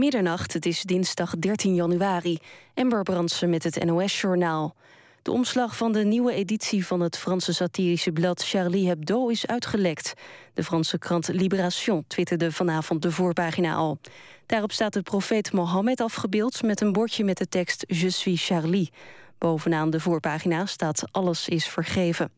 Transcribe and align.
Middernacht, 0.00 0.52
het 0.52 0.66
is 0.66 0.82
dinsdag 0.82 1.36
13 1.38 1.74
januari. 1.74 2.38
Ember 2.74 3.02
Brandsen 3.02 3.50
met 3.50 3.64
het 3.64 3.84
NOS-journaal. 3.84 4.74
De 5.22 5.30
omslag 5.30 5.76
van 5.76 5.92
de 5.92 6.04
nieuwe 6.04 6.32
editie 6.32 6.86
van 6.86 7.00
het 7.00 7.18
Franse 7.18 7.54
satirische 7.54 8.12
blad 8.12 8.44
Charlie 8.44 8.88
Hebdo 8.88 9.28
is 9.28 9.46
uitgelekt. 9.46 10.14
De 10.54 10.64
Franse 10.64 10.98
krant 10.98 11.28
Libération 11.28 12.04
twitterde 12.06 12.52
vanavond 12.52 13.02
de 13.02 13.10
voorpagina 13.10 13.74
al. 13.74 13.98
Daarop 14.46 14.72
staat 14.72 14.92
de 14.92 15.02
profeet 15.02 15.52
Mohammed 15.52 16.00
afgebeeld 16.00 16.62
met 16.62 16.80
een 16.80 16.92
bordje 16.92 17.24
met 17.24 17.38
de 17.38 17.48
tekst 17.48 17.84
Je 17.86 18.10
suis 18.10 18.46
Charlie. 18.46 18.92
Bovenaan 19.38 19.90
de 19.90 20.00
voorpagina 20.00 20.66
staat 20.66 21.04
alles 21.10 21.48
is 21.48 21.66
vergeven. 21.66 22.30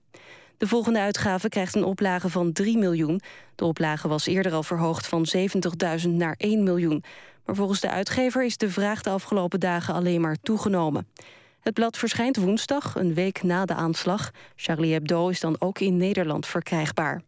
De 0.63 0.69
volgende 0.69 0.99
uitgave 0.99 1.49
krijgt 1.49 1.75
een 1.75 1.85
oplage 1.85 2.29
van 2.29 2.53
3 2.53 2.79
miljoen. 2.79 3.21
De 3.55 3.65
oplage 3.65 4.09
was 4.09 4.27
eerder 4.27 4.53
al 4.53 4.63
verhoogd 4.63 5.07
van 5.07 5.27
70.000 6.05 6.09
naar 6.09 6.35
1 6.39 6.63
miljoen. 6.63 7.05
Maar 7.45 7.57
volgens 7.57 7.81
de 7.81 7.91
uitgever 7.91 8.45
is 8.45 8.57
de 8.57 8.71
vraag 8.71 9.03
de 9.03 9.11
afgelopen 9.11 9.61
dagen 9.61 9.95
alleen 9.95 10.21
maar 10.21 10.37
toegenomen. 10.43 11.09
Het 11.61 11.75
blad 11.75 11.99
verschijnt 11.99 12.37
woensdag, 12.37 12.95
een 12.95 13.15
week 13.15 13.43
na 13.43 13.65
de 13.65 13.75
aanslag. 13.75 14.31
Charlie 14.57 14.93
Hebdo 14.93 15.29
is 15.29 15.41
dan 15.41 15.57
ook 15.59 15.79
in 15.79 15.97
Nederland 15.97 16.47
verkrijgbaar. 16.47 17.23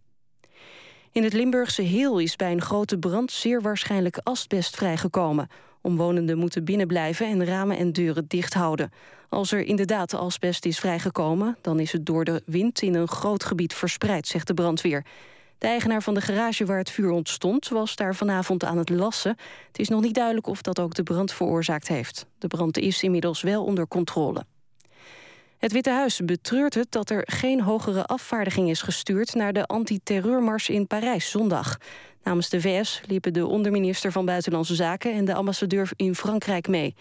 In 1.13 1.23
het 1.23 1.33
Limburgse 1.33 1.83
Heel 1.83 2.19
is 2.19 2.37
bij 2.37 2.53
een 2.53 2.63
grote 2.63 2.99
brand 2.99 3.33
zeer 3.33 3.63
waarschijnlijk 3.63 4.19
asbest 4.23 4.77
vrijgekomen. 4.77 5.49
Omwonenden 5.81 6.39
moeten 6.39 6.65
binnenblijven 6.65 7.27
en 7.27 7.45
ramen 7.45 7.77
en 7.77 7.93
deuren 7.93 8.25
dicht 8.29 8.55
houden. 8.55 8.93
Als 9.29 9.53
er 9.53 9.61
inderdaad 9.61 10.15
asbest 10.15 10.65
is 10.65 10.79
vrijgekomen... 10.79 11.57
dan 11.61 11.81
is 11.81 11.93
het 11.93 12.07
door 12.07 12.25
de 12.25 12.43
wind 12.47 12.83
in 12.83 12.95
een 12.95 13.09
groot 13.09 13.45
gebied 13.45 13.75
verspreid, 13.75 14.27
zegt 14.27 14.47
de 14.47 14.55
brandweer. 14.55 15.05
De 15.65 15.71
eigenaar 15.71 16.03
van 16.03 16.15
de 16.15 16.21
garage 16.21 16.65
waar 16.65 16.79
het 16.79 16.91
vuur 16.91 17.11
ontstond... 17.11 17.69
was 17.69 17.97
daar 17.97 18.15
vanavond 18.15 18.65
aan 18.65 18.79
het 18.79 18.89
lassen. 18.89 19.37
Het 19.67 19.79
is 19.79 19.89
nog 19.89 20.01
niet 20.01 20.15
duidelijk 20.15 20.47
of 20.47 20.63
dat 20.63 20.81
ook 20.81 20.95
de 20.95 21.03
brand 21.03 21.33
veroorzaakt 21.33 21.89
heeft. 21.89 22.27
De 22.39 22.47
brand 22.47 22.79
is 22.79 23.03
inmiddels 23.03 23.43
wel 23.43 23.65
onder 23.65 23.89
controle. 23.89 24.45
Het 25.59 25.73
Witte 25.73 25.91
Huis 25.91 26.21
betreurt 26.25 26.75
het 26.75 26.87
dat 26.91 27.11
er 27.11 27.23
geen 27.27 27.61
hogere 27.61 28.05
afvaardiging 28.05 28.71
is 28.71 28.83
gestuurd... 28.83 29.35
naar 29.35 29.53
de 29.53 29.67
antiterreurmars 29.67 30.69
in 30.69 30.87
Parijs 30.87 31.31
zondag. 31.31 31.77
Namens 32.23 32.49
de 32.49 32.61
VS 32.61 33.01
liepen 33.07 33.33
de 33.33 33.47
onderminister 33.47 34.13
van 34.13 34.25
Buitenlandse 34.25 34.75
Zaken... 34.75 35.13
en 35.13 35.25
de 35.25 35.35
ambassadeur 35.35 35.91
in 35.97 36.15
Frankrijk 36.15 36.69
mee. 36.69 36.95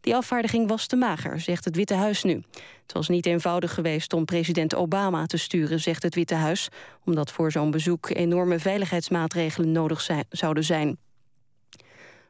Die 0.00 0.14
afvaardiging 0.14 0.68
was 0.68 0.86
te 0.86 0.96
mager, 0.96 1.40
zegt 1.40 1.64
het 1.64 1.76
Witte 1.76 1.94
Huis 1.94 2.22
nu. 2.22 2.42
Het 2.82 2.92
was 2.92 3.08
niet 3.08 3.26
eenvoudig 3.26 3.74
geweest 3.74 4.12
om 4.12 4.24
president 4.24 4.74
Obama 4.74 5.26
te 5.26 5.36
sturen, 5.36 5.80
zegt 5.80 6.02
het 6.02 6.14
Witte 6.14 6.34
Huis... 6.34 6.68
omdat 7.04 7.30
voor 7.30 7.52
zo'n 7.52 7.70
bezoek 7.70 8.10
enorme 8.10 8.58
veiligheidsmaatregelen 8.58 9.72
nodig 9.72 10.08
zouden 10.30 10.64
zijn. 10.64 10.98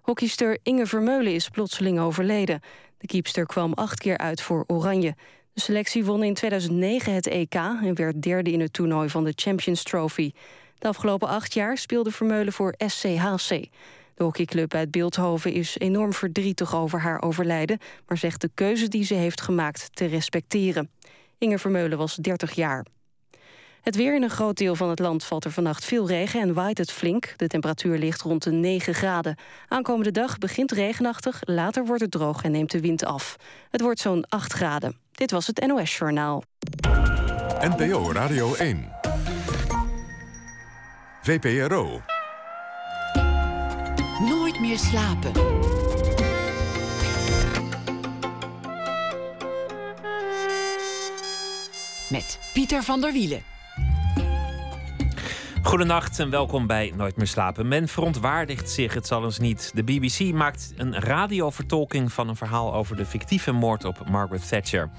Hockeyster 0.00 0.58
Inge 0.62 0.86
Vermeulen 0.86 1.34
is 1.34 1.48
plotseling 1.48 2.00
overleden. 2.00 2.60
De 2.98 3.06
kiepster 3.06 3.46
kwam 3.46 3.72
acht 3.72 3.98
keer 3.98 4.18
uit 4.18 4.42
voor 4.42 4.64
Oranje. 4.66 5.14
De 5.52 5.60
selectie 5.60 6.04
won 6.04 6.22
in 6.22 6.34
2009 6.34 7.14
het 7.14 7.26
EK 7.26 7.54
en 7.54 7.94
werd 7.94 8.22
derde 8.22 8.50
in 8.52 8.60
het 8.60 8.72
toernooi 8.72 9.08
van 9.08 9.24
de 9.24 9.32
Champions 9.34 9.82
Trophy. 9.82 10.32
De 10.78 10.88
afgelopen 10.88 11.28
acht 11.28 11.54
jaar 11.54 11.78
speelde 11.78 12.10
Vermeulen 12.10 12.52
voor 12.52 12.74
SCHC. 12.86 13.68
De 14.20 14.26
hockeyclub 14.26 14.74
uit 14.74 14.90
Beeldhoven 14.90 15.52
is 15.52 15.78
enorm 15.78 16.12
verdrietig 16.12 16.74
over 16.74 17.00
haar 17.00 17.22
overlijden... 17.22 17.78
maar 18.06 18.18
zegt 18.18 18.40
de 18.40 18.50
keuze 18.54 18.88
die 18.88 19.04
ze 19.04 19.14
heeft 19.14 19.40
gemaakt 19.40 19.88
te 19.92 20.06
respecteren. 20.06 20.90
Inge 21.38 21.58
Vermeulen 21.58 21.98
was 21.98 22.14
30 22.14 22.52
jaar. 22.52 22.86
Het 23.80 23.96
weer 23.96 24.14
in 24.14 24.22
een 24.22 24.30
groot 24.30 24.56
deel 24.56 24.74
van 24.74 24.88
het 24.88 24.98
land 24.98 25.24
valt 25.24 25.44
er 25.44 25.50
vannacht 25.50 25.84
veel 25.84 26.06
regen 26.06 26.40
en 26.40 26.54
waait 26.54 26.78
het 26.78 26.90
flink. 26.90 27.34
De 27.36 27.46
temperatuur 27.46 27.98
ligt 27.98 28.20
rond 28.20 28.42
de 28.42 28.50
9 28.50 28.94
graden. 28.94 29.38
Aankomende 29.68 30.10
dag 30.10 30.38
begint 30.38 30.72
regenachtig, 30.72 31.40
later 31.44 31.86
wordt 31.86 32.02
het 32.02 32.10
droog 32.10 32.42
en 32.42 32.50
neemt 32.50 32.70
de 32.70 32.80
wind 32.80 33.04
af. 33.04 33.36
Het 33.70 33.80
wordt 33.80 34.00
zo'n 34.00 34.24
8 34.28 34.52
graden. 34.52 34.96
Dit 35.12 35.30
was 35.30 35.46
het 35.46 35.66
NOS 35.66 35.96
Journaal. 35.96 36.42
NPO 37.60 38.12
Radio 38.12 38.54
1. 38.54 38.88
VPRO. 41.22 42.00
Meer 44.60 44.78
slapen. 44.78 45.32
Met 52.10 52.38
Pieter 52.52 52.82
van 52.82 53.00
der 53.00 53.12
Wielen. 53.12 53.42
Goedenacht 55.62 56.18
en 56.18 56.30
welkom 56.30 56.66
bij 56.66 56.92
Nooit 56.96 57.16
meer 57.16 57.26
slapen. 57.26 57.68
Men 57.68 57.88
verontwaardigt 57.88 58.70
zich, 58.70 58.94
het 58.94 59.06
zal 59.06 59.24
eens 59.24 59.38
niet. 59.38 59.70
De 59.74 59.84
BBC 59.84 60.32
maakt 60.32 60.72
een 60.76 61.00
radiovertolking 61.00 62.12
van 62.12 62.28
een 62.28 62.36
verhaal 62.36 62.74
over 62.74 62.96
de 62.96 63.06
fictieve 63.06 63.52
moord 63.52 63.84
op 63.84 64.10
Margaret 64.10 64.48
Thatcher. 64.48 64.90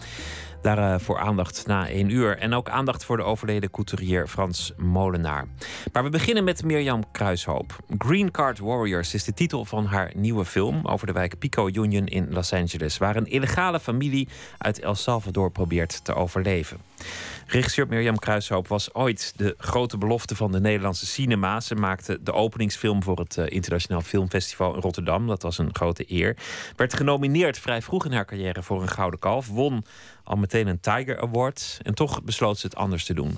Daarvoor 0.61 1.15
uh, 1.15 1.21
aandacht 1.21 1.67
na 1.67 1.87
één 1.87 2.09
uur. 2.09 2.37
En 2.37 2.53
ook 2.53 2.69
aandacht 2.69 3.05
voor 3.05 3.17
de 3.17 3.23
overleden 3.23 3.71
couturier 3.71 4.27
Frans 4.27 4.73
Molenaar. 4.77 5.47
Maar 5.93 6.03
we 6.03 6.09
beginnen 6.09 6.43
met 6.43 6.63
Mirjam 6.63 7.03
Kruishoop. 7.11 7.79
Green 7.97 8.31
Card 8.31 8.59
Warriors 8.59 9.13
is 9.13 9.23
de 9.23 9.33
titel 9.33 9.65
van 9.65 9.85
haar 9.85 10.11
nieuwe 10.15 10.45
film 10.45 10.85
over 10.85 11.07
de 11.07 11.13
wijk 11.13 11.39
Pico 11.39 11.67
Union 11.67 12.05
in 12.05 12.27
Los 12.29 12.53
Angeles, 12.53 12.97
waar 12.97 13.15
een 13.15 13.27
illegale 13.27 13.79
familie 13.79 14.27
uit 14.57 14.79
El 14.79 14.95
Salvador 14.95 15.51
probeert 15.51 16.03
te 16.03 16.13
overleven. 16.13 16.77
Regisseur 17.47 17.87
Mirjam 17.87 18.19
Kruishoop 18.19 18.67
was 18.67 18.93
ooit 18.93 19.33
de 19.35 19.55
grote 19.57 19.97
belofte 19.97 20.35
van 20.35 20.51
de 20.51 20.59
Nederlandse 20.59 21.05
cinema. 21.05 21.59
Ze 21.59 21.75
maakte 21.75 22.19
de 22.23 22.33
openingsfilm 22.33 23.03
voor 23.03 23.19
het 23.19 23.37
uh, 23.37 23.45
Internationaal 23.49 24.01
Filmfestival 24.01 24.75
in 24.75 24.81
Rotterdam. 24.81 25.27
Dat 25.27 25.41
was 25.41 25.57
een 25.57 25.69
grote 25.75 26.05
eer. 26.07 26.37
Werd 26.75 26.93
genomineerd 26.93 27.59
vrij 27.59 27.81
vroeg 27.81 28.05
in 28.05 28.11
haar 28.11 28.25
carrière 28.25 28.63
voor 28.63 28.81
een 28.81 28.89
Gouden 28.89 29.19
Kalf. 29.19 29.47
Won 29.47 29.85
al 30.31 30.37
meteen 30.37 30.67
een 30.67 30.79
Tiger 30.79 31.21
Award. 31.21 31.79
En 31.83 31.93
toch 31.93 32.23
besloot 32.23 32.57
ze 32.57 32.65
het 32.65 32.75
anders 32.75 33.05
te 33.05 33.13
doen. 33.13 33.37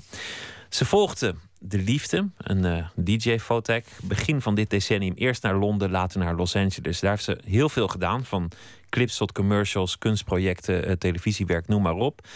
Ze 0.68 0.84
volgde 0.84 1.34
De 1.58 1.78
Liefde, 1.78 2.28
een 2.36 2.64
uh, 2.64 2.86
DJ-fotek. 2.94 3.86
Begin 4.02 4.40
van 4.40 4.54
dit 4.54 4.70
decennium 4.70 5.14
eerst 5.14 5.42
naar 5.42 5.56
Londen, 5.56 5.90
later 5.90 6.18
naar 6.18 6.34
Los 6.34 6.56
Angeles. 6.56 7.00
Daar 7.00 7.10
heeft 7.10 7.24
ze 7.24 7.38
heel 7.44 7.68
veel 7.68 7.88
gedaan. 7.88 8.24
Van 8.24 8.50
clips 8.88 9.16
tot 9.16 9.32
commercials, 9.32 9.98
kunstprojecten, 9.98 10.88
uh, 10.88 10.92
televisiewerk, 10.92 11.68
noem 11.68 11.82
maar 11.82 11.94
op. 11.94 12.26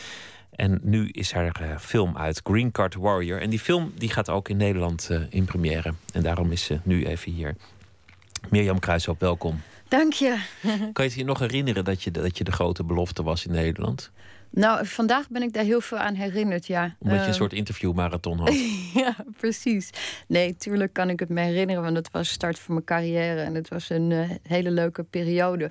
En 0.51 0.81
nu 0.83 1.09
is 1.09 1.33
haar 1.33 1.61
uh, 1.63 1.79
film 1.79 2.17
uit, 2.17 2.41
Green 2.45 2.71
Card 2.71 2.95
Warrior. 2.95 3.41
En 3.41 3.51
die 3.51 3.59
film 3.59 3.93
die 3.97 4.11
gaat 4.11 4.31
ook 4.31 4.49
in 4.49 4.57
Nederland 4.57 5.11
in 5.31 5.45
première. 5.45 5.95
En 6.13 6.23
daarom 6.23 6.53
is 6.53 6.65
ze 6.65 6.81
nu 6.83 7.07
even 7.07 7.33
hier. 7.33 7.57
Mirjam 8.51 8.79
Kruishoop, 8.79 9.21
welkom. 9.21 9.61
Dank 9.89 10.13
je. 10.13 10.39
kan 10.93 11.05
je 11.05 11.13
je 11.17 11.25
nog 11.25 11.39
herinneren 11.39 11.85
dat 11.85 12.03
je, 12.03 12.11
dat 12.11 12.39
je 12.39 12.45
de 12.45 12.53
grote 12.53 12.85
belofte 12.85 13.23
was 13.23 13.47
in 13.47 13.53
Nederland? 13.53 14.11
Nou, 14.51 14.87
vandaag 14.87 15.29
ben 15.29 15.43
ik 15.43 15.53
daar 15.53 15.65
heel 15.65 15.81
veel 15.81 15.99
aan 15.99 16.15
herinnerd, 16.15 16.67
ja. 16.67 16.97
Omdat 16.99 17.19
je 17.19 17.25
een 17.25 17.31
uh, 17.31 17.35
soort 17.35 17.53
interviewmarathon 17.53 18.39
had. 18.39 18.55
ja, 19.05 19.17
precies. 19.37 19.91
Nee, 20.27 20.57
tuurlijk 20.57 20.93
kan 20.93 21.11
ik 21.11 21.21
het 21.21 21.29
me 21.29 21.41
herinneren, 21.41 21.83
want 21.83 21.97
het 21.97 22.11
was 22.11 22.29
start 22.29 22.59
van 22.59 22.75
mijn 22.75 22.87
carrière 22.87 23.41
en 23.41 23.55
het 23.55 23.69
was 23.69 23.91
een 23.91 24.11
uh, 24.11 24.31
hele 24.43 24.71
leuke 24.71 25.03
periode. 25.03 25.71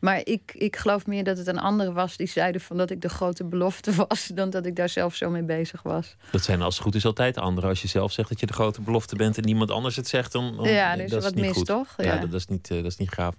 Maar 0.00 0.20
ik, 0.24 0.52
ik 0.54 0.76
geloof 0.76 1.06
meer 1.06 1.24
dat 1.24 1.38
het 1.38 1.46
een 1.46 1.58
andere 1.58 1.92
was 1.92 2.16
die 2.16 2.26
zeiden 2.26 2.60
van 2.60 2.76
dat 2.76 2.90
ik 2.90 3.00
de 3.00 3.08
grote 3.08 3.44
belofte 3.44 3.94
was, 4.08 4.30
dan 4.34 4.50
dat 4.50 4.66
ik 4.66 4.76
daar 4.76 4.88
zelf 4.88 5.14
zo 5.14 5.30
mee 5.30 5.44
bezig 5.44 5.82
was. 5.82 6.16
Dat 6.30 6.42
zijn 6.42 6.62
als 6.62 6.74
het 6.74 6.84
goed 6.84 6.94
is 6.94 7.04
altijd 7.04 7.36
anderen. 7.38 7.68
Als 7.68 7.82
je 7.82 7.88
zelf 7.88 8.12
zegt 8.12 8.28
dat 8.28 8.40
je 8.40 8.46
de 8.46 8.52
grote 8.52 8.80
belofte 8.80 9.16
bent 9.16 9.36
en 9.36 9.44
niemand 9.44 9.70
anders 9.70 9.96
het 9.96 10.08
zegt, 10.08 10.32
dan, 10.32 10.56
dan 10.56 10.68
ja, 10.68 10.96
dan 10.96 11.04
is 11.04 11.10
dat 11.10 11.24
er 11.24 11.28
wat 11.28 11.38
is 11.38 11.46
mis, 11.46 11.56
goed. 11.56 11.66
toch? 11.66 11.94
Ja, 11.96 12.18
dat, 12.18 12.30
dat, 12.30 12.40
is 12.40 12.46
niet, 12.46 12.70
uh, 12.70 12.76
dat 12.82 12.92
is 12.92 12.96
niet 12.96 13.10
gaaf. 13.10 13.34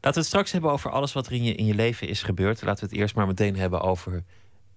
Laten 0.00 0.12
we 0.12 0.18
het 0.18 0.26
straks 0.26 0.52
hebben 0.52 0.70
over 0.70 0.90
alles 0.90 1.12
wat 1.12 1.26
er 1.26 1.32
in 1.32 1.42
je, 1.44 1.54
in 1.54 1.66
je 1.66 1.74
leven 1.74 2.08
is 2.08 2.22
gebeurd. 2.22 2.62
Laten 2.62 2.84
we 2.84 2.90
het 2.90 3.00
eerst 3.00 3.14
maar 3.14 3.26
meteen 3.26 3.56
hebben 3.56 3.80
over 3.80 4.22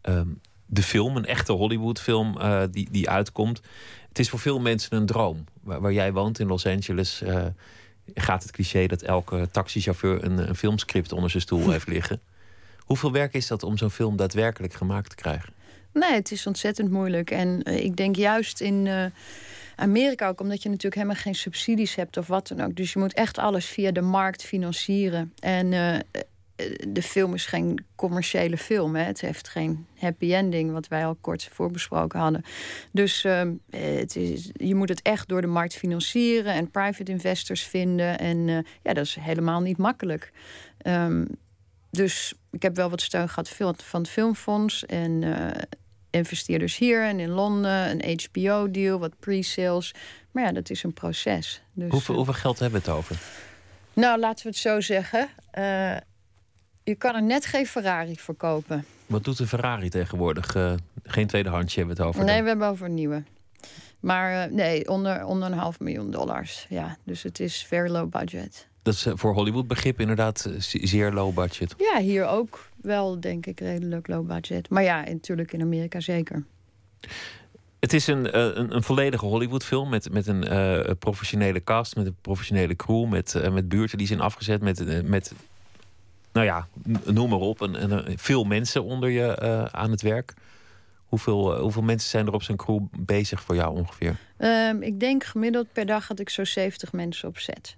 um, 0.01 0.39
de 0.65 0.83
film, 0.83 1.17
een 1.17 1.25
echte 1.25 1.51
Hollywood-film 1.51 2.37
uh, 2.37 2.63
die, 2.71 2.87
die 2.91 3.09
uitkomt. 3.09 3.61
Het 4.07 4.19
is 4.19 4.29
voor 4.29 4.39
veel 4.39 4.59
mensen 4.59 4.97
een 4.97 5.05
droom. 5.05 5.43
Waar, 5.61 5.81
waar 5.81 5.93
jij 5.93 6.13
woont 6.13 6.39
in 6.39 6.47
Los 6.47 6.65
Angeles 6.65 7.21
uh, 7.21 7.45
gaat 8.15 8.43
het 8.43 8.51
cliché 8.51 8.87
dat 8.87 9.01
elke 9.01 9.49
taxichauffeur 9.51 10.23
een, 10.23 10.49
een 10.49 10.55
filmscript 10.55 11.11
onder 11.11 11.29
zijn 11.29 11.43
stoel 11.43 11.69
heeft 11.69 11.87
liggen. 11.97 12.21
Hoeveel 12.79 13.11
werk 13.11 13.33
is 13.33 13.47
dat 13.47 13.63
om 13.63 13.77
zo'n 13.77 13.89
film 13.89 14.15
daadwerkelijk 14.15 14.73
gemaakt 14.73 15.09
te 15.09 15.15
krijgen? 15.15 15.53
Nee, 15.93 16.13
het 16.13 16.31
is 16.31 16.47
ontzettend 16.47 16.91
moeilijk. 16.91 17.31
En 17.31 17.61
uh, 17.63 17.83
ik 17.83 17.95
denk 17.95 18.15
juist 18.15 18.61
in 18.61 19.11
Amerika 19.75 20.27
ook, 20.27 20.41
omdat 20.41 20.63
je 20.63 20.69
natuurlijk 20.69 20.95
helemaal 20.95 21.21
geen 21.21 21.35
subsidies 21.35 21.95
hebt 21.95 22.17
of 22.17 22.27
wat 22.27 22.47
dan 22.47 22.61
ook. 22.61 22.75
Dus 22.75 22.93
je 22.93 22.99
moet 22.99 23.13
echt 23.13 23.37
alles 23.37 23.65
via 23.65 23.91
de 23.91 24.01
markt 24.01 24.43
financieren. 24.43 25.33
En 25.39 25.71
uh, 25.71 25.95
de 26.87 27.01
film 27.01 27.33
is 27.33 27.45
geen 27.45 27.85
commerciële 27.95 28.57
film. 28.57 28.95
Hè. 28.95 29.03
Het 29.03 29.21
heeft 29.21 29.47
geen 29.47 29.85
happy 29.97 30.33
ending, 30.33 30.71
wat 30.71 30.87
wij 30.87 31.05
al 31.05 31.17
kort 31.21 31.49
voorbesproken 31.51 32.19
hadden. 32.19 32.41
Dus 32.91 33.23
uh, 33.23 33.41
het 33.69 34.15
is, 34.15 34.49
je 34.53 34.75
moet 34.75 34.89
het 34.89 35.01
echt 35.01 35.27
door 35.27 35.41
de 35.41 35.47
markt 35.47 35.75
financieren 35.75 36.53
en 36.53 36.71
private 36.71 37.11
investors 37.11 37.63
vinden. 37.63 38.19
En 38.19 38.37
uh, 38.37 38.59
ja, 38.81 38.93
dat 38.93 39.05
is 39.05 39.15
helemaal 39.19 39.61
niet 39.61 39.77
makkelijk. 39.77 40.31
Um, 40.87 41.27
dus 41.91 42.33
ik 42.51 42.61
heb 42.61 42.75
wel 42.75 42.89
wat 42.89 43.01
steun 43.01 43.29
gehad 43.29 43.49
van 43.77 44.01
het 44.01 44.09
Filmfonds 44.09 44.85
en 44.85 45.23
investeerders 46.13 46.77
hier 46.77 47.03
en 47.03 47.19
in 47.19 47.29
Londen, 47.29 47.89
een 47.91 48.19
HBO-deal, 48.19 48.99
wat 48.99 49.19
pre-sales. 49.19 49.93
Maar 50.31 50.43
ja, 50.43 50.51
dat 50.51 50.69
is 50.69 50.83
een 50.83 50.93
proces. 50.93 51.61
Dus, 51.73 51.91
hoeveel, 51.91 52.15
hoeveel 52.15 52.33
geld 52.33 52.59
hebben 52.59 52.81
we 52.81 52.89
het 52.89 52.97
over? 52.97 53.17
Nou, 53.93 54.19
laten 54.19 54.43
we 54.43 54.49
het 54.49 54.57
zo 54.57 54.81
zeggen. 54.81 55.29
Uh, 55.57 55.97
je 56.83 56.95
kan 56.95 57.15
er 57.15 57.23
net 57.23 57.45
geen 57.45 57.65
Ferrari 57.65 58.15
verkopen. 58.15 58.85
Wat 59.05 59.23
doet 59.23 59.37
de 59.37 59.47
Ferrari 59.47 59.89
tegenwoordig? 59.89 60.55
Uh, 60.55 60.73
geen 61.03 61.27
tweedehandsje 61.27 61.77
hebben 61.77 61.95
we 61.95 62.03
het 62.03 62.11
over. 62.11 62.25
Nee, 62.25 62.41
we 62.41 62.47
hebben 62.47 62.67
over 62.67 62.85
een 62.85 62.93
nieuwe. 62.93 63.23
Maar 63.99 64.47
uh, 64.47 64.53
nee, 64.53 64.89
onder, 64.89 65.25
onder 65.25 65.51
een 65.51 65.57
half 65.57 65.79
miljoen 65.79 66.11
dollars. 66.11 66.65
Ja, 66.69 66.97
dus 67.03 67.23
het 67.23 67.39
is 67.39 67.65
very 67.65 67.89
low 67.89 68.09
budget. 68.09 68.67
Dat 68.83 68.93
is 68.93 69.07
voor 69.13 69.33
Hollywood 69.33 69.67
begrip 69.67 69.99
inderdaad 69.99 70.49
zeer 70.57 71.11
low 71.11 71.33
budget. 71.33 71.75
Ja, 71.77 71.99
hier 71.99 72.25
ook 72.25 72.69
wel, 72.81 73.19
denk 73.19 73.45
ik, 73.45 73.59
redelijk 73.59 74.07
low 74.07 74.27
budget. 74.27 74.69
Maar 74.69 74.83
ja, 74.83 75.03
natuurlijk 75.03 75.53
in 75.53 75.61
Amerika 75.61 75.99
zeker. 75.99 76.43
Het 77.79 77.93
is 77.93 78.07
een, 78.07 78.39
een, 78.39 78.75
een 78.75 78.83
volledige 78.83 79.25
Hollywood-film 79.25 79.89
met, 79.89 80.11
met 80.11 80.27
een 80.27 80.53
uh, 80.53 80.91
professionele 80.99 81.63
cast, 81.63 81.95
met 81.95 82.05
een 82.05 82.15
professionele 82.21 82.75
crew, 82.75 83.09
met, 83.09 83.33
uh, 83.37 83.49
met 83.49 83.69
buurten 83.69 83.97
die 83.97 84.07
zijn 84.07 84.19
afgezet, 84.19 84.61
met, 84.61 85.07
met 85.07 85.33
nou 86.31 86.45
ja, 86.45 86.67
noem 87.05 87.29
maar 87.29 87.39
op, 87.39 87.61
en, 87.61 87.75
en 87.75 88.17
veel 88.19 88.43
mensen 88.43 88.83
onder 88.83 89.09
je 89.09 89.39
uh, 89.41 89.65
aan 89.65 89.91
het 89.91 90.01
werk. 90.01 90.33
Hoeveel, 91.05 91.59
hoeveel 91.59 91.81
mensen 91.81 92.09
zijn 92.09 92.27
er 92.27 92.33
op 92.33 92.43
zijn 92.43 92.57
crew 92.57 92.79
bezig 92.99 93.41
voor 93.41 93.55
jou 93.55 93.75
ongeveer? 93.75 94.17
Um, 94.37 94.81
ik 94.81 94.99
denk 94.99 95.23
gemiddeld 95.23 95.67
per 95.71 95.85
dag 95.85 96.07
had 96.07 96.19
ik 96.19 96.29
zo 96.29 96.43
70 96.43 96.91
mensen 96.91 97.27
op 97.27 97.37
set. 97.37 97.75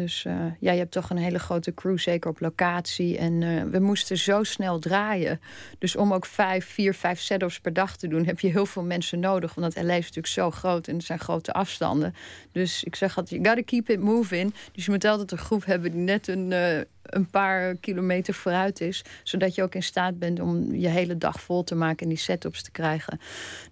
Dus 0.00 0.24
uh, 0.24 0.34
ja, 0.58 0.72
je 0.72 0.78
hebt 0.78 0.90
toch 0.90 1.10
een 1.10 1.16
hele 1.16 1.38
grote 1.38 1.74
crew, 1.74 1.98
zeker 1.98 2.30
op 2.30 2.40
locatie. 2.40 3.18
En 3.18 3.40
uh, 3.40 3.62
we 3.62 3.78
moesten 3.78 4.18
zo 4.18 4.42
snel 4.42 4.78
draaien. 4.78 5.40
Dus 5.78 5.96
om 5.96 6.12
ook 6.12 6.26
vijf, 6.26 6.66
vier, 6.66 6.94
vijf 6.94 7.20
setups 7.20 7.60
per 7.60 7.72
dag 7.72 7.96
te 7.96 8.08
doen, 8.08 8.24
heb 8.24 8.40
je 8.40 8.48
heel 8.48 8.66
veel 8.66 8.82
mensen 8.82 9.20
nodig. 9.20 9.54
Want 9.54 9.76
LA 9.76 9.94
is 9.94 9.98
natuurlijk 9.98 10.26
zo 10.26 10.50
groot 10.50 10.88
en 10.88 10.96
er 10.96 11.02
zijn 11.02 11.18
grote 11.18 11.52
afstanden. 11.52 12.14
Dus 12.52 12.84
ik 12.84 12.96
zeg 12.96 13.16
altijd, 13.16 13.42
you 13.42 13.54
gotta 13.54 13.62
keep 13.62 13.90
it 13.90 14.00
moving. 14.00 14.54
Dus 14.72 14.84
je 14.84 14.90
moet 14.90 15.04
altijd 15.04 15.32
een 15.32 15.38
groep 15.38 15.64
hebben 15.64 15.90
die 15.90 16.00
net 16.00 16.28
een, 16.28 16.50
uh, 16.50 16.76
een 17.02 17.26
paar 17.30 17.76
kilometer 17.76 18.34
vooruit 18.34 18.80
is. 18.80 19.04
Zodat 19.22 19.54
je 19.54 19.62
ook 19.62 19.74
in 19.74 19.82
staat 19.82 20.18
bent 20.18 20.40
om 20.40 20.74
je 20.74 20.88
hele 20.88 21.18
dag 21.18 21.40
vol 21.40 21.64
te 21.64 21.74
maken 21.74 22.02
en 22.02 22.08
die 22.08 22.18
setups 22.18 22.62
te 22.62 22.70
krijgen. 22.70 23.20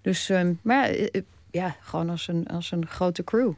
Dus, 0.02 0.32
maar 0.62 0.90
ja, 1.50 1.76
gewoon 1.80 2.10
als 2.10 2.28
een, 2.28 2.46
als 2.46 2.70
een 2.70 2.86
grote 2.86 3.24
crew. 3.24 3.52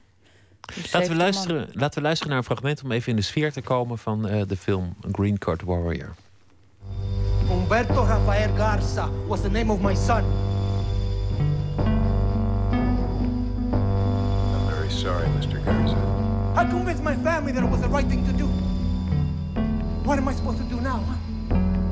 Laten 0.93 1.09
we, 1.09 1.17
luisteren, 1.17 1.69
laten 1.73 1.99
we 1.99 2.05
luisteren 2.05 2.29
naar 2.29 2.39
een 2.39 2.45
fragment 2.45 2.83
om 2.83 2.93
even 2.93 3.11
in 3.11 3.17
de 3.17 3.23
sfeer 3.23 3.53
te 3.53 3.63
komen 3.63 3.99
van 3.99 4.29
uh, 4.29 4.43
de 4.47 4.57
film 4.57 4.95
Green 5.13 5.39
Card 5.39 5.63
Warrior. 5.63 6.15
Humberto 7.49 8.05
Rafael 8.05 8.57
Garza 8.57 9.09
was 9.27 9.41
the 9.41 9.51
name 9.51 9.73
of 9.73 9.81
my 9.81 9.95
son. 9.95 10.25
I'm 14.53 14.69
very 14.69 14.91
sorry, 14.91 15.27
Mr. 15.27 15.65
Garza. 15.65 15.97
I 16.57 16.65
convinced 16.69 17.03
my 17.03 17.17
family 17.23 17.53
that 17.53 17.65
it 17.65 17.71
was 17.71 17.81
the 17.81 17.89
right 17.89 18.09
thing 18.09 18.27
to 18.27 18.33
do. 18.33 18.47
What 20.05 20.19
am 20.19 20.29
I 20.29 20.35
supposed 20.35 20.59
to 20.59 20.65
do 20.65 20.81
now? 20.81 21.01
Huh? 21.09 21.17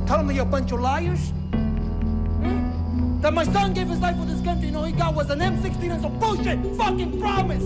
Tell 0.07 0.19
them 0.19 0.31
you're 0.31 0.47
a 0.47 0.51
bunch 0.51 0.73
of 0.73 0.81
liars? 0.81 1.33
Hmm? 2.41 3.21
That 3.21 3.33
my 3.33 3.45
son 3.45 3.73
gave 3.73 3.89
his 3.89 4.01
life 4.01 4.17
for 4.17 4.27
this 4.27 4.41
country 4.45 4.69
and 4.69 4.77
all 4.77 4.85
he 4.85 4.93
got 4.93 5.15
was 5.15 5.31
an 5.31 5.41
M16 5.41 5.91
and 5.91 6.01
some 6.01 6.19
bullshit 6.19 6.59
fucking 6.77 7.19
promise! 7.21 7.65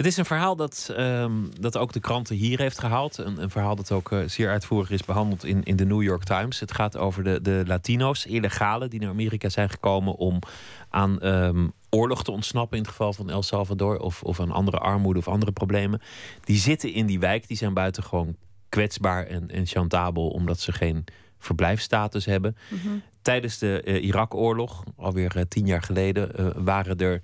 Het 0.00 0.08
is 0.08 0.16
een 0.16 0.24
verhaal 0.24 0.56
dat, 0.56 0.94
um, 0.98 1.50
dat 1.60 1.76
ook 1.76 1.92
de 1.92 2.00
kranten 2.00 2.36
hier 2.36 2.58
heeft 2.58 2.78
gehaald. 2.78 3.18
Een, 3.18 3.42
een 3.42 3.50
verhaal 3.50 3.76
dat 3.76 3.92
ook 3.92 4.10
uh, 4.10 4.28
zeer 4.28 4.50
uitvoerig 4.50 4.90
is 4.90 5.04
behandeld 5.04 5.44
in, 5.44 5.62
in 5.62 5.76
de 5.76 5.84
New 5.84 6.02
York 6.02 6.24
Times. 6.24 6.60
Het 6.60 6.72
gaat 6.72 6.96
over 6.96 7.24
de, 7.24 7.40
de 7.42 7.62
Latino's, 7.66 8.26
illegalen, 8.26 8.90
die 8.90 9.00
naar 9.00 9.08
Amerika 9.08 9.48
zijn 9.48 9.70
gekomen 9.70 10.14
om 10.14 10.38
aan 10.88 11.26
um, 11.26 11.72
oorlog 11.90 12.24
te 12.24 12.30
ontsnappen. 12.30 12.76
In 12.76 12.82
het 12.82 12.92
geval 12.92 13.12
van 13.12 13.30
El 13.30 13.42
Salvador. 13.42 13.98
Of, 13.98 14.22
of 14.22 14.40
aan 14.40 14.50
andere 14.50 14.78
armoede 14.78 15.18
of 15.18 15.28
andere 15.28 15.52
problemen. 15.52 16.00
Die 16.44 16.58
zitten 16.58 16.92
in 16.92 17.06
die 17.06 17.18
wijk, 17.18 17.48
die 17.48 17.56
zijn 17.56 17.74
buitengewoon 17.74 18.36
kwetsbaar 18.68 19.26
en, 19.26 19.50
en 19.50 19.66
chantabel, 19.66 20.28
omdat 20.28 20.60
ze 20.60 20.72
geen 20.72 21.04
verblijfsstatus 21.38 22.24
hebben. 22.24 22.56
Mm 22.68 22.78
-hmm. 22.82 23.02
Tijdens 23.22 23.58
de 23.58 23.82
uh, 23.84 24.04
Irak-oorlog, 24.04 24.84
alweer 24.96 25.36
uh, 25.36 25.42
tien 25.48 25.66
jaar 25.66 25.82
geleden, 25.82 26.52
waren 26.64 26.98
er 26.98 27.22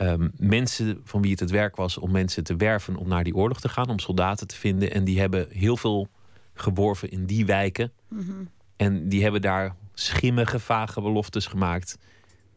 um, 0.00 0.32
mensen 0.36 1.00
van 1.04 1.22
wie 1.22 1.30
het 1.30 1.40
het 1.40 1.50
werk 1.50 1.76
was 1.76 1.98
om 1.98 2.10
mensen 2.10 2.44
te 2.44 2.56
werven 2.56 2.96
om 2.96 3.08
naar 3.08 3.24
die 3.24 3.34
oorlog 3.34 3.60
te 3.60 3.68
gaan, 3.68 3.88
om 3.88 3.98
soldaten 3.98 4.46
te 4.46 4.56
vinden. 4.56 4.90
En 4.92 5.04
die 5.04 5.20
hebben 5.20 5.46
heel 5.50 5.76
veel 5.76 6.08
geworven 6.54 7.10
in 7.10 7.26
die 7.26 7.46
wijken. 7.46 7.92
Mm 8.08 8.18
-hmm. 8.18 8.48
En 8.76 9.08
die 9.08 9.22
hebben 9.22 9.40
daar 9.40 9.74
schimmige, 9.94 10.58
vage 10.58 11.00
beloftes 11.00 11.46
gemaakt, 11.46 11.98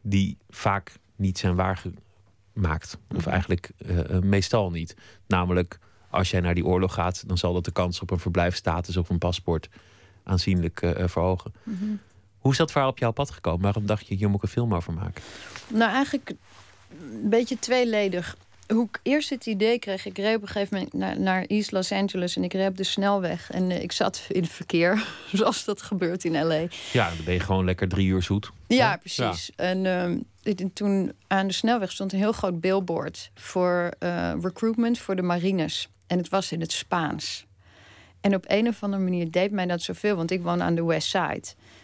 die 0.02 0.38
vaak 0.50 0.92
niet 1.16 1.38
zijn 1.38 1.56
waargemaakt. 1.56 1.98
Mm 2.54 3.04
-hmm. 3.08 3.18
Of 3.18 3.26
eigenlijk 3.26 3.72
uh, 3.78 4.20
meestal 4.20 4.72
niet. 4.72 4.96
Namelijk, 5.28 5.80
als 6.10 6.32
jij 6.32 6.40
naar 6.40 6.56
die 6.56 6.66
oorlog 6.66 6.94
gaat, 6.94 7.28
dan 7.28 7.38
zal 7.38 7.54
dat 7.54 7.66
de 7.66 7.72
kans 7.72 8.02
op 8.02 8.12
een 8.12 8.20
verblijfsstatus 8.20 8.98
of 8.98 9.10
een 9.10 9.18
paspoort 9.18 9.70
aanzienlijk 10.24 10.82
uh, 10.82 11.08
verhogen. 11.08 11.54
Mm 11.64 11.78
-hmm. 11.80 12.00
Hoe 12.38 12.52
is 12.52 12.58
dat 12.58 12.72
verhaal 12.72 12.90
op 12.90 12.98
jouw 12.98 13.12
pad 13.12 13.32
gekomen? 13.32 13.62
Waarom 13.62 13.86
dacht 13.86 14.08
je, 14.08 14.16
hier 14.16 14.28
moet 14.28 14.38
ik 14.38 14.44
een 14.44 14.50
film 14.50 14.74
over 14.74 14.94
maken? 14.94 15.24
Nou, 15.68 15.92
eigenlijk 15.92 16.34
een 17.02 17.30
beetje 17.30 17.60
tweeledig. 17.60 18.38
Hoe 18.68 18.84
ik 18.86 19.00
eerst 19.04 19.30
het 19.30 19.46
idee 19.46 19.80
kreeg, 19.80 20.06
ik 20.06 20.18
reed 20.18 20.36
op 20.36 20.42
een 20.42 20.48
gegeven 20.48 20.78
moment 20.78 20.94
naar, 20.94 21.20
naar 21.20 21.46
East 21.46 21.72
Los 21.72 21.92
Angeles 21.92 22.36
en 22.36 22.44
ik 22.44 22.54
reed 22.54 22.70
op 22.70 22.78
de 22.78 22.84
snelweg. 22.84 23.52
En 23.52 23.70
uh, 23.70 23.82
ik 23.82 23.92
zat 23.92 24.26
in 24.30 24.42
het 24.42 24.52
verkeer, 24.52 25.06
zoals 25.34 25.66
dat 25.66 25.82
gebeurt 25.82 26.24
in 26.24 26.46
LA. 26.46 26.66
Ja, 26.92 27.08
dan 27.08 27.26
ben 27.26 27.34
je 27.34 27.40
gewoon 27.40 27.66
lekker 27.66 27.88
drie 27.88 28.08
uur 28.08 28.22
zoet. 28.22 28.52
Ja, 28.68 28.98
precies. 28.98 29.52
Ja. 29.56 29.64
En 29.64 29.86
uh, 30.46 30.68
toen 30.74 31.12
aan 31.28 31.48
de 31.48 31.54
snelweg 31.54 31.92
stond 31.92 32.14
een 32.14 32.20
heel 32.20 32.32
groot 32.32 32.60
billboard 32.60 33.32
voor 33.36 33.94
uh, 34.00 34.34
recruitment 34.42 35.00
voor 35.00 35.16
de 35.16 35.22
marines. 35.22 35.88
En 36.08 36.18
het 36.18 36.30
was 36.30 36.52
in 36.52 36.62
het 36.62 36.72
Spaans. 36.72 37.46
En 38.22 38.36
op 38.36 38.46
een 38.48 38.68
of 38.68 38.84
andere 38.84 39.04
manier 39.04 39.32
deed 39.32 39.52
mij 39.52 39.66
dat 39.66 39.82
zoveel, 39.82 40.16
want 40.16 40.32
ik 40.32 40.42
woon 40.42 40.62
aan 40.62 40.76
de 40.76 40.84
West 40.84 41.08
Side. 41.08 41.44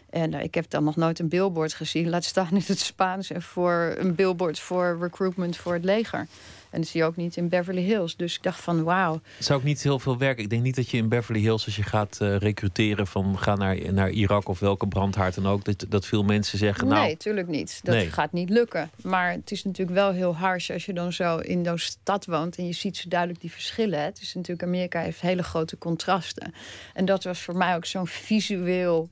En 0.09 0.33
uh, 0.33 0.43
ik 0.43 0.55
heb 0.55 0.69
dan 0.69 0.83
nog 0.83 0.95
nooit 0.95 1.19
een 1.19 1.27
billboard 1.27 1.73
gezien. 1.73 2.09
Laat 2.09 2.23
staan 2.23 2.51
in 2.51 2.63
het 2.65 2.79
Spaans 2.79 3.31
en 3.31 3.41
voor 3.41 3.95
een 3.97 4.15
billboard 4.15 4.59
voor 4.59 4.97
recruitment 5.01 5.57
voor 5.57 5.73
het 5.73 5.83
leger. 5.83 6.27
En 6.69 6.81
dat 6.81 6.89
zie 6.89 6.99
je 6.99 7.05
ook 7.05 7.15
niet 7.15 7.37
in 7.37 7.49
Beverly 7.49 7.81
Hills. 7.81 8.15
Dus 8.15 8.35
ik 8.35 8.43
dacht 8.43 8.61
van 8.61 8.83
wauw. 8.83 9.21
Het 9.35 9.45
zou 9.45 9.59
ook 9.59 9.65
niet 9.65 9.83
heel 9.83 9.99
veel 9.99 10.17
werken. 10.17 10.43
Ik 10.43 10.49
denk 10.49 10.61
niet 10.61 10.75
dat 10.75 10.89
je 10.89 10.97
in 10.97 11.09
Beverly 11.09 11.39
Hills, 11.39 11.65
als 11.65 11.75
je 11.75 11.83
gaat 11.83 12.19
uh, 12.21 12.37
recruteren 12.37 13.07
van 13.07 13.39
ga 13.39 13.55
naar, 13.55 13.93
naar 13.93 14.09
Irak 14.09 14.47
of 14.47 14.59
welke 14.59 14.87
brandhaard 14.87 15.35
dan 15.35 15.47
ook, 15.47 15.65
dat, 15.65 15.85
dat 15.89 16.05
veel 16.05 16.23
mensen 16.23 16.57
zeggen. 16.57 16.87
Nou, 16.87 17.05
nee, 17.05 17.17
tuurlijk 17.17 17.47
niet. 17.47 17.79
Dat 17.83 17.95
nee. 17.95 18.09
gaat 18.09 18.31
niet 18.31 18.49
lukken. 18.49 18.89
Maar 19.01 19.31
het 19.31 19.51
is 19.51 19.63
natuurlijk 19.63 19.97
wel 19.97 20.11
heel 20.11 20.35
hard 20.35 20.69
als 20.73 20.85
je 20.85 20.93
dan 20.93 21.13
zo 21.13 21.37
in 21.37 21.65
zo'n 21.65 21.77
stad 21.77 22.25
woont 22.25 22.57
en 22.57 22.65
je 22.65 22.73
ziet 22.73 22.97
zo 22.97 23.09
duidelijk 23.09 23.41
die 23.41 23.51
verschillen. 23.51 24.01
Het 24.03 24.21
is 24.21 24.33
natuurlijk, 24.33 24.63
Amerika 24.63 25.01
heeft 25.01 25.21
hele 25.21 25.43
grote 25.43 25.77
contrasten. 25.77 26.53
En 26.93 27.05
dat 27.05 27.23
was 27.23 27.39
voor 27.39 27.55
mij 27.55 27.75
ook 27.75 27.85
zo'n 27.85 28.07
visueel 28.07 29.09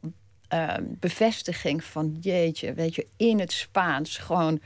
uh, 0.53 0.73
bevestiging 0.85 1.83
van 1.83 2.17
jeetje, 2.21 2.73
weet 2.73 2.95
je, 2.95 3.07
in 3.17 3.39
het 3.39 3.51
Spaans 3.51 4.17
gewoon 4.17 4.61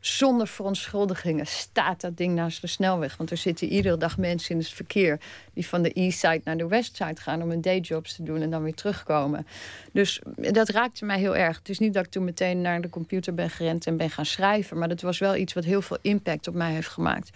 zonder 0.00 0.46
verontschuldigingen 0.46 1.46
staat 1.46 2.00
dat 2.00 2.16
ding 2.16 2.34
naast 2.34 2.60
de 2.60 2.66
snelweg. 2.66 3.16
Want 3.16 3.30
er 3.30 3.36
zitten 3.36 3.68
iedere 3.68 3.96
dag 3.96 4.18
mensen 4.18 4.50
in 4.50 4.58
het 4.58 4.68
verkeer 4.68 5.20
die 5.54 5.66
van 5.66 5.82
de 5.82 5.92
east 5.92 6.18
side 6.18 6.40
naar 6.44 6.56
de 6.56 6.66
west 6.66 6.96
side 6.96 7.20
gaan 7.20 7.42
om 7.42 7.48
hun 7.48 7.60
dayjobs 7.60 8.14
te 8.14 8.22
doen 8.22 8.42
en 8.42 8.50
dan 8.50 8.62
weer 8.62 8.74
terugkomen. 8.74 9.46
Dus 9.92 10.20
dat 10.36 10.68
raakte 10.68 11.04
mij 11.04 11.18
heel 11.18 11.36
erg. 11.36 11.58
Het 11.58 11.68
is 11.68 11.78
niet 11.78 11.94
dat 11.94 12.04
ik 12.04 12.10
toen 12.10 12.24
meteen 12.24 12.60
naar 12.60 12.80
de 12.80 12.90
computer 12.90 13.34
ben 13.34 13.50
gerend 13.50 13.86
en 13.86 13.96
ben 13.96 14.10
gaan 14.10 14.26
schrijven, 14.26 14.78
maar 14.78 14.88
dat 14.88 15.00
was 15.00 15.18
wel 15.18 15.36
iets 15.36 15.52
wat 15.52 15.64
heel 15.64 15.82
veel 15.82 15.98
impact 16.02 16.48
op 16.48 16.54
mij 16.54 16.72
heeft 16.72 16.88
gemaakt. 16.88 17.30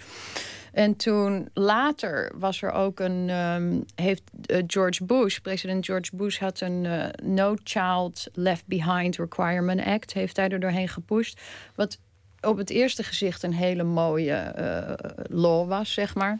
En 0.73 0.97
toen 0.97 1.49
later 1.55 2.33
was 2.35 2.63
er 2.63 2.71
ook 2.71 3.01
een. 3.01 3.31
Um, 3.31 3.85
heeft 3.95 4.23
uh, 4.47 4.63
George 4.67 5.05
Bush, 5.05 5.39
president 5.39 5.85
George 5.85 6.17
Bush, 6.17 6.39
had 6.39 6.61
een 6.61 6.85
uh, 6.85 7.05
No 7.23 7.57
Child 7.65 8.27
Left 8.33 8.67
Behind 8.67 9.17
Requirement 9.17 9.81
Act. 9.85 10.13
Heeft 10.13 10.37
hij 10.37 10.49
er 10.49 10.61
doorheen 10.61 10.89
gepusht. 10.89 11.41
Wat 11.75 11.99
op 12.41 12.57
het 12.57 12.71
eerste 12.71 13.03
gezicht 13.03 13.43
een 13.43 13.55
hele 13.55 13.83
mooie 13.83 14.55
uh, 14.59 15.11
law 15.29 15.69
was, 15.69 15.93
zeg 15.93 16.15
maar. 16.15 16.39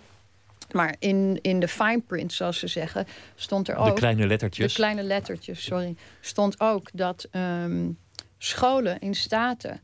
Maar 0.71 0.97
in, 0.99 1.39
in 1.43 1.61
de 1.61 1.69
fine 1.69 2.01
print, 2.07 2.33
zoals 2.33 2.59
ze 2.59 2.67
zeggen, 2.67 3.07
stond 3.35 3.69
er 3.69 3.77
ook. 3.77 3.87
De 3.87 3.93
kleine 3.93 4.27
lettertjes. 4.27 4.69
De 4.69 4.79
kleine 4.79 5.03
lettertjes, 5.03 5.65
sorry. 5.65 5.97
Stond 6.21 6.61
ook 6.61 6.89
dat 6.93 7.29
um, 7.33 7.99
scholen 8.39 8.99
in 8.99 9.15
staten. 9.15 9.81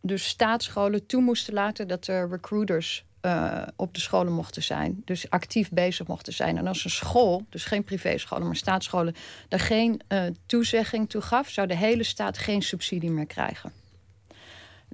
Dus 0.00 0.28
staatsscholen 0.28 1.06
toe 1.06 1.22
moesten 1.22 1.54
laten 1.54 1.88
dat 1.88 2.06
er 2.06 2.28
recruiters 2.28 3.04
uh, 3.24 3.62
op 3.76 3.94
de 3.94 4.00
scholen 4.00 4.32
mochten 4.32 4.62
zijn. 4.62 5.02
Dus 5.04 5.30
actief 5.30 5.70
bezig 5.70 6.06
mochten 6.06 6.32
zijn. 6.32 6.58
En 6.58 6.66
als 6.66 6.84
een 6.84 6.90
school, 6.90 7.46
dus 7.48 7.64
geen 7.64 7.84
privéscholen, 7.84 8.46
maar 8.46 8.56
staatsscholen, 8.56 9.14
daar 9.48 9.60
geen 9.60 10.00
uh, 10.08 10.22
toezegging 10.46 11.10
toe 11.10 11.20
gaf, 11.20 11.48
zou 11.48 11.66
de 11.66 11.76
hele 11.76 12.04
staat 12.04 12.38
geen 12.38 12.62
subsidie 12.62 13.10
meer 13.10 13.26
krijgen. 13.26 13.72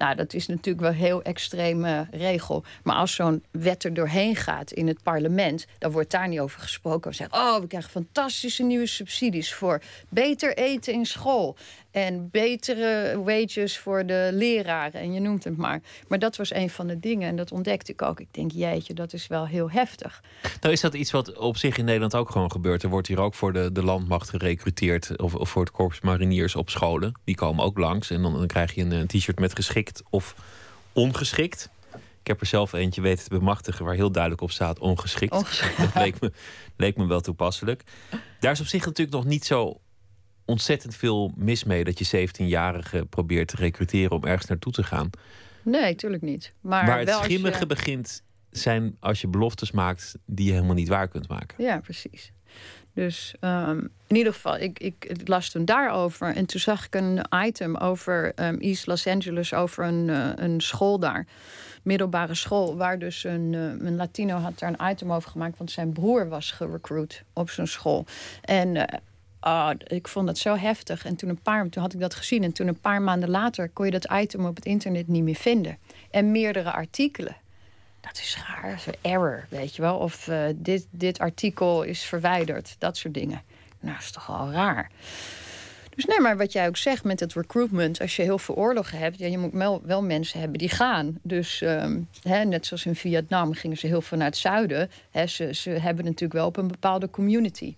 Nou, 0.01 0.15
dat 0.15 0.35
is 0.35 0.47
natuurlijk 0.47 0.81
wel 0.81 0.91
een 0.91 0.97
heel 0.97 1.23
extreme 1.23 2.07
regel. 2.11 2.65
Maar 2.83 2.97
als 2.97 3.15
zo'n 3.15 3.45
wet 3.51 3.85
er 3.85 3.95
doorheen 3.95 4.37
gaat 4.37 4.71
in 4.71 4.87
het 4.87 5.03
parlement, 5.03 5.67
dan 5.79 5.91
wordt 5.91 6.11
daar 6.11 6.29
niet 6.29 6.41
over 6.41 6.61
gesproken. 6.61 7.11
We 7.11 7.17
zeggen, 7.17 7.39
oh, 7.39 7.61
we 7.61 7.67
krijgen 7.67 7.91
fantastische 7.91 8.63
nieuwe 8.63 8.87
subsidies 8.87 9.55
voor 9.55 9.83
beter 10.09 10.57
eten 10.57 10.93
in 10.93 11.07
school. 11.07 11.57
En 11.91 12.29
betere 12.31 13.23
wages 13.25 13.79
voor 13.79 14.07
de 14.07 14.31
leraren. 14.33 15.01
En 15.01 15.13
je 15.13 15.21
noemt 15.21 15.45
het 15.45 15.57
maar. 15.57 15.81
Maar 16.09 16.19
dat 16.19 16.37
was 16.37 16.55
een 16.55 16.71
van 16.71 16.87
de 16.87 17.01
dingen. 17.01 17.29
En 17.29 17.37
dat 17.37 17.53
ontdekte 17.53 17.93
ik 17.93 18.03
ook. 18.03 18.21
Ik 18.21 18.29
denk, 18.31 18.53
jeetje, 18.53 18.95
dat 18.95 19.13
is 19.13 19.27
wel 19.27 19.47
heel 19.47 19.71
heftig. 19.71 20.23
Nou, 20.61 20.73
is 20.75 20.81
dat 20.81 20.95
iets 20.95 21.11
wat 21.11 21.37
op 21.37 21.57
zich 21.57 21.79
in 21.79 21.85
Nederland 21.85 22.15
ook 22.15 22.31
gewoon 22.31 22.51
gebeurt? 22.51 22.83
Er 22.83 22.89
wordt 22.89 23.09
hier 23.09 23.21
ook 23.21 23.35
voor 23.35 23.53
de, 23.53 23.73
de 23.73 23.85
landmacht 23.85 24.29
gerecruiteerd. 24.29 25.21
Of, 25.21 25.35
of 25.35 25.51
voor 25.51 25.63
het 25.63 25.73
korps 25.73 26.01
mariniers 26.01 26.57
op 26.57 26.71
scholen. 26.71 27.13
Die 27.25 27.35
komen 27.35 27.65
ook 27.65 27.79
langs. 27.79 28.11
En 28.11 28.23
dan, 28.23 28.33
dan 28.33 28.47
krijg 28.47 28.75
je 28.75 28.81
een, 28.83 28.93
een 28.93 29.07
t-shirt 29.07 29.39
met 29.39 29.55
geschikt 29.55 30.03
of 30.11 30.35
ongeschikt. 30.93 31.71
Ik 32.21 32.27
heb 32.27 32.41
er 32.41 32.47
zelf 32.47 32.73
eentje 32.73 33.01
weten 33.01 33.25
te 33.25 33.39
bemachtigen 33.39 33.85
waar 33.85 33.95
heel 33.95 34.13
duidelijk 34.13 34.43
op 34.43 34.51
staat 34.51 34.79
ongeschikt. 34.79 35.33
Ongeschikt. 35.33 35.77
Dat 35.95 35.95
leek 35.95 36.21
me, 36.21 36.33
leek 36.77 36.97
me 36.97 37.07
wel 37.07 37.21
toepasselijk. 37.21 37.83
Daar 38.41 38.53
is 38.53 38.61
op 38.61 38.67
zich 38.67 38.85
natuurlijk 38.85 39.17
nog 39.17 39.25
niet 39.25 39.45
zo 39.45 39.81
ontzettend 40.51 40.97
veel 40.97 41.33
mis 41.37 41.65
mee 41.65 41.85
dat 41.85 41.99
je 41.99 42.29
17-jarigen 42.29 43.09
probeert 43.09 43.49
te 43.49 43.57
recruteren 43.57 44.11
om 44.17 44.25
ergens 44.25 44.47
naartoe 44.49 44.73
te 44.73 44.83
gaan. 44.83 45.11
Nee, 45.63 45.95
tuurlijk 45.95 46.23
niet. 46.23 46.53
Maar 46.61 46.87
Waar 46.87 46.99
het 46.99 47.09
je- 47.09 47.15
schimmige 47.15 47.67
begint 47.67 48.23
zijn 48.51 48.97
als 49.01 49.21
je 49.21 49.29
beloftes 49.29 49.71
maakt 49.71 50.15
die 50.27 50.47
je 50.47 50.53
helemaal 50.53 50.75
niet 50.75 50.89
waar 50.89 51.09
kunt 51.09 51.29
maken. 51.29 51.65
Ja, 51.65 51.79
precies. 51.81 52.33
Dus 52.95 53.35
ehm, 53.41 53.79
in 54.07 54.17
ieder 54.17 54.33
geval, 54.33 54.59
ik, 54.59 54.79
ik 54.79 55.29
las 55.29 55.51
toen 55.51 55.65
daarover. 55.65 56.35
En 56.35 56.47
toen 56.47 56.61
zag 56.61 56.87
ik 56.87 56.95
een 56.95 57.21
item 57.45 57.77
over 57.77 58.33
ehm, 58.35 58.55
East 58.59 58.87
Los 58.87 59.07
Angeles, 59.07 59.55
over 59.55 59.85
een, 59.85 60.11
eh, 60.11 60.31
een 60.35 60.61
school 60.61 60.99
daar. 60.99 61.27
Middelbare 61.83 62.35
school, 62.35 62.77
waar 62.77 62.99
dus 62.99 63.25
een, 63.25 63.55
eh, 63.55 63.87
een 63.87 63.97
Latino 63.97 64.37
had 64.37 64.59
daar 64.59 64.75
een 64.79 64.91
item 64.91 65.13
over 65.13 65.31
gemaakt. 65.31 65.59
Want 65.59 65.71
zijn 65.71 65.93
broer 65.93 66.29
was 66.29 66.51
gerecruit 66.51 67.23
op 67.33 67.51
zijn 67.51 67.67
school. 67.69 68.07
En 68.43 68.77
eh, 68.77 68.99
ah, 69.41 69.71
ik 69.87 70.09
vond 70.09 70.27
dat 70.27 70.39
zo 70.39 70.57
heftig. 70.57 71.05
En 71.05 71.17
toen, 71.17 71.29
een 71.29 71.43
paar, 71.43 71.69
toen 71.69 71.83
had 71.83 71.93
ik 71.93 72.01
dat 72.01 72.15
gezien. 72.15 72.45
En 72.45 72.53
toen 72.53 72.67
een 72.67 72.81
paar 72.81 73.03
maanden 73.03 73.31
later 73.31 73.69
kon 73.69 73.85
je 73.85 73.91
dat 73.91 74.11
item 74.13 74.47
op 74.47 74.57
het 74.57 74.65
internet 74.65 75.09
niet 75.09 75.23
meer 75.23 75.35
vinden. 75.35 75.79
En 76.11 76.31
meerdere 76.31 76.73
artikelen. 76.73 77.37
Dat 78.01 78.19
is 78.19 78.37
raar, 78.49 78.85
error, 79.01 79.47
weet 79.49 79.77
je 79.77 79.83
wel. 79.83 79.97
Of 79.97 80.29
eh, 80.29 80.45
dit, 80.55 80.87
dit 80.91 81.19
artikel 81.19 81.83
is 81.83 82.03
verwijderd, 82.03 82.77
dat 82.79 82.97
soort 82.97 83.15
dingen. 83.15 83.43
Nou, 83.81 83.99
is 83.99 84.11
toch 84.11 84.27
wel 84.27 84.51
raar. 84.51 84.91
Dus 85.95 86.05
nee, 86.05 86.21
maar 86.21 86.37
wat 86.37 86.53
jij 86.53 86.67
ook 86.69 86.77
zegt 86.77 87.05
met 87.05 87.21
het 87.21 87.33
recruitment, 87.33 88.01
als 88.01 88.17
je 88.17 88.23
heel 88.23 88.39
veel 88.39 88.55
oorlogen 88.55 88.99
hebt, 88.99 89.19
ja, 89.19 89.27
je 89.27 89.39
moet 89.39 89.81
wel, 89.85 90.03
mensen 90.03 90.41
hebben 90.41 90.59
die 90.59 90.69
gaan. 90.69 91.19
Dus 91.23 91.63
ehm, 91.63 92.01
hè, 92.23 92.45
net 92.45 92.67
zoals 92.67 92.87
in 92.87 92.95
Vietnam 92.95 93.53
gingen 93.53 93.77
ze 93.77 93.87
heel 93.87 94.01
veel 94.01 94.19
naar 94.19 94.27
het 94.27 94.37
zuiden. 94.37 94.91
Hè, 95.11 95.27
ze, 95.27 95.55
ze 95.55 95.71
hebben 95.71 96.05
natuurlijk 96.05 96.33
wel 96.33 96.47
op 96.47 96.57
een 96.57 96.69
bepaalde 96.69 97.11
community. 97.11 97.77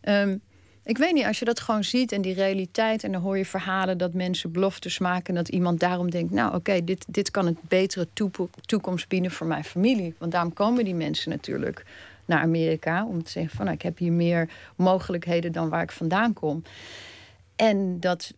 Ehm, 0.00 0.36
ik 0.84 0.98
weet 0.98 1.12
niet, 1.12 1.24
als 1.26 1.38
je 1.38 1.44
dat 1.44 1.60
gewoon 1.60 1.84
ziet 1.84 2.12
en 2.12 2.22
die 2.22 2.34
realiteit... 2.34 3.04
en 3.04 3.12
dan 3.12 3.22
hoor 3.22 3.38
je 3.38 3.44
verhalen 3.44 3.98
dat 3.98 4.12
mensen 4.14 4.52
beloftes 4.52 4.98
maken... 4.98 5.26
en 5.26 5.34
dat 5.34 5.48
iemand 5.48 5.80
daarom 5.80 6.10
denkt, 6.10 6.32
nou 6.32 6.54
oké, 6.54 6.84
dit, 6.84 7.04
dit 7.08 7.30
kan 7.30 7.46
een 7.46 7.58
betere 7.68 8.08
toekomst 8.66 9.08
bieden 9.08 9.30
voor 9.30 9.46
mijn 9.46 9.64
familie. 9.64 10.14
Want 10.18 10.32
daarom 10.32 10.52
komen 10.52 10.84
die 10.84 10.94
mensen 10.94 11.30
natuurlijk 11.30 11.84
naar 12.24 12.40
Amerika... 12.40 13.06
om 13.06 13.22
te 13.22 13.30
zeggen 13.30 13.56
van, 13.56 13.64
nou, 13.64 13.76
ik 13.76 13.82
heb 13.82 13.98
hier 13.98 14.12
meer 14.12 14.48
mogelijkheden 14.76 15.52
dan 15.52 15.68
waar 15.68 15.82
ik 15.82 15.92
vandaan 15.92 16.32
kom. 16.32 16.62
En 17.56 18.00
dat, 18.00 18.32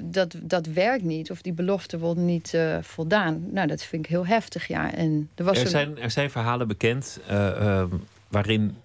dat, 0.00 0.34
dat 0.42 0.66
werkt 0.66 1.04
niet, 1.04 1.30
of 1.30 1.42
die 1.42 1.52
belofte 1.52 1.98
wordt 1.98 2.20
niet 2.20 2.54
eh, 2.54 2.78
voldaan. 2.80 3.52
Nou, 3.52 3.66
dat 3.66 3.82
vind 3.82 4.04
ik 4.04 4.10
heel 4.10 4.26
heftig, 4.26 4.66
ja. 4.66 4.92
En 4.94 5.30
er 5.34 5.44
was 5.44 5.56
Er 5.56 5.62
een- 5.64 5.70
zijn, 5.70 5.98
er 5.98 6.10
zijn 6.10 6.30
verhalen 6.30 6.68
bekend 6.68 7.20
eh, 7.26 7.48
ehm, 7.80 7.88
waarin 8.28 8.76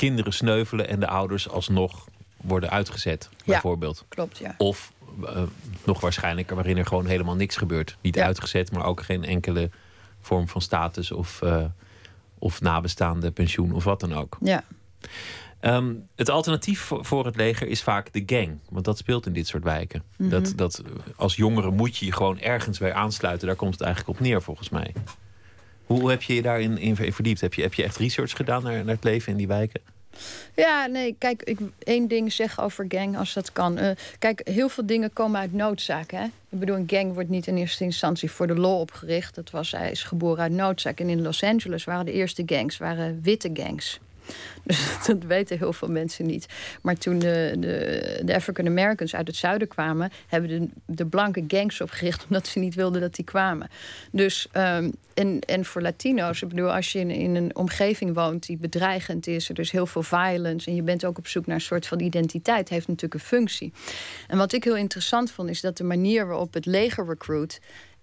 kinderen 0.00 0.32
sneuvelen 0.32 0.88
en 0.88 1.00
de 1.00 1.06
ouders 1.08 1.48
alsnog 1.48 2.08
worden 2.36 2.70
uitgezet, 2.70 3.28
bijvoorbeeld. 3.44 4.04
Klopt, 4.08 4.38
ja. 4.38 4.54
Of 4.58 4.92
eh, 5.26 5.42
nog 5.84 6.00
waarschijnlijker, 6.00 6.54
waarin 6.56 6.76
er 6.76 6.86
gewoon 6.86 7.06
helemaal 7.06 7.34
niks 7.34 7.56
gebeurt. 7.56 7.96
Niet 8.00 8.14
Ja. 8.14 8.24
uitgezet, 8.24 8.72
maar 8.72 8.84
ook 8.84 9.02
geen 9.02 9.24
enkele 9.24 9.70
vorm 10.20 10.48
van 10.48 10.60
status 10.60 11.12
of, 11.12 11.42
eh, 11.42 11.64
of 12.38 12.60
nabestaande 12.60 13.30
pensioen 13.30 13.72
of 13.72 13.84
wat 13.84 14.00
dan 14.00 14.12
ook. 14.14 14.36
Ja. 14.40 14.64
Ehm, 15.60 15.92
het 16.16 16.30
alternatief 16.30 16.80
voor, 16.80 17.04
voor 17.04 17.24
het 17.26 17.36
leger 17.36 17.66
is 17.68 17.82
vaak 17.82 18.12
de 18.12 18.22
gang. 18.26 18.58
Want 18.68 18.84
dat 18.84 18.98
speelt 18.98 19.26
in 19.26 19.32
dit 19.32 19.46
soort 19.46 19.64
wijken. 19.64 20.02
Mhm. 20.16 20.30
dat, 20.30 20.52
dat, 20.56 20.82
als 21.16 21.36
jongere 21.36 21.70
moet 21.70 21.96
je 21.96 22.06
je 22.06 22.12
gewoon 22.12 22.40
ergens 22.40 22.78
bij 22.78 22.92
aansluiten. 22.92 23.46
Daar 23.46 23.56
komt 23.56 23.72
het 23.72 23.80
eigenlijk 23.82 24.18
op 24.18 24.24
neer, 24.24 24.42
volgens 24.42 24.68
mij. 24.68 24.92
Hoe, 25.92 26.10
heb 26.10 26.22
je 26.22 26.34
je 26.34 26.42
daarin 26.42 26.78
in 26.78 26.96
verdiept? 26.96 27.40
Heb 27.40 27.54
je, 27.54 27.62
heb 27.62 27.74
je 27.74 27.82
echt 27.82 27.96
research 27.96 28.36
gedaan 28.36 28.62
naar, 28.62 28.84
naar 28.84 28.94
het 28.94 29.04
leven 29.04 29.32
in 29.32 29.38
die 29.38 29.46
wijken? 29.46 29.80
Ja, 30.54 30.86
nee, 30.86 31.14
kijk, 31.18 31.42
ik 31.42 31.58
één 31.78 32.08
ding 32.08 32.32
zeggen 32.32 32.62
over 32.62 32.84
gang 32.88 33.18
als 33.18 33.32
dat 33.32 33.52
kan. 33.52 33.78
Eh, 33.78 33.90
kijk, 34.18 34.40
heel 34.44 34.68
veel 34.68 34.86
dingen 34.86 35.12
komen 35.12 35.40
uit 35.40 35.52
noodzaak. 35.52 36.10
Hè? 36.10 36.24
Ik 36.24 36.58
bedoel, 36.58 36.76
een 36.76 36.84
gang 36.86 37.14
wordt 37.14 37.28
niet 37.28 37.46
in 37.46 37.56
eerste 37.56 37.84
instantie 37.84 38.30
voor 38.30 38.46
de 38.46 38.54
lol 38.54 38.80
opgericht. 38.80 39.34
Dat 39.34 39.50
was, 39.50 39.70
hij 39.70 39.90
is 39.90 40.02
geboren 40.02 40.42
uit 40.42 40.52
noodzaak. 40.52 41.00
En 41.00 41.08
in 41.08 41.22
Los 41.22 41.42
Angeles 41.42 41.84
waren 41.84 42.04
de 42.04 42.12
eerste 42.12 42.42
gangs, 42.46 42.78
waren 42.78 43.20
witte 43.22 43.50
gangs. 43.52 44.00
Dus 44.70 45.06
dat 45.06 45.22
weten 45.24 45.58
heel 45.58 45.72
veel 45.72 45.88
mensen 45.88 46.26
niet. 46.26 46.46
Maar 46.82 46.96
toen 46.96 47.18
de, 47.18 47.54
de, 47.58 48.20
de 48.24 48.34
African 48.34 48.66
Americans 48.66 49.14
uit 49.14 49.26
het 49.26 49.36
zuiden 49.36 49.68
kwamen, 49.68 50.10
hebben 50.26 50.50
de, 50.50 50.68
de 50.86 51.06
blanke 51.06 51.44
gangs 51.48 51.80
opgericht 51.80 52.24
omdat 52.28 52.46
ze 52.46 52.58
niet 52.58 52.74
wilden 52.74 53.00
dat 53.00 53.14
die 53.14 53.24
kwamen. 53.24 53.68
Dus 54.12 54.48
ehm, 54.52 54.90
en, 55.14 55.40
en 55.40 55.64
voor 55.64 55.82
Latino's, 55.82 56.42
ik 56.42 56.48
bedoel, 56.48 56.74
als 56.74 56.92
je 56.92 56.98
in, 56.98 57.10
in 57.10 57.34
een 57.34 57.56
omgeving 57.56 58.14
woont 58.14 58.46
die 58.46 58.56
bedreigend 58.56 59.26
is, 59.26 59.48
er 59.48 59.58
is 59.58 59.70
heel 59.70 59.86
veel 59.86 60.02
violence 60.02 60.68
en 60.68 60.74
je 60.74 60.82
bent 60.82 61.04
ook 61.04 61.18
op 61.18 61.26
zoek 61.26 61.46
naar 61.46 61.54
een 61.54 61.60
soort 61.60 61.86
van 61.86 62.00
identiteit, 62.00 62.68
heeft 62.68 62.86
natuurlijk 62.86 63.14
een 63.14 63.28
functie. 63.28 63.72
En 64.28 64.38
wat 64.38 64.52
ik 64.52 64.64
heel 64.64 64.76
interessant 64.76 65.30
vond, 65.30 65.48
is 65.48 65.60
dat 65.60 65.76
de 65.76 65.84
manier 65.84 66.26
waarop 66.26 66.54
het 66.54 66.66
leger 66.66 67.06
recruit 67.06 67.60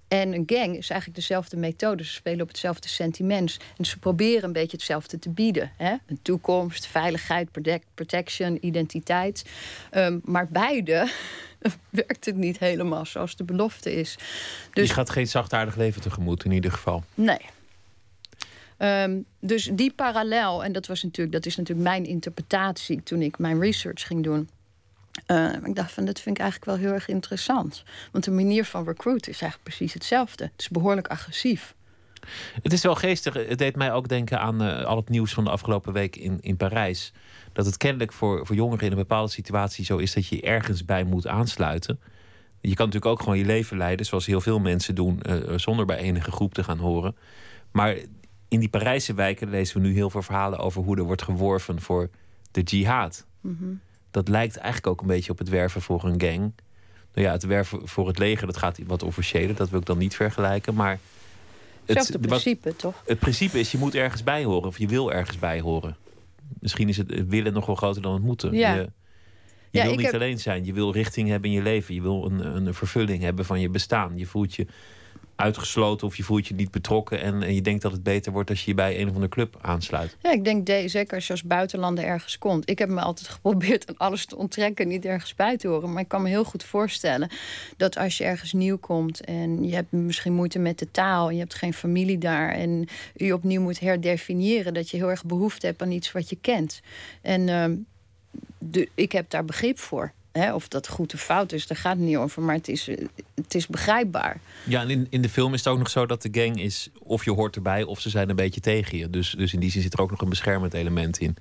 en 0.08 0.34
een 0.34 0.44
gang 0.46 0.78
is 0.78 0.90
eigenlijk 0.90 1.20
dezelfde 1.20 1.58
methode. 1.58 2.04
Ze 2.04 2.12
spelen 2.12 2.42
op 2.42 2.48
hetzelfde 2.48 2.88
sentiment. 2.88 3.58
En 3.78 3.86
ze 3.86 4.00
proberen 4.00 4.44
een 4.44 4.54
beetje 4.54 4.78
hetzelfde 4.78 5.20
te 5.20 5.30
bieden. 5.30 5.72
Hè? 5.78 5.96
Een 6.06 6.20
toekomst, 6.22 6.88
veiligheid, 6.88 7.52
protect- 7.52 7.86
protection, 7.94 8.58
identiteit. 8.62 9.46
Ehm, 9.92 10.20
maar 10.24 10.48
beide 10.48 11.10
werkt 11.90 12.26
het 12.26 12.36
niet 12.36 12.60
helemaal 12.60 13.06
zoals 13.06 13.36
de 13.36 13.44
belofte 13.44 13.94
is. 13.94 14.16
Dus 14.74 14.88
je 14.88 14.94
gaat 14.94 15.10
geen 15.10 15.28
zachtaardig 15.28 15.76
leven 15.76 16.02
tegemoet, 16.02 16.46
in 16.46 16.52
ieder 16.52 16.72
geval. 16.72 17.04
Nee. 17.14 17.42
Ehm, 18.78 19.20
dus 19.40 19.70
die 19.74 19.94
parallel, 19.94 20.64
en 20.64 20.72
dat, 20.72 20.88
was 20.88 21.04
natuurlijk, 21.04 21.36
dat 21.36 21.46
is 21.46 21.56
natuurlijk 21.56 21.88
mijn 21.88 22.06
interpretatie 22.06 23.04
toen 23.04 23.22
ik 23.22 23.38
mijn 23.38 23.60
research 23.60 24.08
ging 24.08 24.24
doen. 24.24 24.50
Eh, 25.26 25.54
ik 25.64 25.76
dacht 25.76 25.92
van, 25.92 26.06
dat 26.06 26.20
vind 26.20 26.38
ik 26.38 26.42
eigenlijk 26.42 26.72
wel 26.72 26.86
heel 26.86 26.94
erg 26.94 27.08
interessant. 27.08 27.84
Want 28.12 28.24
de 28.24 28.32
manier 28.32 28.66
van 28.66 28.86
recruiten 28.86 29.32
is 29.32 29.42
eigenlijk 29.42 29.76
precies 29.76 29.94
hetzelfde. 29.94 30.44
Het 30.44 30.62
is 30.62 30.70
behoorlijk 30.70 31.08
agressief. 31.08 31.76
Het 32.62 32.74
is 32.74 32.84
wel 32.84 32.96
geestig. 32.96 33.34
Het 33.34 33.58
deed 33.58 33.76
mij 33.76 33.94
ook 33.94 34.08
denken 34.08 34.40
aan 34.40 34.62
eh, 34.62 34.86
al 34.86 34.96
het 34.96 35.10
nieuws 35.10 35.34
van 35.34 35.44
de 35.44 35.50
afgelopen 35.50 35.94
week 35.94 36.16
in, 36.16 36.38
in 36.42 36.58
Parijs. 36.58 37.14
Dat 37.54 37.66
het 37.66 37.78
kennelijk 37.78 38.14
voor, 38.14 38.46
voor 38.46 38.56
jongeren 38.56 38.86
in 38.86 38.92
een 38.92 38.98
bepaalde 38.98 39.32
situatie 39.32 39.86
zo 39.86 39.98
is 39.98 40.14
dat 40.14 40.28
je 40.28 40.42
ergens 40.42 40.86
bij 40.86 41.04
moet 41.04 41.28
aansluiten. 41.28 42.00
Je 42.62 42.76
kan 42.76 42.86
natuurlijk 42.86 43.12
ook 43.12 43.22
gewoon 43.22 43.38
je 43.38 43.46
leven 43.46 43.78
leiden, 43.78 44.06
zoals 44.06 44.26
heel 44.26 44.42
veel 44.42 44.60
mensen 44.60 44.96
doen, 44.96 45.22
eh, 45.22 45.38
zonder 45.56 45.86
bij 45.86 45.98
enige 45.98 46.32
groep 46.32 46.54
te 46.54 46.64
gaan 46.64 46.78
horen. 46.78 47.16
Maar 47.72 47.96
in 48.48 48.60
die 48.60 48.70
Parijse 48.70 49.14
wijken 49.14 49.50
lezen 49.50 49.82
we 49.82 49.88
nu 49.88 49.94
heel 49.94 50.10
veel 50.10 50.22
verhalen 50.22 50.60
over 50.60 50.84
hoe 50.84 50.98
er 50.98 51.04
wordt 51.04 51.22
geworven 51.22 51.82
voor 51.82 52.10
de 52.52 52.62
jihad. 52.62 53.26
Dat 54.12 54.28
lijkt 54.28 54.56
eigenlijk 54.58 54.88
ook 54.88 55.02
een 55.02 55.08
beetje 55.08 55.32
op 55.32 55.38
het 55.38 55.50
werven 55.50 55.82
voor 55.82 56.04
een 56.04 56.22
gang. 56.22 56.40
Nou 57.14 57.28
ja, 57.28 57.32
het 57.32 57.44
werven 57.44 57.88
voor 57.88 58.08
het 58.08 58.18
leger, 58.18 58.46
dat 58.48 58.58
gaat 58.58 58.80
wat 58.88 59.04
officiëler. 59.04 59.56
Dat 59.56 59.70
wil 59.70 59.80
ik 59.80 59.86
dan 59.86 59.98
niet 59.98 60.16
vergelijken. 60.16 60.74
Maar 60.76 61.00
Hetzelfde 61.86 62.14
wat- 62.18 62.28
principe, 62.28 62.76
toch? 62.76 63.02
het 63.06 63.20
principe 63.20 63.60
is, 63.60 63.72
je 63.72 63.78
moet 63.78 63.96
ergens 63.96 64.24
bij 64.24 64.44
horen. 64.44 64.68
Of 64.68 64.78
je 64.78 64.88
wil 64.88 65.12
ergens 65.14 65.40
bij 65.40 65.60
horen. 65.62 65.96
Misschien 66.60 66.90
is 66.90 66.98
het 66.98 67.10
het 67.10 67.28
willen 67.28 67.54
nog 67.54 67.66
wel 67.66 67.76
groter 67.76 68.02
dan 68.02 68.14
het 68.14 68.24
moeten. 68.24 68.54
Ja. 68.54 68.74
Je, 68.74 68.80
je 68.82 68.90
Ja, 69.80 69.84
wil 69.86 69.96
niet 69.96 70.06
heb- 70.06 70.14
alleen 70.14 70.40
zijn. 70.40 70.66
Je 70.66 70.74
wil 70.74 70.92
richting 70.92 71.30
hebben 71.30 71.50
in 71.50 71.56
je 71.56 71.62
leven. 71.62 71.94
Je 71.94 72.02
wil 72.02 72.26
een, 72.26 72.56
een 72.68 72.74
vervulling 72.74 73.24
hebben 73.24 73.46
van 73.46 73.60
je 73.60 73.70
bestaan. 73.70 74.18
Je 74.18 74.26
voelt 74.26 74.56
je 74.56 74.68
uitgesloten 75.38 76.08
of 76.08 76.16
je 76.18 76.24
voelt 76.24 76.48
je 76.48 76.54
niet 76.54 76.72
betrokken. 76.72 77.22
En, 77.22 77.54
je 77.54 77.62
denkt 77.62 77.82
dat 77.82 77.92
het 77.92 78.04
beter 78.04 78.32
wordt 78.32 78.50
als 78.50 78.64
je 78.64 78.70
je 78.70 78.76
bij 78.76 79.00
een 79.00 79.08
of 79.08 79.14
andere 79.14 79.30
club 79.32 79.58
aansluit. 79.62 80.18
Ja, 80.22 80.32
ik 80.32 80.44
denk 80.44 80.66
de- 80.66 80.88
zeker 80.88 81.16
als 81.16 81.28
je 81.28 81.34
als 81.34 81.44
buitenlander 81.44 82.04
ergens 82.04 82.38
komt. 82.38 82.70
Ik 82.70 82.80
heb 82.80 82.90
me 82.90 83.02
altijd 83.02 83.28
geprobeerd 83.38 83.88
aan 83.90 83.98
alles 83.98 84.26
te 84.26 84.36
onttrekken, 84.36 84.88
niet 84.88 85.06
ergens 85.06 85.36
bij 85.36 85.58
te 85.58 85.68
horen. 85.68 85.94
Maar 85.94 86.02
ik 86.02 86.08
kan 86.08 86.22
me 86.22 86.30
heel 86.30 86.44
goed 86.44 86.64
voorstellen 86.64 87.30
dat 87.78 87.98
als 87.98 88.18
je 88.18 88.24
ergens 88.24 88.54
nieuw 88.54 88.78
komt 88.78 89.26
en 89.26 89.64
je 89.64 89.76
hebt 89.76 89.92
misschien 89.92 90.34
moeite 90.34 90.60
met 90.60 90.80
de 90.80 90.92
taal 90.92 91.30
je 91.30 91.40
hebt 91.40 91.54
geen 91.54 91.74
familie 91.74 92.18
daar 92.18 92.50
en 92.50 92.88
je 93.16 93.34
opnieuw 93.34 93.62
moet 93.62 93.80
herdefiniëren, 93.80 94.74
dat 94.74 94.90
je 94.90 94.98
heel 94.98 95.10
erg 95.10 95.26
behoefte 95.26 95.66
hebt 95.66 95.82
aan 95.82 95.92
iets 95.92 96.12
wat 96.12 96.30
je 96.30 96.38
kent. 96.42 96.82
En 97.22 97.50
ehm, 97.50 97.76
ik 98.96 99.12
heb 99.12 99.30
daar 99.30 99.46
begrip 99.46 99.80
voor. 99.80 100.14
Hè, 100.32 100.54
of 100.54 100.68
dat 100.68 100.88
goed 100.88 101.14
of 101.14 101.22
fout 101.22 101.52
is, 101.52 101.68
daar 101.68 101.78
gaat 101.78 101.96
het 101.96 102.06
niet 102.06 102.18
over. 102.18 102.42
Maar 102.42 102.56
het 102.56 102.68
is, 102.68 102.86
het 103.36 103.56
is 103.56 103.68
begrijpbaar. 103.68 104.40
Ja, 104.64 104.82
en 104.82 104.90
in, 104.90 105.08
in 105.10 105.22
de 105.22 105.30
film 105.30 105.54
is 105.54 105.60
het 105.64 105.74
ook 105.74 105.78
nog 105.78 105.90
zo 105.90 106.06
dat 106.06 106.22
de 106.22 106.30
gang 106.32 106.62
is... 106.62 106.90
of 107.00 107.26
je 107.26 107.32
hoort 107.32 107.56
erbij 107.56 107.84
of 107.84 108.00
ze 108.00 108.10
zijn 108.10 108.30
een 108.30 108.36
beetje 108.36 108.62
tegen 108.62 108.98
je. 108.98 109.10
Dus, 109.10 109.32
dus 109.38 109.54
in 109.54 109.60
die 109.60 109.72
zin 109.72 109.82
zit 109.82 109.94
er 109.94 110.02
ook 110.02 110.12
nog 110.12 110.22
een 110.22 110.30
beschermend 110.30 110.74
element 110.74 111.18
in. 111.18 111.38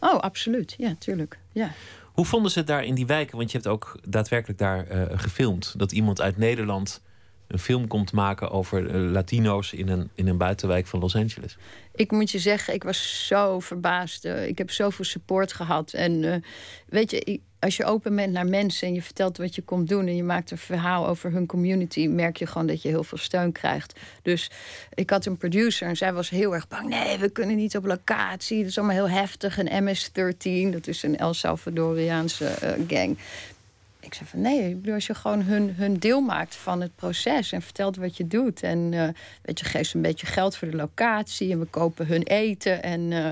Oh, 0.00 0.18
absoluut. 0.18 0.74
Ja, 0.78 0.94
tuurlijk. 0.98 1.38
Ja. 1.52 1.72
Hoe 2.12 2.24
vonden 2.24 2.50
ze 2.50 2.58
het 2.58 2.66
daar 2.66 2.84
in 2.84 2.94
die 2.94 3.06
wijken? 3.06 3.36
Want 3.36 3.50
je 3.50 3.56
hebt 3.56 3.70
ook 3.70 3.98
daadwerkelijk 4.08 4.58
daar 4.58 4.86
eh, 4.86 5.18
gefilmd. 5.18 5.74
Dat 5.76 5.92
iemand 5.92 6.20
uit 6.20 6.36
Nederland 6.36 7.02
een 7.46 7.58
film 7.58 7.86
komt 7.86 8.12
maken 8.12 8.50
over 8.50 8.90
eh, 8.90 9.10
Latino's 9.10 9.72
in 9.72 9.88
een, 9.88 10.10
in 10.14 10.28
een 10.28 10.36
buitenwijk 10.36 10.86
van 10.86 11.00
Los 11.00 11.16
Angeles. 11.16 11.56
Ik 11.94 12.10
moet 12.10 12.30
je 12.30 12.38
zeggen, 12.38 12.74
ik 12.74 12.82
was 12.82 13.26
zo 13.26 13.60
verbaasd. 13.60 14.24
Eh, 14.24 14.46
ik 14.46 14.58
heb 14.58 14.70
zoveel 14.70 15.04
support 15.04 15.52
gehad. 15.52 15.92
En 15.92 16.44
weet 16.86 17.10
je, 17.10 17.40
als 17.60 17.76
je 17.76 17.84
open 17.84 18.16
bent 18.16 18.32
naar 18.32 18.46
mensen 18.46 18.88
en 18.88 18.94
je 18.94 19.02
vertelt 19.02 19.36
wat 19.36 19.54
je 19.54 19.62
komt 19.62 19.88
doen 19.88 20.06
en 20.06 20.16
je 20.16 20.22
maakt 20.22 20.50
een 20.50 20.58
verhaal 20.58 21.06
over 21.08 21.32
hun 21.32 21.46
community, 21.46 22.06
merk 22.06 22.36
je 22.36 22.46
gewoon 22.46 22.66
dat 22.66 22.82
je 22.82 22.88
heel 22.88 23.04
veel 23.04 23.18
steun 23.18 23.52
krijgt. 23.52 24.00
Dus 24.22 24.50
ik 24.94 25.10
had 25.10 25.26
een 25.26 25.36
producer 25.36 25.88
en 25.88 25.96
zij 25.96 26.12
was 26.12 26.30
heel 26.30 26.54
erg 26.54 26.68
bang. 26.68 26.88
Nee, 26.88 27.18
we 27.18 27.28
kunnen 27.28 27.56
niet 27.56 27.76
op 27.76 27.84
locatie. 27.84 28.58
Dat 28.58 28.66
is 28.66 28.78
allemaal 28.78 28.96
heel 28.96 29.18
heftig. 29.18 29.58
Een 29.58 29.84
MS-13, 29.84 30.72
dat 30.72 30.86
is 30.86 31.02
een 31.02 31.16
El 31.16 31.34
Salvadoriaanse 31.34 32.44
uh, 32.44 32.70
gang. 32.88 33.18
Ik 34.00 34.14
zei 34.14 34.28
van 34.28 34.40
nee, 34.40 34.68
ik 34.68 34.80
bedoel, 34.80 34.94
als 34.94 35.06
je 35.06 35.14
gewoon 35.14 35.42
hun, 35.42 35.74
hun 35.74 35.98
deel 35.98 36.20
maakt 36.20 36.54
van 36.54 36.80
het 36.80 36.96
proces 36.96 37.52
en 37.52 37.62
vertelt 37.62 37.96
wat 37.96 38.16
je 38.16 38.26
doet. 38.26 38.62
En 38.62 38.92
uh, 38.92 39.08
weet 39.42 39.58
je, 39.58 39.64
geeft 39.64 39.94
een 39.94 40.02
beetje 40.02 40.26
geld 40.26 40.56
voor 40.56 40.70
de 40.70 40.76
locatie 40.76 41.52
en 41.52 41.58
we 41.58 41.66
kopen 41.66 42.06
hun 42.06 42.22
eten. 42.22 42.82
En 42.82 43.00
uh, 43.00 43.30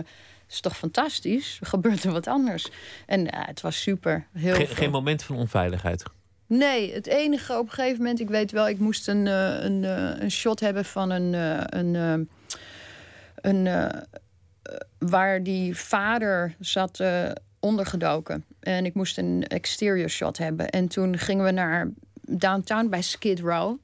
is 0.49 0.61
toch 0.61 0.77
fantastisch? 0.77 1.59
Er 1.61 1.67
gebeurt 1.67 2.05
er 2.05 2.13
wat 2.13 2.27
anders. 2.27 2.69
En 3.07 3.25
ja, 3.25 3.45
het 3.47 3.61
was 3.61 3.83
super. 3.83 4.27
Heel 4.33 4.55
geen, 4.55 4.67
geen 4.67 4.91
moment 4.91 5.23
van 5.23 5.37
onveiligheid? 5.37 6.03
Nee, 6.47 6.95
het 6.95 7.07
enige 7.07 7.59
op 7.59 7.67
een 7.67 7.73
gegeven 7.73 7.97
moment, 7.97 8.21
ik 8.21 8.29
weet 8.29 8.51
wel, 8.51 8.69
ik 8.69 8.79
moest 8.79 9.09
een, 9.09 9.27
uh, 9.27 9.63
een, 9.63 9.83
uh, 9.83 10.21
een 10.21 10.31
shot 10.31 10.61
hebben 10.61 10.85
van 10.85 11.11
een. 11.11 11.33
Uh, 11.33 11.61
een, 11.65 12.29
een 13.35 13.93
waar 14.99 15.43
die 15.43 15.77
vader 15.77 16.55
zat 16.59 17.01
ondergedoken. 17.61 18.45
En 18.61 18.85
ik 18.85 18.95
moest 18.95 19.19
een 19.19 19.47
exterior 19.47 20.09
shot 20.09 20.39
hebben. 20.39 20.69
En 20.69 20.89
toen 20.89 21.19
gingen 21.19 21.45
we 21.45 21.51
naar 21.51 21.91
downtown 22.21 22.89
bij 22.89 23.03
Skid 23.03 23.41
Row. 23.41 23.77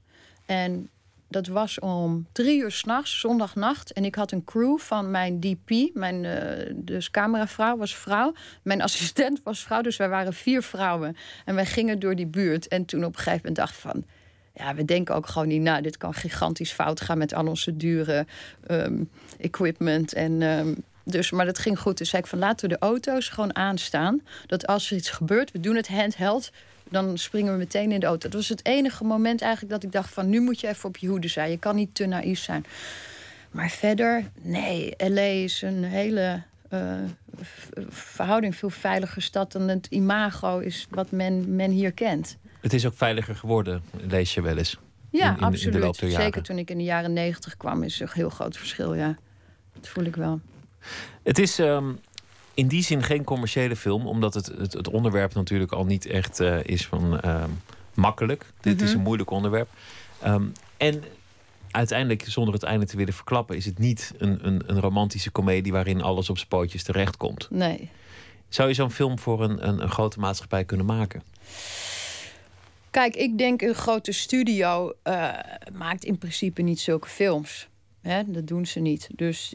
En 0.46 0.90
dat 1.34 1.46
was 1.46 1.78
om 1.78 2.26
drie 2.32 2.60
uur 2.60 2.70
s'nachts, 2.70 3.20
zondagnacht. 3.20 3.92
En 3.92 4.04
ik 4.04 4.14
had 4.14 4.32
een 4.32 4.44
crew 4.44 4.78
van 4.78 5.10
mijn 5.10 5.40
DP, 5.40 5.94
mijn 5.94 6.24
uh, 6.24 6.72
dus 6.74 7.10
cameravrouw 7.10 7.76
was 7.76 7.96
vrouw. 7.96 8.32
Mijn 8.62 8.82
assistent 8.88 9.40
was 9.42 9.62
vrouw, 9.62 9.82
dus 9.82 9.96
wij 9.96 10.08
waren 10.08 10.32
vier 10.32 10.62
vrouwen. 10.62 11.16
En 11.44 11.54
wij 11.54 11.66
gingen 11.66 11.98
door 11.98 12.14
die 12.16 12.26
buurt. 12.26 12.68
En 12.68 12.84
toen 12.84 13.04
op 13.04 13.12
een 13.12 13.18
gegeven 13.18 13.36
moment 13.36 13.56
dacht 13.56 13.76
van... 13.76 14.04
Ja, 14.56 14.74
we 14.74 14.84
denken 14.84 15.14
ook 15.14 15.26
gewoon 15.26 15.48
niet, 15.48 15.62
nou, 15.62 15.82
dit 15.82 15.96
kan 15.96 16.14
gigantisch 16.14 16.72
fout 16.72 17.00
gaan 17.00 17.18
met 17.18 17.34
al 17.34 17.46
onze 17.46 17.76
dure 17.76 18.26
um, 18.70 19.10
equipment. 19.38 20.12
En 20.12 20.42
um, 20.42 20.84
dus, 21.04 21.30
maar 21.30 21.46
dat 21.46 21.58
ging 21.58 21.78
goed. 21.78 21.98
Dus 21.98 22.08
zei 22.08 22.22
ik 22.22 22.28
van 22.28 22.38
laten 22.38 22.68
we 22.68 22.74
de 22.74 22.80
auto's 22.80 23.28
gewoon 23.28 23.56
aanstaan. 23.56 24.22
Dat 24.46 24.66
als 24.66 24.90
er 24.90 24.96
iets 24.96 25.10
gebeurt, 25.10 25.52
we 25.52 25.60
doen 25.60 25.76
het 25.76 25.88
handheld 25.88 26.50
dan 26.90 27.18
springen 27.18 27.52
we 27.52 27.58
meteen 27.58 27.92
in 27.92 28.00
de 28.00 28.06
auto. 28.06 28.28
Dat 28.28 28.38
was 28.38 28.48
het 28.48 28.66
enige 28.66 29.04
moment 29.04 29.42
eigenlijk 29.42 29.72
dat 29.72 29.82
ik 29.82 29.92
dacht 29.92 30.14
van... 30.14 30.28
nu 30.28 30.40
moet 30.40 30.60
je 30.60 30.68
even 30.68 30.88
op 30.88 30.96
je 30.96 31.08
hoede 31.08 31.28
zijn. 31.28 31.50
Je 31.50 31.58
kan 31.58 31.76
niet 31.76 31.94
te 31.94 32.06
naïef 32.06 32.38
zijn. 32.38 32.64
Maar 33.50 33.70
verder, 33.70 34.30
nee, 34.42 34.94
L.A. 34.96 35.20
is 35.20 35.62
een 35.62 35.84
hele 35.84 36.42
uh, 36.70 36.94
verhouding 37.88 38.56
veel 38.56 38.70
veiliger 38.70 39.22
stad... 39.22 39.52
dan 39.52 39.68
het 39.68 39.86
imago 39.86 40.58
is 40.58 40.86
wat 40.90 41.10
men, 41.10 41.54
men 41.56 41.70
hier 41.70 41.92
kent. 41.92 42.36
Het 42.60 42.72
is 42.72 42.86
ook 42.86 42.96
veiliger 42.96 43.36
geworden, 43.36 43.82
lees 44.06 44.34
je 44.34 44.42
wel 44.42 44.56
eens. 44.56 44.78
Ja, 45.10 45.30
in, 45.30 45.36
in, 45.36 45.42
absoluut. 45.42 46.02
In 46.02 46.10
Zeker 46.10 46.42
toen 46.42 46.58
ik 46.58 46.70
in 46.70 46.78
de 46.78 46.84
jaren 46.84 47.12
negentig 47.12 47.56
kwam, 47.56 47.82
is 47.82 48.00
er 48.00 48.06
een 48.06 48.12
heel 48.14 48.30
groot 48.30 48.56
verschil, 48.56 48.94
ja. 48.94 49.16
Dat 49.72 49.88
voel 49.88 50.04
ik 50.04 50.16
wel. 50.16 50.40
Het 51.22 51.38
is 51.38 51.58
um, 51.58 51.98
in 52.54 52.68
die 52.68 52.82
zin 52.82 53.02
geen 53.02 53.24
commerciële 53.24 53.76
film, 53.76 54.06
omdat 54.06 54.34
het, 54.34 54.46
het, 54.46 54.72
het 54.72 54.88
onderwerp 54.88 55.34
natuurlijk 55.34 55.72
al 55.72 55.84
niet 55.84 56.06
echt 56.06 56.40
uh, 56.40 56.64
is 56.64 56.86
van 56.86 57.20
uh, 57.24 57.44
makkelijk. 57.94 58.52
Dit 58.60 58.72
mm 58.72 58.78
-hmm. 58.78 58.88
is 58.88 58.94
een 58.94 59.02
moeilijk 59.02 59.30
onderwerp. 59.30 59.68
Um, 60.26 60.52
en 60.76 61.04
uiteindelijk, 61.70 62.24
zonder 62.26 62.54
het 62.54 62.62
einde 62.62 62.86
te 62.86 62.96
willen 62.96 63.14
verklappen, 63.14 63.56
is 63.56 63.64
het 63.64 63.78
niet 63.78 64.12
een, 64.18 64.46
een, 64.46 64.62
een 64.66 64.80
romantische 64.80 65.30
komedie 65.30 65.72
waarin 65.72 66.02
alles 66.02 66.30
op 66.30 66.38
spootjes 66.38 66.82
terechtkomt. 66.82 67.50
Nee. 67.50 67.90
Zou 68.48 68.68
je 68.68 68.74
zo'n 68.74 68.90
film 68.90 69.18
voor 69.18 69.42
een, 69.42 69.68
een, 69.68 69.82
een, 69.82 69.90
grote 69.90 70.18
maatschappij 70.18 70.64
kunnen 70.64 70.86
maken? 70.86 71.22
Kijk, 72.90 73.16
ik 73.16 73.38
denk 73.38 73.62
een 73.62 73.74
grote 73.74 74.12
studio 74.12 74.92
uh, 75.04 75.32
maakt 75.72 76.04
in 76.04 76.18
principe 76.18 76.62
niet 76.62 76.80
zulke 76.80 77.08
films. 77.08 77.68
Hè? 78.00 78.22
Dat 78.26 78.46
doen 78.46 78.66
ze 78.66 78.80
niet. 78.80 79.08
Dus 79.12 79.54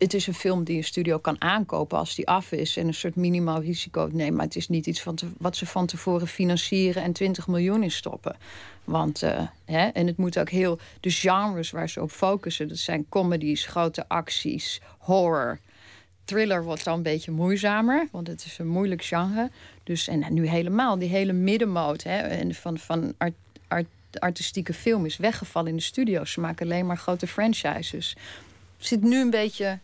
het 0.00 0.14
is 0.14 0.26
een 0.26 0.34
film 0.34 0.64
die 0.64 0.76
een 0.76 0.84
studio 0.84 1.18
kan 1.18 1.40
aankopen 1.40 1.98
als 1.98 2.14
die 2.14 2.28
af 2.28 2.52
is 2.52 2.76
en 2.76 2.86
een 2.86 2.94
soort 2.94 3.16
minimaal 3.16 3.60
risico 3.60 4.08
neemt. 4.12 4.36
Maar 4.36 4.44
het 4.44 4.56
is 4.56 4.68
niet 4.68 4.86
iets 4.86 5.02
van 5.02 5.18
wat 5.38 5.56
ze 5.56 5.66
van 5.66 5.86
tevoren 5.86 6.26
financieren 6.26 7.02
en 7.02 7.12
20 7.12 7.46
miljoen 7.46 7.82
in 7.82 7.90
stoppen. 7.90 8.36
Want, 8.84 9.22
uh, 9.22 9.40
hè, 9.64 9.86
en 9.86 10.06
het 10.06 10.16
moet 10.16 10.38
ook 10.38 10.50
heel. 10.50 10.78
De 11.00 11.10
genres 11.10 11.70
waar 11.70 11.88
ze 11.88 12.02
op 12.02 12.10
focussen, 12.10 12.68
dat 12.68 12.78
zijn 12.78 13.06
comedies, 13.08 13.66
grote 13.66 14.08
acties, 14.08 14.80
horror. 14.98 15.58
Thriller 16.24 16.64
wordt 16.64 16.84
dan 16.84 16.94
een 16.94 17.02
beetje 17.02 17.30
moeizamer, 17.30 18.08
want 18.10 18.26
het 18.26 18.44
is 18.44 18.58
een 18.58 18.68
moeilijk 18.68 19.04
genre. 19.04 19.50
Dus, 19.84 20.08
en 20.08 20.34
nu 20.34 20.48
helemaal, 20.48 20.98
die 20.98 21.08
hele 21.08 21.32
middenmoot 21.32 22.02
hè, 22.02 22.18
en 22.18 22.54
van, 22.54 22.78
van 22.78 23.14
art, 23.18 23.34
art, 23.68 23.86
artistieke 24.10 24.74
film 24.74 25.06
is 25.06 25.16
weggevallen 25.16 25.70
in 25.70 25.76
de 25.76 25.82
studio's. 25.82 26.32
Ze 26.32 26.40
maken 26.40 26.66
alleen 26.66 26.86
maar 26.86 26.98
grote 26.98 27.26
franchises. 27.26 28.16
Zit 28.78 29.02
nu 29.02 29.20
een 29.20 29.30
beetje 29.30 29.78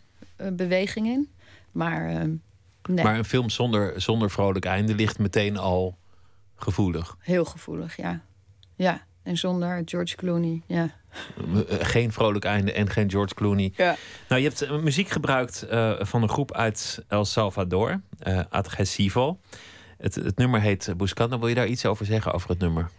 beweging 0.53 1.07
in. 1.07 1.31
Maar, 1.73 2.29
nee. 2.89 3.05
maar 3.05 3.19
een 3.19 3.25
film 3.25 3.51
zonder, 3.51 4.01
zonder 4.01 4.31
vrolijk 4.31 4.65
einde 4.65 4.95
ligt 4.95 5.19
meteen 5.19 5.57
al 5.57 5.99
gevoelig. 6.57 7.17
Heel 7.21 7.45
gevoelig, 7.45 7.97
ja. 7.97 8.21
Ja, 8.75 9.07
en 9.23 9.37
zonder 9.37 9.83
George 9.85 10.17
Clooney, 10.17 10.63
ja. 10.67 10.91
Geen 11.69 12.13
vrolijk 12.13 12.45
einde 12.45 12.73
en 12.73 12.91
geen 12.91 13.11
George 13.11 13.35
Clooney. 13.35 13.73
Ja. 13.77 13.97
Nou, 14.29 14.43
je 14.43 14.49
hebt 14.49 14.83
muziek 14.83 15.09
gebruikt 15.09 15.67
uh, 15.71 15.93
van 16.01 16.23
een 16.23 16.29
groep 16.29 16.53
uit 16.53 17.05
El 17.09 17.25
Salvador, 17.25 18.01
uh, 18.27 18.41
Adresivo. 18.49 19.39
Het, 19.99 20.15
het 20.15 20.37
nummer 20.37 20.61
heet 20.61 20.93
Buscando. 20.97 21.39
Wil 21.39 21.49
je 21.49 21.55
daar 21.55 21.67
iets 21.67 21.87
over 21.87 22.07
zeggen, 22.07 22.33
over 22.33 22.49
het 22.49 22.59
nummer? 22.59 22.91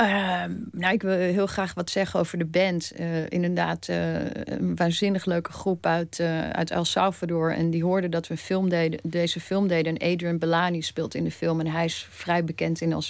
Uh, 0.00 0.44
nou, 0.72 0.92
ik 0.94 1.02
wil 1.02 1.12
heel 1.12 1.46
graag 1.46 1.74
wat 1.74 1.90
zeggen 1.90 2.20
over 2.20 2.38
de 2.38 2.44
band. 2.44 2.92
Uh, 3.00 3.30
inderdaad, 3.30 3.88
uh, 3.88 4.14
een 4.44 4.76
waanzinnig 4.76 5.24
leuke 5.24 5.52
groep 5.52 5.86
uit, 5.86 6.18
uh, 6.18 6.50
uit 6.50 6.70
El 6.70 6.84
Salvador. 6.84 7.54
En 7.54 7.70
die 7.70 7.84
hoorden 7.84 8.10
dat 8.10 8.26
we 8.26 8.34
een 8.34 8.40
film 8.40 8.68
deden, 8.68 9.00
deze 9.02 9.40
film 9.40 9.68
deden. 9.68 9.96
En 9.96 10.12
Adrian 10.12 10.38
Bellani 10.38 10.82
speelt 10.82 11.14
in 11.14 11.24
de 11.24 11.30
film. 11.30 11.60
En 11.60 11.66
hij 11.66 11.84
is 11.84 12.06
vrij 12.10 12.44
bekend 12.44 12.80
in 12.80 12.92
El, 12.92 13.02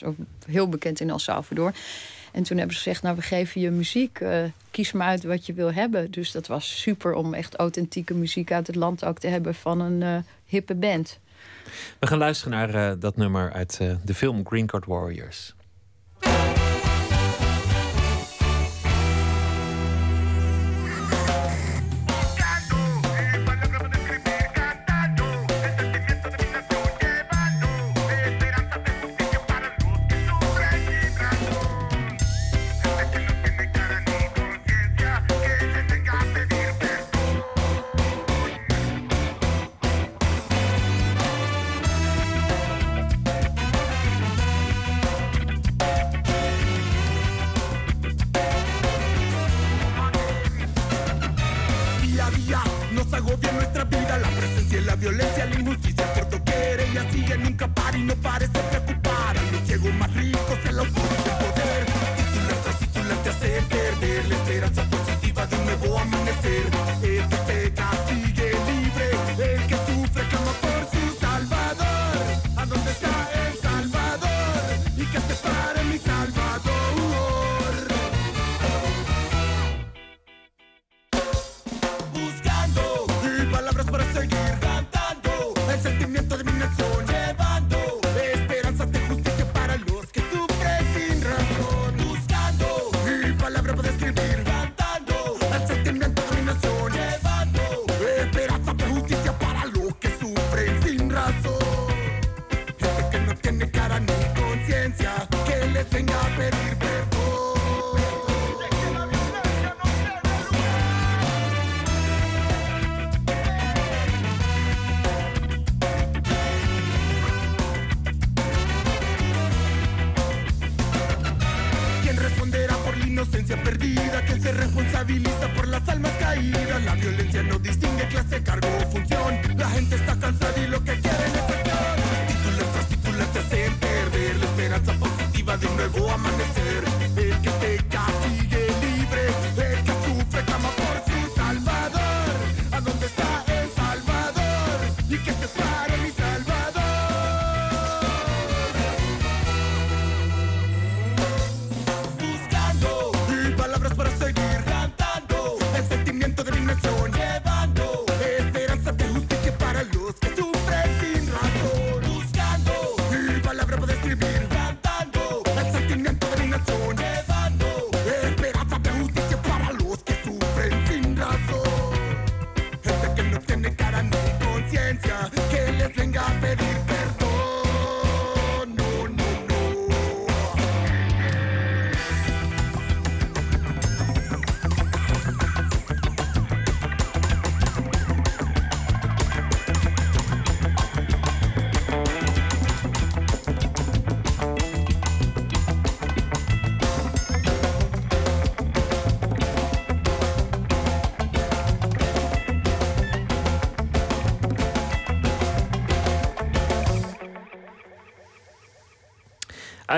heel 0.46 0.68
bekend 0.68 1.00
in 1.00 1.10
El 1.10 1.18
Salvador. 1.18 1.72
En 2.32 2.42
toen 2.42 2.56
hebben 2.56 2.76
ze 2.76 2.82
gezegd, 2.82 3.02
nou, 3.02 3.16
we 3.16 3.22
geven 3.22 3.60
je 3.60 3.70
muziek. 3.70 4.20
kies 4.70 4.92
maar 4.92 5.08
uit 5.08 5.24
wat 5.24 5.46
je 5.46 5.52
wil 5.52 5.72
hebben. 5.72 6.10
Dus 6.10 6.32
dat 6.32 6.46
was 6.46 6.80
super 6.80 7.12
om 7.12 7.34
echt 7.34 7.56
authentieke 7.56 8.14
muziek 8.14 8.52
uit 8.52 8.66
het 8.66 8.76
land 8.76 9.04
ook 9.04 9.18
te 9.18 9.28
hebben 9.28 9.54
van 9.54 9.80
een 9.80 10.24
hippe 10.46 10.74
band. 10.74 11.18
We 11.98 12.06
gaan 12.06 12.18
luisteren 12.18 12.58
naar 12.58 12.98
dat 12.98 13.16
nummer 13.16 13.52
uit 13.52 13.80
de 14.04 14.14
film 14.14 14.46
Green 14.46 14.66
Card 14.66 14.86
Warriors. 14.86 15.56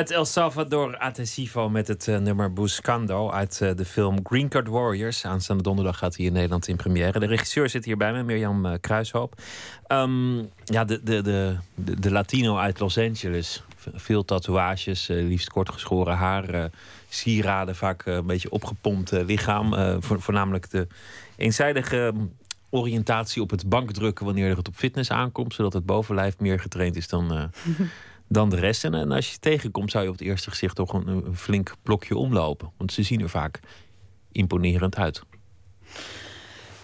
Uit 0.01 0.11
El 0.11 0.25
Salvador 0.25 0.99
Atesivo 0.99 1.69
met 1.69 1.89
het 1.89 2.09
eh, 2.09 2.19
nummer 2.19 2.53
Buscando 2.53 3.31
uit 3.31 3.61
eh, 3.61 3.71
de 3.77 3.85
film 3.85 4.19
Green 4.23 4.49
Card 4.49 4.69
Warriors. 4.69 5.25
Aanstaande 5.25 5.63
donderdag 5.63 5.99
gaat 5.99 6.17
hij 6.17 6.27
in 6.27 6.33
Nederland 6.33 6.69
in 6.69 6.77
première. 6.77 7.19
De 7.19 7.27
regisseur 7.27 7.69
zit 7.69 7.85
hier 7.85 7.97
bij 7.97 8.13
me, 8.13 8.23
Mirjam 8.23 8.67
eh, 8.67 8.73
Kruishoop. 8.81 9.41
Ehm, 9.87 10.39
ja, 10.65 10.85
de, 10.85 11.03
de, 11.03 11.23
de, 11.23 11.57
de, 11.75 12.11
Latino 12.11 12.57
uit 12.57 12.81
Los 12.81 12.99
Angeles. 12.99 13.63
Veel 13.95 14.25
tatoeages, 14.25 15.07
liefst 15.07 15.49
kortgeschoren 15.49 16.17
haar, 16.17 16.71
sieraden, 17.09 17.77
vaak 17.77 18.07
een 18.07 18.27
beetje 18.27 18.51
opgepompt 18.51 19.11
lichaam. 19.11 19.75
Voor, 20.03 20.21
voornamelijk 20.21 20.71
de 20.71 20.87
eenzijdige 21.37 22.11
mm, 22.15 22.33
oriëntatie 22.71 23.43
op 23.43 23.51
het 23.51 23.69
bankdrukken 23.69 24.25
wanneer 24.25 24.57
het 24.57 24.69
op 24.69 24.75
fitness 24.75 25.11
aankomt, 25.11 25.55
zodat 25.55 25.73
het 25.73 25.87
bovenlijf 25.87 26.39
meer 26.39 26.61
getraind 26.61 26.97
is 26.97 27.09
dan, 27.09 27.33
dan 28.31 28.51
de 28.51 28.57
rest. 28.57 28.85
En, 28.85 28.95
en 28.95 29.13
als 29.13 29.31
je 29.31 29.39
tegenkomt, 29.39 29.91
zou 29.91 30.05
je 30.05 30.11
op 30.11 30.19
het 30.19 30.27
eerste 30.27 30.51
gezicht 30.51 30.77
toch 30.77 30.93
een, 30.93 31.07
een 31.07 31.37
flink 31.37 31.75
blokje 31.83 32.17
omlopen. 32.17 32.73
Want 32.77 32.93
ze 32.93 33.03
zien 33.03 33.21
er 33.21 33.29
vaak 33.29 33.61
imponerend 34.33 34.97
uit. 34.97 35.23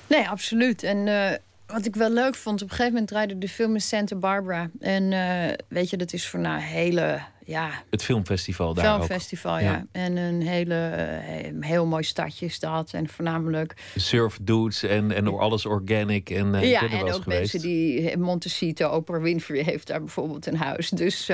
Nee, 0.06 0.28
absoluut. 0.28 0.82
En 0.82 1.09
eh, 1.09 1.38
wat 1.66 1.87
ik 1.87 1.96
wel 1.96 2.11
leuk 2.11 2.35
vond, 2.35 2.62
op 2.62 2.68
een 2.68 2.74
gegeven 2.74 2.92
moment 2.92 3.09
draaide 3.11 3.38
de 3.38 3.48
film 3.48 3.74
in 3.74 3.81
Santa 3.81 4.16
Barbara. 4.16 4.70
En 4.81 5.12
eh, 5.12 5.55
weet 5.68 5.90
je, 5.90 5.96
dat 5.96 6.12
is 6.12 6.29
voor 6.29 6.40
nou 6.40 6.61
hele, 6.61 7.20
ja, 7.44 7.70
Het 7.90 8.02
filmfestival 8.02 8.74
daar 8.74 8.94
ook. 8.94 9.05
filmfestival, 9.05 9.59
ja. 9.59 9.72
Ja. 9.72 9.87
En 9.92 10.16
een 10.16 10.42
hele, 10.42 10.74
eh, 10.74 11.52
heel 11.61 11.87
mooi 11.87 12.02
stadje 12.02 12.46
is 12.46 12.59
dat. 12.59 12.92
En 12.92 13.09
voornamelijk 13.09 13.74
Surf 13.96 14.38
dudes 14.42 14.83
en, 14.83 15.12
en 15.12 15.38
alles 15.38 15.66
organic. 15.66 16.31
En, 16.31 16.55
ik 16.55 16.64
ja, 16.64 16.81
en 16.81 17.02
ook 17.02 17.22
geweest. 17.22 17.24
mensen 17.26 17.61
die 17.61 18.16
Montecito, 18.16 18.88
Oprah 18.88 19.22
Winfrey 19.22 19.62
heeft 19.62 19.87
daar 19.87 20.00
bijvoorbeeld 20.00 20.46
een 20.46 20.57
huis. 20.57 20.90
Dus 20.90 21.31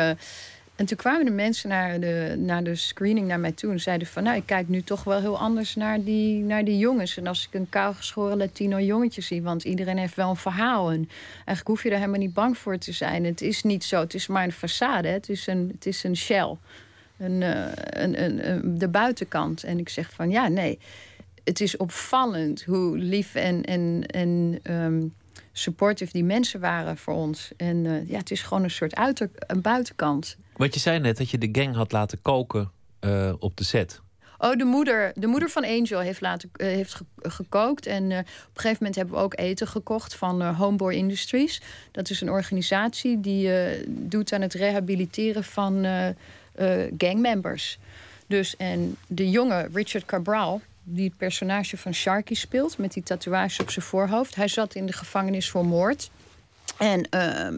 en 0.76 0.86
toen 0.86 0.96
kwamen 0.96 1.24
de 1.24 1.30
mensen 1.30 1.68
naar 1.68 2.00
de, 2.00 2.34
naar 2.38 2.64
de 2.64 2.74
screening 2.74 3.26
naar 3.26 3.40
mij 3.40 3.52
toe 3.52 3.70
en 3.72 3.80
zeiden 3.80 4.06
van, 4.06 4.22
nou, 4.22 4.36
ik 4.36 4.46
kijk 4.46 4.68
nu 4.68 4.82
toch 4.82 5.04
wel 5.04 5.20
heel 5.20 5.38
anders 5.38 5.74
naar 5.74 6.02
die, 6.04 6.42
naar 6.42 6.64
die 6.64 6.78
jongens. 6.78 7.16
En 7.16 7.26
als 7.26 7.46
ik 7.46 7.54
een 7.54 7.68
kaalgeschoren 7.68 8.36
Latino 8.36 8.80
jongetje 8.80 9.20
zie, 9.20 9.42
want 9.42 9.64
iedereen 9.64 9.98
heeft 9.98 10.14
wel 10.14 10.30
een 10.30 10.36
verhaal. 10.36 10.90
En 10.90 11.08
eigenlijk 11.34 11.66
hoef 11.68 11.82
je 11.82 11.90
er 11.90 11.98
helemaal 11.98 12.18
niet 12.18 12.34
bang 12.34 12.58
voor 12.58 12.78
te 12.78 12.92
zijn. 12.92 13.24
Het 13.24 13.40
is 13.40 13.62
niet 13.62 13.84
zo, 13.84 14.00
het 14.00 14.14
is 14.14 14.26
maar 14.26 14.44
een 14.44 14.52
façade, 14.52 15.08
het 15.08 15.28
is 15.28 15.46
een, 15.46 15.70
het 15.74 15.86
is 15.86 16.04
een 16.04 16.16
shell. 16.16 16.56
Een, 17.18 17.42
eh, 17.42 17.64
een, 17.74 18.22
een, 18.24 18.50
een- 18.50 18.78
de 18.78 18.88
buitenkant. 18.88 19.64
En 19.64 19.78
ik 19.78 19.88
zeg 19.88 20.10
van, 20.12 20.30
ja, 20.30 20.48
nee 20.48 20.78
het 21.44 21.60
is 21.60 21.76
opvallend 21.76 22.62
hoe 22.62 22.98
lief 22.98 23.34
en, 23.34 23.62
en, 23.64 24.04
en 24.06 24.58
ehm, 24.62 25.02
supportive 25.52 26.12
die 26.12 26.24
mensen 26.24 26.60
waren 26.60 26.96
voor 26.96 27.14
ons. 27.14 27.50
En 27.56 27.86
eh, 27.86 28.08
ja, 28.08 28.18
het 28.18 28.30
is 28.30 28.42
gewoon 28.42 28.62
een 28.62 28.70
soort 28.70 28.94
uiter, 28.94 29.30
een 29.46 29.60
buitenkant. 29.60 30.36
Want 30.56 30.74
je 30.74 30.80
zei 30.80 30.98
net 30.98 31.16
dat 31.16 31.30
je 31.30 31.38
de 31.38 31.48
gang 31.52 31.74
had 31.74 31.92
laten 31.92 32.22
koken 32.22 32.70
eh, 33.00 33.32
op 33.38 33.56
de 33.56 33.64
set. 33.64 34.00
Oh, 34.38 34.56
de 34.56 34.64
moeder, 34.64 35.12
de 35.14 35.26
moeder 35.26 35.48
van 35.48 35.64
Angel 35.64 36.00
heeft, 36.00 36.20
laten, 36.20 36.50
eh, 36.56 36.66
heeft 36.66 36.94
ge- 36.94 37.04
gekookt. 37.16 37.86
En 37.86 38.04
op 38.04 38.10
een 38.12 38.24
gegeven 38.54 38.76
moment 38.78 38.94
hebben 38.94 39.14
we 39.14 39.20
ook 39.20 39.38
eten 39.38 39.66
gekocht 39.68 40.14
van 40.14 40.42
Homeboy 40.42 40.92
Industries. 40.94 41.62
Dat 41.90 42.10
is 42.10 42.20
een 42.20 42.30
organisatie 42.30 43.20
die 43.20 43.50
doet 43.88 44.32
aan 44.32 44.40
het 44.40 44.54
rehabiliteren 44.54 45.44
van 45.44 45.86
gangmembers. 46.98 47.78
Dus 48.26 48.56
en 48.56 48.96
de 49.06 49.30
jonge 49.30 49.68
Richard 49.72 50.04
Cabral, 50.04 50.60
die 50.84 51.04
het 51.04 51.16
personage 51.16 51.76
van 51.76 51.94
Sharky 51.94 52.34
speelt... 52.34 52.78
met 52.78 52.92
die 52.92 53.02
tatoeage 53.02 53.62
op 53.62 53.70
zijn 53.70 53.84
voorhoofd. 53.84 54.34
Hij 54.34 54.48
zat 54.48 54.74
in 54.74 54.86
de 54.86 54.92
gevangenis 54.92 55.50
voor 55.50 55.66
moord. 55.66 56.10
En 56.78 57.08
ehm, 57.10 57.56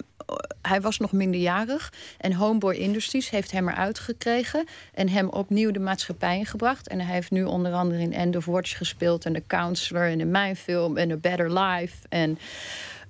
hij 0.62 0.80
was 0.80 0.98
nog 0.98 1.12
minderjarig. 1.12 1.92
En 2.18 2.32
Homeboy 2.32 2.74
Industries 2.74 3.30
heeft 3.30 3.50
hem 3.50 3.68
eruit 3.68 3.98
gekregen. 3.98 4.66
En 4.94 5.08
hem 5.08 5.28
opnieuw 5.28 5.70
de 5.70 5.78
maatschappij 5.78 6.38
ingebracht. 6.38 6.88
En 6.88 7.00
hij 7.00 7.14
heeft 7.14 7.30
nu 7.30 7.44
onder 7.44 7.72
andere 7.72 8.00
in 8.00 8.12
End 8.12 8.36
of 8.36 8.44
Watch 8.44 8.76
gespeeld. 8.76 9.24
En 9.24 9.32
The 9.32 9.42
Counselor. 9.46 10.06
En 10.06 10.20
in 10.20 10.30
mijn 10.30 10.56
film. 10.56 10.96
En 10.96 11.10
A 11.10 11.16
Better 11.16 11.58
Life. 11.58 11.96
En 12.08 12.38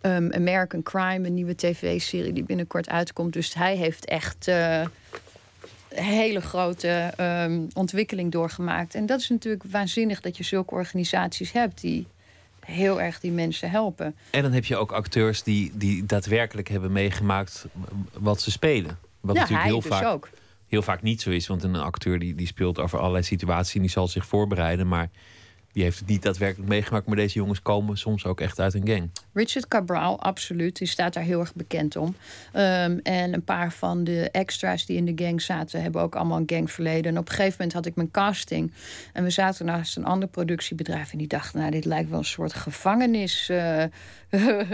ehm, 0.00 0.33
American 0.33 0.83
Crime. 0.83 1.27
Een 1.27 1.35
nieuwe 1.35 1.55
tv-serie 1.55 2.33
die 2.33 2.44
binnenkort 2.44 2.88
uitkomt. 2.88 3.33
Dus 3.33 3.55
hij 3.55 3.77
heeft 3.77 4.05
echt... 4.05 4.48
eh, 4.48 4.85
hele 5.94 6.40
grote 6.40 7.12
ehm, 7.16 7.61
ontwikkeling 7.72 8.33
doorgemaakt. 8.33 8.94
En 8.94 9.07
dat 9.07 9.20
is 9.20 9.28
natuurlijk 9.28 9.64
waanzinnig 9.70 10.20
dat 10.20 10.37
je 10.37 10.44
zulke 10.44 10.74
organisaties 10.74 11.52
hebt 11.52 11.80
die 11.80 12.07
heel 12.61 13.00
erg 13.00 13.20
die 13.20 13.30
mensen 13.30 13.70
helpen. 13.70 14.14
En 14.30 14.42
dan 14.42 14.52
heb 14.52 14.64
je 14.64 14.76
ook 14.76 14.92
acteurs 14.92 15.42
die, 15.42 15.70
die 15.74 16.07
daadwerkelijk 16.07 16.68
hebben 16.68 16.92
meegemaakt 16.92 17.66
wat 18.18 18.40
ze 18.40 18.50
spelen. 18.50 18.98
Wat 19.20 19.35
ja, 19.35 19.40
natuurlijk 19.40 19.68
heel 19.68 19.80
dus 19.80 19.90
vaak, 19.90 20.04
ook. 20.04 20.28
heel 20.68 20.83
vaak 20.83 21.02
niet 21.02 21.22
zo 21.22 21.30
is. 21.30 21.46
Want 21.46 21.62
een 21.62 21.76
acteur 21.76 22.18
die, 22.18 22.35
die 22.35 22.46
speelt 22.46 22.78
over 22.78 22.98
allerlei 22.98 23.24
situaties 23.24 23.74
en 23.74 23.80
die 23.80 23.90
zal 23.90 24.09
zich 24.09 24.26
voorbereiden. 24.26 24.88
Maar 24.88 25.11
die 25.75 25.83
heeft 25.83 25.99
het 25.99 26.09
niet 26.09 26.23
daadwerkelijk 26.23 26.69
meegemaakt. 26.69 27.07
Maar 27.07 27.17
deze 27.17 27.39
jongens 27.39 27.63
komen 27.63 27.99
soms 27.99 28.27
ook 28.27 28.41
echt 28.41 28.61
uit 28.61 28.75
een 28.75 28.87
gang. 28.87 29.11
Richard 29.33 29.69
Cabral, 29.69 30.21
absoluut. 30.21 30.77
Die 30.77 30.89
staat 30.89 31.15
daar 31.15 31.23
heel 31.23 31.41
erg 31.41 31.55
bekend 31.55 31.97
om. 31.97 32.17
Ehm, 32.53 32.99
en 33.03 33.35
een 33.35 33.45
paar 33.45 33.73
van 33.73 34.05
de 34.05 34.31
extra's 34.31 34.87
die 34.87 34.97
in 34.97 35.05
de 35.05 35.25
gang 35.25 35.43
zaten... 35.43 35.83
hebben 35.83 36.03
ook 36.03 36.17
allemaal 36.17 36.39
een 36.39 36.57
gangverleden. 36.57 37.13
En 37.13 37.19
op 37.19 37.29
een 37.29 37.35
gegeven 37.35 37.57
moment 37.59 37.73
had 37.73 37.87
ik 37.87 37.95
mijn 37.95 38.11
casting. 38.11 38.73
En 39.13 39.25
we 39.25 39.31
zaten 39.31 39.67
naast 39.67 39.97
een 39.97 40.05
ander 40.05 40.29
productiebedrijf... 40.29 41.13
en 41.13 41.19
die 41.19 41.27
dachten, 41.27 41.59
nou, 41.59 41.71
dit 41.71 41.85
lijkt 41.85 42.11
wel 42.11 42.19
een 42.19 42.25
soort 42.25 42.55
gevangenis... 42.55 43.49
eh, 43.49 43.85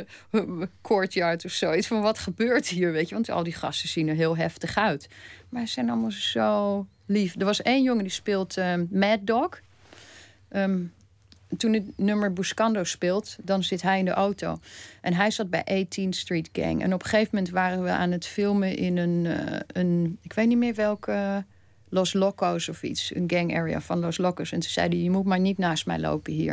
courtyard 0.82 1.44
of 1.44 1.50
zoiets. 1.50 1.86
Van 1.86 2.00
wat 2.00 2.18
gebeurt 2.18 2.68
hier, 2.68 2.92
weet 2.92 3.08
je? 3.08 3.14
Want 3.14 3.30
al 3.30 3.42
die 3.42 3.54
gasten 3.54 3.88
zien 3.88 4.08
er 4.08 4.14
heel 4.14 4.36
heftig 4.36 4.76
uit. 4.76 5.08
Maar 5.48 5.66
ze 5.66 5.72
zijn 5.72 5.90
allemaal 5.90 6.10
zo 6.10 6.86
lief. 7.06 7.34
Er 7.38 7.44
was 7.44 7.62
één 7.62 7.82
jongen 7.82 8.02
die 8.02 8.12
speelt 8.12 8.56
ehm, 8.56 8.84
Mad 8.90 9.18
Dog... 9.22 9.60
Ehm, 10.50 10.80
toen 11.56 11.72
het 11.72 11.84
nummer 11.96 12.32
Buscando 12.32 12.84
speelt, 12.84 13.36
dan 13.42 13.62
zit 13.62 13.82
hij 13.82 13.98
in 13.98 14.04
de 14.04 14.10
auto. 14.10 14.58
En 15.00 15.14
hij 15.14 15.30
zat 15.30 15.50
bij 15.50 15.64
18th 15.64 16.16
Street 16.16 16.48
Gang. 16.52 16.82
En 16.82 16.94
op 16.94 17.02
een 17.02 17.08
gegeven 17.08 17.30
moment 17.32 17.52
waren 17.52 17.82
we 17.82 17.90
aan 17.90 18.10
het 18.10 18.26
filmen 18.26 18.76
in 18.76 18.96
een, 18.96 19.26
eh, 19.26 19.60
een 19.66 20.18
ik 20.22 20.32
weet 20.32 20.48
niet 20.48 20.58
meer 20.58 20.74
welke, 20.74 21.44
Los 21.88 22.12
Locos 22.12 22.68
of 22.68 22.82
iets. 22.82 23.14
Een 23.14 23.30
gang 23.30 23.56
area 23.56 23.80
van 23.80 23.98
Los 23.98 24.18
Locos. 24.18 24.52
En 24.52 24.60
toen 24.60 24.70
zei 24.70 24.88
hij, 24.88 24.98
je 24.98 25.10
moet 25.10 25.24
maar 25.24 25.40
niet 25.40 25.58
naast 25.58 25.86
mij 25.86 25.98
lopen 25.98 26.32
hier. 26.32 26.52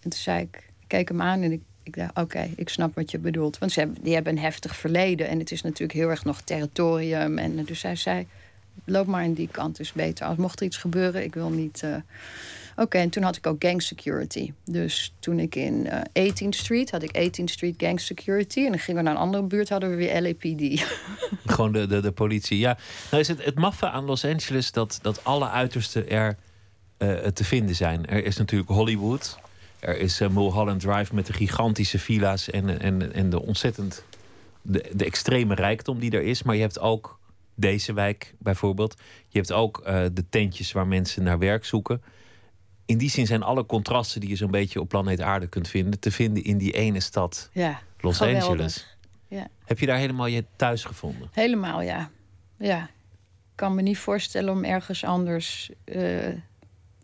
En 0.00 0.10
toen 0.10 0.12
zei 0.12 0.40
ik, 0.40 0.56
ik 0.56 0.88
keek 0.88 1.08
hem 1.08 1.22
aan 1.22 1.42
en 1.42 1.52
ik, 1.52 1.60
ik 1.82 1.96
dacht, 1.96 2.16
oké, 2.18 2.50
ik 2.56 2.68
snap 2.68 2.94
wat 2.94 3.10
je 3.10 3.18
bedoelt. 3.18 3.58
Want 3.58 3.72
ze 3.72 3.80
hebben, 3.80 4.02
die 4.02 4.14
hebben 4.14 4.32
een 4.32 4.42
heftig 4.42 4.76
verleden. 4.76 5.28
En 5.28 5.38
het 5.38 5.50
is 5.50 5.62
natuurlijk 5.62 5.98
heel 5.98 6.10
erg 6.10 6.24
nog 6.24 6.40
territorium. 6.40 7.38
En 7.38 7.64
dus 7.64 7.82
hij 7.82 7.96
zei, 7.96 8.26
loop 8.84 9.06
maar 9.06 9.24
in 9.24 9.34
die 9.34 9.48
kant 9.50 9.80
is 9.80 9.92
beter. 9.92 10.26
Als 10.26 10.36
mocht 10.36 10.60
er 10.60 10.66
iets 10.66 10.76
gebeuren, 10.76 11.24
ik 11.24 11.34
wil 11.34 11.50
niet. 11.50 11.82
eh, 11.82 11.96
Oké, 12.78 12.98
en 12.98 13.10
toen 13.10 13.22
had 13.22 13.36
ik 13.36 13.46
ook 13.46 13.64
gang 13.64 13.82
security. 13.82 14.52
Dus 14.64 15.14
toen 15.18 15.38
ik 15.38 15.54
in 15.54 15.86
eh 16.12 16.30
18th 16.30 16.48
Street 16.48 16.90
had 16.90 17.02
ik 17.02 17.40
18th 17.40 17.44
Street 17.44 17.74
gang 17.78 18.00
security. 18.00 18.64
En 18.64 18.70
dan 18.70 18.78
gingen 18.78 19.02
we 19.02 19.08
naar 19.08 19.16
een 19.16 19.22
andere 19.22 19.42
buurt, 19.42 19.68
hadden 19.68 19.90
we 19.90 19.96
weer 19.96 20.22
LAPD. 20.22 20.86
Gewoon 21.52 21.72
de, 21.72 21.86
de, 21.86 22.00
de 22.00 22.12
politie. 22.12 22.58
Ja, 22.58 22.78
nou 23.10 23.22
is 23.22 23.28
het, 23.28 23.44
het 23.44 23.54
maffe 23.54 23.88
aan 23.88 24.04
Los 24.04 24.24
Angeles 24.24 24.72
dat, 24.72 24.98
dat 25.02 25.24
alle 25.24 25.48
uitersten 25.48 26.08
er 26.08 26.36
eh, 26.96 27.14
te 27.14 27.44
vinden 27.44 27.74
zijn. 27.74 28.06
Er 28.06 28.24
is 28.24 28.36
natuurlijk 28.36 28.70
Hollywood. 28.70 29.38
Er 29.78 29.98
is 29.98 30.20
eh, 30.20 30.28
Mulholland 30.28 30.80
Drive 30.80 31.14
met 31.14 31.26
de 31.26 31.32
gigantische 31.32 31.98
villa's 31.98 32.50
en, 32.50 32.80
en, 32.80 33.12
en 33.12 33.30
de 33.30 33.42
ontzettend 33.42 34.04
de, 34.62 34.90
de 34.92 35.04
extreme 35.04 35.54
rijkdom 35.54 35.98
die 35.98 36.10
er 36.10 36.22
is. 36.22 36.42
Maar 36.42 36.54
je 36.54 36.60
hebt 36.60 36.80
ook 36.80 37.18
deze 37.54 37.92
wijk 37.92 38.34
bijvoorbeeld. 38.38 38.94
Je 39.28 39.38
hebt 39.38 39.52
ook 39.52 39.78
eh, 39.78 40.04
de 40.12 40.24
tentjes 40.28 40.72
waar 40.72 40.86
mensen 40.86 41.22
naar 41.22 41.38
werk 41.38 41.64
zoeken. 41.64 42.02
In 42.88 42.98
die 42.98 43.10
zin 43.10 43.26
zijn 43.26 43.42
alle 43.42 43.66
contrasten 43.66 44.20
die 44.20 44.28
je 44.28 44.36
zo'n 44.36 44.50
beetje 44.50 44.80
op 44.80 44.88
planeet 44.88 45.20
Aarde 45.20 45.46
kunt 45.46 45.68
vinden, 45.68 46.00
te 46.00 46.10
vinden 46.10 46.44
in 46.44 46.58
die 46.58 46.72
ene 46.72 47.00
stad, 47.00 47.50
ja, 47.52 47.80
Los 48.00 48.16
geweldig. 48.16 48.48
Angeles. 48.48 48.96
Ja. 49.28 49.48
Heb 49.64 49.78
je 49.78 49.86
daar 49.86 49.98
helemaal 49.98 50.26
je 50.26 50.44
thuis 50.56 50.84
gevonden? 50.84 51.28
Helemaal, 51.32 51.82
ja. 51.82 52.10
Ja. 52.58 52.82
Ik 52.82 53.54
kan 53.54 53.74
me 53.74 53.82
niet 53.82 53.98
voorstellen 53.98 54.52
om 54.52 54.64
ergens 54.64 55.04
anders 55.04 55.70
eh, 55.84 56.02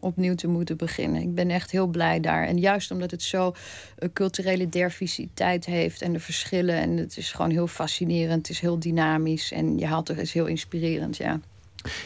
opnieuw 0.01 0.35
te 0.35 0.47
moeten 0.47 0.77
beginnen. 0.77 1.23
Ik 1.23 1.35
ben 1.35 1.51
echt 1.51 1.71
heel 1.71 1.87
blij 1.87 2.21
daar. 2.21 2.47
En 2.47 2.59
juist 2.59 2.91
omdat 2.91 3.11
het 3.11 3.23
zo 3.23 3.55
een 3.97 4.13
culturele 4.13 4.69
diversiteit 4.69 5.65
heeft 5.65 6.03
en 6.03 6.13
de 6.13 6.21
verschillen. 6.21 6.75
En 6.75 6.97
het 6.97 7.17
is 7.17 7.33
gewoon 7.33 7.51
heel 7.51 7.67
fascinerend. 7.67 8.47
Het 8.47 8.49
is 8.49 8.61
heel 8.61 8.79
dynamisch. 8.79 9.53
En 9.53 9.79
je 9.79 9.87
haalt 9.87 10.09
er 10.09 10.19
is 10.19 10.33
heel 10.33 10.47
inspirerend, 10.47 11.17
ja. 11.17 11.41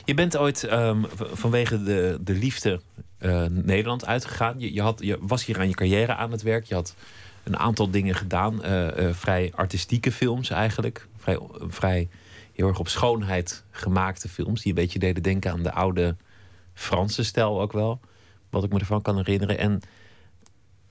Je 0.04 0.14
bent 0.14 0.36
ooit 0.36 0.64
ehm, 0.64 1.04
vanwege 1.16 1.82
de, 1.82 2.18
de 2.20 2.34
liefde 2.34 2.80
eh, 3.18 3.44
Nederland 3.50 4.06
uitgegaan. 4.06 4.54
Je, 4.58 4.72
je, 4.72 4.82
had, 4.82 5.00
je 5.02 5.18
was 5.20 5.44
hier 5.44 5.58
aan 5.58 5.68
je 5.68 5.74
carrière 5.74 6.14
aan 6.14 6.30
het 6.30 6.42
werk. 6.42 6.64
Je 6.64 6.74
had 6.74 6.94
een 7.44 7.58
aantal 7.58 7.90
dingen 7.90 8.14
gedaan. 8.14 8.62
eh, 8.62 9.08
eh, 9.08 9.14
vrij 9.14 9.52
artistieke 9.54 10.12
films 10.12 10.50
eigenlijk. 10.50 11.06
Vrij, 11.16 11.38
vrij 11.68 12.08
heel 12.52 12.68
erg 12.68 12.78
op 12.78 12.88
schoonheid 12.88 13.64
gemaakte 13.70 14.28
films. 14.28 14.62
Die 14.62 14.68
een 14.72 14.82
beetje 14.82 14.98
deden 14.98 15.22
denken 15.22 15.50
aan 15.52 15.62
de 15.62 15.72
oude 15.72 16.16
Franse 16.74 17.24
stijl 17.24 17.60
ook 17.60 17.72
wel. 17.72 18.00
Wat 18.50 18.64
ik 18.64 18.72
me 18.72 18.78
ervan 18.78 19.02
kan 19.02 19.16
herinneren. 19.16 19.58
En 19.58 19.80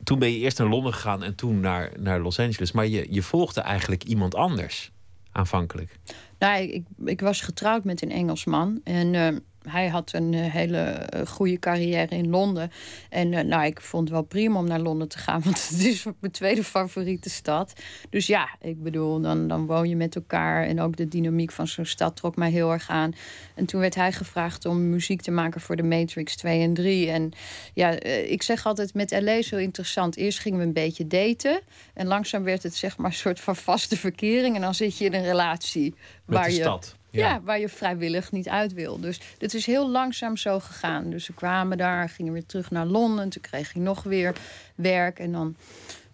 toen 0.04 0.20
ben 0.20 0.32
je 0.32 0.38
eerst 0.38 0.58
naar 0.58 0.68
Londen 0.68 0.94
gegaan 0.94 1.24
en 1.24 1.36
toen 1.36 1.60
naar, 1.60 1.92
naar 2.00 2.20
Los 2.20 2.40
Angeles. 2.40 2.72
Maar 2.72 2.88
je, 2.88 3.08
je 3.10 3.22
volgde 3.22 3.62
eigenlijk 3.62 4.04
iemand 4.04 4.36
anders 4.36 4.92
aanvankelijk. 5.32 6.00
Nou, 6.40 6.62
ik, 6.62 6.86
ik 7.06 7.22
was 7.22 7.42
getrouwd 7.42 7.84
met 7.84 8.02
een 8.02 8.12
Engelsman. 8.12 8.82
En 8.84 9.16
eh, 9.16 9.36
hij 9.70 9.88
had 9.88 10.14
een 10.14 10.34
eh, 10.34 10.52
hele 10.52 10.80
eh, 10.80 11.28
goede 11.28 11.60
carrière 11.60 12.16
in 12.16 12.30
Londen. 12.30 12.72
En 13.10 13.34
eh, 13.34 13.44
nou, 13.44 13.66
ik 13.66 13.82
vond 13.82 14.04
het 14.04 14.14
wel 14.14 14.24
prima 14.24 14.60
om 14.60 14.68
naar 14.68 14.80
Londen 14.80 15.08
te 15.08 15.18
gaan. 15.18 15.42
Want 15.44 15.70
het 15.70 15.86
is 15.86 16.04
mijn 16.04 16.34
tweede 16.34 16.64
favoriete 16.64 17.30
stad. 17.30 17.74
Dus 18.10 18.28
ja, 18.28 18.50
ik 18.62 18.84
bedoel, 18.84 19.22
dan, 19.22 19.48
dan 19.48 19.66
woon 19.66 19.90
je 19.90 19.96
met 19.96 20.16
elkaar. 20.16 20.66
En 20.66 20.82
ook 20.82 20.96
de 20.96 21.08
dynamiek 21.08 21.52
van 21.52 21.68
zo'n 21.68 21.86
stad 21.86 22.16
trok 22.16 22.36
mij 22.36 22.52
heel 22.52 22.72
erg 22.72 22.90
aan. 22.90 23.14
En 23.56 23.66
toen 23.66 23.80
werd 23.80 23.96
hij 23.96 24.12
gevraagd 24.12 24.66
om 24.66 24.90
muziek 24.90 25.22
te 25.22 25.32
maken 25.32 25.62
voor 25.62 25.76
de 25.76 25.84
Matrix 25.84 26.36
2 26.36 26.62
en 26.62 26.74
3. 26.74 27.10
En 27.10 27.32
ja, 27.74 27.90
ik 28.04 28.44
zeg 28.44 28.66
altijd 28.66 28.94
met 28.94 29.12
LA 29.12 29.32
is 29.32 29.50
heel 29.50 29.60
interessant. 29.60 30.16
Eerst 30.16 30.40
gingen 30.40 30.60
we 30.60 30.66
een 30.66 30.74
beetje 30.74 31.08
daten. 31.08 31.62
En 31.94 32.08
langzaam 32.08 32.44
werd 32.44 32.64
het 32.64 32.76
zeg 32.76 32.98
maar 32.98 33.10
een 33.10 33.18
soort 33.18 33.40
van 33.40 33.56
vaste 33.56 33.98
verkering. 33.98 34.56
En 34.56 34.62
dan 34.62 34.76
zit 34.76 34.98
je 34.98 35.06
in 35.06 35.14
een 35.14 35.24
relatie 35.24 35.96
Met 36.26 36.38
waar 36.38 36.48
de 36.48 36.54
je, 36.54 36.62
stad. 36.62 36.96
Ja. 37.18 37.42
waar 37.42 37.60
je 37.60 37.70
vrijwillig 37.70 38.32
niet 38.32 38.50
uit 38.50 38.74
wil. 38.74 39.00
Dus 39.00 39.20
dit 39.38 39.54
is 39.54 39.66
heel 39.66 39.90
langzaam 39.90 40.38
zo 40.38 40.60
gegaan. 40.60 41.10
Dus 41.10 41.28
we 41.28 41.34
kwamen 41.34 41.78
daar, 41.78 42.10
gingen 42.10 42.34
weer 42.34 42.46
terug 42.46 42.72
naar 42.72 42.86
Londen. 42.86 43.30
Toen 43.30 43.42
kreeg 43.42 43.70
ik 43.70 43.82
nog 43.82 44.04
weer 44.04 44.36
werk. 44.76 45.20
En 45.20 45.32
dan 45.32 45.56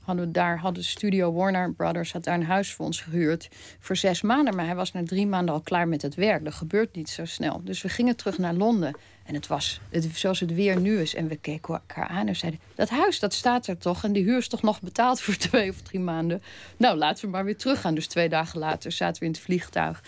hadden 0.03 0.25
we 0.25 0.31
daar, 0.31 0.59
hadden 0.59 0.83
Studio 0.83 1.33
Warner 1.33 1.73
Brothers 1.73 2.13
had 2.13 2.23
daar 2.23 2.35
een 2.35 2.45
huis 2.45 2.73
voor 2.73 2.85
ons 2.85 3.01
gehuurd. 3.01 3.49
Voor 3.79 3.95
zes 3.95 4.21
maanden. 4.21 4.55
Maar 4.55 4.65
hij 4.65 4.75
was 4.75 4.91
na 4.91 5.03
drie 5.03 5.27
maanden 5.27 5.53
al 5.53 5.61
klaar 5.61 5.87
met 5.87 6.01
het 6.01 6.15
werk. 6.15 6.43
Dat 6.43 6.53
gebeurt 6.53 6.95
niet 6.95 7.09
zo 7.09 7.25
snel. 7.25 7.61
Dus 7.63 7.81
we 7.81 7.89
gingen 7.89 8.15
terug 8.15 8.37
naar 8.37 8.53
Londen. 8.53 8.95
En 9.23 9.33
het 9.33 9.47
was 9.47 9.79
het, 9.89 10.07
zoals 10.13 10.39
het 10.39 10.53
weer 10.53 10.79
nu 10.79 10.99
is. 10.99 11.15
En 11.15 11.27
we 11.27 11.35
keken 11.35 11.73
elkaar 11.73 12.07
aan 12.07 12.27
en 12.27 12.35
zeiden... 12.35 12.59
dat 12.75 12.89
huis, 12.89 13.19
dat 13.19 13.33
staat 13.33 13.67
er 13.67 13.77
toch? 13.77 14.03
En 14.03 14.13
die 14.13 14.23
huur 14.23 14.37
is 14.37 14.47
toch 14.47 14.61
nog 14.61 14.81
betaald 14.81 15.21
voor 15.21 15.35
twee 15.35 15.69
of 15.69 15.81
drie 15.81 15.99
maanden? 15.99 16.43
Nou, 16.77 16.97
laten 16.97 17.25
we 17.25 17.31
maar 17.31 17.45
weer 17.45 17.57
teruggaan. 17.57 17.95
Dus 17.95 18.07
twee 18.07 18.29
dagen 18.29 18.59
later 18.59 18.91
zaten 18.91 19.19
we 19.19 19.25
in 19.25 19.31
het 19.31 19.41
vliegtuig. 19.41 20.03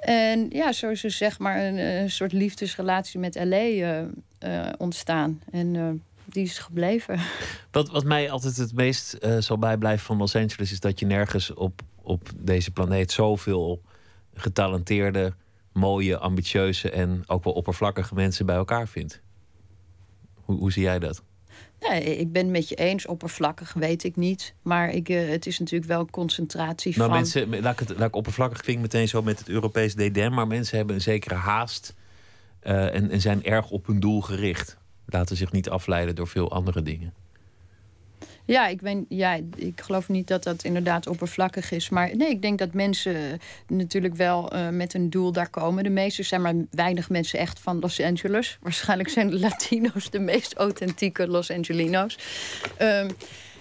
En 0.00 0.46
ja, 0.50 0.72
zo 0.72 0.90
is 0.90 1.04
er 1.04 1.10
zeg 1.10 1.38
maar 1.38 1.64
een, 1.64 1.78
eh, 1.78 2.08
soort 2.08 2.32
liefdesrelatie 2.32 3.20
met 3.20 3.34
LA 3.34 3.56
eh, 3.56 4.00
eh, 4.38 4.72
ontstaan. 4.78 5.42
En 5.50 6.02
die 6.24 6.44
is 6.44 6.58
gebleven. 6.58 7.20
Wat, 7.70 7.90
wat 7.90 8.04
mij 8.04 8.30
altijd 8.30 8.56
het 8.56 8.74
meest 8.74 9.16
zal 9.38 9.58
bijblijven 9.58 10.06
van 10.06 10.16
Los 10.16 10.36
Angeles 10.36 10.72
is 10.72 10.80
dat 10.80 10.98
je 10.98 11.06
nergens 11.06 11.54
op, 11.54 11.82
op 12.02 12.28
deze 12.36 12.70
planeet 12.70 13.12
zoveel 13.12 13.82
getalenteerde, 14.34 15.34
mooie, 15.72 16.18
ambitieuze 16.18 16.90
en 16.90 17.22
ook 17.26 17.44
wel 17.44 17.52
oppervlakkige 17.52 18.14
mensen 18.14 18.46
bij 18.46 18.56
elkaar 18.56 18.88
vindt. 18.88 19.20
Hoe, 20.34 20.58
hoe 20.58 20.72
zie 20.72 20.82
jij 20.82 20.98
dat? 20.98 21.22
Nee, 21.80 22.16
ik 22.16 22.32
ben 22.32 22.42
het 22.42 22.50
met 22.50 22.68
je 22.68 22.74
eens. 22.74 23.06
Oppervlakkig 23.06 23.72
weet 23.72 24.04
ik 24.04 24.16
niet. 24.16 24.54
Maar 24.62 24.90
ik, 24.90 25.08
eh, 25.08 25.28
het 25.28 25.46
is 25.46 25.58
natuurlijk 25.58 25.90
wel 25.90 26.00
een 26.00 26.10
concentratie 26.10 26.96
Nou, 26.96 27.08
van... 27.08 27.18
mensen, 27.18 27.60
laat 27.60 27.80
ik, 27.80 27.88
het, 27.88 27.98
laat 27.98 28.08
ik 28.08 28.16
oppervlakkig 28.16 28.60
klinkt 28.60 28.82
meteen 28.82 29.08
zo 29.08 29.22
met 29.22 29.38
het 29.38 29.48
Europees 29.48 29.94
DDM, 29.94 30.30
maar 30.32 30.46
mensen 30.46 30.76
hebben 30.76 30.94
een 30.94 31.00
zekere 31.00 31.34
haast 31.34 31.94
eh, 32.60 32.94
en, 32.94 33.10
en 33.10 33.20
zijn 33.20 33.44
erg 33.44 33.70
op 33.70 33.86
hun 33.86 34.00
doel 34.00 34.20
gericht. 34.20 34.76
Laten 35.06 35.36
zich 35.36 35.52
niet 35.52 35.68
afleiden 35.68 36.14
door 36.14 36.28
veel 36.28 36.50
andere 36.50 36.82
dingen. 36.82 37.14
Ja, 38.50 38.66
ik, 38.66 38.80
ben, 38.80 39.06
ja, 39.08 39.40
ik 39.56 39.80
geloof 39.80 40.08
niet 40.08 40.28
dat 40.28 40.42
dat 40.42 40.64
inderdaad 40.64 41.06
oppervlakkig 41.06 41.70
is. 41.70 41.88
Maar 41.88 42.16
nee, 42.16 42.30
ik 42.30 42.42
denk 42.42 42.58
dat 42.58 42.72
mensen 42.72 43.40
natuurlijk 43.66 44.14
wel 44.14 44.52
eh, 44.52 44.68
met 44.68 44.94
een 44.94 45.10
doel 45.10 45.32
daar 45.32 45.48
komen. 45.48 45.84
De 45.84 45.90
meeste 45.90 46.22
zijn 46.22 46.42
maar 46.42 46.54
weinig 46.70 47.08
mensen 47.08 47.38
echt 47.38 47.58
van 47.60 47.78
Los 47.78 48.00
Angeles. 48.00 48.58
Waarschijnlijk 48.62 49.08
zijn 49.08 49.30
de 49.30 49.38
Latino's 49.38 50.10
de 50.10 50.18
meest 50.18 50.54
authentieke 50.54 51.28
Los 51.28 51.50
Angelino's. 51.50 52.18
Ehm, 52.76 53.10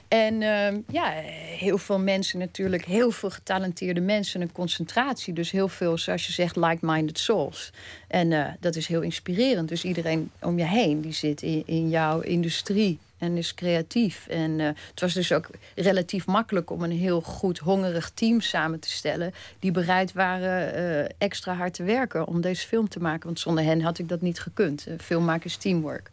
en 0.08 0.42
ehm, 0.42 0.80
ja, 0.88 1.10
heel 1.58 1.78
veel 1.78 2.00
mensen 2.00 2.40
natuurlijk, 2.40 2.86
heel 2.86 3.12
veel 3.12 3.30
getalenteerde 3.30 4.02
mensen, 4.02 4.42
een 4.42 4.52
concentratie. 4.52 5.34
Dus 5.34 5.52
heel 5.52 5.68
veel, 5.68 5.98
zoals 5.98 6.26
je 6.26 6.32
zegt, 6.34 6.56
like-minded 6.56 7.20
souls. 7.20 7.72
En 8.08 8.32
eh, 8.32 8.54
dat 8.60 8.76
is 8.76 8.88
heel 8.88 9.02
inspirerend. 9.02 9.70
Dus 9.70 9.84
iedereen 9.84 10.32
om 10.42 10.58
je 10.58 10.66
heen, 10.66 11.02
die 11.02 11.14
zit 11.14 11.42
in, 11.42 11.64
in 11.66 11.90
jouw 11.90 12.20
industrie 12.20 13.00
en 13.20 13.38
is 13.38 13.54
creatief. 13.54 14.28
En 14.28 14.60
eh, 14.60 14.68
het 14.68 15.00
was 15.02 15.14
dus 15.14 15.32
ook 15.32 15.50
relatief 15.76 16.28
makkelijk 16.28 16.72
om 16.72 16.84
een 16.84 16.92
heel 16.92 17.22
goed 17.22 17.58
hongerig 17.58 18.10
team 18.10 18.42
samen 18.42 18.80
te 18.80 18.90
stellen. 18.90 19.34
Die 19.60 19.72
bereid 19.72 20.14
waren 20.14 20.74
eh, 20.74 21.16
extra 21.18 21.54
hard 21.54 21.74
te 21.74 21.84
werken 21.84 22.28
om 22.28 22.42
deze 22.42 22.68
film 22.68 22.90
te 22.90 23.00
maken. 23.00 23.26
Want 23.26 23.40
zonder 23.40 23.64
hen 23.64 23.82
had 23.82 24.00
ik 24.00 24.10
dat 24.10 24.22
niet 24.22 24.40
gekund. 24.40 24.88
Uh, 24.88 24.94
film 25.00 25.26
maken 25.26 25.46
is 25.46 25.56
teamwork. 25.56 26.10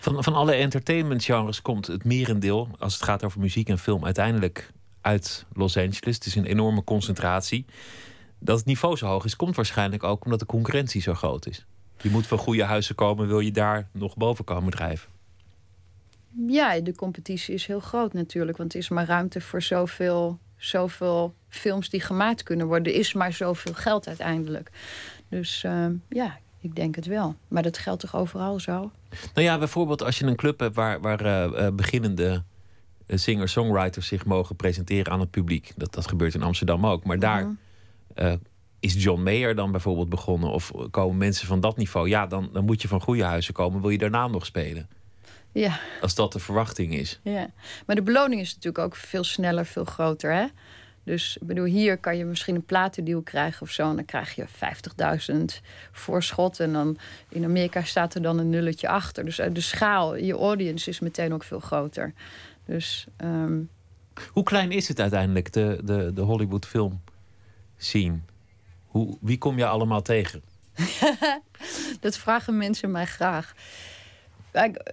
Van, 0.00 0.24
van 0.24 0.34
alle 0.34 0.52
entertainment 0.52 1.24
genres 1.24 1.62
komt 1.62 1.86
het 1.86 2.04
merendeel, 2.04 2.68
als 2.78 2.94
het 2.94 3.02
gaat 3.02 3.24
over 3.24 3.40
muziek 3.40 3.68
en 3.68 3.78
film, 3.78 4.04
uiteindelijk 4.04 4.70
uit 5.00 5.44
Los 5.52 5.76
Angeles. 5.76 6.14
Het 6.14 6.26
is 6.26 6.34
een 6.34 6.44
enorme 6.44 6.84
concentratie. 6.84 7.64
Dat 8.38 8.56
het 8.56 8.66
niveau 8.66 8.96
zo 8.96 9.06
hoog 9.06 9.24
is, 9.24 9.36
komt 9.36 9.56
waarschijnlijk 9.56 10.04
ook 10.04 10.24
omdat 10.24 10.38
de 10.38 10.46
concurrentie 10.46 11.00
zo 11.00 11.14
groot 11.14 11.46
is. 11.46 11.66
Je 12.02 12.10
moet 12.10 12.26
van 12.26 12.38
goede 12.38 12.64
huizen 12.64 12.94
komen, 12.94 13.26
wil 13.26 13.40
je 13.40 13.50
daar 13.50 13.88
nog 13.92 14.16
boven 14.16 14.44
komen 14.44 14.70
drijven. 14.70 15.08
Ja, 16.46 16.80
de 16.80 16.94
competitie 16.94 17.54
is 17.54 17.66
heel 17.66 17.80
groot 17.80 18.12
natuurlijk. 18.12 18.58
Want 18.58 18.72
er 18.72 18.78
is 18.78 18.88
maar 18.88 19.06
ruimte 19.06 19.40
voor 19.40 19.62
zoveel, 19.62 20.38
zoveel 20.56 21.34
films 21.48 21.90
die 21.90 22.00
gemaakt 22.00 22.42
kunnen 22.42 22.66
worden. 22.66 22.92
Er 22.92 22.98
is 22.98 23.12
maar 23.12 23.32
zoveel 23.32 23.74
geld 23.74 24.08
uiteindelijk. 24.08 24.70
Dus 25.28 25.62
uh, 25.66 25.86
ja, 26.08 26.38
ik 26.60 26.74
denk 26.74 26.94
het 26.94 27.06
wel. 27.06 27.34
Maar 27.48 27.62
dat 27.62 27.78
geldt 27.78 28.00
toch 28.00 28.16
overal 28.16 28.60
zo? 28.60 28.90
Nou 29.34 29.46
ja, 29.46 29.58
bijvoorbeeld 29.58 30.02
als 30.02 30.18
je 30.18 30.26
een 30.26 30.36
club 30.36 30.60
hebt 30.60 30.74
waar, 30.74 31.00
waar 31.00 31.26
uh, 31.26 31.68
beginnende 31.72 32.42
singer-songwriters 33.06 34.06
zich 34.06 34.24
mogen 34.24 34.56
presenteren 34.56 35.12
aan 35.12 35.20
het 35.20 35.30
publiek. 35.30 35.72
Dat, 35.76 35.94
dat 35.94 36.08
gebeurt 36.08 36.34
in 36.34 36.42
Amsterdam 36.42 36.86
ook. 36.86 37.04
Maar 37.04 37.18
daar 37.18 37.42
uh 37.42 37.50
-huh. 38.14 38.34
is 38.80 39.02
John 39.02 39.22
Mayer 39.22 39.54
dan 39.54 39.70
bijvoorbeeld 39.70 40.08
begonnen. 40.08 40.50
Of 40.50 40.72
komen 40.90 41.16
mensen 41.16 41.46
van 41.46 41.60
dat 41.60 41.76
niveau. 41.76 42.08
Ja, 42.08 42.26
dan, 42.26 42.50
dan 42.52 42.64
moet 42.64 42.82
je 42.82 42.88
van 42.88 43.00
goede 43.00 43.24
huizen 43.24 43.54
komen. 43.54 43.80
Wil 43.80 43.90
je 43.90 43.98
daarna 43.98 44.26
nog 44.26 44.46
spelen? 44.46 44.88
Ja. 45.52 45.80
Als 46.00 46.14
dat 46.14 46.32
de 46.32 46.38
verwachting 46.38 46.94
is. 46.94 47.20
Ja. 47.22 47.50
Maar 47.86 47.96
de 47.96 48.02
beloning 48.02 48.40
is 48.40 48.54
natuurlijk 48.54 48.84
ook 48.84 48.96
veel 48.96 49.24
sneller, 49.24 49.66
veel 49.66 49.84
groter. 49.84 50.32
Hè? 50.32 50.46
Dus 51.04 51.36
ik 51.40 51.46
bedoel, 51.46 51.64
hier 51.64 51.98
kan 51.98 52.16
je 52.16 52.24
misschien 52.24 52.54
een 52.54 52.64
platendeal 52.64 53.22
krijgen 53.22 53.62
of 53.62 53.70
zo. 53.70 53.88
En 53.88 53.96
dan 53.96 54.04
krijg 54.04 54.34
je 54.34 54.46
50.000 55.32 55.66
voorschot. 55.92 56.60
En 56.60 56.72
dan 56.72 56.98
in 57.28 57.44
Amerika 57.44 57.82
staat 57.82 58.14
er 58.14 58.22
dan 58.22 58.38
een 58.38 58.50
nulletje 58.50 58.88
achter. 58.88 59.24
Dus 59.24 59.36
de 59.36 59.60
schaal, 59.60 60.16
je 60.16 60.32
audience 60.32 60.90
is 60.90 61.00
meteen 61.00 61.32
ook 61.32 61.44
veel 61.44 61.60
groter. 61.60 62.12
Dus, 62.64 63.06
um... 63.24 63.68
Hoe 64.32 64.42
klein 64.42 64.70
is 64.70 64.88
het 64.88 65.00
uiteindelijk, 65.00 65.52
de, 65.52 65.80
de, 65.84 66.12
de 66.14 66.20
Hollywood 66.20 66.66
film 66.66 67.00
scene? 67.76 68.18
Hoe, 68.86 69.16
wie 69.20 69.38
kom 69.38 69.58
je 69.58 69.66
allemaal 69.66 70.02
tegen? 70.02 70.42
dat 72.00 72.18
vragen 72.18 72.56
mensen 72.56 72.90
mij 72.90 73.06
graag. 73.06 73.54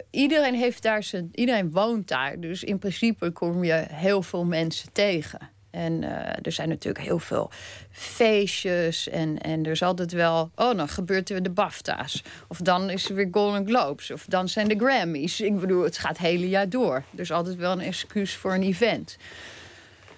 Iedereen 0.09 0.55
heeft 0.55 0.83
daar 0.83 1.03
zijn, 1.03 1.29
iedereen 1.33 1.71
woont 1.71 2.07
daar. 2.07 2.39
Dus 2.39 2.63
in 2.63 2.79
principe 2.79 3.31
kom 3.31 3.63
je 3.63 3.85
heel 3.89 4.21
veel 4.21 4.45
mensen 4.45 4.91
tegen. 4.91 5.55
En 5.69 6.01
uh, 6.01 6.09
er 6.41 6.51
zijn 6.51 6.69
natuurlijk 6.69 7.05
heel 7.05 7.19
veel 7.19 7.51
feestjes. 7.91 9.09
En, 9.09 9.41
en 9.41 9.65
er 9.65 9.71
is 9.71 9.83
altijd 9.83 10.11
wel. 10.11 10.51
Oh, 10.55 10.77
dan 10.77 10.89
gebeurt 10.89 11.29
er 11.29 11.43
de 11.43 11.49
BAFTA's. 11.49 12.23
Of 12.47 12.57
dan 12.57 12.89
is 12.89 13.09
er 13.09 13.15
weer 13.15 13.27
Golden 13.31 13.67
Globes. 13.67 14.11
Of 14.11 14.25
dan 14.25 14.49
zijn 14.49 14.67
de 14.67 14.75
Grammys. 14.77 15.41
Ik 15.41 15.59
bedoel, 15.59 15.83
het 15.83 15.97
gaat 15.97 16.17
het 16.17 16.27
hele 16.27 16.49
jaar 16.49 16.69
door. 16.69 17.03
Er 17.13 17.19
is 17.19 17.31
altijd 17.31 17.55
wel 17.55 17.71
een 17.71 17.79
excuus 17.79 18.35
voor 18.35 18.53
een 18.53 18.63
event. 18.63 19.17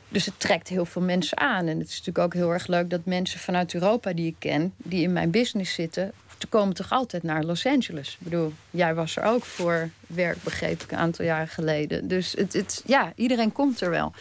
Dus 0.09 0.25
het 0.25 0.39
trekt 0.39 0.67
heel 0.67 0.85
veel 0.85 1.01
mensen 1.01 1.37
aan. 1.37 1.67
En 1.67 1.79
het 1.79 1.87
is 1.87 1.97
natuurlijk 1.97 2.25
ook 2.25 2.33
heel 2.33 2.53
erg 2.53 2.67
leuk 2.67 2.89
dat 2.89 3.05
mensen 3.05 3.39
vanuit 3.39 3.73
Europa 3.73 4.13
die 4.13 4.27
ik 4.27 4.35
ken, 4.39 4.73
die 4.77 5.03
in 5.03 5.13
mijn 5.13 5.31
business 5.31 5.73
zitten, 5.73 6.11
te 6.39 6.47
komen 6.47 6.75
toch 6.75 6.91
altijd 6.91 7.23
naar 7.23 7.43
Los 7.43 7.65
Angeles. 7.65 8.09
Ik 8.09 8.17
bedoel, 8.19 8.53
jij 8.69 8.95
was 8.95 9.15
er 9.15 9.23
ook 9.23 9.45
voor 9.45 9.89
werk, 10.07 10.43
begreep 10.43 10.83
ik, 10.83 10.91
een 10.91 10.97
aantal 10.97 11.25
jaren 11.25 11.47
geleden. 11.47 12.07
Dus 12.07 12.33
het, 12.37 12.53
het, 12.53 12.83
ja, 12.85 13.11
iedereen 13.15 13.51
komt 13.51 13.81
er 13.81 13.89
wel. 13.89 14.13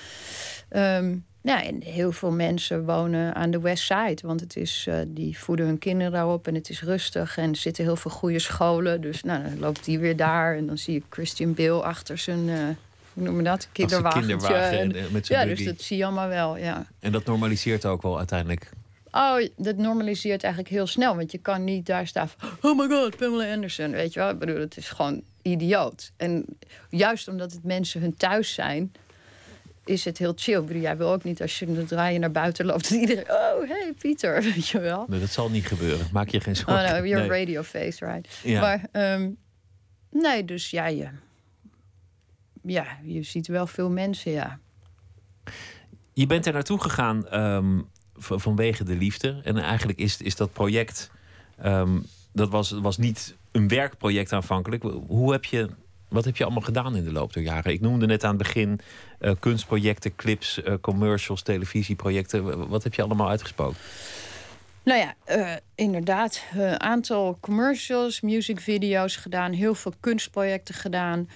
Um, 0.70 1.26
ja, 1.40 1.64
en 1.64 1.82
heel 1.82 2.12
veel 2.12 2.30
mensen 2.30 2.84
wonen 2.84 3.34
aan 3.34 3.50
de 3.50 3.60
West 3.60 3.84
Side. 3.84 4.18
Want 4.22 4.40
het 4.40 4.56
is, 4.56 4.86
uh, 4.88 4.94
die 5.06 5.38
voeden 5.38 5.66
hun 5.66 5.78
kinderen 5.78 6.12
daarop 6.12 6.46
en 6.46 6.54
het 6.54 6.68
is 6.68 6.82
rustig. 6.82 7.36
En 7.36 7.50
er 7.50 7.56
zitten 7.56 7.84
heel 7.84 7.96
veel 7.96 8.10
goede 8.10 8.38
scholen. 8.38 9.00
Dus 9.00 9.22
nou, 9.22 9.42
dan 9.42 9.58
loopt 9.58 9.84
die 9.84 9.98
weer 9.98 10.16
daar. 10.16 10.56
En 10.56 10.66
dan 10.66 10.78
zie 10.78 10.94
je 10.94 11.02
Christian 11.08 11.54
Bale 11.54 11.82
achter 11.82 12.18
zijn, 12.18 12.48
uh, 12.48 12.54
hoe 13.12 13.24
noem 13.24 13.36
je 13.36 13.42
dat? 13.42 13.68
Kinderwagentje. 13.72 14.36
Kinderwagen 14.36 14.78
en, 14.78 14.96
en, 14.96 15.12
met 15.12 15.26
zijn 15.26 15.40
ja, 15.40 15.46
buggy. 15.46 15.64
dus 15.64 15.72
dat 15.74 15.84
zie 15.84 15.96
je 15.96 16.04
allemaal 16.04 16.28
wel, 16.28 16.56
ja. 16.56 16.86
En 17.00 17.12
dat 17.12 17.24
normaliseert 17.24 17.84
ook 17.84 18.02
wel 18.02 18.18
uiteindelijk. 18.18 18.70
Oh, 19.10 19.46
dat 19.56 19.76
normaliseert 19.76 20.42
eigenlijk 20.42 20.74
heel 20.74 20.86
snel. 20.86 21.16
Want 21.16 21.32
je 21.32 21.38
kan 21.38 21.64
niet 21.64 21.86
daar 21.86 22.06
staan 22.06 22.28
van... 22.28 22.48
Oh 22.70 22.78
my 22.78 22.88
god, 22.88 23.16
Pamela 23.16 23.52
Anderson. 23.52 23.90
Weet 23.90 24.12
je 24.12 24.20
wel? 24.20 24.30
Ik 24.30 24.38
bedoel, 24.38 24.58
het 24.58 24.76
is 24.76 24.88
gewoon 24.88 25.22
idioot. 25.42 26.12
En 26.16 26.44
juist 26.90 27.28
omdat 27.28 27.52
het 27.52 27.64
mensen 27.64 28.00
hun 28.00 28.16
thuis 28.16 28.54
zijn 28.54 28.92
is 29.88 30.04
het 30.04 30.18
heel 30.18 30.32
chill. 30.36 30.60
Ik 30.60 30.66
bedoel, 30.66 30.82
jij 30.82 30.96
wil 30.96 31.12
ook 31.12 31.24
niet 31.24 31.42
als 31.42 31.58
je 31.58 31.84
draaien 31.84 32.20
naar 32.20 32.30
buiten 32.30 32.66
loopt... 32.66 32.88
dat 32.88 32.98
iedereen, 33.00 33.30
oh, 33.30 33.68
hey, 33.68 33.94
Pieter, 33.98 34.42
weet 34.54 34.68
je 34.68 34.80
wel. 34.80 35.06
Nee, 35.08 35.20
dat 35.20 35.30
zal 35.30 35.50
niet 35.50 35.66
gebeuren. 35.66 36.06
Maak 36.12 36.28
je 36.28 36.40
geen 36.40 36.56
zorgen. 36.56 36.84
Oh, 36.84 36.90
no, 36.90 37.04
you're 37.04 37.26
nee. 37.26 37.38
radio 37.40 37.62
face, 37.62 38.06
right. 38.06 38.28
Ja. 38.42 38.60
Maar, 38.60 39.12
um, 39.14 39.36
nee, 40.10 40.44
dus 40.44 40.70
ja 40.70 40.86
je, 40.86 41.08
ja, 42.62 42.98
je 43.02 43.22
ziet 43.22 43.46
wel 43.46 43.66
veel 43.66 43.90
mensen, 43.90 44.32
ja. 44.32 44.58
Je 46.12 46.26
bent 46.26 46.46
er 46.46 46.52
naartoe 46.52 46.80
gegaan 46.80 47.40
um, 47.40 47.88
vanwege 48.18 48.84
de 48.84 48.96
liefde. 48.96 49.40
En 49.44 49.58
eigenlijk 49.58 49.98
is, 49.98 50.20
is 50.20 50.36
dat 50.36 50.52
project... 50.52 51.10
Um, 51.64 52.06
dat 52.32 52.48
was, 52.48 52.70
was 52.70 52.96
niet 52.96 53.36
een 53.52 53.68
werkproject 53.68 54.32
aanvankelijk. 54.32 54.82
Hoe 55.06 55.32
heb 55.32 55.44
je 55.44 55.68
wat 56.08 56.24
heb 56.24 56.36
je 56.36 56.44
allemaal 56.44 56.62
gedaan 56.62 56.96
in 56.96 57.04
de 57.04 57.12
loop 57.12 57.32
der 57.32 57.42
jaren? 57.42 57.72
Ik 57.72 57.80
noemde 57.80 58.06
net 58.06 58.24
aan 58.24 58.34
het 58.34 58.38
begin 58.38 58.80
uh, 59.20 59.32
kunstprojecten, 59.38 60.16
clips, 60.16 60.58
uh, 60.58 60.74
commercials, 60.80 61.42
televisieprojecten. 61.42 62.68
Wat 62.68 62.82
heb 62.82 62.94
je 62.94 63.02
allemaal 63.02 63.28
uitgesproken? 63.28 63.76
Nou 64.88 65.00
ja, 65.00 65.14
uh, 65.36 65.56
inderdaad. 65.74 66.42
Een 66.54 66.80
aantal 66.80 67.38
commercials, 67.40 68.20
musicvideo's 68.20 69.16
gedaan. 69.16 69.52
Heel 69.52 69.74
veel 69.74 69.92
kunstprojecten 70.00 70.74
gedaan. 70.74 71.28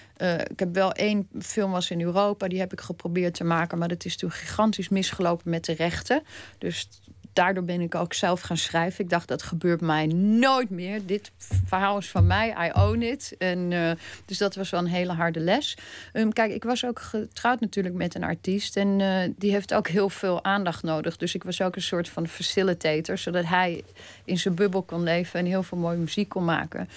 ik 0.47 0.59
heb 0.59 0.73
wel 0.73 0.91
één 0.91 1.27
film 1.39 1.71
was 1.71 1.91
in 1.91 2.01
Europa. 2.01 2.47
Die 2.47 2.59
heb 2.59 2.71
ik 2.73 2.81
geprobeerd 2.81 3.33
te 3.33 3.43
maken. 3.43 3.77
Maar 3.77 3.87
dat 3.87 4.05
is 4.05 4.17
toen 4.17 4.31
gigantisch 4.31 4.89
misgelopen 4.89 5.49
met 5.49 5.65
de 5.65 5.73
rechten. 5.73 6.23
Dus 6.57 6.89
daardoor 7.33 7.63
ben 7.63 7.81
ik 7.81 7.95
ook 7.95 8.13
zelf 8.13 8.41
gaan 8.41 8.57
schrijven. 8.57 9.03
Ik 9.03 9.09
dacht, 9.09 9.27
dat 9.27 9.43
gebeurt 9.43 9.81
mij 9.81 10.05
nooit 10.07 10.69
meer. 10.69 11.05
Dit 11.05 11.31
verhaal 11.65 11.97
is 11.97 12.09
van 12.09 12.27
mij, 12.27 12.55
I 12.67 12.71
own 12.79 13.01
it. 13.01 13.35
En, 13.37 13.71
uh, 13.71 13.91
dus 14.25 14.37
dat 14.37 14.55
was 14.55 14.69
wel 14.69 14.79
een 14.79 14.85
hele 14.85 15.13
harde 15.13 15.39
les. 15.39 15.77
Um, 16.13 16.33
kijk, 16.33 16.51
ik 16.51 16.63
was 16.63 16.85
ook 16.85 16.99
getrouwd 16.99 17.59
natuurlijk 17.59 17.95
met 17.95 18.15
een 18.15 18.23
artiest. 18.23 18.77
En 18.77 18.99
uh, 18.99 19.17
die 19.37 19.51
heeft 19.51 19.73
ook 19.73 19.87
heel 19.87 20.09
veel 20.09 20.43
aandacht 20.43 20.83
nodig. 20.83 21.17
Dus 21.17 21.35
ik 21.35 21.43
was 21.43 21.61
ook 21.61 21.75
een 21.75 21.81
soort 21.81 22.09
van 22.09 22.27
facilitator. 22.27 23.17
Zodat 23.17 23.45
hij 23.45 23.83
in 24.25 24.37
zijn 24.37 24.55
bubbel 24.55 24.81
kon 24.81 25.03
leven 25.03 25.39
en 25.39 25.45
heel 25.45 25.63
veel 25.63 25.77
mooie 25.77 25.97
muziek 25.97 26.29
kon 26.29 26.45
maken. 26.45 26.89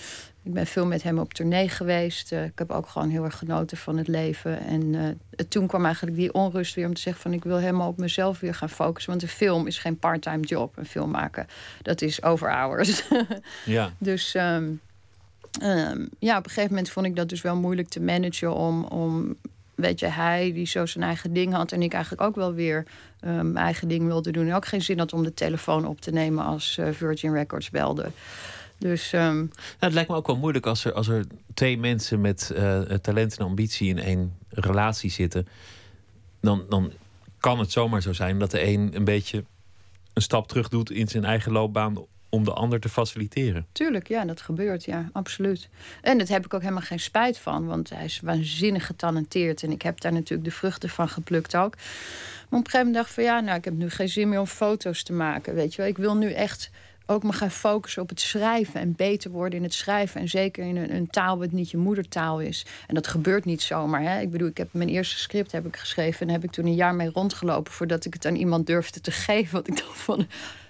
Ik 0.46 0.52
ben 0.52 0.66
veel 0.66 0.86
met 0.86 1.02
hem 1.02 1.18
op 1.18 1.34
tournee 1.34 1.68
geweest. 1.68 2.32
Uh, 2.32 2.44
ik 2.44 2.58
heb 2.58 2.70
ook 2.70 2.88
gewoon 2.88 3.08
heel 3.08 3.24
erg 3.24 3.38
genoten 3.38 3.76
van 3.76 3.96
het 3.96 4.08
leven. 4.08 4.60
En 4.60 4.82
uh, 4.82 5.04
toen 5.48 5.66
kwam 5.66 5.84
eigenlijk 5.84 6.16
die 6.16 6.32
onrust 6.32 6.74
weer 6.74 6.86
om 6.86 6.94
te 6.94 7.00
zeggen 7.00 7.22
van... 7.22 7.32
ik 7.32 7.44
wil 7.44 7.56
helemaal 7.56 7.88
op 7.88 7.98
mezelf 7.98 8.40
weer 8.40 8.54
gaan 8.54 8.70
focussen. 8.70 9.10
Want 9.10 9.22
een 9.22 9.28
film 9.28 9.66
is 9.66 9.78
geen 9.78 9.98
part-time 9.98 10.42
job. 10.42 10.76
Een 10.76 10.86
film 10.86 11.10
maken, 11.10 11.46
dat 11.82 12.02
is 12.02 12.22
over 12.22 12.50
hours. 12.50 13.02
ja. 13.64 13.92
Dus 13.98 14.34
um, 14.34 14.80
um, 15.62 16.08
ja, 16.18 16.38
op 16.38 16.44
een 16.44 16.50
gegeven 16.50 16.70
moment 16.70 16.90
vond 16.90 17.06
ik 17.06 17.16
dat 17.16 17.28
dus 17.28 17.42
wel 17.42 17.56
moeilijk 17.56 17.88
te 17.88 18.00
managen... 18.00 18.54
om, 18.54 18.84
om 18.84 19.36
weet 19.74 20.00
je, 20.00 20.06
hij 20.06 20.52
die 20.52 20.66
zo 20.66 20.86
zijn 20.86 21.04
eigen 21.04 21.32
ding 21.32 21.52
had... 21.52 21.72
en 21.72 21.82
ik 21.82 21.92
eigenlijk 21.92 22.22
ook 22.22 22.34
wel 22.34 22.54
weer 22.54 22.84
uh, 23.20 23.30
mijn 23.30 23.56
eigen 23.56 23.88
ding 23.88 24.06
wilde 24.06 24.30
doen. 24.30 24.48
En 24.48 24.54
ook 24.54 24.66
geen 24.66 24.82
zin 24.82 24.98
had 24.98 25.12
om 25.12 25.22
de 25.22 25.34
telefoon 25.34 25.86
op 25.86 26.00
te 26.00 26.10
nemen 26.10 26.44
als 26.44 26.76
uh, 26.80 26.88
Virgin 26.92 27.32
Records 27.32 27.70
belde... 27.70 28.10
Dus, 28.78 29.12
um... 29.12 29.20
nou, 29.20 29.48
het 29.78 29.92
lijkt 29.92 30.10
me 30.10 30.16
ook 30.16 30.26
wel 30.26 30.36
moeilijk 30.36 30.66
als 30.66 30.84
er, 30.84 30.92
als 30.92 31.08
er 31.08 31.24
twee 31.54 31.78
mensen 31.78 32.20
met 32.20 32.52
uh, 32.56 32.80
talent 32.80 33.38
en 33.38 33.44
ambitie 33.44 33.88
in 33.88 33.98
één 33.98 34.38
relatie 34.48 35.10
zitten. 35.10 35.46
Dan, 36.40 36.66
dan 36.68 36.92
kan 37.40 37.58
het 37.58 37.72
zomaar 37.72 38.02
zo 38.02 38.12
zijn 38.12 38.38
dat 38.38 38.50
de 38.50 38.66
een 38.66 38.90
een 38.94 39.04
beetje 39.04 39.44
een 40.12 40.22
stap 40.22 40.48
terug 40.48 40.68
doet 40.68 40.90
in 40.90 41.08
zijn 41.08 41.24
eigen 41.24 41.52
loopbaan 41.52 42.04
om 42.28 42.44
de 42.44 42.52
ander 42.52 42.80
te 42.80 42.88
faciliteren. 42.88 43.66
Tuurlijk, 43.72 44.08
ja, 44.08 44.24
dat 44.24 44.40
gebeurt, 44.40 44.84
ja, 44.84 45.08
absoluut. 45.12 45.68
En 46.02 46.18
daar 46.18 46.26
heb 46.26 46.44
ik 46.44 46.54
ook 46.54 46.60
helemaal 46.60 46.82
geen 46.82 47.00
spijt 47.00 47.38
van, 47.38 47.66
want 47.66 47.90
hij 47.90 48.04
is 48.04 48.20
waanzinnig 48.20 48.86
getalenteerd 48.86 49.62
en 49.62 49.70
ik 49.70 49.82
heb 49.82 50.00
daar 50.00 50.12
natuurlijk 50.12 50.48
de 50.48 50.54
vruchten 50.54 50.88
van 50.88 51.08
geplukt 51.08 51.56
ook. 51.56 51.74
Maar 51.76 52.60
op 52.60 52.66
een 52.66 52.70
gegeven 52.70 52.78
moment 52.78 52.94
dacht 52.94 53.08
ik 53.08 53.14
van 53.14 53.24
ja, 53.24 53.40
nou, 53.40 53.58
ik 53.58 53.64
heb 53.64 53.74
nu 53.74 53.90
geen 53.90 54.08
zin 54.08 54.28
meer 54.28 54.40
om 54.40 54.46
foto's 54.46 55.02
te 55.02 55.12
maken, 55.12 55.54
weet 55.54 55.74
je 55.74 55.82
wel. 55.82 55.90
Ik 55.90 55.98
wil 55.98 56.16
nu 56.16 56.32
echt 56.32 56.70
ook 57.06 57.22
me 57.22 57.32
gaan 57.32 57.50
focussen 57.50 58.02
op 58.02 58.08
het 58.08 58.20
schrijven 58.20 58.80
en 58.80 58.94
beter 58.96 59.30
worden 59.30 59.58
in 59.58 59.64
het 59.64 59.74
schrijven. 59.74 60.20
En 60.20 60.28
zeker 60.28 60.64
in 60.64 60.76
een, 60.76 60.94
een, 60.94 61.10
taal 61.10 61.38
wat 61.38 61.52
niet 61.52 61.70
je 61.70 61.76
moedertaal 61.76 62.40
is. 62.40 62.66
En 62.86 62.94
dat 62.94 63.06
gebeurt 63.06 63.44
niet 63.44 63.62
zomaar. 63.62 64.02
Hè? 64.02 64.20
Ik 64.20 64.30
bedoel, 64.30 64.48
ik 64.48 64.56
heb 64.56 64.68
mijn 64.70 64.88
eerste 64.88 65.18
script 65.18 65.52
heb 65.52 65.66
ik 65.66 65.76
geschreven 65.76 66.26
en 66.26 66.32
heb 66.32 66.44
ik 66.44 66.50
toen 66.50 66.66
een 66.66 66.74
jaar 66.74 66.94
mee 66.94 67.10
rondgelopen 67.10 67.72
voordat 67.72 68.04
ik 68.04 68.14
het 68.14 68.26
aan 68.26 68.34
iemand 68.34 68.66
durfde 68.66 69.00
te 69.00 69.10
geven. 69.10 69.52
Want 69.52 69.68
ik 69.68 69.76
dacht 69.76 69.98
van. 69.98 70.26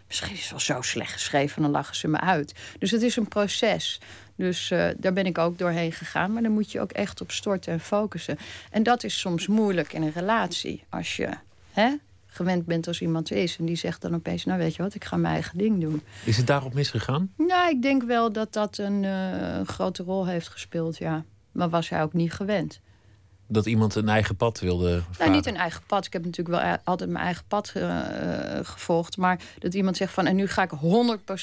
Misschien 0.07 0.33
is 0.33 0.41
het 0.41 0.51
wel 0.51 0.61
zo 0.61 0.83
slecht 0.83 1.13
geschreven, 1.13 1.63
dan 1.63 1.71
lachen 1.71 1.97
ze 1.97 2.09
me 2.09 2.21
uit. 2.21 2.55
Dus 2.79 2.91
het 2.91 3.03
is 3.03 3.17
een 3.17 3.29
proces. 3.29 4.01
Dus 4.37 4.71
uh, 4.71 4.89
daar 4.97 5.13
ben 5.13 5.27
ik 5.27 5.39
ook 5.39 5.59
doorheen 5.59 5.93
gegaan. 5.93 6.33
Maar 6.33 6.43
dan 6.43 6.53
moet 6.53 6.73
je 6.73 6.81
ook 6.81 6.93
echt 6.93 7.21
op 7.21 7.31
storten 7.31 7.73
en 7.73 7.81
focussen. 7.81 8.39
En 8.71 8.83
dat 8.83 9.05
is 9.05 9.19
soms 9.19 9.47
moeilijk 9.47 9.93
in 9.93 10.03
een 10.03 10.13
relatie. 10.15 10.85
Als 10.89 11.17
je 11.17 11.29
hè, 11.73 11.95
gewend 12.37 12.67
bent 12.67 12.87
als 12.87 13.01
iemand 13.01 13.31
is. 13.31 13.57
En 13.59 13.65
die 13.65 13.77
zegt 13.77 14.03
dan 14.03 14.15
opeens, 14.15 14.45
nou 14.45 14.59
weet 14.59 14.77
je 14.77 14.83
wat, 14.83 14.95
ik 14.95 15.05
ga 15.05 15.17
mijn 15.17 15.35
eigen 15.35 15.59
ding 15.59 15.81
doen. 15.81 16.03
Is 16.25 16.37
het 16.37 16.47
daarop 16.47 16.75
misgegaan? 16.75 17.33
Nou, 17.37 17.71
ik 17.71 17.83
denk 17.83 18.03
wel 18.03 18.33
dat 18.33 18.53
dat 18.53 18.79
een 18.79 19.03
uh, 19.03 19.61
grote 19.67 20.03
rol 20.03 20.27
heeft 20.27 20.49
gespeeld, 20.49 20.99
ja. 20.99 21.25
Maar 21.53 21.69
was 21.69 21.89
hij 21.89 22.03
ook 22.03 22.13
niet 22.13 22.33
gewend. 22.33 22.81
Dat 23.49 23.67
iemand 23.67 23.95
een 23.95 24.09
eigen 24.09 24.37
pad 24.37 24.61
wilde 24.61 25.03
varen? 25.03 25.17
Nou, 25.19 25.31
niet 25.31 25.47
een 25.47 25.57
eigen 25.57 25.83
pad. 25.87 26.07
Ik 26.07 26.13
heb 26.13 26.25
natuurlijk 26.25 26.63
wel 26.63 26.77
altijd 26.85 27.11
mijn 27.11 27.25
eigen 27.25 27.45
pad 27.49 27.73
uh, 27.77 28.01
gevolgd. 28.63 29.17
Maar 29.17 29.41
dat 29.59 29.75
iemand 29.75 29.97
zegt 29.97 30.13
van... 30.13 30.27
en 30.27 30.37
nu 30.37 30.47
ga 30.47 30.63
ik 30.63 30.71
100% 30.71 30.79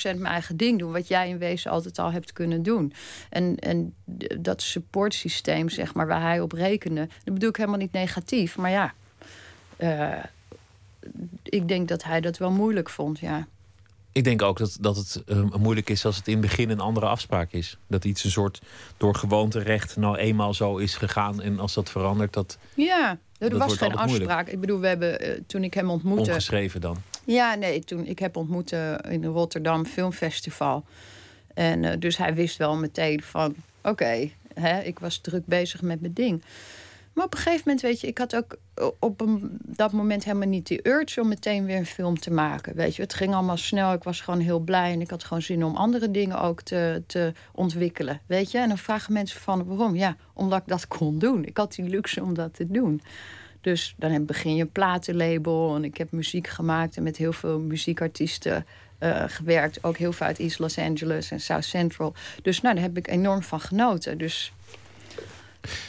mijn 0.01 0.25
eigen 0.25 0.57
ding 0.57 0.79
doen... 0.79 0.91
wat 0.91 1.07
jij 1.07 1.29
in 1.29 1.37
wezen 1.37 1.71
altijd 1.71 1.99
al 1.99 2.11
hebt 2.11 2.33
kunnen 2.33 2.63
doen. 2.63 2.93
En, 3.29 3.57
en 3.59 3.95
dat 4.39 4.61
supportsysteem, 4.61 5.69
zeg 5.69 5.93
maar, 5.93 6.07
waar 6.07 6.21
hij 6.21 6.39
op 6.41 6.51
rekende... 6.51 7.07
dat 7.23 7.33
bedoel 7.33 7.49
ik 7.49 7.55
helemaal 7.55 7.79
niet 7.79 7.91
negatief. 7.91 8.57
Maar 8.57 8.71
ja... 8.71 8.93
Uh, 9.77 10.23
ik 11.43 11.67
denk 11.67 11.87
dat 11.87 12.03
hij 12.03 12.21
dat 12.21 12.37
wel 12.37 12.51
moeilijk 12.51 12.89
vond, 12.89 13.19
ja. 13.19 13.47
Ik 14.11 14.23
denk 14.23 14.41
ook 14.41 14.57
dat, 14.57 14.77
dat 14.79 14.95
het 14.95 15.23
uh, 15.25 15.43
moeilijk 15.55 15.89
is 15.89 16.05
als 16.05 16.15
het 16.15 16.27
in 16.27 16.33
het 16.33 16.41
begin 16.41 16.69
een 16.69 16.79
andere 16.79 17.05
afspraak 17.05 17.51
is. 17.51 17.77
Dat 17.87 18.05
iets 18.05 18.23
een 18.23 18.31
soort 18.31 18.61
door 18.97 19.15
gewoonterecht 19.15 19.95
nou 19.95 20.17
eenmaal 20.17 20.53
zo 20.53 20.77
is 20.77 20.95
gegaan. 20.95 21.41
En 21.41 21.59
als 21.59 21.73
dat 21.73 21.89
verandert, 21.89 22.33
dat. 22.33 22.57
Ja, 22.73 23.17
er 23.37 23.49
dat 23.49 23.59
was 23.59 23.77
geen 23.77 23.95
afspraak. 23.95 24.07
Moeilijk. 24.07 24.47
Ik 24.47 24.59
bedoel, 24.59 24.79
we 24.79 24.87
hebben 24.87 25.25
uh, 25.25 25.39
toen 25.47 25.63
ik 25.63 25.73
hem 25.73 25.89
ontmoette. 25.89 26.29
Ongeschreven 26.29 26.81
dan? 26.81 26.97
Ja, 27.23 27.55
nee, 27.55 27.83
toen 27.83 28.05
ik 28.05 28.19
heb 28.19 28.35
ontmoet 28.35 28.71
uh, 28.71 28.93
in 29.09 29.25
Rotterdam 29.25 29.85
Filmfestival. 29.85 30.83
En 31.53 31.83
uh, 31.83 31.91
dus 31.99 32.17
hij 32.17 32.33
wist 32.33 32.57
wel 32.57 32.75
meteen 32.75 33.23
van: 33.23 33.55
oké, 33.81 34.31
okay, 34.55 34.83
ik 34.83 34.99
was 34.99 35.17
druk 35.17 35.45
bezig 35.45 35.81
met 35.81 36.01
mijn 36.01 36.13
ding. 36.13 36.43
Maar 37.13 37.25
op 37.25 37.33
een 37.33 37.39
gegeven 37.39 37.61
moment, 37.65 37.81
weet 37.81 38.01
je, 38.01 38.07
ik 38.07 38.17
had 38.17 38.35
ook 38.35 38.57
op 38.99 39.23
dat 39.65 39.91
moment 39.91 40.23
helemaal 40.23 40.47
niet 40.47 40.67
die 40.67 40.87
urge 40.87 41.21
om 41.21 41.27
meteen 41.27 41.65
weer 41.65 41.77
een 41.77 41.85
film 41.85 42.19
te 42.19 42.31
maken. 42.31 42.75
Weet 42.75 42.95
je, 42.95 43.01
het 43.01 43.13
ging 43.13 43.33
allemaal 43.33 43.57
snel. 43.57 43.93
Ik 43.93 44.03
was 44.03 44.21
gewoon 44.21 44.39
heel 44.39 44.59
blij 44.59 44.91
en 44.91 45.01
ik 45.01 45.09
had 45.09 45.23
gewoon 45.23 45.41
zin 45.41 45.63
om 45.63 45.75
andere 45.75 46.11
dingen 46.11 46.41
ook 46.41 46.61
te, 46.61 47.03
te 47.07 47.33
ontwikkelen. 47.51 48.21
Weet 48.25 48.51
je, 48.51 48.57
en 48.57 48.67
dan 48.67 48.77
vragen 48.77 49.13
mensen 49.13 49.39
van 49.39 49.65
waarom? 49.65 49.95
Ja, 49.95 50.15
omdat 50.33 50.59
ik 50.59 50.67
dat 50.67 50.87
kon 50.87 51.19
doen. 51.19 51.45
Ik 51.45 51.57
had 51.57 51.75
die 51.75 51.89
luxe 51.89 52.21
om 52.21 52.33
dat 52.33 52.53
te 52.53 52.71
doen. 52.71 53.01
Dus 53.61 53.95
dan 53.97 54.25
begin 54.25 54.55
je 54.55 54.61
een 54.61 54.71
platenlabel 54.71 55.75
en 55.75 55.83
ik 55.83 55.97
heb 55.97 56.11
muziek 56.11 56.47
gemaakt 56.47 56.97
en 56.97 57.03
met 57.03 57.17
heel 57.17 57.33
veel 57.33 57.59
muziekartiesten 57.59 58.65
eh, 58.97 59.23
gewerkt. 59.27 59.83
Ook 59.83 59.97
heel 59.97 60.13
veel 60.13 60.27
uit 60.27 60.39
East 60.39 60.59
Los 60.59 60.77
Angeles 60.77 61.31
en 61.31 61.39
South 61.39 61.65
Central. 61.65 62.13
Dus 62.41 62.61
nou, 62.61 62.75
daar 62.75 62.83
heb 62.83 62.97
ik 62.97 63.07
enorm 63.07 63.43
van 63.43 63.59
genoten. 63.59 64.17
Dus 64.17 64.53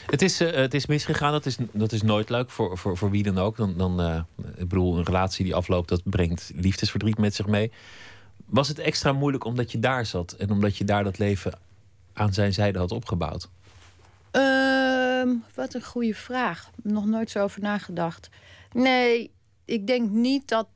Het 0.07 0.23
is, 0.23 0.41
eh, 0.41 0.53
het 0.53 0.75
is 0.75 0.87
misgegaan, 0.87 1.33
dat 1.33 1.47
is, 1.47 1.57
dat 1.73 1.93
is 1.93 2.03
nooit 2.03 2.31
leuk 2.31 2.51
voor, 2.51 2.79
voor, 2.79 2.97
voor 2.97 3.11
wie 3.11 3.23
dan 3.23 3.39
ook. 3.39 3.57
Dan, 3.57 3.75
dan, 3.77 4.01
eh, 4.01 4.21
ik 4.57 4.69
bedoel, 4.69 4.99
een 4.99 5.05
relatie 5.05 5.45
die 5.45 5.55
afloopt, 5.55 5.89
dat 5.89 6.01
brengt 6.05 6.53
liefdesverdriet 6.55 7.19
met 7.19 7.35
zich 7.35 7.47
mee. 7.47 7.73
Was 8.47 8.69
het 8.69 8.79
extra 8.79 9.13
moeilijk 9.13 9.45
omdat 9.45 9.73
je 9.73 9.79
daar 9.79 10.07
zat 10.07 10.33
en 10.33 10.51
omdat 10.51 10.77
je 10.77 10.85
daar 10.85 11.05
dat 11.05 11.19
leven 11.19 11.59
aan 12.13 12.33
zijn 12.33 12.53
zijde 12.53 12.79
had 12.79 12.93
opgebouwd? 12.93 13.49
Ehm, 14.31 15.29
wat 15.55 15.75
een 15.75 15.85
goede 15.85 16.15
vraag. 16.15 16.71
Nog 16.83 17.07
nooit 17.07 17.31
zo 17.31 17.43
over 17.43 17.61
nagedacht. 17.61 18.29
Nee, 18.73 19.31
ik 19.65 19.87
denk 19.87 20.11
niet 20.11 20.49
dat 20.49 20.67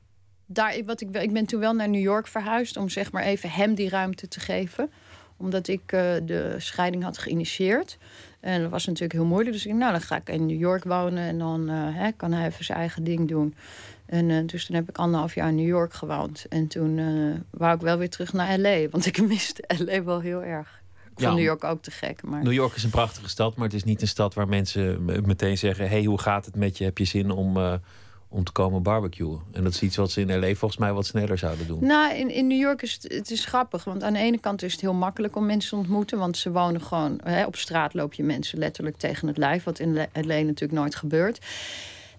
daar. 0.46 0.84
Wat 0.84 1.00
ik, 1.00 1.16
ik 1.16 1.32
ben 1.32 1.46
toen 1.46 1.60
wel 1.60 1.72
naar 1.72 1.88
New 1.88 2.02
York 2.02 2.26
verhuisd 2.26 2.76
om 2.76 2.88
zeg 2.88 3.12
maar 3.12 3.22
even 3.22 3.50
hem 3.50 3.74
die 3.74 3.88
ruimte 3.88 4.28
te 4.28 4.40
geven. 4.40 4.90
Omdat 5.36 5.68
ik 5.68 5.92
eh, 5.92 6.00
de 6.22 6.54
scheiding 6.58 7.02
had 7.02 7.18
geïnitieerd. 7.18 7.98
En 8.40 8.62
dat 8.62 8.70
was 8.70 8.86
natuurlijk 8.86 9.12
heel 9.12 9.24
moeilijk. 9.24 9.52
Dus 9.52 9.66
ik 9.66 9.74
nou, 9.74 9.92
dan 9.92 10.00
ga 10.00 10.16
ik 10.16 10.28
in 10.28 10.46
New 10.46 10.58
York 10.58 10.84
wonen 10.84 11.22
en 11.22 11.38
dan 11.38 11.68
eh, 11.68 11.76
hè, 11.80 12.12
kan 12.12 12.32
hij 12.32 12.46
even 12.46 12.64
zijn 12.64 12.78
eigen 12.78 13.04
ding 13.04 13.28
doen. 13.28 13.54
En 14.06 14.28
uh, 14.28 14.46
dus 14.46 14.66
toen 14.66 14.76
heb 14.76 14.88
ik 14.88 14.98
anderhalf 14.98 15.34
jaar 15.34 15.48
in 15.48 15.54
New 15.54 15.66
York 15.66 15.92
gewoond. 15.92 16.46
En 16.48 16.66
toen 16.66 16.98
uh, 16.98 17.34
wou 17.50 17.74
ik 17.74 17.80
wel 17.80 17.98
weer 17.98 18.10
terug 18.10 18.32
naar 18.32 18.58
LA. 18.58 18.88
Want 18.88 19.06
ik 19.06 19.22
miste 19.28 19.64
LA 19.78 20.02
wel 20.02 20.20
heel 20.20 20.42
erg. 20.42 20.82
Ik 21.18 21.24
vond 21.24 21.36
New 21.36 21.44
York 21.44 21.64
ook 21.64 21.82
te 21.82 21.90
gek. 21.90 22.22
Maar... 22.22 22.42
New 22.42 22.52
York 22.52 22.74
is 22.74 22.84
een 22.84 22.90
prachtige 22.90 23.28
stad, 23.28 23.56
maar 23.56 23.64
het 23.64 23.74
is 23.74 23.84
niet 23.84 24.02
een 24.02 24.08
stad 24.08 24.34
waar 24.34 24.48
mensen 24.48 25.04
me- 25.04 25.20
meteen 25.20 25.58
zeggen: 25.58 25.88
hey, 25.88 26.04
hoe 26.04 26.20
gaat 26.20 26.44
het 26.44 26.56
met 26.56 26.78
je? 26.78 26.84
Heb 26.84 26.98
je 26.98 27.04
zin 27.04 27.30
om, 27.30 27.56
eh, 27.56 27.74
om 28.28 28.44
te 28.44 28.52
komen 28.52 28.82
barbecuen? 28.82 29.40
En 29.52 29.62
dat 29.62 29.72
is 29.72 29.82
iets 29.82 29.96
wat 29.96 30.10
ze 30.10 30.20
in 30.20 30.38
LA 30.38 30.54
volgens 30.54 30.76
mij 30.76 30.92
wat 30.92 31.06
sneller 31.06 31.38
zouden 31.38 31.66
doen. 31.66 31.86
Nou, 31.86 32.14
in, 32.14 32.30
in 32.30 32.46
New 32.46 32.58
York 32.58 32.82
is 32.82 32.98
het, 33.02 33.30
is 33.30 33.44
grappig. 33.44 33.84
Want 33.84 34.02
aan 34.02 34.12
de 34.12 34.18
ene 34.18 34.38
kant 34.38 34.62
is 34.62 34.72
het 34.72 34.80
heel 34.80 34.94
makkelijk 34.94 35.36
om 35.36 35.46
mensen 35.46 35.70
te 35.70 35.76
ontmoeten. 35.76 36.18
Want 36.18 36.36
ze 36.36 36.50
wonen 36.50 36.80
gewoon... 36.80 37.20
Hè, 37.22 37.44
op 37.44 37.56
straat 37.56 37.94
loop 37.94 38.14
je 38.14 38.22
mensen 38.22 38.58
letterlijk 38.58 38.96
tegen 38.96 39.28
het 39.28 39.36
lijf. 39.36 39.64
Wat 39.64 39.78
in 39.78 39.94
LA 39.94 40.40
natuurlijk 40.40 40.72
nooit 40.72 40.94
gebeurt. 40.94 41.46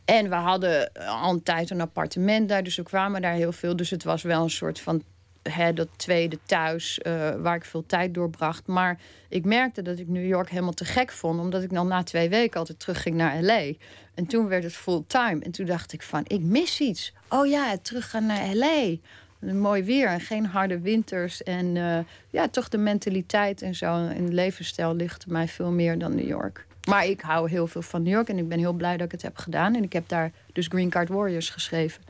En 0.05 0.29
we 0.29 0.35
hadden 0.35 0.91
al 0.93 1.33
een 1.33 1.43
tijd 1.43 1.69
een 1.69 1.81
appartement 1.81 2.49
daar. 2.49 2.63
Dus 2.63 2.75
we 2.75 2.83
kwamen 2.83 3.21
daar 3.21 3.33
heel 3.33 3.51
veel. 3.51 3.75
Dus 3.75 3.89
het 3.89 4.03
was 4.03 4.21
wel 4.21 4.43
een 4.43 4.49
soort 4.49 4.79
van... 4.79 5.03
Hè, 5.49 5.73
dat 5.73 5.87
tweede 5.95 6.39
thuis, 6.45 6.99
eh, 6.99 7.35
waar 7.35 7.55
ik 7.55 7.65
veel 7.65 7.85
tijd 7.85 8.13
doorbracht. 8.13 8.67
Maar 8.67 8.99
ik 9.29 9.45
merkte 9.45 9.81
dat 9.81 9.99
ik 9.99 10.07
New 10.07 10.25
York 10.25 10.49
helemaal 10.49 10.73
te 10.73 10.85
gek 10.85 11.11
vond. 11.11 11.39
Omdat 11.39 11.63
ik 11.63 11.73
dan 11.73 11.87
na 11.87 12.03
twee 12.03 12.29
weken 12.29 12.59
altijd 12.59 12.79
terugging 12.79 13.15
naar 13.15 13.41
LA. 13.41 13.71
En 14.13 14.25
toen 14.27 14.47
werd 14.47 14.63
het 14.63 14.75
fulltime. 14.75 15.39
En 15.39 15.51
toen 15.51 15.65
dacht 15.65 15.93
ik 15.93 16.01
van, 16.01 16.23
ik 16.27 16.41
mis 16.41 16.79
iets. 16.79 17.13
Oh 17.29 17.47
ja, 17.47 17.77
teruggaan 17.77 18.25
naar 18.25 18.55
LA. 18.55 18.95
Mooi 19.39 19.83
weer 19.83 20.07
en 20.07 20.19
geen 20.19 20.45
harde 20.45 20.79
winters. 20.79 21.43
En 21.43 21.77
eh, 21.77 21.99
ja, 22.29 22.47
toch 22.47 22.69
de 22.69 22.77
mentaliteit 22.77 23.61
en 23.61 23.75
zo. 23.75 24.07
En 24.07 24.33
levensstijl 24.33 24.95
ligt 24.95 25.27
mij 25.27 25.47
veel 25.47 25.71
meer 25.71 25.97
dan 25.97 26.15
New 26.15 26.27
York. 26.27 26.67
Maar 26.89 27.05
ik 27.05 27.21
hou 27.21 27.49
heel 27.49 27.67
veel 27.67 27.81
van 27.81 28.03
New 28.03 28.13
York. 28.13 28.29
En 28.29 28.37
ik 28.37 28.47
ben 28.47 28.59
heel 28.59 28.73
blij 28.73 28.97
dat 28.97 29.05
ik 29.05 29.11
het 29.11 29.21
heb 29.21 29.37
gedaan. 29.37 29.75
En 29.75 29.83
ik 29.83 29.93
heb 29.93 30.09
daar 30.09 30.31
dus 30.53 30.67
Green 30.67 30.89
Card 30.89 31.09
Warriors 31.09 31.49
geschreven. 31.49 32.01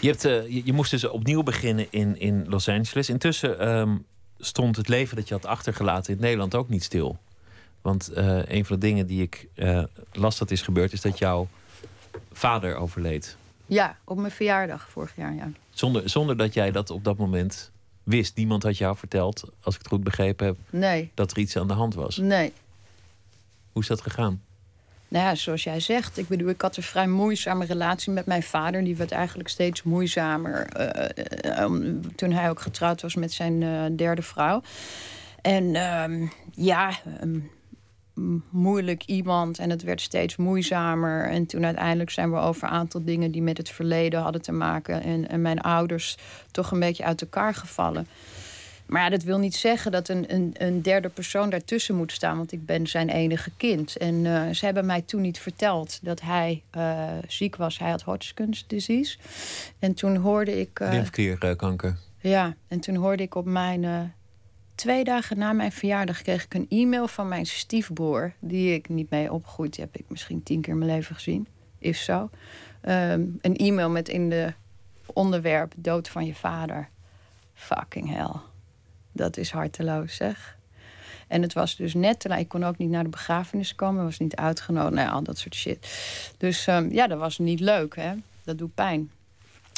Je, 0.00 0.08
hebt, 0.08 0.24
eh, 0.24 0.48
je, 0.48 0.62
je 0.64 0.72
moest 0.72 0.90
dus 0.90 1.04
opnieuw 1.04 1.42
beginnen 1.42 1.86
in, 1.90 2.18
in 2.20 2.44
Los 2.48 2.68
Angeles. 2.68 3.08
Intussen 3.08 3.58
ehm, 3.58 3.96
stond 4.38 4.76
het 4.76 4.88
leven 4.88 5.16
dat 5.16 5.28
je 5.28 5.34
had 5.34 5.46
achtergelaten 5.46 6.14
in 6.14 6.20
Nederland 6.20 6.54
ook 6.54 6.68
niet 6.68 6.84
stil. 6.84 7.18
Want 7.82 8.08
eh, 8.08 8.38
een 8.44 8.64
van 8.64 8.80
de 8.80 8.86
dingen 8.86 9.06
die 9.06 9.22
ik 9.22 9.48
eh, 9.54 9.82
las 10.12 10.38
dat 10.38 10.50
is 10.50 10.62
gebeurd, 10.62 10.92
is 10.92 11.00
dat 11.00 11.18
jouw 11.18 11.48
vader 12.32 12.76
overleed. 12.76 13.36
Ja, 13.66 13.96
op 14.04 14.18
mijn 14.18 14.32
verjaardag 14.32 14.88
vorig 14.90 15.12
jaar, 15.16 15.34
ja. 15.34 15.50
Zonder, 15.70 16.10
zonder 16.10 16.36
dat 16.36 16.54
jij 16.54 16.70
dat 16.70 16.90
op 16.90 17.04
dat 17.04 17.16
moment 17.16 17.70
wist. 18.02 18.36
Niemand 18.36 18.62
had 18.62 18.78
jou 18.78 18.96
verteld, 18.96 19.44
als 19.60 19.74
ik 19.74 19.80
het 19.80 19.90
goed 19.90 20.04
begrepen 20.04 20.46
heb, 20.46 20.56
Nee, 20.70 21.10
dat 21.14 21.30
er 21.30 21.38
iets 21.38 21.56
aan 21.56 21.66
de 21.68 21.72
hand 21.72 21.94
was. 21.94 22.16
nee. 22.16 22.52
Hoe 23.74 23.82
is 23.82 23.88
dat 23.88 24.00
gegaan? 24.00 24.42
Nou 25.08 25.24
ja, 25.24 25.34
zoals 25.34 25.64
jij 25.64 25.80
zegt. 25.80 26.18
Ik 26.18 26.28
bedoel, 26.28 26.48
ik 26.48 26.60
had 26.60 26.76
een 26.76 26.82
vrij 26.82 27.06
moeizame 27.06 27.64
relatie 27.64 28.12
met 28.12 28.26
mijn 28.26 28.42
vader. 28.42 28.84
Die 28.84 28.96
werd 28.96 29.12
eigenlijk 29.12 29.48
steeds 29.48 29.82
moeizamer. 29.82 30.66
eh, 30.66 31.62
eh, 31.62 31.72
toen 32.16 32.32
hij 32.32 32.50
ook 32.50 32.60
getrouwd 32.60 33.02
was 33.02 33.14
met 33.14 33.32
zijn 33.32 33.62
eh, 33.62 33.84
derde 33.96 34.22
vrouw. 34.22 34.62
En 35.40 35.74
ehm, 35.74 36.26
ja, 36.50 36.90
moeilijk 38.50 39.04
iemand. 39.04 39.58
En 39.58 39.70
het 39.70 39.82
werd 39.82 40.00
steeds 40.00 40.36
moeizamer. 40.36 41.28
En 41.28 41.46
toen 41.46 41.64
uiteindelijk 41.64 42.10
zijn 42.10 42.30
we 42.30 42.36
over 42.36 42.64
een 42.64 42.74
aantal 42.74 43.04
dingen 43.04 43.30
die 43.30 43.42
met 43.42 43.58
het 43.58 43.70
verleden 43.70 44.20
hadden 44.20 44.42
te 44.42 44.52
maken. 44.52 45.02
En, 45.02 45.28
en 45.28 45.42
mijn 45.42 45.60
ouders 45.60 46.16
toch 46.50 46.70
een 46.70 46.80
beetje 46.80 47.04
uit 47.04 47.20
elkaar 47.22 47.54
gevallen. 47.54 48.06
Maar 48.86 49.02
ja, 49.02 49.08
dat 49.08 49.22
wil 49.22 49.38
niet 49.38 49.54
zeggen 49.54 49.92
dat 49.92 50.08
een, 50.08 50.34
een, 50.34 50.54
een 50.58 50.82
derde 50.82 51.08
persoon 51.08 51.50
daartussen 51.50 51.94
moet 51.94 52.12
staan. 52.12 52.36
Want 52.36 52.52
ik 52.52 52.66
ben 52.66 52.86
zijn 52.86 53.08
enige 53.08 53.50
kind. 53.56 53.96
En 53.96 54.26
eh, 54.26 54.54
ze 54.54 54.64
hebben 54.64 54.86
mij 54.86 55.02
toen 55.02 55.20
niet 55.20 55.38
verteld 55.38 55.98
dat 56.02 56.20
hij 56.20 56.62
eh, 56.70 57.08
ziek 57.28 57.56
was. 57.56 57.78
Hij 57.78 57.90
had 57.90 58.02
Hodgkin's 58.02 58.64
disease. 58.66 59.18
En 59.78 59.94
toen 59.94 60.16
hoorde 60.16 60.60
ik... 60.60 60.80
eh, 60.80 60.90
Lymfeklierkanker. 60.90 61.96
ja, 62.20 62.54
en 62.68 62.80
toen 62.80 62.94
hoorde 62.94 63.22
ik 63.22 63.34
op 63.34 63.44
mijn... 63.44 64.14
twee 64.74 65.04
dagen 65.04 65.38
na 65.38 65.52
mijn 65.52 65.72
verjaardag 65.72 66.22
kreeg 66.22 66.44
ik 66.44 66.54
een 66.54 66.66
e-mail 66.68 67.08
van 67.08 67.28
mijn 67.28 67.46
stiefbroer... 67.46 68.32
die 68.40 68.74
ik 68.74 68.88
niet 68.88 69.10
mee 69.10 69.32
opgegroeid 69.32 69.76
heb. 69.76 69.96
Ik 69.96 70.04
misschien 70.08 70.42
tien 70.42 70.60
keer 70.60 70.72
in 70.72 70.78
mijn 70.78 70.90
leven 70.90 71.14
gezien. 71.14 71.46
Is 71.78 72.04
zo. 72.04 72.30
Ehm, 72.80 73.22
een 73.40 73.56
e-mail 73.56 73.90
met 73.90 74.08
in 74.08 74.30
de 74.30 74.52
onderwerp 75.06 75.72
dood 75.76 76.08
van 76.08 76.26
je 76.26 76.34
vader. 76.34 76.88
Fucking 77.54 78.10
hell. 78.14 78.52
Dat 79.14 79.36
is 79.36 79.50
harteloos, 79.50 80.16
zeg. 80.16 80.56
En 81.28 81.42
het 81.42 81.52
was 81.52 81.76
dus 81.76 81.94
net, 81.94 82.24
laat. 82.28 82.40
ik 82.40 82.48
kon 82.48 82.64
ook 82.64 82.78
niet 82.78 82.90
naar 82.90 83.02
de 83.02 83.08
begrafenis 83.08 83.74
komen, 83.74 84.04
was 84.04 84.18
niet 84.18 84.36
uitgenodigd, 84.36 84.94
nou 84.94 85.06
ja, 85.06 85.12
al 85.12 85.22
dat 85.22 85.38
soort 85.38 85.54
shit. 85.54 85.86
Dus 86.38 86.66
ehm, 86.66 86.88
ja, 86.90 87.06
dat 87.06 87.18
was 87.18 87.38
niet 87.38 87.60
leuk, 87.60 87.96
hè. 87.96 88.12
Dat 88.44 88.58
doet 88.58 88.74
pijn. 88.74 89.10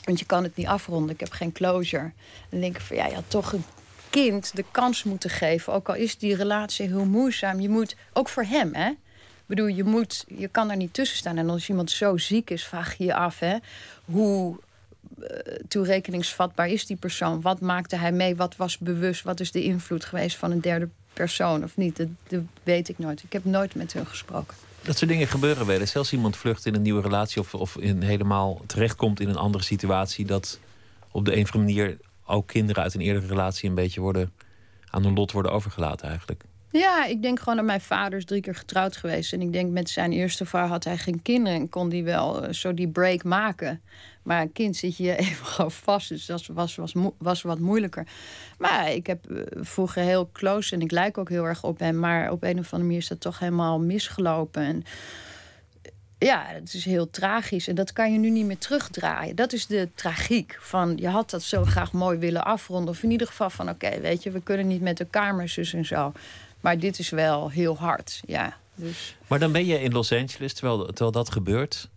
Want 0.04 0.18
je 0.18 0.24
kan 0.24 0.42
het 0.42 0.56
niet 0.56 0.66
afronden, 0.66 1.10
ik 1.10 1.20
heb 1.20 1.32
geen 1.32 1.52
closure. 1.52 2.02
En 2.02 2.12
dan 2.50 2.60
denk 2.60 2.76
ik 2.76 2.82
van, 2.82 2.96
ja, 2.96 3.10
had 3.10 3.24
toch 3.28 3.52
een 3.52 3.64
kind 4.10 4.56
de 4.56 4.64
kans 4.70 5.02
moeten 5.02 5.30
geven. 5.30 5.72
Ook 5.72 5.88
al 5.88 5.94
is 5.94 6.18
die 6.18 6.36
relatie 6.36 6.86
heel 6.86 7.04
moeizaam. 7.04 7.60
Je 7.60 7.68
moet, 7.68 7.96
ook 8.12 8.28
voor 8.28 8.44
hem, 8.44 8.74
hè. 8.74 8.88
Ik 8.88 9.54
bedoel, 9.54 9.66
je, 9.66 9.84
moet, 9.84 10.24
je 10.28 10.48
kan 10.48 10.68
daar 10.68 10.76
niet 10.76 10.94
tussen 10.94 11.16
staan. 11.16 11.36
En 11.36 11.50
als 11.50 11.68
iemand 11.68 11.90
zo 11.90 12.16
ziek 12.16 12.50
is, 12.50 12.64
vraag 12.64 12.94
je 12.98 13.04
je 13.04 13.14
af, 13.14 13.38
hè. 13.38 13.56
Hoe 14.04 14.58
toerekeningsvatbaar 15.68 16.68
is 16.68 16.86
die 16.86 16.96
persoon? 16.96 17.40
Wat 17.40 17.60
maakte 17.60 17.96
hij 17.96 18.12
mee? 18.12 18.36
Wat 18.36 18.56
was 18.56 18.78
bewust? 18.78 19.22
Wat 19.22 19.40
is 19.40 19.50
de 19.50 19.62
invloed 19.62 20.04
geweest 20.04 20.36
van 20.36 20.50
een 20.50 20.60
derde 20.60 20.88
persoon 21.12 21.64
of 21.64 21.76
niet? 21.76 21.96
Dat, 21.96 22.08
dat 22.28 22.42
weet 22.62 22.88
ik 22.88 22.98
nooit. 22.98 23.22
Ik 23.22 23.32
heb 23.32 23.44
nooit 23.44 23.74
met 23.74 23.92
hun 23.92 24.06
gesproken. 24.06 24.56
Dat 24.82 24.98
soort 24.98 25.10
dingen 25.10 25.26
gebeuren 25.26 25.66
wel. 25.66 25.86
Zelfs 25.86 26.12
iemand 26.12 26.36
vlucht 26.36 26.66
in 26.66 26.74
een 26.74 26.82
nieuwe 26.82 27.02
relatie 27.02 27.40
of, 27.40 27.54
of 27.54 27.76
in 27.76 28.02
helemaal 28.02 28.60
terechtkomt 28.66 29.20
in 29.20 29.28
een 29.28 29.36
andere 29.36 29.64
situatie. 29.64 30.26
Dat 30.26 30.58
op 31.10 31.24
de 31.24 31.36
een 31.36 31.42
of 31.42 31.54
andere 31.54 31.74
manier 31.74 31.98
ook 32.24 32.46
kinderen 32.46 32.82
uit 32.82 32.94
een 32.94 33.00
eerdere 33.00 33.26
relatie 33.26 33.68
een 33.68 33.74
beetje 33.74 34.00
worden 34.00 34.32
aan 34.90 35.04
hun 35.04 35.14
lot 35.14 35.32
worden 35.32 35.52
overgelaten 35.52 36.08
eigenlijk. 36.08 36.44
Ja, 36.78 37.04
ik 37.04 37.22
denk 37.22 37.38
gewoon 37.38 37.56
dat 37.56 37.64
mijn 37.64 37.80
vader 37.80 38.18
is 38.18 38.24
drie 38.24 38.40
keer 38.40 38.54
getrouwd 38.54 38.96
geweest. 38.96 39.32
En 39.32 39.40
ik 39.40 39.52
denk 39.52 39.70
met 39.70 39.90
zijn 39.90 40.12
eerste 40.12 40.44
vrouw 40.44 40.66
had 40.66 40.84
hij 40.84 40.98
geen 40.98 41.22
kinderen. 41.22 41.58
En 41.58 41.68
kon 41.68 41.90
hij 41.90 42.04
wel 42.04 42.42
eh, 42.42 42.52
zo 42.52 42.74
die 42.74 42.88
break 42.88 43.24
maken. 43.24 43.82
Maar 44.22 44.40
een 44.40 44.52
kind 44.52 44.76
zit 44.76 44.96
je 44.96 45.16
even 45.26 45.46
gewoon 45.46 45.70
vast. 45.70 46.08
Dus 46.08 46.26
dat 46.26 46.46
was, 46.46 46.76
was, 46.76 46.92
was 47.18 47.42
wat 47.42 47.58
moeilijker. 47.58 48.06
Maar 48.58 48.92
ik 48.92 49.06
heb 49.06 49.30
eh, 49.30 49.42
vroeger 49.54 50.02
heel 50.02 50.30
close 50.32 50.74
en 50.74 50.80
ik 50.80 50.90
lijk 50.90 51.18
ook 51.18 51.28
heel 51.28 51.44
erg 51.44 51.64
op 51.64 51.78
hem. 51.78 51.98
Maar 51.98 52.30
op 52.30 52.42
een 52.42 52.58
of 52.58 52.72
andere 52.72 52.82
manier 52.82 52.98
is 52.98 53.08
dat 53.08 53.20
toch 53.20 53.38
helemaal 53.38 53.80
misgelopen. 53.80 54.62
En 54.62 54.84
ja, 56.18 56.44
het 56.46 56.74
is 56.74 56.84
heel 56.84 57.10
tragisch. 57.10 57.68
En 57.68 57.74
dat 57.74 57.92
kan 57.92 58.12
je 58.12 58.18
nu 58.18 58.30
niet 58.30 58.46
meer 58.46 58.58
terugdraaien. 58.58 59.36
Dat 59.36 59.52
is 59.52 59.66
de 59.66 59.88
tragiek. 59.94 60.56
Van 60.60 60.96
je 60.96 61.08
had 61.08 61.30
dat 61.30 61.42
zo 61.42 61.64
graag 61.64 61.92
mooi 61.92 62.18
willen 62.18 62.44
afronden. 62.44 62.88
Of 62.88 63.02
in 63.02 63.10
ieder 63.10 63.26
geval 63.26 63.50
van 63.50 63.68
oké, 63.68 64.00
weet 64.00 64.22
je, 64.22 64.30
we 64.30 64.42
kunnen 64.42 64.66
niet 64.66 64.80
met 64.80 65.12
maar 65.12 65.48
zus 65.48 65.72
en 65.72 65.84
zo. 65.84 66.12
Maar 66.60 66.78
dit 66.78 66.98
is 66.98 67.10
wel 67.10 67.50
heel 67.50 67.76
hard. 67.76 68.22
Ja. 68.26 68.56
Dus 68.74 69.16
Maar 69.26 69.38
dan 69.38 69.52
ben 69.52 69.66
je 69.66 69.80
in 69.80 69.92
Los 69.92 70.12
Angeles 70.12 70.52
terwijl, 70.52 70.86
terwijl 70.86 71.12
dat 71.12 71.32
gebeurt. 71.32 71.88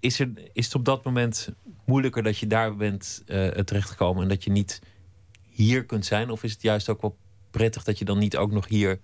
Is, 0.00 0.20
er, 0.20 0.30
is 0.52 0.64
het 0.64 0.74
op 0.74 0.84
dat 0.84 1.04
moment 1.04 1.48
moeilijker 1.84 2.22
dat 2.22 2.38
je 2.38 2.46
daar 2.46 2.76
bent 2.76 3.22
eh, 3.26 3.48
terechtgekomen 3.48 4.22
en 4.22 4.28
dat 4.28 4.44
je 4.44 4.50
niet 4.50 4.80
hier 5.50 5.84
kunt 5.84 6.06
zijn? 6.06 6.30
Of 6.30 6.42
is 6.42 6.52
het 6.52 6.62
juist 6.62 6.88
ook 6.88 7.00
wel 7.00 7.16
prettig 7.50 7.84
dat 7.84 7.98
je 7.98 8.04
dan 8.04 8.18
niet 8.18 8.36
ook 8.36 8.52
nog 8.52 8.68
hier 8.68 8.98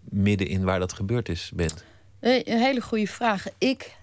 midden 0.00 0.46
in 0.46 0.64
waar 0.64 0.78
dat 0.78 0.92
gebeurd 0.92 1.28
is 1.28 1.50
bent? 1.54 1.84
Eh, 2.20 2.42
Een 2.44 2.58
hele 2.58 2.80
goede 2.80 3.06
vraag. 3.06 3.46
Ik 3.58 3.96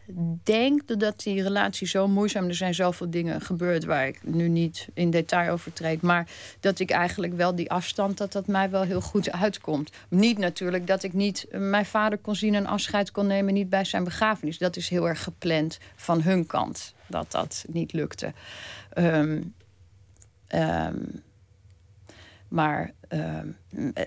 denk 0.44 1.00
dat- 1.00 1.20
die 1.20 1.44
relatie 1.44 1.88
zo 1.88 2.08
moeizaam... 2.08 2.48
Er 2.48 2.56
zijn 2.56 2.74
zoveel 2.76 3.10
dingen 3.10 3.42
gebeurd 3.42 3.84
waar 3.86 4.08
ik 4.08 4.20
nu 4.24 4.48
niet 4.48 4.88
in 4.94 5.10
detail 5.10 5.52
over 5.52 5.74
treed. 5.74 6.02
Maar 6.02 6.28
dat 6.60 6.80
ik 6.80 6.90
eigenlijk 6.92 7.34
wel 7.34 7.56
die 7.56 7.72
afstand, 7.72 8.18
dat 8.18 8.32
dat 8.32 8.48
mij 8.48 8.70
wel 8.70 8.82
heel 8.82 9.02
goed 9.02 9.32
uitkomt. 9.32 9.92
Niet 10.10 10.38
natuurlijk 10.38 10.88
dat 10.88 11.04
ik 11.04 11.14
niet 11.14 11.46
mijn 11.52 11.86
vader 11.86 12.18
kon 12.18 12.36
zien... 12.36 12.56
en 12.56 12.66
afscheid 12.66 13.12
kon 13.12 13.28
nemen, 13.28 13.54
niet 13.54 13.70
bij 13.70 13.86
zijn 13.86 14.04
begrafenis. 14.04 14.58
Dat 14.58 14.76
is 14.76 14.90
heel 14.90 15.08
erg 15.08 15.24
gepland 15.24 15.78
van 15.96 16.22
hun 16.22 16.46
kant, 16.46 16.94
dat 17.08 17.32
dat 17.32 17.66
niet 17.68 17.94
lukte. 17.94 18.34
Ehm, 18.94 19.42
Ehm, 20.48 20.96
maar 22.48 22.92
ehm, 23.08 23.48
eh, 23.94 24.04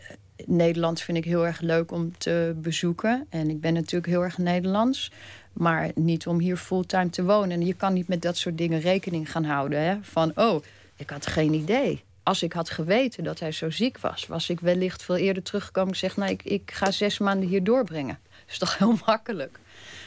Nederland 0.46 1.00
vind 1.00 1.18
ik 1.18 1.24
heel 1.24 1.46
erg 1.46 1.60
leuk 1.60 1.90
om 1.92 2.18
te 2.18 2.54
bezoeken. 2.56 3.26
En 3.30 3.50
ik 3.50 3.60
ben 3.60 3.74
natuurlijk 3.74 4.06
heel 4.06 4.22
erg 4.22 4.38
Nederlands. 4.38 5.10
Maar 5.52 5.90
niet 5.94 6.26
om 6.26 6.38
hier 6.38 6.56
fulltime 6.56 7.10
te 7.10 7.24
wonen. 7.24 7.50
En 7.60 7.66
je 7.66 7.74
kan 7.74 7.92
niet 7.92 8.08
met 8.08 8.22
dat 8.22 8.36
soort 8.36 8.58
dingen 8.58 8.80
rekening 8.80 9.30
gaan 9.30 9.44
houden. 9.44 9.82
Hè? 9.82 9.96
Van, 10.02 10.32
oh, 10.34 10.62
ik 10.96 11.10
had 11.10 11.26
geen 11.26 11.52
idee. 11.54 12.02
Als 12.22 12.42
ik 12.42 12.52
had 12.52 12.70
geweten 12.70 13.24
dat 13.24 13.40
hij 13.40 13.52
zo 13.52 13.70
ziek 13.70 13.98
was, 13.98 14.26
was 14.26 14.48
ik 14.50 14.60
wellicht 14.60 15.02
veel 15.02 15.16
eerder 15.16 15.42
teruggekomen 15.42 15.88
en 15.92 15.94
gezegd: 15.98 16.16
Nou, 16.16 16.30
ik, 16.30 16.42
ik 16.42 16.70
ga 16.74 16.90
zes 16.90 17.18
maanden 17.18 17.48
hier 17.48 17.64
doorbrengen. 17.64 18.18
Dat 18.22 18.50
is 18.50 18.58
toch 18.58 18.78
heel 18.78 18.96
makkelijk. 19.06 19.58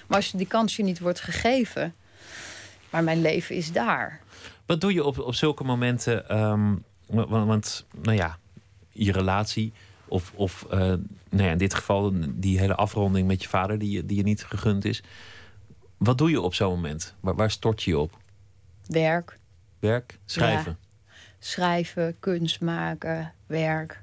Maar 0.08 0.18
als 0.18 0.32
die 0.32 0.48
kans 0.48 0.76
je 0.76 0.84
niet 0.84 1.00
wordt 1.00 1.20
gegeven, 1.20 1.96
maar 2.90 3.04
mijn 3.04 3.22
leven 3.22 3.56
is 3.56 3.72
daar. 3.72 4.22
Wat 4.66 4.82
doe 4.82 4.94
je 4.94 5.04
op, 5.04 5.20
op 5.20 5.36
zulke 5.36 5.64
momenten? 5.64 6.30
ehm, 6.30 6.74
wa- 7.06 7.28
wa- 7.28 7.46
want, 7.46 7.86
nou 8.02 8.18
ja, 8.18 8.38
je 8.92 9.12
relatie, 9.12 9.74
of, 10.14 10.32
of 10.36 10.66
eh, 10.70 10.78
nou 11.30 11.44
ja, 11.44 11.52
in 11.52 11.58
dit 11.58 11.74
geval 11.74 12.14
die 12.30 12.60
hele 12.60 12.76
afronding 12.76 13.28
met 13.28 13.42
je 13.44 13.50
vader, 13.50 13.80
die, 13.80 13.92
je- 13.92 14.06
die 14.06 14.18
je 14.18 14.24
niet 14.24 14.44
gegund 14.44 14.86
is. 14.86 15.04
Wat 15.98 16.18
doe 16.18 16.30
je 16.30 16.42
op 16.42 16.54
zo'n 16.54 16.70
moment? 16.76 17.16
Waar, 17.20 17.36
waar 17.36 17.52
stort 17.52 17.84
je 17.84 17.92
je 17.92 18.00
op? 18.00 18.18
Werk, 18.88 19.40
Werk? 19.80 20.20
Schrijven? 20.26 20.78
schrijven, 21.40 22.16
kunst 22.20 22.62
maken, 22.62 23.34
werk. 23.46 24.02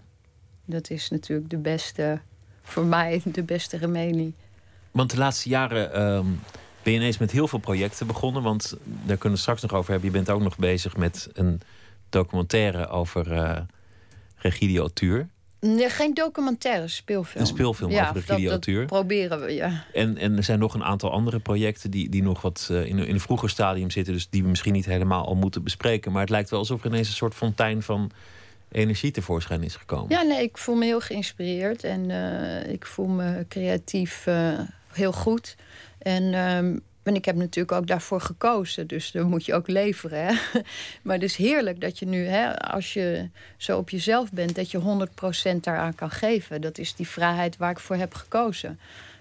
Dat 0.65 0.91
is 0.91 1.11
natuurlijk 1.11 1.51
de 1.51 1.57
beste, 1.59 2.21
voor 2.63 2.85
mij 2.85 3.23
de 3.25 3.43
beste 3.43 3.77
remedie. 3.77 4.35
Want 4.91 5.11
de 5.11 5.17
laatste 5.17 5.49
jaren 5.49 5.93
ehm, 5.93 6.27
ben 6.83 6.93
je 6.93 6.99
ineens 6.99 7.19
met 7.19 7.31
heel 7.31 7.49
veel 7.49 7.59
projecten 7.59 8.07
begonnen. 8.07 8.43
Want 8.43 8.77
daar 8.85 9.17
kunnen 9.17 9.33
we 9.33 9.43
straks 9.43 9.63
nog 9.63 9.73
over 9.73 9.91
hebben. 9.91 10.11
Je 10.11 10.17
bent 10.17 10.31
ook 10.31 10.43
nog 10.43 10.57
bezig 10.57 10.97
met 10.97 11.29
een 11.33 11.61
documentaire 12.09 12.89
over 12.89 13.33
eh 13.33 13.61
Regidio 14.37 14.89
Tuur. 14.89 15.29
Nee, 15.61 15.89
geen 15.91 16.15
documentaire, 16.15 16.89
speelfilm. 16.89 17.41
Een 17.41 17.47
speelfilm 17.51 17.91
ja, 17.91 18.09
over 18.09 18.37
de 18.37 18.43
dat- 18.43 18.87
proberen 18.87 19.41
we, 19.41 19.53
ja. 19.53 19.85
En, 19.93 20.17
en 20.19 20.37
er 20.37 20.43
zijn 20.45 20.59
nog 20.59 20.75
een 20.75 20.85
aantal 20.85 21.11
andere 21.13 21.39
projecten 21.39 21.91
die, 21.91 22.09
die 22.09 22.23
nog 22.23 22.43
wat 22.43 22.69
eh, 22.71 22.85
in, 22.85 22.99
een- 22.99 23.07
in 23.07 23.15
een 23.15 23.21
vroeger 23.21 23.51
stadium 23.51 23.91
zitten. 23.91 24.13
Dus 24.13 24.29
die 24.29 24.43
we 24.43 24.49
misschien 24.49 24.73
niet 24.73 24.87
helemaal 24.87 25.27
al 25.27 25.35
moeten 25.35 25.63
bespreken. 25.63 26.13
Maar 26.13 26.21
het 26.21 26.31
lijkt 26.31 26.51
wel 26.51 26.59
alsof 26.59 26.81
er 26.81 26.87
ineens 26.91 27.09
een 27.09 27.15
soort 27.15 27.35
fontein 27.35 27.83
van 27.83 28.11
energie 28.73 29.11
tevoorschijn 29.11 29.63
is 29.63 29.77
gekomen. 29.77 30.09
Ja, 30.17 30.23
nee, 30.23 30.43
ik 30.43 30.59
voel 30.59 30.75
me 30.75 30.85
heel 30.85 31.01
geïnspireerd 31.01 31.85
en 31.85 32.11
eh, 32.11 32.73
ik 32.73 32.87
voel 32.87 33.07
me 33.07 33.45
creatief 33.49 34.27
eh, 34.27 34.59
heel 34.93 35.13
goed. 35.13 35.57
En, 35.99 36.35
ehm, 36.35 36.77
en 37.03 37.15
ik 37.15 37.25
heb 37.25 37.37
natuurlijk 37.37 37.73
ook 37.73 37.87
daarvoor 37.87 38.21
gekozen, 38.21 38.87
dus 38.87 39.11
dan 39.11 39.27
moet 39.27 39.45
je 39.45 39.55
ook 39.55 39.69
leveren. 39.69 40.27
Hè? 40.27 40.33
maar 41.03 41.15
het 41.15 41.23
is 41.25 41.37
heerlijk 41.37 41.81
dat 41.81 41.99
je 41.99 42.07
nu, 42.07 42.25
hè, 42.25 42.59
als 42.59 42.93
je 42.93 43.29
zo 43.57 43.79
op 43.79 43.91
jezelf 43.91 44.33
bent, 44.33 44.55
dat 44.55 44.71
je 44.71 45.07
100% 45.55 45.57
daaraan 45.61 45.95
kan 45.95 46.11
geven. 46.11 46.61
Dat 46.61 46.79
is 46.79 46.95
die 46.95 47.09
vrijheid 47.09 47.57
waar 47.57 47.71
ik 47.71 47.79
voor 47.79 47.97
heb 47.97 48.15
gekozen. 48.15 48.79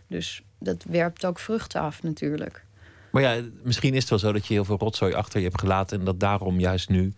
Dus 0.08 0.44
dat 0.60 0.86
werpt 0.90 1.26
ook 1.26 1.40
vruchten 1.40 1.82
af 1.82 2.04
natuurlijk. 2.04 2.64
Maar 3.12 3.22
ja, 3.22 3.42
misschien 3.64 3.94
is 3.94 4.00
het 4.00 4.10
wel 4.10 4.20
zo 4.20 4.32
dat 4.32 4.48
je 4.48 4.54
heel 4.54 4.66
veel 4.66 4.78
rotzooi 4.78 5.14
achter 5.14 5.40
je 5.40 5.46
hebt 5.46 5.60
gelaten. 5.60 6.00
En 6.00 6.06
dat 6.06 6.20
daarom 6.20 6.60
juist 6.60 6.90
nu 6.90 7.14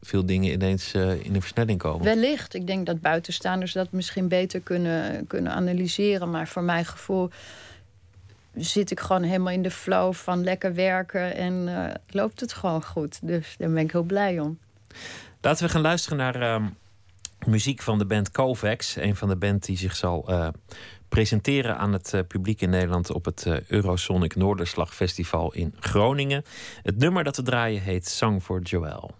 veel 0.00 0.26
dingen 0.26 0.52
ineens 0.52 0.94
eh, 0.94 1.24
in 1.24 1.32
de 1.32 1.40
versnelling 1.40 1.78
komen. 1.78 2.04
Wellicht. 2.04 2.54
Ik 2.54 2.66
denk 2.66 2.86
dat 2.86 3.00
buitenstaanders 3.00 3.72
dat 3.72 3.92
misschien 3.92 4.28
beter 4.28 4.60
kunnen, 4.60 5.26
kunnen 5.26 5.52
analyseren. 5.52 6.30
Maar 6.30 6.48
voor 6.48 6.62
mijn 6.62 6.84
gevoel 6.84 7.30
zit 8.54 8.90
ik 8.90 9.00
gewoon 9.00 9.22
helemaal 9.22 9.52
in 9.52 9.62
de 9.62 9.70
flow 9.70 10.14
van 10.14 10.44
lekker 10.44 10.74
werken 10.74 11.34
en 11.34 11.68
eh, 11.68 11.94
loopt 12.06 12.40
het 12.40 12.52
gewoon 12.52 12.84
goed. 12.84 13.18
Dus 13.22 13.54
daar 13.58 13.70
ben 13.70 13.84
ik 13.84 13.92
heel 13.92 14.02
blij 14.02 14.40
om. 14.40 14.58
Laten 15.40 15.66
we 15.66 15.72
gaan 15.72 15.80
luisteren 15.80 16.18
naar 16.18 16.40
ehm, 16.40 16.64
muziek 17.46 17.82
van 17.82 17.98
de 17.98 18.06
band 18.06 18.30
Kovacs. 18.30 18.96
Een 18.96 19.16
van 19.16 19.28
de 19.28 19.36
band 19.36 19.64
die 19.64 19.76
zich 19.76 19.96
zal 19.96 20.28
eh, 20.28 20.48
presenteren 21.08 21.78
aan 21.78 21.92
het 21.92 22.14
eh, 22.14 22.20
publiek 22.28 22.60
in 22.60 22.70
Nederland 22.70 23.10
op 23.10 23.24
het 23.24 23.46
Eurosonic 23.66 24.36
Noorderslag 24.36 24.94
Festival 24.94 25.52
in 25.52 25.74
Groningen. 25.80 26.44
Het 26.82 26.98
nummer 26.98 27.24
dat 27.24 27.36
we 27.36 27.42
draaien 27.42 27.82
heet 27.82 28.08
Song 28.08 28.40
for 28.40 28.62
Joel. 28.62 29.10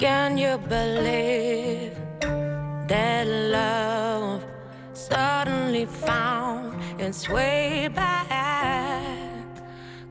Can 0.00 0.38
you 0.38 0.56
believe 0.56 1.92
that 2.88 3.26
love 3.26 4.42
suddenly 4.94 5.84
found 5.84 6.80
its 6.98 7.28
way 7.28 7.86
back? 7.94 9.44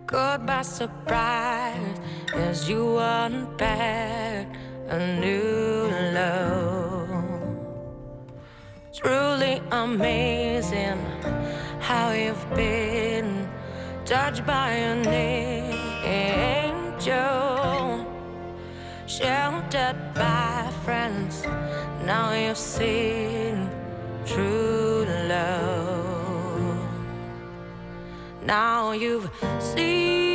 Caught 0.06 0.46
by 0.46 0.62
surprise 0.62 1.98
as 2.36 2.70
you 2.70 3.00
unpack 3.00 4.46
a 4.90 5.00
new 5.20 5.90
love. 6.14 7.10
Truly 8.94 9.60
amazing 9.72 11.00
how 11.80 12.12
you've 12.12 12.48
been 12.54 13.50
touched 14.06 14.46
by 14.46 14.70
an 14.70 15.08
angel 16.06 17.10
sheltered 19.20 20.00
by 20.14 20.72
friends. 20.86 21.44
Now 22.06 22.32
you've 22.34 22.58
seen 22.58 23.70
true 24.26 25.06
love. 25.28 26.78
Now 28.46 28.92
you've 28.94 29.30
seen 29.60 30.29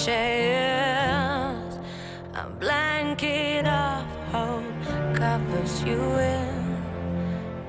riches. 0.00 1.78
A 2.34 2.48
blanket 2.58 3.66
of 3.66 4.04
hope 4.32 5.14
covers 5.14 5.82
you 5.82 6.00
in 6.00 6.82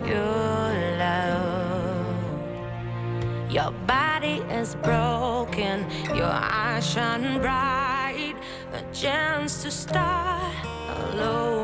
your 0.06 0.74
love. 0.98 2.16
Your 3.52 3.72
body 3.86 4.42
is 4.50 4.76
broken, 4.76 5.86
your 6.16 6.32
eyes 6.32 6.90
shine 6.90 7.42
bright. 7.42 8.36
A 8.74 8.82
chance 8.94 9.62
to 9.64 9.72
start 9.72 10.56
all 10.88 11.61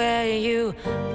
where 0.00 0.38
you 0.38 1.09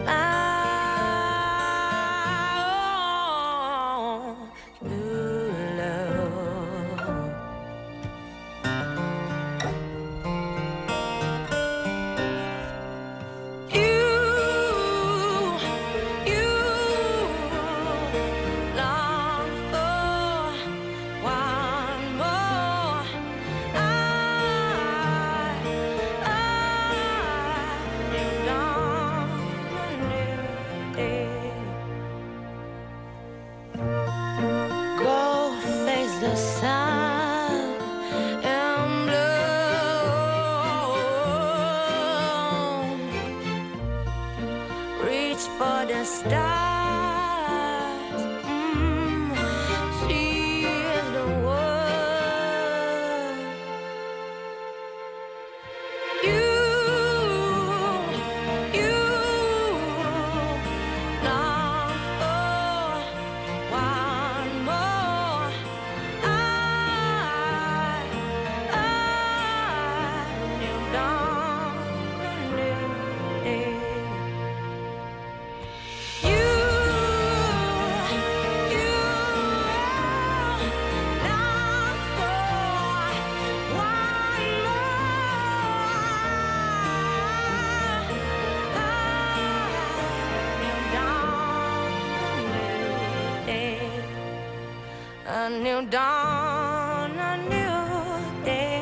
dawn, 95.90 97.20
a 97.20 97.38
new 97.38 98.44
day, 98.44 98.82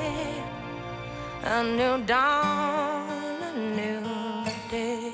new 1.64 2.06
a 3.42 3.52
new 3.76 4.46
day. 4.70 5.12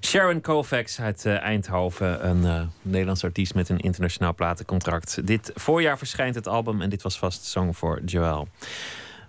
Sharon 0.00 0.40
Kovacs 0.40 1.00
uit 1.00 1.26
eh, 1.26 1.40
Eindhoven, 1.40 2.28
een 2.28 2.44
eh, 2.44 2.66
Nederlands 2.82 3.24
artiest 3.24 3.54
met 3.54 3.68
een 3.68 3.78
internationaal 3.78 4.34
platencontract. 4.34 5.26
Dit 5.26 5.50
voorjaar 5.54 5.98
verschijnt 5.98 6.34
het 6.34 6.48
album 6.48 6.80
en 6.80 6.90
dit 6.90 7.02
was 7.02 7.18
vast 7.18 7.44
Song 7.44 7.72
voor 7.72 8.00
Joel. 8.04 8.48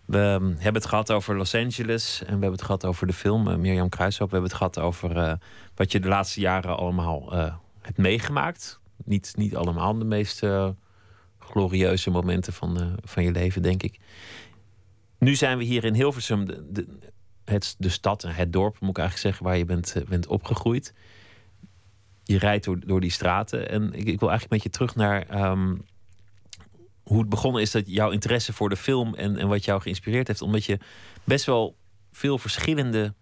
We 0.05 0.17
ehm, 0.17 0.45
hebben 0.45 0.81
het 0.81 0.85
gehad 0.85 1.11
over 1.11 1.37
Los 1.37 1.55
Angeles 1.55 2.19
en 2.19 2.25
we 2.25 2.31
hebben 2.31 2.51
het 2.51 2.61
gehad 2.61 2.85
over 2.85 3.07
de 3.07 3.13
film 3.13 3.47
eh, 3.47 3.55
Mirjam 3.55 3.89
Kruishoop. 3.89 4.29
We 4.29 4.35
hebben 4.35 4.51
het 4.51 4.59
gehad 4.59 4.79
over 4.79 5.37
wat 5.75 5.91
je 5.91 5.99
de 5.99 6.07
laatste 6.07 6.39
jaren 6.39 6.77
allemaal 6.77 7.33
hebt 7.85 7.97
meegemaakt. 7.97 8.79
Niet, 9.05 9.33
niet 9.35 9.55
allemaal 9.55 9.97
de 9.97 10.05
meest 10.05 10.43
eh, 10.43 10.69
glorieuze 11.39 12.09
momenten 12.09 12.53
van, 12.53 12.81
eh, 12.81 12.93
van 13.03 13.23
je 13.23 13.31
leven, 13.31 13.61
denk 13.61 13.83
ik. 13.83 13.99
Nu 15.19 15.35
zijn 15.35 15.57
we 15.57 15.63
hier 15.63 15.83
in 15.83 15.93
Hilversum, 15.93 16.45
de, 16.45 16.71
de, 16.71 16.87
het, 17.45 17.75
de 17.77 17.89
stad, 17.89 18.21
het 18.21 18.53
dorp 18.53 18.79
moet 18.79 18.89
ik 18.89 18.97
eigenlijk 18.97 19.27
zeggen, 19.27 19.45
waar 19.45 19.57
je 19.57 19.65
bent, 19.65 19.95
eh, 19.95 20.03
bent 20.05 20.27
opgegroeid. 20.27 20.93
Je 22.23 22.37
rijdt 22.37 22.65
door, 22.65 22.79
door 22.79 23.01
die 23.01 23.11
straten 23.11 23.69
en 23.69 23.93
ik, 23.93 24.07
ik 24.07 24.19
wil 24.19 24.29
eigenlijk 24.29 24.49
met 24.49 24.63
je 24.63 24.69
terug 24.69 24.95
naar 24.95 25.27
ehm, 25.27 25.75
hoe 27.03 27.19
het 27.19 27.29
begonnen 27.29 27.61
is 27.61 27.71
dat 27.71 27.83
jouw 27.85 28.09
interesse 28.09 28.53
voor 28.53 28.69
de 28.69 28.75
film 28.75 29.15
en, 29.15 29.37
en 29.37 29.47
wat 29.47 29.65
jou 29.65 29.81
geïnspireerd 29.81 30.27
heeft, 30.27 30.41
omdat 30.41 30.65
je 30.65 30.79
best 31.23 31.45
wel 31.45 31.75
veel 32.11 32.37
verschillende 32.37 33.13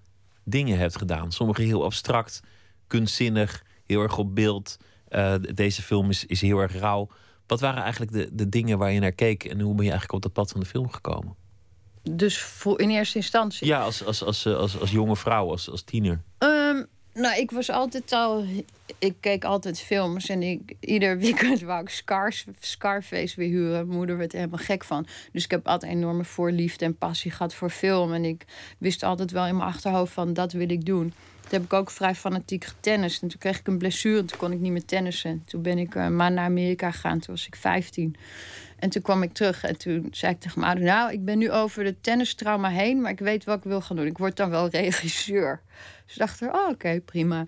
dingen 0.44 0.78
hebt 0.78 0.98
gedaan. 0.98 1.32
Sommige 1.32 1.62
heel 1.62 1.84
abstract, 1.84 2.42
kunstzinnig, 2.88 3.64
heel 3.92 4.02
erg 4.02 4.18
op 4.18 4.36
beeld. 4.36 4.78
Eh, 5.08 5.36
deze 5.54 5.82
film 5.82 6.10
is, 6.10 6.26
is 6.26 6.42
heel 6.42 6.60
erg 6.60 6.80
rauw. 6.80 7.08
Wat 7.48 7.60
waren 7.60 7.82
eigenlijk 7.82 8.12
de, 8.12 8.30
de 8.32 8.50
dingen 8.50 8.78
waar 8.78 8.92
je 8.92 9.00
naar 9.00 9.12
keek 9.12 9.44
en 9.44 9.60
hoe 9.60 9.76
ben 9.76 9.86
je 9.86 9.92
eigenlijk 9.92 10.14
op 10.14 10.22
dat 10.22 10.34
pad 10.34 10.52
van 10.52 10.60
de 10.60 10.66
film 10.66 10.90
gekomen? 10.90 11.36
Dus 12.04 12.42
voor 12.42 12.80
in 12.80 12.90
eerste 12.90 13.18
instantie. 13.18 13.68
Ja, 13.68 13.82
als, 13.82 14.06
als, 14.06 14.24
als, 14.24 14.46
eh, 14.46 14.56
als, 14.56 14.80
als 14.80 14.92
jonge 14.92 15.16
vrouw, 15.16 15.50
als, 15.50 15.70
als 15.70 15.84
tiener. 15.84 16.22
Ehm, 16.38 16.84
nou, 17.14 17.40
ik 17.40 17.52
was 17.52 17.70
altijd 17.70 18.12
al. 18.12 18.46
Ik 19.00 19.16
keek 19.20 19.44
altijd 19.44 19.80
films 19.80 20.30
en 20.30 20.44
ik, 20.44 20.76
ieder 20.80 21.18
weekend 21.18 21.62
wou 21.72 21.82
ik 21.82 21.90
Scars, 21.90 22.46
Scarface 22.60 23.36
weer 23.36 23.50
huren. 23.50 23.86
Mijn 23.86 23.98
moeder 23.98 24.18
werd 24.18 24.32
er 24.34 24.40
helemaal 24.40 24.66
gek 24.66 24.84
van. 24.84 25.08
Dus 25.32 25.44
ik 25.44 25.52
heb 25.52 25.68
altijd 25.68 25.92
enorme 25.92 26.24
voorliefde 26.24 26.86
en 26.86 26.98
passie 26.98 27.32
gehad 27.32 27.54
voor 27.54 27.70
film. 27.70 28.14
En 28.14 28.26
ik 28.26 28.46
wist 28.78 29.04
altijd 29.04 29.32
wel 29.32 29.46
in 29.46 29.58
mijn 29.58 29.70
achterhoofd 29.70 30.14
van 30.14 30.34
dat 30.34 30.52
wil 30.52 30.70
ik 30.70 30.86
doen. 30.86 31.14
Toen 31.42 31.60
heb 31.60 31.64
ik 31.64 31.74
ook 31.74 31.92
vrij 31.92 32.16
fanatiek 32.16 32.66
getennist. 32.66 33.22
En 33.22 33.28
toen 33.28 33.40
kreeg 33.40 33.60
ik 33.60 33.68
een 33.68 33.78
blessure 33.78 34.20
en 34.20 34.26
toen 34.26 34.38
kon 34.38 34.52
ik 34.52 34.60
niet 34.60 34.72
meer 34.72 34.86
tennissen. 34.86 35.44
Toen 35.46 35.62
ben 35.62 35.78
ik 35.78 35.96
een 35.96 36.16
maand 36.16 36.36
naar 36.36 36.46
Amerika 36.46 36.92
gegaan. 36.92 37.20
Toen 37.20 37.36
was 37.36 37.48
ik 37.48 37.56
15. 37.56 38.16
En 38.82 38.90
toen 38.90 39.02
kwam 39.02 39.24
ik 39.24 39.34
terug 39.34 39.64
en 39.64 39.78
toen 39.78 40.08
zei 40.12 40.34
ik 40.34 40.40
tegen 40.40 40.60
mijn 40.60 40.72
ouder... 40.72 40.94
nou, 40.94 41.12
ik 41.12 41.26
ben 41.26 41.38
nu 41.38 41.52
over 41.52 41.84
de 41.84 41.96
tennistrauma 42.02 42.70
heen... 42.70 43.02
maar 43.02 43.12
ik 43.12 43.20
weet 43.20 43.44
wat 43.44 43.58
ik 43.58 43.64
wil 43.64 43.82
gaan 43.82 43.96
doen. 43.96 44.06
Ik 44.06 44.18
word 44.18 44.36
dan 44.36 44.50
wel 44.50 44.68
regisseur. 44.70 45.62
Dus 46.06 46.14
ik 46.14 46.20
dacht 46.20 46.42
er, 46.42 46.54
oh, 46.54 46.70
oké, 46.70 47.00
prima. 47.06 47.46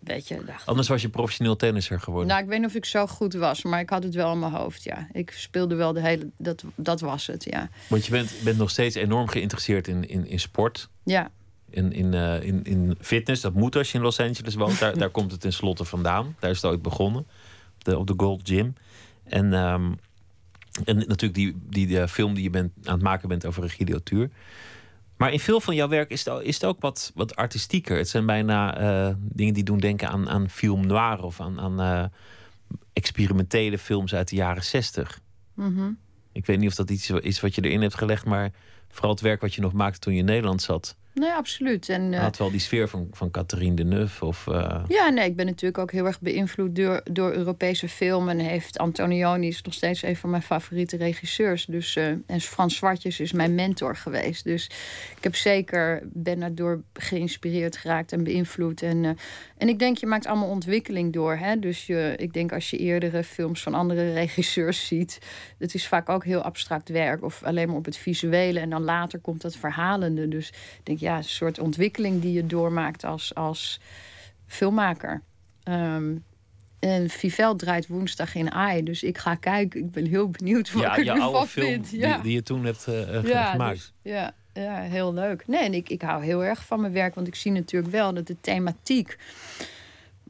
Weet 0.00 0.28
je, 0.28 0.44
dacht, 0.46 0.66
Anders 0.66 0.88
was 0.88 1.02
je 1.02 1.08
professioneel 1.08 1.56
tennisser 1.56 2.00
geworden. 2.00 2.28
nou, 2.28 2.42
ik 2.42 2.48
weet 2.48 2.58
niet 2.58 2.68
of 2.68 2.74
ik 2.74 2.84
zo 2.84 3.06
goed 3.06 3.34
was, 3.34 3.62
maar 3.62 3.80
ik 3.80 3.90
had 3.90 4.02
het 4.02 4.14
wel 4.14 4.32
in 4.32 4.38
mijn 4.38 4.52
hoofd, 4.52 4.82
ja. 4.82 5.08
Ik 5.12 5.30
speelde 5.30 5.74
wel 5.74 5.92
de 5.92 6.00
hele... 6.00 6.28
Dat, 6.36 6.64
dat 6.74 7.00
was 7.00 7.26
het, 7.26 7.44
ja. 7.44 7.68
Want 7.88 8.04
je 8.04 8.10
bent, 8.10 8.32
bent 8.44 8.58
nog 8.58 8.70
steeds 8.70 8.94
enorm 8.94 9.28
geïnteresseerd 9.28 9.88
in, 9.88 10.08
in, 10.08 10.26
in 10.26 10.40
sport. 10.40 10.88
Ja, 11.04 11.30
In, 11.70 11.92
in, 11.92 12.14
eh, 12.14 12.42
in, 12.42 12.64
in 12.64 12.96
fitness. 13.00 13.42
Dat 13.42 13.54
moet 13.54 13.76
als 13.76 13.92
je 13.92 13.98
in 13.98 14.04
Los 14.04 14.20
Angeles 14.20 14.54
woont. 14.54 14.78
Daar, 14.78 14.98
daar 14.98 15.10
komt 15.10 15.30
het 15.30 15.40
tenslotte 15.40 15.84
vandaan. 15.84 16.36
Daar 16.38 16.50
is 16.50 16.62
het 16.62 16.70
ooit 16.70 16.82
begonnen. 16.82 17.20
Op 17.74 17.84
de, 17.84 17.98
op 17.98 18.06
de 18.06 18.14
Gold 18.16 18.40
Gym. 18.48 18.74
En, 19.24 19.52
ehm, 19.52 19.92
en 20.84 20.96
natuurlijk 20.96 21.34
die, 21.34 21.56
die, 21.68 21.86
die 21.86 22.08
film 22.08 22.34
die 22.34 22.42
je 22.42 22.50
bent, 22.50 22.72
aan 22.84 22.94
het 22.94 23.02
maken 23.02 23.28
bent 23.28 23.46
over 23.46 23.62
Regie 23.62 23.92
Auteur. 23.92 24.30
Maar 25.16 25.32
in 25.32 25.40
veel 25.40 25.60
van 25.60 25.74
jouw 25.74 25.88
werk 25.88 26.10
is 26.10 26.24
het, 26.24 26.28
ook- 26.34 26.42
is 26.42 26.54
het 26.54 26.64
ook 26.64 26.80
wat, 26.80 27.12
wat 27.14 27.36
artistieker. 27.36 27.96
Het 27.96 28.08
zijn 28.08 28.26
bijna 28.26 28.78
eh, 28.78 29.14
dingen 29.18 29.54
die 29.54 29.64
doen 29.64 29.78
denken 29.78 30.08
aan, 30.08 30.28
aan 30.28 30.50
film 30.50 30.86
noir 30.86 31.22
of 31.22 31.40
aan, 31.40 31.60
aan 31.60 31.80
eh, 31.80 32.04
experimentele 32.92 33.78
films 33.78 34.14
uit 34.14 34.28
de 34.28 34.36
jaren 34.36 34.64
zestig. 34.64 35.20
mhm. 35.54 35.90
Ik 36.32 36.46
weet 36.46 36.58
niet 36.58 36.68
of 36.68 36.74
dat 36.74 36.90
iets 36.90 37.10
is 37.10 37.40
wat 37.40 37.54
je 37.54 37.60
erin 37.62 37.80
hebt 37.82 37.94
gelegd, 37.94 38.24
maar 38.24 38.50
vooral 38.88 39.10
het 39.10 39.20
werk 39.20 39.40
wat 39.40 39.54
je 39.54 39.60
nog 39.60 39.72
maakte 39.72 39.98
toen 39.98 40.12
je 40.12 40.18
in 40.18 40.24
Nederland 40.24 40.62
zat, 40.62 40.96
nee, 41.20 41.30
absoluut. 41.30 41.88
En, 41.88 42.14
eh, 42.14 42.20
had 42.20 42.36
wel 42.36 42.50
die 42.50 42.60
sfeer 42.60 42.88
van, 42.88 43.08
van 43.12 43.30
Catherine 43.30 43.74
Deneuve 43.74 44.24
of 44.24 44.46
uh, 44.46 44.82
Ja, 44.88 45.08
nee, 45.08 45.28
ik 45.28 45.36
ben 45.36 45.46
natuurlijk 45.46 45.78
ook 45.78 45.92
heel 45.92 46.06
erg 46.06 46.20
beïnvloed 46.20 46.76
door, 46.76 47.00
door 47.10 47.32
Europese 47.32 47.88
film. 47.88 48.28
En 48.28 48.38
heeft 48.38 48.78
Antonioni 48.78 49.46
is 49.46 49.62
nog 49.62 49.74
steeds 49.74 50.02
een 50.02 50.16
van 50.16 50.30
mijn 50.30 50.42
favoriete 50.42 50.96
regisseurs. 50.96 51.64
Dus, 51.64 51.96
eh, 51.96 52.06
en 52.06 52.40
Frans 52.40 52.76
Zwartjes 52.76 53.20
is 53.20 53.32
mijn 53.32 53.54
mentor 53.54 53.96
geweest. 53.96 54.44
Dus 54.44 54.64
ik 55.16 55.22
heb 55.24 55.34
zeker, 55.34 56.02
ben 56.04 56.40
daardoor 56.40 56.82
geïnspireerd 56.92 57.76
geraakt 57.76 58.12
en 58.12 58.24
beïnvloed. 58.24 58.82
En, 58.82 59.04
eh, 59.04 59.10
en 59.58 59.68
ik 59.68 59.78
denk, 59.78 59.98
je 59.98 60.06
maakt 60.06 60.26
allemaal 60.26 60.48
ontwikkeling 60.48 61.12
door. 61.12 61.36
Hè? 61.36 61.58
Dus 61.58 61.86
je, 61.86 62.14
ik 62.16 62.32
denk 62.32 62.52
als 62.52 62.70
je 62.70 62.78
eerdere 62.78 63.24
films 63.24 63.62
van 63.62 63.74
andere 63.74 64.12
regisseurs 64.22 64.86
ziet... 64.86 65.18
het 65.58 65.74
is 65.74 65.86
vaak 65.88 66.08
ook 66.08 66.24
heel 66.24 66.42
abstract 66.42 66.88
werk. 66.88 67.24
Of 67.24 67.42
alleen 67.42 67.68
maar 67.68 67.76
op 67.76 67.84
het 67.84 67.96
visuele. 67.96 68.60
En 68.60 68.70
dan 68.70 68.82
later 68.82 69.18
komt 69.18 69.42
dat 69.42 69.56
verhalende. 69.56 70.28
Dus 70.28 70.48
ik 70.48 70.80
denk, 70.82 70.98
ja, 70.98 71.16
een 71.16 71.24
soort 71.24 71.58
ontwikkeling 71.58 72.22
die 72.22 72.32
je 72.32 72.46
doormaakt 72.46 73.04
als... 73.04 73.34
als 73.34 73.80
filmmaker. 74.46 75.22
Ehm, 75.62 76.14
en 76.78 77.10
Vivel 77.10 77.56
draait 77.56 77.86
woensdag 77.86 78.34
in 78.34 78.52
AI, 78.52 78.82
dus 78.82 79.02
ik 79.02 79.18
ga 79.18 79.34
kijken. 79.34 79.80
Ik 79.80 79.90
ben 79.90 80.06
heel 80.06 80.30
benieuwd 80.30 80.72
wat 80.72 80.82
ja, 80.82 80.90
ik 80.90 80.98
er 80.98 81.04
je 81.04 81.12
nu 81.12 81.20
oude 81.20 81.38
van 81.38 81.46
film 81.46 81.66
vind. 81.66 81.90
die, 81.90 81.98
Ja, 82.00 82.18
die 82.18 82.32
je 82.32 82.42
toen 82.42 82.64
hebt 82.64 82.86
eh, 82.86 83.16
eh, 83.16 83.24
ja, 83.24 83.50
gemaakt. 83.50 83.74
dus- 83.74 83.92
ja, 84.12 84.34
ja, 84.56 84.80
heel 84.80 85.14
leuk. 85.14 85.46
Nee, 85.46 85.64
en 85.64 85.74
ik, 85.74 85.88
ik 85.88 86.02
hou 86.02 86.24
heel 86.24 86.44
erg 86.44 86.64
van 86.64 86.80
mijn 86.80 86.92
werk, 86.92 87.14
want 87.14 87.26
ik 87.26 87.34
zie 87.34 87.52
natuurlijk 87.52 87.92
wel 87.92 88.14
dat 88.14 88.26
de 88.26 88.36
thematiek 88.40 89.18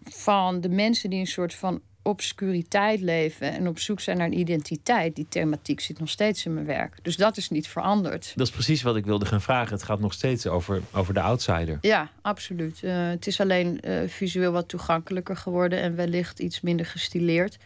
van 0.04 0.60
de 0.60 0.68
mensen 0.68 1.10
die 1.10 1.20
een 1.20 1.26
soort 1.26 1.54
van 1.54 1.80
obscuriteit 2.06 3.00
leven 3.00 3.52
en 3.52 3.68
op 3.68 3.78
zoek 3.78 4.00
zijn 4.00 4.16
naar 4.16 4.26
een 4.26 4.38
identiteit, 4.38 5.16
die 5.16 5.26
thematiek 5.28 5.80
zit 5.80 5.98
nog 5.98 6.08
steeds 6.08 6.46
in 6.46 6.54
mijn 6.54 6.66
werk. 6.66 6.94
Dus 7.02 7.16
dat 7.16 7.36
is 7.36 7.50
niet 7.50 7.68
veranderd. 7.68 8.32
Dat 8.36 8.46
is 8.46 8.52
precies 8.52 8.82
wat 8.82 8.96
ik 8.96 9.04
wilde 9.04 9.26
gaan 9.26 9.40
vragen. 9.40 9.72
Het 9.72 9.82
gaat 9.82 10.00
nog 10.00 10.12
steeds 10.12 10.46
over, 10.46 10.82
over 10.92 11.14
de 11.14 11.20
outsider. 11.20 11.78
Ja, 11.80 12.10
absoluut. 12.22 12.82
Eh, 12.82 13.08
het 13.08 13.26
is 13.26 13.40
alleen 13.40 13.80
eh, 13.80 14.08
visueel 14.08 14.52
wat 14.52 14.68
toegankelijker 14.68 15.36
geworden 15.36 15.80
en 15.80 15.96
wellicht 15.96 16.38
iets 16.38 16.60
minder 16.60 16.86
gestileerd. 16.86 17.58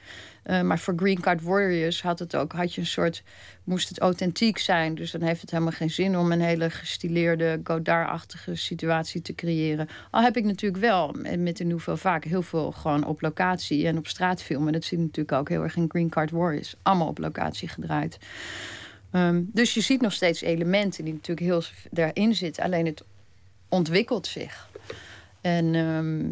Eh, 0.43 0.61
maar 0.61 0.79
voor 0.79 0.95
Green 0.97 1.21
Card 1.21 1.43
Warriors 1.43 2.03
had 2.03 2.19
het 2.19 2.37
ook, 2.37 2.53
had 2.53 2.75
je 2.75 2.81
een 2.81 2.87
soort, 2.87 3.23
moest 3.65 3.89
het 3.89 3.99
authentiek 3.99 4.59
zijn. 4.59 4.95
Dus 4.95 5.11
dan 5.11 5.21
heeft 5.21 5.41
het 5.41 5.51
helemaal 5.51 5.73
geen 5.73 5.91
zin 5.91 6.19
om 6.19 6.33
een 6.33 6.41
hele 6.41 6.71
gestileerde 6.71 7.61
Godard-achtige 7.65 8.55
situatie 8.55 9.23
te 9.23 9.35
creëren. 9.35 9.89
Al 10.11 10.23
heb 10.23 10.37
ik 10.37 10.45
natuurlijk 10.45 10.83
wel 10.83 11.15
eh, 11.23 11.39
met 11.39 11.57
de 11.57 11.65
Nouvelle 11.65 11.97
vaak 11.97 12.25
heel 12.25 12.43
veel 12.43 12.73
gewoon 12.73 13.05
op 13.05 13.21
locatie 13.21 13.87
en 13.87 13.99
op 13.99 14.07
straat 14.07 14.43
filmen. 14.43 14.73
Dat 14.73 14.85
zie 14.85 14.99
je 14.99 15.05
natuurlijk 15.05 15.39
ook 15.39 15.49
heel 15.49 15.63
erg 15.63 15.77
in 15.77 15.89
Green 15.89 16.09
Card 16.09 16.31
Warriors. 16.31 16.75
Allemaal 16.83 17.09
op 17.09 17.19
locatie 17.19 17.69
gedraaid. 17.69 18.19
Ehm, 19.11 19.43
dus 19.47 19.75
je 19.75 19.81
ziet 19.81 20.01
nog 20.01 20.13
steeds 20.13 20.41
elementen 20.41 21.05
die 21.05 21.15
natuurlijk 21.15 21.47
heel 21.47 21.63
daarin 21.91 22.35
zitten. 22.35 22.65
Alleen 22.65 22.87
het 22.87 23.05
ontwikkelt 23.69 24.27
zich. 24.27 24.69
En, 25.41 25.75
ehm, 25.75 26.31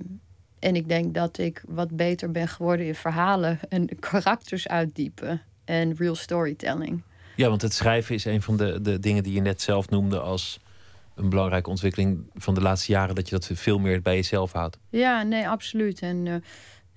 en 0.59 0.77
ik 0.77 0.89
denk 0.89 1.15
dat 1.15 1.39
ik 1.39 1.63
wat 1.69 1.97
beter 1.97 2.31
ben 2.31 2.49
geworden 2.49 2.87
in 2.87 2.95
verhalen 2.95 3.59
en 3.69 3.89
karakters 4.01 4.69
uitdiepen 4.69 5.43
en 5.65 5.97
real 5.97 6.15
storytelling. 6.15 7.03
Ja, 7.37 7.49
want 7.49 7.63
het 7.63 7.75
schrijven 7.75 8.15
is 8.15 8.25
een 8.25 8.43
van 8.43 8.57
de, 8.57 8.81
de 8.81 8.99
dingen 8.99 9.23
die 9.23 9.33
je 9.33 9.41
net 9.41 9.63
zelf 9.63 9.91
noemde 9.91 10.21
als 10.21 10.59
een 11.15 11.29
belangrijke 11.29 11.71
ontwikkeling 11.71 12.31
van 12.35 12.55
de 12.55 12.61
laatste 12.61 12.93
jaren 12.93 13.15
dat 13.15 13.29
je 13.29 13.39
dat 13.39 13.51
veel 13.53 13.79
meer 13.79 14.03
bij 14.03 14.15
jezelf 14.15 14.53
houdt. 14.53 14.79
Ja, 14.89 15.23
nee, 15.23 15.49
absoluut. 15.49 16.01
En, 16.01 16.27
uh, 16.27 16.35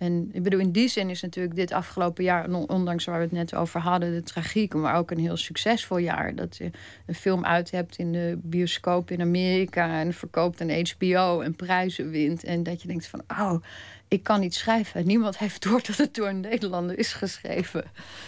en 0.02 0.30
ik 0.32 0.44
bedoel, 0.44 0.60
in 0.60 0.72
die 0.72 0.88
zin 0.88 1.10
is 1.10 1.22
natuurlijk 1.22 1.56
dit 1.56 1.72
afgelopen 1.72 2.24
jaar, 2.24 2.50
ondanks 2.50 3.06
waar 3.06 3.18
we 3.18 3.24
het 3.24 3.32
net 3.32 3.56
over 3.56 3.80
hadden, 3.80 4.14
de 4.14 4.24
tragiek, 4.24 4.74
maar 4.74 4.96
ook 4.96 5.12
een 5.12 5.20
heel 5.20 5.38
succesvol 5.38 5.98
jaar. 5.98 6.36
Dat 6.36 6.58
je 6.58 6.72
een 7.06 7.16
film 7.16 7.46
uit 7.46 7.72
hebt 7.72 7.98
in 7.98 8.12
de 8.12 8.40
bioscoop 8.44 9.12
in 9.12 9.22
Amerika 9.22 10.00
en 10.00 10.14
verkoopt 10.14 10.60
een 10.60 10.88
HBO 10.88 11.42
en 11.42 11.56
prijzen 11.56 12.10
wint. 12.10 12.44
En 12.44 12.64
dat 12.64 12.82
je 12.82 12.88
denkt 12.88 13.08
van, 13.08 13.22
oh, 13.28 13.64
ik 14.08 14.24
kan 14.24 14.40
niet 14.40 14.56
schrijven. 14.56 15.06
Niemand 15.06 15.38
heeft 15.38 15.64
door 15.64 15.82
dat 15.84 15.98
het 15.98 16.16
door 16.16 16.28
een 16.28 16.40
Nederlander 16.40 17.00
is 17.00 17.14
geschreven. 17.14 17.84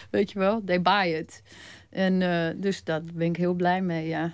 Weet 0.10 0.32
je 0.32 0.40
wel, 0.40 0.62
they 0.66 0.82
buy 0.82 1.08
it. 1.08 1.42
En 1.90 2.22
uh, 2.22 2.50
dus 2.56 2.84
daar 2.84 3.02
ben 3.14 3.28
ik 3.28 3.36
heel 3.36 3.54
blij 3.54 3.82
mee, 3.82 4.08
ja. 4.08 4.34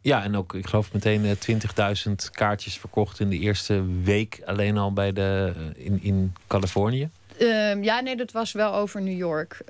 Ja, 0.00 0.22
en 0.22 0.36
ook, 0.36 0.54
ik 0.54 0.66
geloof 0.66 0.92
meteen 0.92 1.24
uh, 1.24 1.30
eh, 1.30 1.96
20.000 2.08 2.12
kaartjes 2.30 2.78
verkocht 2.78 3.20
in 3.20 3.28
de 3.28 3.38
eerste 3.38 3.84
week 4.02 4.40
alleen 4.44 4.78
al 4.78 4.92
bij 4.92 5.12
de, 5.12 5.52
uh, 5.56 5.86
in, 5.86 6.02
in 6.02 6.34
Californië. 6.46 7.10
Um, 7.40 7.82
ja, 7.82 8.00
nee, 8.00 8.16
dat 8.16 8.32
was 8.32 8.52
wel 8.52 8.74
over 8.74 9.02
New 9.02 9.16
York, 9.16 9.62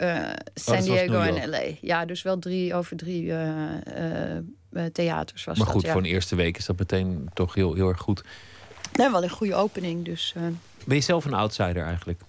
San 0.54 0.76
oh, 0.76 0.82
Diego 0.82 1.20
en 1.20 1.48
LA. 1.50 1.62
Ja, 1.80 2.04
dus 2.04 2.22
wel 2.22 2.38
drie 2.38 2.74
over 2.74 2.96
drie 2.96 3.32
theaters 4.92 5.44
was 5.44 5.58
Maar 5.58 5.66
goed, 5.66 5.82
dat, 5.82 5.90
voor 5.90 6.00
een 6.00 6.06
eerste 6.06 6.34
week 6.36 6.56
is 6.56 6.66
dat 6.66 6.78
meteen 6.78 7.28
toch 7.34 7.54
heel, 7.54 7.74
heel 7.74 7.88
erg 7.88 8.00
goed. 8.00 8.24
Nee, 8.92 9.10
wel 9.10 9.22
een 9.22 9.30
goede 9.30 9.54
opening, 9.54 10.04
dus... 10.04 10.34
Ben 10.84 10.96
je 10.96 11.02
zelf 11.02 11.24
een 11.24 11.34
outsider 11.34 11.84
eigenlijk? 11.84 12.20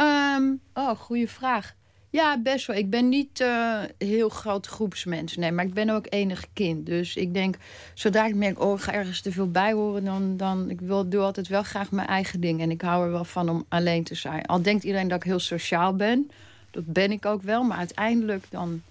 Um, 0.00 0.60
oh, 0.74 0.90
goede 0.98 1.28
vraag. 1.28 1.74
Ja, 2.18 2.38
best 2.38 2.66
wel. 2.66 2.76
Ik 2.76 2.90
ben 2.90 3.08
niet 3.08 3.40
uh, 3.40 3.78
heel 3.98 4.28
groot 4.28 4.66
groepsmens. 4.66 5.36
Nee, 5.36 5.52
maar 5.52 5.64
ik 5.64 5.74
ben 5.74 5.90
ook 5.90 6.06
enig 6.08 6.44
kind. 6.52 6.86
Dus 6.86 7.16
ik 7.16 7.34
denk, 7.34 7.56
zodra 7.94 8.26
ik 8.26 8.34
merk, 8.34 8.60
oh, 8.60 8.74
ik 8.74 8.80
ga 8.80 8.92
ergens 8.92 9.20
te 9.20 9.32
veel 9.32 9.50
bij 9.50 9.72
horen, 9.72 10.04
dan, 10.04 10.36
dan 10.36 10.70
ik 10.70 10.80
wil, 10.80 11.08
doe 11.08 11.20
altijd 11.20 11.48
wel 11.48 11.62
graag 11.62 11.90
mijn 11.90 12.06
eigen 12.06 12.40
ding. 12.40 12.60
En 12.60 12.70
ik 12.70 12.82
hou 12.82 13.04
er 13.04 13.10
wel 13.10 13.24
van 13.24 13.48
om 13.48 13.64
alleen 13.68 14.04
te 14.04 14.14
zijn. 14.14 14.46
Al 14.46 14.62
denkt 14.62 14.84
iedereen 14.84 15.08
dat 15.08 15.16
ik 15.16 15.24
heel 15.24 15.38
sociaal 15.38 15.94
ben. 15.94 16.30
Dat 16.70 16.86
ben 16.86 17.10
ik 17.10 17.26
ook 17.26 17.42
wel. 17.42 17.62
Maar 17.62 17.78
uiteindelijk 17.78 18.44
dan 18.50 18.82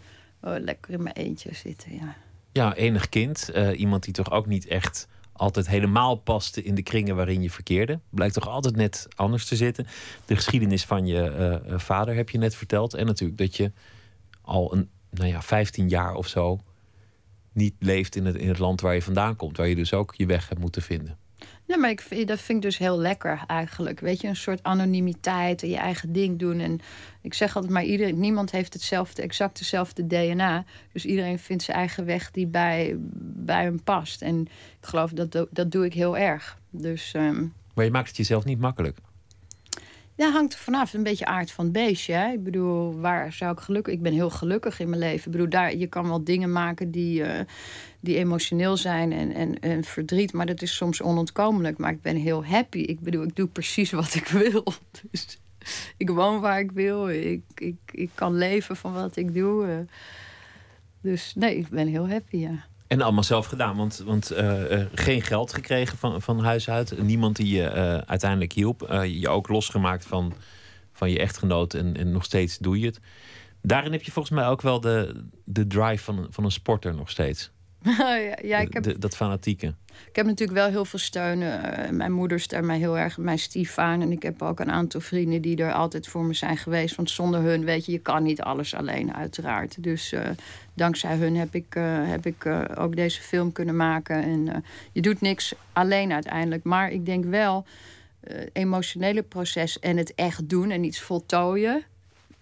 oh, 0.42 0.56
lekker 0.60 0.94
in 0.94 1.04
mijn 1.04 1.16
eentje 1.16 1.50
zitten, 1.54 1.94
ja. 1.94 2.16
Ja, 2.52 2.76
enig 2.76 3.10
kind. 3.10 3.50
Uh, 3.56 3.80
iemand 3.80 4.04
die 4.04 4.14
toch 4.14 4.32
ook 4.32 4.46
niet 4.46 4.68
echt 4.68 5.08
altijd 5.38 5.68
helemaal 5.68 6.16
paste 6.16 6.64
in 6.64 6.76
de 6.76 6.84
kringen 6.84 7.16
waarin 7.16 7.42
je 7.42 7.52
verkeerde. 7.52 8.00
Blijkt 8.10 8.34
toch 8.34 8.48
altijd 8.48 8.76
net 8.76 9.08
anders 9.16 9.46
te 9.46 9.56
zitten. 9.56 9.88
De 10.26 10.36
geschiedenis 10.36 10.86
van 10.86 11.06
je 11.06 11.62
uh, 11.68 11.80
vader 11.80 12.16
heb 12.16 12.30
je 12.30 12.38
net 12.38 12.56
verteld. 12.56 12.94
En 12.94 13.06
natuurlijk 13.06 13.40
dat 13.40 13.56
je 13.56 13.72
al 14.42 14.74
een, 14.74 14.90
nou 15.10 15.30
ja, 15.30 15.42
15 15.42 15.90
jaar 15.90 16.16
of 16.16 16.28
zo 16.28 16.60
niet 17.52 17.74
leeft 17.80 18.16
in 18.16 18.26
het, 18.26 18.36
in 18.36 18.48
het 18.48 18.60
land 18.60 18.82
waar 18.82 18.94
je 18.94 19.02
vandaan 19.02 19.36
komt. 19.36 19.58
Waar 19.58 19.68
je 19.68 19.76
dus 19.76 19.94
ook 19.94 20.14
je 20.16 20.26
weg 20.26 20.50
hebt 20.50 20.62
moeten 20.62 20.82
vinden. 20.82 21.18
Ja, 21.68 21.78
maar 21.78 21.90
ik, 21.90 22.28
dat 22.28 22.40
vind 22.40 22.58
ik 22.58 22.62
dus 22.62 22.78
heel 22.78 22.98
lekker 22.98 23.44
eigenlijk. 23.48 24.00
Weet 24.00 24.22
je, 24.22 24.28
een 24.28 24.36
soort 24.36 24.64
anonimiteit 24.64 25.64
en 25.64 25.70
je 25.70 25.78
eigen 25.78 26.12
ding 26.14 26.40
doen. 26.40 26.60
En 26.60 26.80
ik 27.22 27.34
zeg 27.34 27.56
altijd 27.56 27.74
maar, 27.74 27.84
iedereen, 27.84 28.20
niemand 28.20 28.52
heeft 28.52 28.74
hetzelfde, 28.74 29.22
exact 29.22 29.58
hetzelfde 29.60 30.08
DNA. 30.08 30.66
Dus 30.92 31.06
iedereen 31.06 31.40
vindt 31.40 31.64
zijn 31.64 31.78
eigen 31.78 32.06
weg 32.06 32.32
die 32.32 32.48
bij, 32.48 32.96
bij 33.20 33.64
hem 33.64 33.84
past. 33.84 34.22
En 34.22 34.42
ik 34.82 34.88
geloof 34.88 35.12
dat 35.12 35.48
dat 35.50 35.72
doe 35.72 35.86
ik 35.86 35.94
heel 35.94 36.18
erg. 36.18 36.58
Dus, 36.70 37.14
um... 37.14 37.54
Maar 37.74 37.86
je 37.86 37.92
maakt 37.92 38.08
het 38.08 38.18
jezelf 38.18 38.46
niet 38.46 38.60
makkelijk. 38.60 38.98
Ja, 40.18 40.32
hangt 40.32 40.54
er 40.54 40.60
vanaf. 40.60 40.94
Een 40.94 41.04
beetje 41.04 41.26
aard 41.26 41.52
van 41.52 41.64
het 41.64 41.74
beestje. 41.74 42.14
Hè? 42.14 42.32
Ik 42.32 42.44
bedoel, 42.44 43.00
waar 43.00 43.34
zou 43.34 43.52
ik 43.52 43.60
gelukkig... 43.60 43.94
Ik 43.94 44.02
ben 44.02 44.14
heel 44.14 44.30
gelukkig 44.30 44.80
in 44.80 44.90
mijn 44.90 45.02
leven. 45.02 45.32
Bedoel, 45.32 45.50
daar, 45.50 45.76
je 45.76 45.88
kan 45.88 46.08
wel 46.08 46.24
dingen 46.24 46.52
maken 46.52 46.92
die, 46.92 47.20
uh, 47.20 47.40
die 48.00 48.18
emotioneel 48.18 48.78
zijn 48.78 49.12
en, 49.12 49.34
en, 49.34 49.60
en 49.60 49.84
verdriet. 49.84 50.34
Maar 50.34 50.46
dat 50.46 50.62
is 50.62 50.76
soms 50.76 51.02
onontkomelijk. 51.02 51.78
Maar 51.78 51.92
ik 51.92 52.02
ben 52.02 52.16
heel 52.16 52.46
happy. 52.46 52.78
Ik 52.78 53.00
bedoel, 53.00 53.24
ik 53.24 53.36
doe 53.36 53.48
precies 53.48 53.92
wat 53.92 54.16
ik 54.16 54.28
wil. 54.44 54.64
Dus 55.12 55.40
ik 55.98 56.10
woon 56.10 56.40
waar 56.40 56.60
ik 56.60 56.72
wil. 56.72 57.10
Ik, 57.10 57.42
ik, 57.56 57.78
ik 57.92 58.10
kan 58.14 58.38
leven 58.38 58.76
van 58.76 58.94
wat 58.94 59.16
ik 59.16 59.34
doe. 59.34 59.66
Uh, 59.68 59.78
dus 61.02 61.36
nee, 61.36 61.58
ik 61.58 61.70
ben 61.70 61.88
heel 61.88 62.10
happy, 62.10 62.38
ja. 62.38 62.66
En 62.88 63.02
allemaal 63.02 63.24
zelf 63.24 63.46
gedaan, 63.46 63.76
want, 63.76 64.04
want 64.06 64.32
uh, 64.32 64.62
geen 64.94 65.22
geld 65.22 65.54
gekregen 65.54 65.98
van, 65.98 66.22
van 66.22 66.44
huis 66.44 66.70
uit. 66.70 67.02
Niemand 67.02 67.36
die 67.36 67.56
je 67.56 67.64
uh, 67.64 67.98
uiteindelijk 67.98 68.54
hielp. 68.54 69.02
je 69.08 69.30
ook 69.30 69.48
losgemaakt 69.48 70.06
van, 70.06 70.34
van 70.94 71.12
je 71.12 71.20
echtgenoot 71.20 71.74
en, 71.74 71.98
en 71.98 72.12
nog 72.12 72.24
steeds 72.24 72.58
doe 72.58 72.80
je 72.80 72.86
het. 72.86 73.00
Daarin 73.62 73.92
heb 73.92 74.04
je 74.04 74.12
volgens 74.12 74.36
mij 74.36 74.48
ook 74.48 74.62
wel 74.62 74.80
de, 74.80 75.24
de 75.44 75.68
drive 75.68 76.04
van, 76.04 76.28
van 76.30 76.44
een 76.44 76.52
sporter 76.52 76.96
nog 76.96 77.10
steeds. 77.10 77.52
ja, 77.98 78.38
ja, 78.42 78.58
ik 78.58 78.74
heb... 78.74 79.02
dat 79.02 79.16
fanatieke. 79.16 79.74
Ik 80.10 80.16
heb 80.16 80.26
natuurlijk 80.26 80.58
wel 80.58 80.70
heel 80.70 80.86
veel 80.86 81.00
steun. 81.00 81.42
Uh, 81.42 81.90
mijn 81.90 82.12
moeder 82.12 82.40
steunt 82.40 82.66
mij 82.66 82.78
heel 82.78 82.98
erg, 82.98 83.18
mijn 83.18 83.40
stiefvader. 83.40 84.02
En 84.02 84.12
ik 84.12 84.24
heb 84.24 84.42
ook 84.42 84.60
een 84.60 84.72
aantal 84.72 85.02
vrienden 85.02 85.42
die 85.42 85.58
er 85.58 85.74
altijd 85.74 86.08
voor 86.08 86.26
me 86.26 86.34
zijn 86.34 86.58
geweest. 86.58 86.96
Want 86.96 87.10
zonder 87.10 87.42
hun, 87.42 87.66
weet 87.66 87.86
je, 87.86 87.92
je 87.92 88.00
kan 88.00 88.24
niet 88.24 88.42
alles 88.42 88.74
alleen, 88.74 89.14
uiteraard. 89.14 89.84
Dus 89.84 90.14
uh, 90.14 90.30
dankzij 90.74 91.16
hun 91.16 91.36
heb 91.36 91.56
ik, 91.56 91.76
uh, 91.76 92.10
heb 92.10 92.26
ik 92.26 92.46
ook 92.78 92.96
deze 92.96 93.22
film 93.22 93.52
kunnen 93.52 93.76
maken. 93.76 94.24
En 94.24 94.64
je 94.92 95.02
doet 95.02 95.22
niks 95.22 95.54
alleen 95.74 96.12
uiteindelijk. 96.12 96.64
Maar 96.64 96.92
ik 96.92 97.06
denk 97.06 97.26
wel, 97.26 97.66
emotionele 98.54 99.24
proces 99.24 99.80
en 99.80 99.98
het 99.98 100.16
echt 100.16 100.50
doen 100.50 100.70
en 100.70 100.84
iets 100.84 101.02
voltooien 101.02 101.84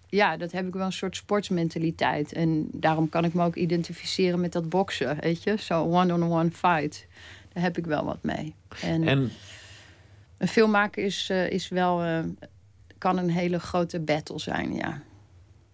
ja, 0.09 0.37
dat 0.37 0.51
heb 0.51 0.67
ik 0.67 0.73
wel 0.73 0.85
een 0.85 0.91
soort 0.91 1.15
sportsmentaliteit. 1.15 2.33
En 2.33 2.67
daarom 2.71 3.09
kan 3.09 3.25
ik 3.25 3.33
me 3.33 3.43
ook 3.43 3.55
identificeren 3.55 4.39
met 4.39 4.51
dat 4.51 4.69
boksen, 4.69 5.17
weet 5.19 5.43
je. 5.43 5.55
Zo 5.59 5.83
one-on-one 5.83 6.51
fight. 6.51 7.07
Daar 7.53 7.63
heb 7.63 7.77
ik 7.77 7.85
wel 7.85 8.05
wat 8.05 8.23
mee. 8.23 8.53
En, 8.81 9.07
en... 9.07 9.31
een 10.37 10.47
film 10.47 10.71
maken 10.71 11.03
is, 11.03 11.29
uh, 11.31 11.49
is 11.49 11.67
wel... 11.67 12.05
Uh, 12.05 12.19
kan 12.97 13.17
een 13.17 13.29
hele 13.29 13.59
grote 13.59 13.99
battle 13.99 14.39
zijn, 14.39 14.73
ja. 14.73 15.01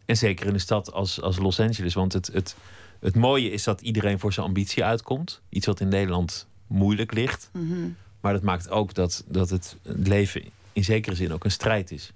En 0.05 0.17
zeker 0.17 0.47
in 0.47 0.53
een 0.53 0.59
stad 0.59 0.93
als, 0.93 1.21
als 1.21 1.37
Los 1.37 1.59
Angeles. 1.59 1.93
Want 1.93 2.13
het, 2.13 2.27
het, 2.27 2.55
het 2.99 3.15
mooie 3.15 3.51
is 3.51 3.63
dat 3.63 3.81
iedereen 3.81 4.19
voor 4.19 4.33
zijn 4.33 4.45
ambitie 4.45 4.83
uitkomt. 4.83 5.41
Iets 5.49 5.65
wat 5.65 5.79
in 5.79 5.87
Nederland 5.87 6.47
moeilijk 6.67 7.13
ligt. 7.13 7.49
Mm 7.53 7.71
-hmm. 7.71 7.95
Maar 8.21 8.33
dat 8.33 8.41
maakt 8.41 8.69
ook 8.69 8.93
dat, 8.93 9.23
dat 9.27 9.49
het 9.49 9.77
leven 9.83 10.43
in 10.73 10.83
zekere 10.83 11.15
zin 11.15 11.33
ook 11.33 11.43
een 11.43 11.51
strijd 11.51 11.91
is. 11.91 12.13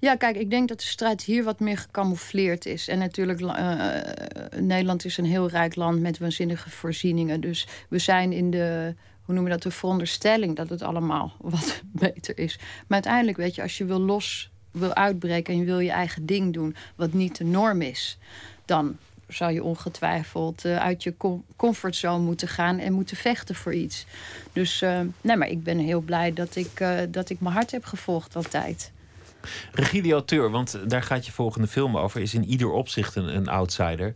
Ja, 0.00 0.16
kijk, 0.16 0.36
ik 0.36 0.50
denk 0.50 0.68
dat 0.68 0.80
de 0.80 0.86
strijd 0.86 1.22
hier 1.22 1.44
wat 1.44 1.60
meer 1.60 1.78
gecamoufleerd 1.78 2.66
is. 2.66 2.88
En 2.88 2.98
natuurlijk, 2.98 3.40
uh, 3.40 3.50
Nederland 4.60 5.04
is 5.04 5.16
een 5.16 5.24
heel 5.24 5.48
rijk 5.48 5.74
land 5.74 6.00
met 6.00 6.18
waanzinnige 6.18 6.70
voorzieningen. 6.70 7.40
Dus 7.40 7.66
we 7.88 7.98
zijn 7.98 8.32
in 8.32 8.50
de, 8.50 8.94
hoe 9.22 9.34
noemen 9.34 9.44
we 9.44 9.50
dat, 9.50 9.62
de 9.62 9.70
veronderstelling 9.70 10.56
dat 10.56 10.68
het 10.68 10.82
allemaal 10.82 11.32
wat 11.40 11.82
beter 11.84 12.38
is. 12.38 12.56
Maar 12.58 12.86
uiteindelijk, 12.88 13.36
weet 13.36 13.54
je, 13.54 13.62
als 13.62 13.78
je 13.78 13.84
wil 13.84 14.00
los, 14.00 14.50
wil 14.70 14.94
uitbreken 14.94 15.52
en 15.52 15.60
je 15.60 15.66
wil 15.66 15.78
je 15.78 15.90
eigen 15.90 16.26
ding 16.26 16.52
doen, 16.52 16.76
wat 16.96 17.12
niet 17.12 17.36
de 17.36 17.44
norm 17.44 17.82
is, 17.82 18.18
dan 18.64 18.96
zou 19.28 19.52
je 19.52 19.62
ongetwijfeld 19.64 20.64
uh, 20.64 20.76
uit 20.76 21.02
je 21.02 21.14
comfortzone 21.56 22.24
moeten 22.24 22.48
gaan 22.48 22.78
en 22.78 22.92
moeten 22.92 23.16
vechten 23.16 23.54
voor 23.54 23.74
iets. 23.74 24.06
Dus 24.52 24.84
nee, 25.20 25.36
maar 25.36 25.48
ik 25.48 25.62
ben 25.62 25.78
heel 25.78 26.00
blij 26.00 26.32
dat 26.32 26.56
ik, 26.56 26.84
dat 27.10 27.30
ik 27.30 27.40
mijn 27.40 27.54
hart 27.54 27.70
heb 27.70 27.84
gevolgd 27.84 28.36
altijd. 28.36 28.92
Regie 29.72 30.02
de 30.02 30.12
auteur, 30.12 30.50
want 30.50 30.90
daar 30.90 31.02
gaat 31.02 31.26
je 31.26 31.32
volgende 31.32 31.66
film 31.66 31.96
over, 31.96 32.20
is 32.20 32.34
in 32.34 32.44
ieder 32.44 32.70
opzicht 32.70 33.14
een, 33.14 33.36
een 33.36 33.48
outsider. 33.48 34.14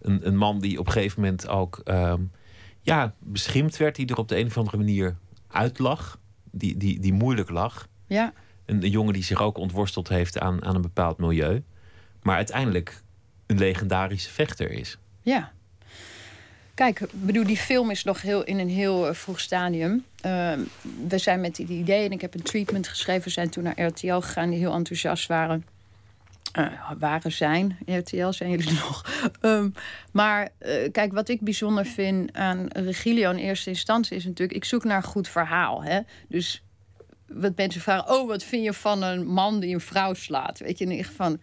Een, 0.00 0.26
een, 0.26 0.36
man 0.36 0.60
die 0.60 0.78
op 0.78 0.86
een 0.86 0.92
gegeven 0.92 1.20
moment 1.20 1.48
ook 1.48 1.80
um, 1.84 2.30
ja, 2.80 3.14
beschimpt 3.18 3.76
werd, 3.76 3.96
die 3.96 4.06
er 4.06 4.16
op 4.16 4.28
de 4.28 4.38
een 4.38 4.46
of 4.46 4.58
andere 4.58 4.76
manier 4.76 5.16
uitlag, 5.48 6.18
die, 6.50 6.76
die, 6.76 7.00
die 7.00 7.12
moeilijk 7.12 7.50
lag. 7.50 7.88
Ja. 8.06 8.32
Een, 8.66 8.84
een 8.84 8.90
jongen 8.90 9.12
die 9.12 9.22
zich 9.22 9.42
ook 9.42 9.58
ontworsteld 9.58 10.08
heeft 10.08 10.38
aan, 10.38 10.64
aan 10.64 10.74
een 10.74 10.82
bepaald 10.82 11.18
milieu, 11.18 11.62
maar 12.22 12.36
uiteindelijk 12.36 13.02
een 13.46 13.58
legendarische 13.58 14.30
vechter 14.30 14.70
is. 14.70 14.98
Ja. 15.20 15.52
Kijk, 16.74 17.00
bedoel, 17.12 17.44
die 17.44 17.56
film 17.56 17.90
is 17.90 18.04
nog 18.04 18.22
heel 18.22 18.44
in 18.44 18.58
een 18.58 18.68
heel 18.68 19.08
uh, 19.08 19.14
vroeg 19.14 19.40
stadium. 19.40 20.04
Uh, 20.26 20.52
we 21.08 21.18
zijn 21.18 21.40
met 21.40 21.56
die 21.56 21.66
idee 21.66 22.04
en 22.04 22.12
ik 22.12 22.20
heb 22.20 22.34
een 22.34 22.42
treatment 22.42 22.88
geschreven. 22.88 23.24
We 23.24 23.30
zijn 23.30 23.50
toen 23.50 23.62
naar 23.62 23.80
RTL 23.82 24.18
gegaan, 24.18 24.50
die 24.50 24.58
heel 24.58 24.72
enthousiast 24.72 25.28
waren. 25.28 25.64
Uh, 26.58 26.90
waren 26.98 27.32
zijn, 27.32 27.78
RTL 27.86 28.30
zijn 28.30 28.50
jullie 28.50 28.72
nog. 28.72 29.04
Um, 29.40 29.74
maar 30.12 30.48
uh, 30.60 30.90
kijk, 30.92 31.12
wat 31.12 31.28
ik 31.28 31.40
bijzonder 31.40 31.86
vind 31.86 32.32
aan 32.32 32.68
Regilio 32.68 33.30
in 33.30 33.36
eerste 33.36 33.70
instantie 33.70 34.16
is 34.16 34.24
natuurlijk... 34.24 34.58
ik 34.58 34.64
zoek 34.64 34.84
naar 34.84 34.96
een 34.96 35.02
goed 35.02 35.28
verhaal. 35.28 35.84
Hè? 35.84 36.00
Dus 36.28 36.62
wat 37.26 37.56
mensen 37.56 37.80
vragen... 37.80 38.14
oh, 38.14 38.28
wat 38.28 38.42
vind 38.42 38.64
je 38.64 38.72
van 38.72 39.02
een 39.02 39.26
man 39.26 39.60
die 39.60 39.74
een 39.74 39.80
vrouw 39.80 40.14
slaat? 40.14 40.58
Weet 40.58 40.78
je, 40.78 40.84
in 40.84 40.90
ieder 40.90 41.06
geval 41.06 41.36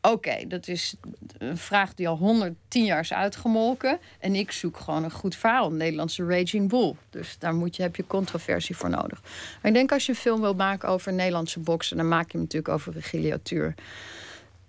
Oké, 0.00 0.46
dat 0.46 0.68
is 0.68 0.94
een 1.38 1.58
vraag 1.58 1.94
die 1.94 2.08
al 2.08 2.16
110 2.16 2.84
jaar 2.84 3.00
is 3.00 3.12
uitgemolken. 3.12 3.98
En 4.18 4.34
ik 4.34 4.52
zoek 4.52 4.76
gewoon 4.76 5.04
een 5.04 5.10
goed 5.10 5.36
verhaal, 5.36 5.66
een 5.66 5.76
Nederlandse 5.76 6.24
Raging 6.24 6.68
Bull. 6.68 6.94
Dus 7.10 7.36
daar 7.38 7.54
moet 7.54 7.76
je, 7.76 7.82
heb 7.82 7.96
je 7.96 8.06
controversie 8.06 8.76
voor 8.76 8.90
nodig. 8.90 9.20
Maar 9.22 9.70
ik 9.70 9.74
denk 9.74 9.92
als 9.92 10.06
je 10.06 10.12
een 10.12 10.18
film 10.18 10.40
wil 10.40 10.54
maken 10.54 10.88
over 10.88 11.12
Nederlandse 11.12 11.60
boksen... 11.60 11.96
dan 11.96 12.08
maak 12.08 12.24
je 12.24 12.32
hem 12.32 12.40
natuurlijk 12.40 12.72
over 12.72 12.92
Regilio 12.92 13.38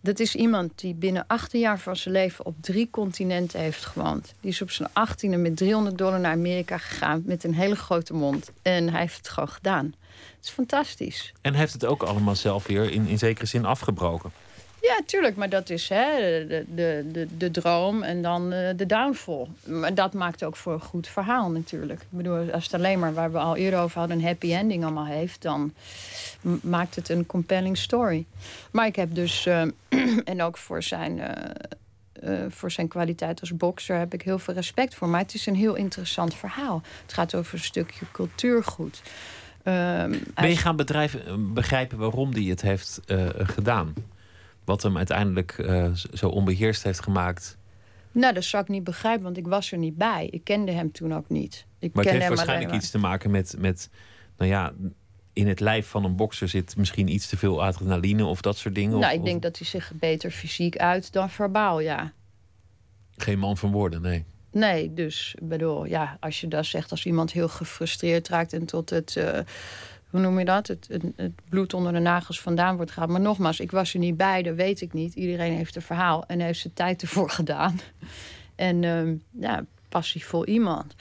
Dat 0.02 0.20
is 0.20 0.36
iemand 0.36 0.80
die 0.80 0.94
binnen 0.94 1.24
18 1.28 1.60
jaar 1.60 1.80
van 1.80 1.96
zijn 1.96 2.14
leven 2.14 2.46
op 2.46 2.56
drie 2.62 2.90
continenten 2.92 3.60
heeft 3.60 3.86
gewoond. 3.86 4.34
Die 4.40 4.52
is 4.52 4.62
op 4.62 4.72
zijn 4.72 4.90
18e 4.90 5.40
met 5.40 5.58
300 5.58 5.98
dollar 5.98 6.20
naar 6.20 6.34
Amerika 6.34 6.78
gegaan 6.78 7.22
met 7.26 7.44
een 7.44 7.56
hele 7.56 7.76
grote 7.76 8.14
mond. 8.14 8.52
En 8.62 8.90
hij 8.90 9.00
heeft 9.00 9.18
het 9.18 9.30
gewoon 9.30 9.50
gedaan. 9.50 9.86
Het 10.36 10.46
is 10.46 10.50
fantastisch. 10.50 11.34
En 11.42 11.54
heeft 11.54 11.74
het 11.74 11.86
ook 11.86 12.04
allemaal 12.04 12.36
zelf 12.36 12.68
weer 12.68 12.92
in, 12.92 13.08
in 13.08 13.18
zekere 13.18 13.46
zin 13.46 13.66
afgebroken. 13.66 14.32
Ja, 14.82 15.00
tuurlijk, 15.06 15.36
maar 15.36 15.50
dat 15.50 15.70
is 15.70 15.90
hè, 15.90 16.18
de, 16.48 16.66
de, 16.76 17.06
de, 17.12 17.28
de 17.38 17.52
droom 17.52 18.04
en 18.04 18.22
dan 18.22 18.54
uh, 18.54 18.70
de 18.76 18.86
downfall. 18.86 19.48
Maar 19.66 19.94
dat 19.94 20.14
maakt 20.14 20.44
ook 20.44 20.56
voor 20.56 20.74
een 20.74 20.82
goed 20.82 21.08
verhaal 21.08 21.50
natuurlijk. 21.50 22.02
Ik 22.02 22.08
bedoel, 22.10 22.52
als 22.52 22.64
het 22.64 22.74
alleen 22.74 23.00
maar, 23.00 23.14
waar 23.14 23.32
we 23.32 23.38
al 23.38 23.56
eerder 23.56 23.80
over 23.80 24.00
hadden, 24.00 24.18
een 24.18 24.24
happy 24.24 24.54
ending 24.54 24.84
allemaal 24.84 25.06
heeft, 25.06 25.42
dan 25.42 25.74
maakt 26.62 26.96
het 26.96 27.10
een 27.10 27.26
compelling 27.26 27.78
story. 27.78 28.26
Maar 28.72 28.86
ik 28.86 28.96
heb 28.96 29.16
dus, 29.16 29.46
uh, 29.46 29.62
en 30.24 30.42
ook 30.42 30.58
voor 30.58 30.84
zijn, 30.84 31.18
uh, 32.24 32.40
voor 32.50 32.72
zijn 32.72 32.88
kwaliteit 32.88 33.40
als 33.40 33.58
bokser, 33.58 33.98
heb 33.98 34.14
ik 34.14 34.22
heel 34.22 34.40
veel 34.40 34.54
respect 34.54 34.96
voor. 34.96 35.10
Maar 35.10 35.22
het 35.22 35.34
is 35.34 35.46
een 35.46 35.56
heel 35.56 35.76
interessant 35.76 36.36
verhaal. 36.36 36.82
Het 37.02 37.14
gaat 37.14 37.36
over 37.36 37.54
een 37.54 37.64
stukje 37.64 38.06
cultuurgoed. 38.12 39.02
Ehm, 39.64 40.16
ben 40.34 40.50
je 40.50 40.58
gaan 40.58 40.76
begrijpen 41.54 41.98
waarom 41.98 42.34
hij 42.34 42.44
het 42.44 42.62
heeft 42.62 43.00
gedaan? 43.38 43.94
Wat 44.70 44.84
hem 44.84 44.98
uiteindelijk 44.98 45.58
uh, 45.58 45.94
zo 45.94 46.30
onbeheerst 46.30 46.84
heeft 46.84 47.04
gemaakt? 47.04 47.58
Nou, 48.12 48.34
dat 48.34 48.44
zou 48.44 48.64
ik 48.64 48.70
niet 48.70 48.84
begrijpen, 48.84 49.24
want 49.24 49.38
ik 49.38 49.48
was 49.48 49.72
er 49.72 49.78
niet 49.78 49.98
bij. 49.98 50.28
Ik 50.32 50.44
kende 50.44 50.72
hem 50.72 50.92
toen 50.92 51.14
ook 51.14 51.30
niet. 51.30 51.66
Ik 51.80 51.94
maar 51.94 52.04
het 52.04 52.14
heeft 52.14 52.28
waarschijnlijk 52.28 52.74
iets 52.74 52.90
te 52.90 52.98
maken 52.98 53.32
met, 53.32 53.56
met, 53.58 53.90
nou 54.38 54.50
ja, 54.50 54.74
in 55.34 55.48
het 55.48 55.60
lijf 55.60 55.88
van 55.88 56.04
een 56.04 56.16
bokser 56.16 56.48
zit 56.48 56.78
misschien 56.78 57.08
iets 57.08 57.28
te 57.28 57.38
veel 57.38 57.64
adrenaline 57.64 58.26
of 58.26 58.42
dat 58.42 58.58
soort 58.58 58.76
dingen. 58.76 59.00
Nou, 59.00 59.14
ik 59.14 59.26
denk 59.26 59.42
dat 59.42 59.58
hij 59.58 59.68
zich 59.68 59.92
beter 59.96 60.32
fysiek 60.32 60.78
uit 60.78 61.12
dan 61.12 61.30
verbaal, 61.30 61.80
ja. 61.80 62.14
Geen 63.18 63.40
man 63.40 63.58
van 63.58 63.72
woorden, 63.72 64.02
nee. 64.02 64.26
Nee, 64.52 64.94
dus 64.94 65.36
bedoel, 65.42 65.86
ja, 65.86 66.18
als 66.20 66.42
je 66.42 66.48
dat 66.48 66.66
zegt 66.66 66.92
als 66.92 67.06
iemand 67.06 67.32
heel 67.32 67.48
gefrustreerd 67.48 68.28
raakt 68.28 68.54
en 68.54 68.66
tot 68.66 68.90
het. 68.90 69.16
Uh, 69.16 69.40
hoe 70.10 70.20
noem 70.20 70.40
je 70.40 70.46
dat? 70.46 70.68
Het, 70.68 70.88
het, 71.16 71.32
bloed 71.50 71.74
onder 71.74 71.94
de 71.94 72.00
nagels 72.00 72.42
vandaan 72.42 72.76
wordt 72.76 72.92
gehaald. 72.92 73.12
Maar 73.12 73.22
nogmaals, 73.22 73.60
ik 73.60 73.72
was 73.72 73.94
er 73.94 74.00
niet 74.00 74.18
bij, 74.18 74.44
dat 74.44 74.56
weet 74.56 74.82
ik 74.82 74.94
niet. 74.94 75.14
Iedereen 75.14 75.54
heeft 75.54 75.76
een 75.76 75.82
verhaal 75.82 76.26
en 76.26 76.40
heeft 76.40 76.60
zijn 76.60 76.74
tijd 76.74 77.02
ervoor 77.02 77.30
gedaan. 77.40 77.80
En 78.56 78.84
um, 78.84 79.24
ja, 79.32 79.66
passievol 79.90 80.46
iemand. 80.46 80.96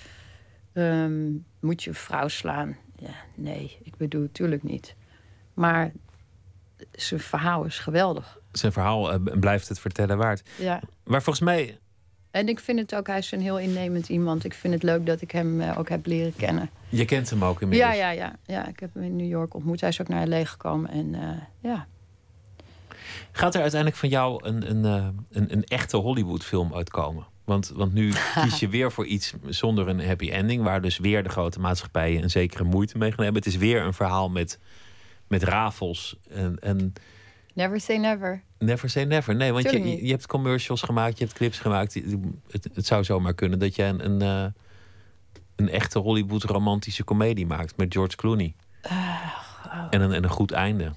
Ehm, 0.73 1.31
moet 1.61 1.83
je 1.83 1.91
een 1.91 1.97
vrouw 1.97 2.29
slaan? 2.29 2.77
Ja, 2.97 3.15
nee, 3.35 3.79
ik 3.83 3.97
bedoel, 3.97 4.21
natuurlijk 4.21 4.63
niet. 4.63 4.95
Maar 5.55 5.93
zijn 6.93 7.21
verhaal 7.21 7.65
is 7.65 7.79
geweldig. 7.79 8.39
Zijn 8.53 8.73
verhaal 8.73 9.13
uh, 9.13 9.39
blijft 9.41 9.69
het 9.69 9.81
vertellen 9.81 10.17
waard. 10.17 10.49
Ja. 10.59 10.81
Maar 11.05 11.23
volgens 11.23 11.45
mij 11.45 11.79
en 12.39 12.49
ik 12.49 12.61
vind 12.61 12.79
het 12.79 12.95
ook, 12.95 13.07
hij 13.07 13.19
is 13.19 13.33
een 13.33 13.41
heel 13.41 13.59
innemend 13.59 14.09
iemand. 14.09 14.45
Ik 14.45 14.55
vind 14.55 14.75
het 14.75 14.83
leuk 14.83 15.07
dat 15.07 15.21
ik 15.21 15.31
hem 15.31 15.61
uh, 15.61 15.79
ook 15.79 15.89
heb 15.89 16.07
leren 16.07 16.37
kennen. 16.37 16.71
Je 16.89 17.05
kent 17.05 17.31
hem 17.31 17.45
ook 17.45 17.61
inmiddels? 17.61 17.93
Ja, 17.93 17.97
ja, 17.97 18.11
ja, 18.11 18.37
ja. 18.47 18.69
Ik 18.69 18.81
heb 18.81 18.95
hem 18.95 19.03
in 19.03 19.17
New 19.17 19.29
York 19.29 19.55
ontmoet. 19.55 19.81
Hij 19.81 19.89
is 19.89 20.01
ook 20.01 20.09
naar 20.09 20.27
LA 20.27 20.45
gekomen. 20.45 20.91
En 20.91 21.15
uh, 21.15 21.29
ja. 21.61 21.87
Gaat 23.33 23.55
er 23.55 23.61
uiteindelijk 23.61 24.01
van 24.01 24.09
jou 24.09 24.45
een, 24.45 24.71
een, 24.71 24.85
uh, 24.85 25.09
een, 25.31 25.53
een 25.53 25.65
echte 25.65 25.97
Hollywood-film 25.97 26.75
uitkomen? 26.75 27.27
Want, 27.45 27.73
want 27.75 27.95
nu 27.95 28.13
kies 28.43 28.59
je 28.59 28.69
weer 28.69 28.93
voor 28.93 29.07
iets 29.07 29.33
zonder 29.47 29.89
een 29.89 30.07
happy 30.07 30.31
ending, 30.31 30.63
waar 30.63 30.83
dus 30.83 30.99
weer 30.99 31.23
de 31.23 31.29
grote 31.29 31.61
maatschappijen 31.61 32.23
een 32.23 32.31
zekere 32.31 32.65
moeite 32.65 32.99
mee 32.99 33.13
gaan 33.13 33.25
hebben. 33.25 33.43
Het 33.43 33.53
is 33.53 33.59
weer 33.59 33.83
een 33.83 33.95
verhaal 33.95 34.29
met, 34.29 34.59
met 35.27 35.43
rafels. 35.43 36.17
En, 36.31 36.59
en 36.61 36.93
Never 37.59 37.81
say 37.81 37.97
never. 37.97 38.43
Never 38.59 38.89
say 38.89 39.05
never. 39.05 39.35
Nee, 39.35 39.53
want 39.53 39.71
je, 39.71 40.05
je 40.05 40.11
hebt 40.11 40.27
commercials 40.27 40.83
gemaakt, 40.83 41.19
je 41.19 41.25
hebt 41.25 41.37
clips 41.37 41.59
gemaakt. 41.59 41.95
Het, 42.51 42.69
het 42.75 42.87
zou 42.87 43.05
zomaar 43.05 43.35
kunnen 43.35 43.59
dat 43.59 43.75
je 43.75 43.83
een, 43.83 44.05
een, 44.05 44.23
uh, 44.23 44.51
een 45.57 45.69
echte 45.69 45.99
Hollywood 45.99 46.43
romantische 46.43 47.05
komedie 47.05 47.47
maakt 47.47 47.77
met 47.77 47.93
George 47.93 48.17
Clooney. 48.17 48.55
Uh, 48.87 48.93
oh. 49.67 49.87
en, 49.91 50.01
een, 50.01 50.13
en 50.13 50.25
een 50.25 50.31
goed 50.31 50.53
einde. 50.53 50.93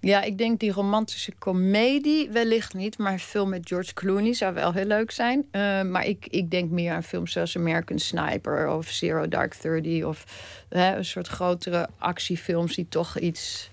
Ja, 0.00 0.22
ik 0.22 0.38
denk 0.38 0.60
die 0.60 0.72
romantische 0.72 1.32
komedie 1.38 2.30
wellicht 2.30 2.74
niet, 2.74 2.98
maar 2.98 3.12
een 3.12 3.18
film 3.18 3.48
met 3.48 3.68
George 3.68 3.94
Clooney 3.94 4.32
zou 4.32 4.54
wel 4.54 4.72
heel 4.72 4.84
leuk 4.84 5.10
zijn. 5.10 5.38
Uh, 5.38 5.82
maar 5.82 6.06
ik, 6.06 6.26
ik 6.26 6.50
denk 6.50 6.70
meer 6.70 6.92
aan 6.92 7.02
films 7.02 7.32
zoals 7.32 7.56
American 7.56 7.98
Sniper 7.98 8.68
of 8.68 8.88
Zero 8.88 9.28
Dark 9.28 9.54
Thirty 9.54 10.02
of 10.02 10.24
hè, 10.68 10.96
een 10.96 11.04
soort 11.04 11.28
grotere 11.28 11.88
actiefilms 11.98 12.74
die 12.74 12.88
toch 12.88 13.18
iets 13.18 13.70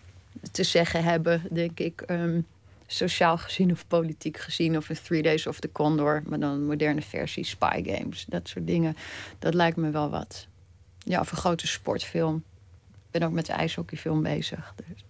te 0.51 0.63
zeggen 0.63 1.03
hebben, 1.03 1.41
denk 1.51 1.79
ik. 1.79 2.01
Ehm, 2.01 2.39
sociaal 2.87 3.37
gezien 3.37 3.71
of 3.71 3.87
politiek 3.87 4.37
gezien. 4.37 4.77
Of 4.77 4.89
een 4.89 4.97
Three 5.03 5.21
Days 5.21 5.47
of 5.47 5.59
the 5.59 5.71
Condor. 5.71 6.21
Maar 6.25 6.39
dan 6.39 6.49
een 6.49 6.65
moderne 6.65 7.01
versie, 7.01 7.45
Spy 7.45 7.83
Games. 7.85 8.25
Dat 8.27 8.47
soort 8.47 8.67
dingen. 8.67 8.95
Dat 9.39 9.53
lijkt 9.53 9.77
me 9.77 9.89
wel 9.89 10.09
wat. 10.09 10.47
Ja, 10.97 11.19
of 11.19 11.31
een 11.31 11.37
grote 11.37 11.67
sportfilm. 11.67 12.43
Ik 12.91 13.11
ben 13.11 13.23
ook 13.23 13.33
met 13.33 13.45
de 13.45 13.53
ijshockeyfilm 13.53 14.23
bezig. 14.23 14.73
Dus. 14.75 15.05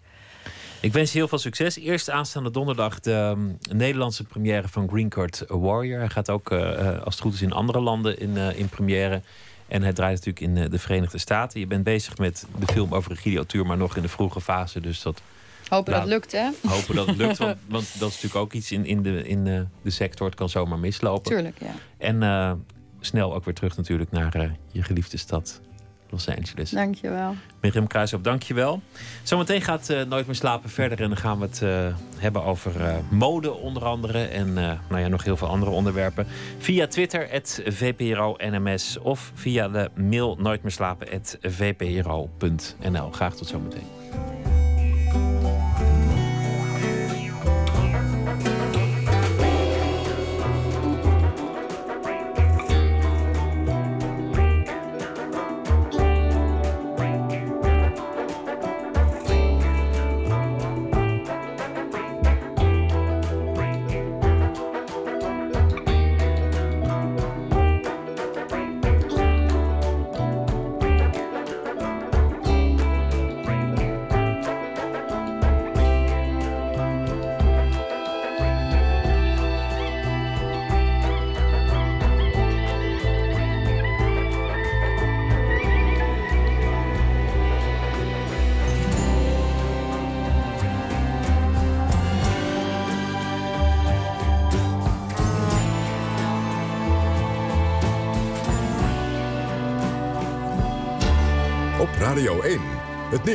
Ik 0.86 0.94
wens 0.94 1.12
je 1.12 1.18
heel 1.18 1.28
veel 1.28 1.38
succes. 1.38 1.78
Eerst 1.78 2.10
aanstaande 2.10 2.52
donderdag 2.52 3.00
de 3.00 3.12
um, 3.12 3.58
Nederlandse 3.72 4.24
première 4.24 4.68
van 4.68 4.90
Green 4.90 5.10
Card 5.10 5.44
Warrior. 5.48 6.00
Hij 6.00 6.10
gaat 6.10 6.30
ook, 6.30 6.52
uh, 6.52 7.02
als 7.04 7.16
het 7.16 7.24
goed 7.24 7.34
is, 7.34 7.42
in 7.42 7.52
andere 7.52 7.80
landen 7.80 8.20
in, 8.20 8.30
uh, 8.30 8.60
in 8.60 8.70
première. 8.70 9.22
En 9.68 9.82
hij 9.82 9.94
draait 9.94 10.26
natuurlijk 10.26 10.60
in 10.64 10.70
de 10.70 10.80
Verenigde 10.80 11.18
Staten. 11.18 11.60
Je 11.60 11.68
bent 11.68 11.84
bezig 11.84 12.18
met 12.18 12.46
de 12.60 12.66
film 12.68 12.94
over 12.94 13.12
Egidio 13.12 13.44
Tuur, 13.44 13.66
maar 13.66 13.78
nog 13.78 13.96
in 13.96 14.02
de 14.02 14.08
vroege 14.08 14.42
fase. 14.42 14.80
Dus 14.80 15.02
dat 15.02 15.22
Hopen 15.70 15.92
dat 15.92 16.02
het 16.02 16.10
lukt, 16.10 16.32
hè? 16.32 16.50
Hopen 16.68 16.96
dat 16.96 17.08
het 17.08 17.16
lukt, 17.16 17.38
want, 17.38 17.58
want, 17.68 18.00
dat 18.00 18.10
is 18.10 18.16
natuurlijk 18.16 18.36
ook 18.36 18.54
iets 18.54 18.72
in, 18.72 18.86
in, 18.86 19.04
de, 19.04 19.28
in 19.28 19.44
de, 19.44 19.66
de 19.82 19.90
sector. 19.90 20.26
Het 20.26 20.36
kan 20.36 20.50
zomaar 20.50 20.80
mislopen. 20.80 21.32
Tuurlijk, 21.32 21.58
ja. 21.60 21.74
En 21.98 22.22
uh, 22.22 22.52
snel 23.00 23.36
ook 23.36 23.46
weer 23.46 23.54
terug 23.54 23.78
natuurlijk 23.78 24.12
naar 24.12 24.36
uh, 24.36 24.50
je 24.72 24.84
geliefde 24.84 25.18
stad. 25.18 25.62
Los 26.10 26.30
Angeles. 26.30 26.70
Dankjewel. 26.70 27.36
Mirjam 27.62 27.88
Kruisop, 27.88 28.24
dankjewel. 28.24 28.82
Zometeen 29.24 29.62
gaat 29.62 29.90
uh, 29.90 30.04
Nooit 30.04 30.26
meer 30.26 30.36
slapen 30.36 30.70
verder. 30.70 31.02
En 31.02 31.08
dan 31.08 31.18
gaan 31.18 31.40
we 31.40 31.46
het 31.46 31.62
uh, 31.62 31.96
hebben 32.18 32.44
over 32.44 32.82
uh, 32.82 32.96
mode 33.10 33.54
onder 33.54 33.86
andere. 33.86 34.24
En 34.24 34.54
nou 34.54 35.00
ja, 35.00 35.08
nog 35.08 35.24
heel 35.24 35.38
veel 35.38 35.48
andere 35.48 35.72
onderwerpen. 35.72 36.28
Via 36.58 36.88
Twitter, 36.88 37.28
het 37.30 37.62
VPRO 37.66 38.36
NMS. 38.38 38.98
Of 39.00 39.32
via 39.34 39.70
de 39.70 39.90
mail 39.96 40.36
nooitmeerslapen.vpro.nl. 40.40 43.12
Graag 43.12 43.36
tot 43.36 43.48
zometeen. 43.48 43.88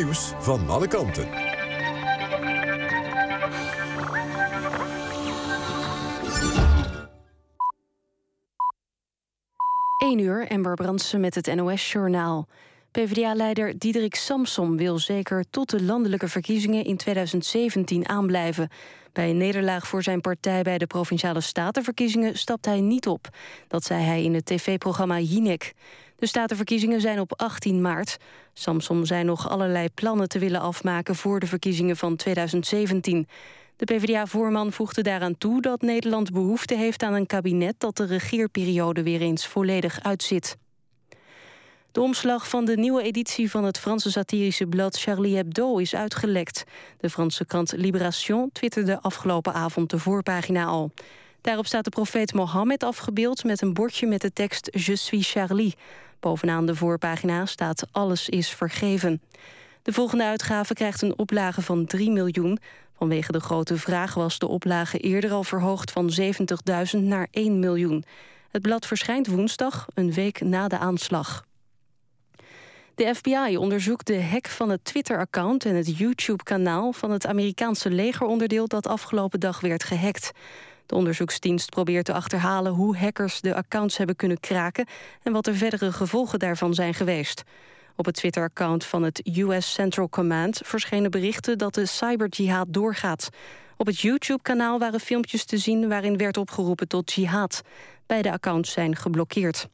Nieuws 0.05 0.33
van 0.39 0.69
alle 0.69 0.87
kanten. 0.87 1.29
1 9.99 10.19
uur, 10.19 10.47
Ember 10.47 10.75
Brandsen 10.75 11.21
met 11.21 11.35
het 11.35 11.55
NOS-journaal. 11.55 12.47
PvdA-leider 12.91 13.79
Diederik 13.79 14.15
Samsom 14.15 14.77
wil 14.77 14.99
zeker 14.99 15.45
tot 15.51 15.71
de 15.71 15.83
landelijke 15.83 16.29
verkiezingen 16.29 16.85
in 16.85 16.97
2017 16.97 18.09
aanblijven. 18.09 18.69
Bij 19.13 19.31
een 19.31 19.37
nederlaag 19.37 19.89
voor 19.89 20.03
zijn 20.03 20.21
partij 20.21 20.63
bij 20.63 20.79
de 20.79 20.87
Provinciale 20.87 21.41
Statenverkiezingen 21.41 22.39
stapt 22.39 22.65
hij 22.65 22.81
niet 22.81 23.07
op. 23.07 23.29
Dat 23.69 23.85
zei 23.85 24.03
hij 24.03 24.23
in 24.23 24.35
het 24.35 24.47
tv-programma 24.47 25.19
Jinek. 25.19 25.73
De 26.21 26.27
statenverkiezingen 26.27 27.01
zijn 27.01 27.21
op 27.21 27.33
18 27.41 27.81
maart. 27.81 28.16
Samsom 28.53 29.05
zei 29.05 29.25
nog 29.25 29.49
allerlei 29.49 29.89
plannen 29.95 30.29
te 30.29 30.39
willen 30.39 30.61
afmaken 30.61 31.16
voor 31.16 31.41
de 31.41 31.47
verkiezingen 31.47 31.97
van 31.97 32.16
2017. 32.16 33.29
De 33.77 33.85
PvdA-voorman 33.85 34.73
voegde 34.73 35.03
daaraan 35.03 35.39
toe 35.39 35.61
dat 35.61 35.81
Nederland 35.81 36.33
behoefte 36.33 36.75
heeft 36.75 37.03
aan 37.03 37.14
een 37.14 37.27
kabinet 37.27 37.75
dat 37.79 37.97
de 37.97 38.05
regeerperiode 38.05 39.03
weer 39.03 39.21
eens 39.21 39.47
volledig 39.47 40.03
uitzit. 40.03 40.57
De 41.93 42.01
omslag 42.01 42.49
van 42.49 42.64
de 42.64 42.77
nieuwe 42.77 43.03
editie 43.03 43.51
van 43.51 43.64
het 43.64 43.79
Franse 43.79 44.11
satirische 44.11 44.66
blad 44.66 45.01
Charlie 45.01 45.37
Hebdo 45.37 45.77
is 45.77 45.95
uitgelekt. 45.95 46.64
De 46.99 47.11
Franse 47.11 47.45
krant 47.45 47.73
Libération 47.77 48.51
twitterde 48.53 49.01
afgelopen 49.01 49.53
avond 49.53 49.91
de 49.91 49.99
voorpagina 49.99 50.64
al. 50.64 50.91
Daarop 51.41 51.66
staat 51.66 51.85
de 51.85 51.91
profeet 51.91 52.35
Mohammed 52.35 52.83
afgebeeld 52.83 53.45
met 53.45 53.62
een 53.62 53.75
bordje 53.75 54.07
met 54.07 54.21
de 54.21 54.33
tekst 54.33 54.68
Je 54.73 54.97
suis 54.97 55.31
Charlie. 55.31 55.75
Bovenaan 56.21 56.66
de 56.66 56.75
voorpagina 56.75 57.47
staat 57.47 57.87
Alles 57.91 58.29
is 58.29 58.51
vergeven. 58.51 59.23
De 59.83 59.93
volgende 59.93 60.25
uitgave 60.25 60.75
krijgt 60.75 61.03
een 61.03 61.18
oplage 61.18 61.62
van 61.62 61.87
3 61.87 62.11
miljoen. 62.11 62.59
Vanwege 62.97 63.33
de 63.33 63.41
grote 63.41 63.77
vraag 63.77 64.14
was 64.14 64.39
de 64.39 64.49
oplage 64.49 64.99
eerder 64.99 65.33
al 65.33 65.45
verhoogd 65.45 65.91
van 65.91 66.11
70.000 66.21 66.99
naar 66.99 67.29
1 67.31 67.59
miljoen. 67.59 68.05
Het 68.51 68.62
blad 68.62 68.87
verschijnt 68.87 69.27
woensdag, 69.27 69.87
een 69.95 70.12
week 70.12 70.41
na 70.41 70.68
de 70.68 70.79
aanslag. 70.79 71.45
De 72.95 73.14
FBI 73.14 73.57
onderzoekt 73.57 74.07
de 74.07 74.23
hack 74.23 74.47
van 74.47 74.71
het 74.71 74.85
Twitter-account 74.85 75.64
en 75.64 75.75
het 75.75 75.99
YouTube-kanaal 75.99 76.93
van 76.93 77.11
het 77.11 77.27
Amerikaanse 77.27 77.91
legeronderdeel 77.91 78.66
dat 78.66 78.87
afgelopen 78.87 79.41
dag 79.41 79.61
werd 79.61 79.85
gehackt. 79.85 80.33
De 80.91 80.97
onderzoeksdienst 80.97 81.70
probeert 81.70 82.05
te 82.05 82.12
achterhalen 82.12 82.72
hoe 82.72 82.97
hackers 82.97 83.41
de 83.41 83.55
accounts 83.55 83.97
hebben 83.97 84.16
kunnen 84.16 84.41
kraken 84.41 84.86
en 85.22 85.32
wat 85.32 85.45
de 85.45 85.55
verdere 85.55 85.93
gevolgen 85.93 86.38
daarvan 86.38 86.74
zijn 86.74 86.95
geweest. 86.95 87.43
Op 87.97 88.05
het 88.05 88.14
Twitter-account 88.14 88.84
van 88.84 89.03
het 89.03 89.30
US 89.36 89.72
Central 89.72 90.09
Command 90.09 90.61
verschenen 90.64 91.11
berichten 91.11 91.59
dat 91.59 91.74
de 91.74 91.86
cyberjihad 91.86 92.66
doorgaat. 92.70 93.28
Op 93.76 93.86
het 93.86 94.01
YouTube-kanaal 94.01 94.78
waren 94.78 95.01
filmpjes 95.01 95.45
te 95.45 95.59
zien 95.59 95.88
waarin 95.88 96.16
werd 96.16 96.36
opgeroepen 96.36 96.88
tot 96.88 97.12
jihad. 97.12 97.62
Beide 98.07 98.32
accounts 98.32 98.72
zijn 98.72 98.97
geblokkeerd. 98.97 99.68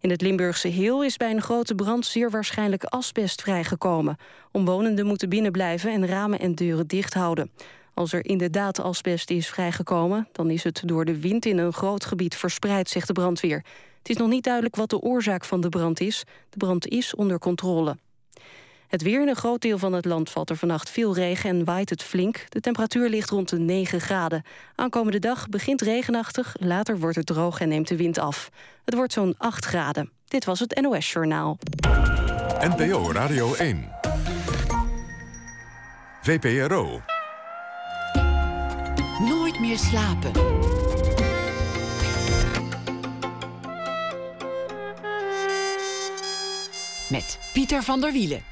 In 0.00 0.10
het 0.10 0.20
Limburgse 0.20 0.68
Heel 0.68 1.04
is 1.04 1.16
bij 1.16 1.30
een 1.30 1.42
grote 1.42 1.74
brand 1.74 2.06
zeer 2.06 2.30
waarschijnlijk 2.30 2.84
asbest 2.84 3.42
vrijgekomen. 3.42 4.16
Omwonenden 4.52 5.06
moeten 5.06 5.28
binnenblijven 5.28 5.92
en 5.92 6.06
ramen 6.06 6.38
en 6.38 6.54
deuren 6.54 6.86
dicht 6.86 7.14
houden. 7.14 7.50
Als 8.00 8.12
er 8.12 8.24
inderdaad 8.24 8.80
asbest 8.80 9.30
is 9.30 9.48
vrijgekomen... 9.48 10.28
dan 10.32 10.50
is 10.50 10.64
het 10.64 10.82
door 10.84 11.04
de 11.04 11.20
wind 11.20 11.46
in 11.46 11.58
een 11.58 11.72
groot 11.72 12.04
gebied 12.04 12.34
verspreid, 12.34 12.88
zegt 12.88 13.06
de 13.06 13.12
brandweer. 13.12 13.64
Het 13.98 14.08
is 14.08 14.16
nog 14.16 14.28
niet 14.28 14.44
duidelijk 14.44 14.76
wat 14.76 14.90
de 14.90 15.00
oorzaak 15.00 15.44
van 15.44 15.60
de 15.60 15.68
brand 15.68 16.00
is. 16.00 16.24
De 16.50 16.56
brand 16.56 16.88
is 16.88 17.14
onder 17.14 17.38
controle. 17.38 17.96
Het 18.88 19.02
weer 19.02 19.22
in 19.22 19.28
een 19.28 19.36
groot 19.36 19.60
deel 19.60 19.78
van 19.78 19.92
het 19.92 20.04
land 20.04 20.30
valt 20.30 20.50
er 20.50 20.56
vannacht 20.56 20.90
veel 20.90 21.14
regen 21.14 21.50
en 21.50 21.64
waait 21.64 21.90
het 21.90 22.02
flink. 22.02 22.44
De 22.48 22.60
temperatuur 22.60 23.08
ligt 23.08 23.30
rond 23.30 23.48
de 23.48 23.58
9 23.58 24.00
graden. 24.00 24.42
Aankomende 24.74 25.18
dag 25.18 25.48
begint 25.48 25.82
regenachtig, 25.82 26.56
later 26.58 26.98
wordt 26.98 27.16
het 27.16 27.26
droog 27.26 27.60
en 27.60 27.68
neemt 27.68 27.88
de 27.88 27.96
wind 27.96 28.18
af. 28.18 28.50
Het 28.84 28.94
wordt 28.94 29.12
zo'n 29.12 29.34
8 29.38 29.64
graden. 29.64 30.10
Dit 30.24 30.44
was 30.44 30.60
het 30.60 30.80
NOS 30.80 31.12
Journaal. 31.12 31.58
NPO 32.60 33.12
Radio 33.12 33.54
1. 33.54 33.88
VPRO. 36.22 37.00
Meer 39.60 39.78
slapen. 39.78 40.32
Met 47.10 47.38
Pieter 47.52 47.82
van 47.82 48.00
der 48.00 48.12
Wielen. 48.12 48.42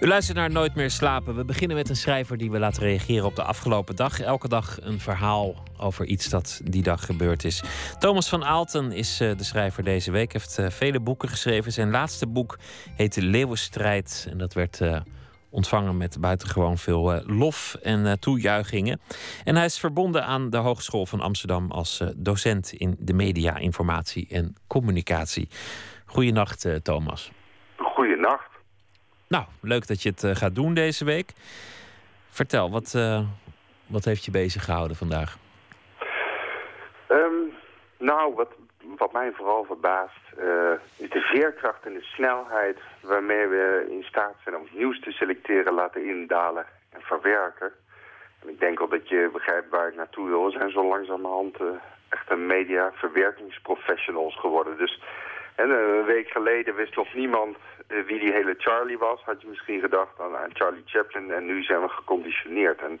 U 0.00 0.06
luistert 0.06 0.36
naar 0.36 0.50
Nooit 0.50 0.74
meer 0.74 0.90
slapen. 0.90 1.36
We 1.36 1.44
beginnen 1.44 1.76
met 1.76 1.88
een 1.88 1.96
schrijver 1.96 2.36
die 2.36 2.50
we 2.50 2.58
laten 2.58 2.82
reageren 2.82 3.24
op 3.24 3.36
de 3.36 3.42
afgelopen 3.42 3.96
dag. 3.96 4.20
Elke 4.20 4.48
dag 4.48 4.78
een 4.80 5.00
verhaal 5.00 5.54
over 5.76 6.04
iets 6.04 6.28
dat 6.28 6.60
die 6.64 6.82
dag 6.82 7.06
gebeurd 7.06 7.44
is. 7.44 7.62
Thomas 7.98 8.28
van 8.28 8.44
Aalten 8.44 8.92
is 8.92 9.20
uh, 9.20 9.36
de 9.36 9.44
schrijver 9.44 9.84
deze 9.84 10.10
week. 10.10 10.32
heeft 10.32 10.58
uh, 10.58 10.70
vele 10.70 11.00
boeken 11.00 11.28
geschreven. 11.28 11.72
Zijn 11.72 11.90
laatste 11.90 12.26
boek 12.26 12.58
heette 12.94 13.22
Leeuwenstrijd. 13.22 14.26
En 14.30 14.38
dat 14.38 14.52
werd 14.52 14.80
uh, 14.80 15.00
ontvangen 15.50 15.96
met 15.96 16.20
buitengewoon 16.20 16.78
veel 16.78 17.22
lof 17.26 17.74
en 17.82 18.20
toejuichingen. 18.20 19.00
En 19.44 19.56
hij 19.56 19.64
is 19.64 19.78
verbonden 19.78 20.24
aan 20.24 20.50
de 20.50 20.56
Hogeschool 20.56 21.06
van 21.06 21.20
Amsterdam 21.20 21.70
als 21.70 22.02
docent 22.16 22.72
in 22.72 22.96
de 22.98 23.12
media, 23.12 23.56
informatie 23.56 24.26
en 24.30 24.56
communicatie. 24.66 25.48
Goedenacht, 26.06 26.68
Thomas. 26.82 27.30
Goedenacht. 27.76 28.50
Nou, 29.28 29.44
leuk 29.60 29.86
dat 29.86 30.02
je 30.02 30.12
het 30.16 30.38
gaat 30.38 30.54
doen 30.54 30.74
deze 30.74 31.04
week. 31.04 31.32
Vertel, 32.36 32.70
wat, 32.70 32.92
uh, 32.96 33.20
wat 33.86 34.04
heeft 34.04 34.24
je 34.24 34.30
bezig 34.30 34.64
gehouden 34.64 34.96
vandaag? 34.96 35.38
Um, 37.08 37.52
nou, 37.98 38.34
wat, 38.34 38.48
wat 38.98 39.12
mij 39.12 39.32
vooral 39.32 39.64
verbaast... 39.64 40.20
Uh, 40.38 40.72
is 40.96 41.10
de 41.10 41.20
veerkracht 41.20 41.84
en 41.84 41.92
de 41.92 42.02
snelheid... 42.02 42.78
waarmee 43.00 43.46
we 43.46 43.86
in 43.88 44.02
staat 44.02 44.34
zijn 44.42 44.56
om 44.56 44.68
nieuws 44.72 45.00
te 45.00 45.10
selecteren, 45.10 45.74
laten 45.74 46.04
indalen 46.04 46.66
en 46.90 47.00
verwerken. 47.00 47.72
En 48.42 48.48
ik 48.48 48.60
denk 48.60 48.78
wel 48.78 48.88
dat 48.88 49.08
je 49.08 49.30
begrijpt 49.32 49.70
waar 49.70 49.88
ik 49.88 49.94
naartoe 49.94 50.28
wil. 50.28 50.44
We 50.44 50.50
zijn 50.50 50.70
zo 50.70 50.88
langzamerhand 50.88 51.56
echt 52.08 52.30
een 52.30 52.46
media-verwerkingsprofessionals 52.46 54.38
geworden. 54.38 54.76
Dus 54.76 55.00
en 55.56 55.70
een 55.70 56.04
week 56.04 56.28
geleden 56.28 56.74
wist 56.74 56.96
nog 56.96 57.14
niemand 57.14 57.56
uh, 57.88 58.06
wie 58.06 58.18
die 58.18 58.32
hele 58.32 58.54
Charlie 58.58 58.98
was. 58.98 59.22
Had 59.22 59.40
je 59.40 59.48
misschien 59.48 59.80
gedacht 59.80 60.20
aan, 60.20 60.36
aan 60.36 60.50
Charlie 60.52 60.82
Chaplin. 60.84 61.30
En 61.30 61.46
nu 61.46 61.62
zijn 61.62 61.80
we 61.80 61.88
geconditioneerd. 61.88 62.80
En 62.80 63.00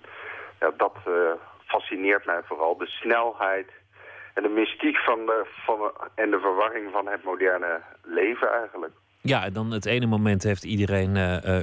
ja, 0.60 0.70
dat 0.76 0.96
uh, 1.08 1.32
fascineert 1.64 2.26
mij 2.26 2.40
vooral. 2.44 2.76
De 2.76 2.86
snelheid 2.86 3.70
en 4.36 4.42
de 4.42 4.48
mystiek 4.48 4.96
van 4.96 5.18
de, 5.26 5.46
van, 5.64 5.78
en 6.14 6.30
de 6.30 6.38
verwarring 6.40 6.92
van 6.92 7.06
het 7.06 7.24
moderne 7.24 7.80
leven 8.04 8.52
eigenlijk. 8.52 8.92
Ja, 9.20 9.44
en 9.44 9.52
dan 9.52 9.70
het 9.70 9.86
ene 9.86 10.06
moment 10.06 10.42
heeft 10.42 10.64
iedereen 10.64 11.16
uh, 11.16 11.58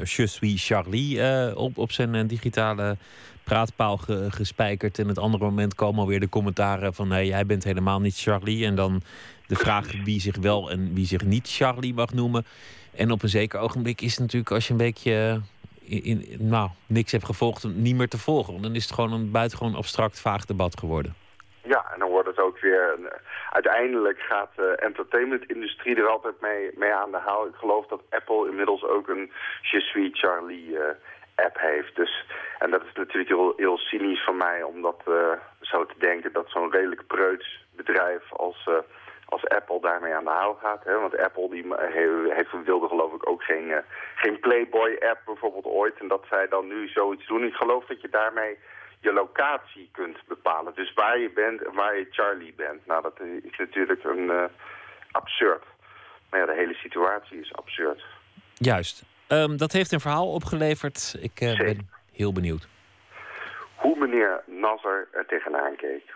Charlie 0.55 1.21
op, 1.55 1.77
op 1.77 1.91
zijn 1.91 2.27
digitale 2.27 2.97
praatpaal 3.43 3.97
ge, 3.97 4.27
gespijkerd. 4.29 4.99
En 4.99 5.07
het 5.07 5.17
andere 5.17 5.43
moment 5.43 5.75
komen 5.75 5.99
alweer 5.99 6.19
de 6.19 6.29
commentaren 6.29 6.93
van... 6.93 7.07
nee, 7.07 7.27
jij 7.27 7.45
bent 7.45 7.63
helemaal 7.63 7.99
niet 7.99 8.19
Charlie. 8.19 8.65
En 8.65 8.75
dan 8.75 9.01
de 9.47 9.55
vraag 9.55 10.03
wie 10.03 10.19
zich 10.19 10.37
wel 10.37 10.71
en 10.71 10.93
wie 10.93 11.05
zich 11.05 11.25
niet 11.25 11.51
Charlie 11.51 11.93
mag 11.93 12.13
noemen. 12.13 12.45
En 12.95 13.11
op 13.11 13.23
een 13.23 13.29
zeker 13.29 13.59
ogenblik 13.59 14.01
is 14.01 14.11
het 14.11 14.19
natuurlijk 14.19 14.51
als 14.51 14.65
je 14.67 14.71
een 14.71 14.77
beetje... 14.77 15.41
In, 15.79 16.03
in, 16.03 16.25
nou, 16.39 16.69
niks 16.85 17.11
hebt 17.11 17.25
gevolgd, 17.25 17.67
niet 17.67 17.95
meer 17.95 18.07
te 18.07 18.17
volgen. 18.17 18.51
Want 18.51 18.65
dan 18.65 18.75
is 18.75 18.83
het 18.83 18.93
gewoon 18.93 19.13
een 19.13 19.31
buitengewoon 19.31 19.75
abstract, 19.75 20.19
vaag 20.19 20.45
debat 20.45 20.79
geworden. 20.79 21.15
Ja, 21.63 21.91
en 21.93 21.99
dan 21.99 22.09
wordt 22.09 22.27
het 22.27 22.39
ook 22.39 22.59
weer... 22.59 22.93
Een, 22.93 23.09
uiteindelijk 23.51 24.19
gaat 24.19 24.49
de 24.55 24.75
entertainmentindustrie 24.75 25.95
er 25.95 26.07
altijd 26.07 26.41
mee, 26.41 26.71
mee 26.75 26.93
aan 26.93 27.11
de 27.11 27.17
haal. 27.17 27.47
Ik 27.47 27.55
geloof 27.55 27.87
dat 27.87 28.01
Apple 28.09 28.49
inmiddels 28.49 28.83
ook 28.83 29.07
een 29.07 29.31
Je 29.61 29.79
suis 29.79 30.19
Charlie... 30.19 30.69
Uh, 30.69 30.81
app 31.35 31.57
heeft. 31.59 31.95
Dus, 31.95 32.25
en 32.59 32.71
dat 32.71 32.81
is 32.81 32.93
natuurlijk 32.93 33.29
heel, 33.29 33.53
heel 33.55 33.77
cynisch 33.77 34.23
van 34.23 34.37
mij 34.37 34.63
om 34.63 34.81
dat 34.81 35.01
uh, 35.07 35.31
zo 35.61 35.85
te 35.85 35.97
denken... 35.97 36.33
dat 36.33 36.49
zo'n 36.49 36.71
redelijk 36.71 37.07
preuts 37.07 37.65
bedrijf 37.75 38.33
als, 38.33 38.67
uh, 38.69 38.75
als 39.25 39.47
Apple 39.47 39.81
daarmee 39.81 40.13
aan 40.13 40.23
de 40.23 40.29
haal 40.29 40.53
gaat. 40.53 40.83
Hè? 40.83 40.99
Want 40.99 41.17
Apple 41.17 41.49
die 41.49 41.65
heeft, 42.29 42.63
wilde 42.65 42.87
geloof 42.87 43.13
ik 43.13 43.29
ook 43.29 43.43
geen, 43.43 43.83
geen 44.15 44.39
Playboy-app 44.39 45.19
bijvoorbeeld 45.25 45.65
ooit. 45.65 45.99
En 45.99 46.07
dat 46.07 46.25
zij 46.29 46.47
dan 46.47 46.67
nu 46.67 46.87
zoiets 46.87 47.27
doen. 47.27 47.43
Ik 47.43 47.53
geloof 47.53 47.85
dat 47.85 48.01
je 48.01 48.09
daarmee 48.09 48.57
je 49.03 49.13
locatie 49.13 49.89
kunt 49.91 50.17
bepalen. 50.27 50.73
Dus 50.75 50.93
waar 50.93 51.19
je 51.19 51.29
bent 51.29 51.63
en 51.65 51.73
waar 51.73 51.97
je 51.97 52.07
Charlie 52.11 52.53
bent. 52.53 52.85
Nou, 52.85 53.01
dat 53.01 53.19
is 53.43 53.57
natuurlijk 53.57 54.03
een 54.03 54.49
absurd. 55.11 55.63
Maar 56.29 56.39
ja, 56.39 56.45
de 56.45 56.55
hele 56.55 56.73
situatie 56.73 57.39
is 57.39 57.53
absurd. 57.53 58.03
Juist. 58.53 59.03
Um, 59.27 59.57
dat 59.57 59.71
heeft 59.71 59.91
een 59.91 59.99
verhaal 59.99 60.31
opgeleverd. 60.31 61.15
Ik 61.21 61.41
uh, 61.41 61.57
ben 61.57 61.89
heel 62.11 62.33
benieuwd. 62.33 62.67
Hoe 63.75 63.97
meneer 63.97 64.43
Nasser 64.45 65.07
er 65.11 65.25
tegenaan 65.25 65.75
keek. 65.75 66.13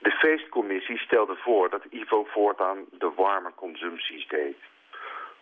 De 0.00 0.10
feestcommissie 0.10 0.98
stelde 0.98 1.36
voor 1.36 1.70
dat 1.70 1.84
Ivo 1.90 2.24
voortaan 2.24 2.78
de 2.98 3.12
warme 3.16 3.52
consumpties 3.54 4.28
deed. 4.28 4.56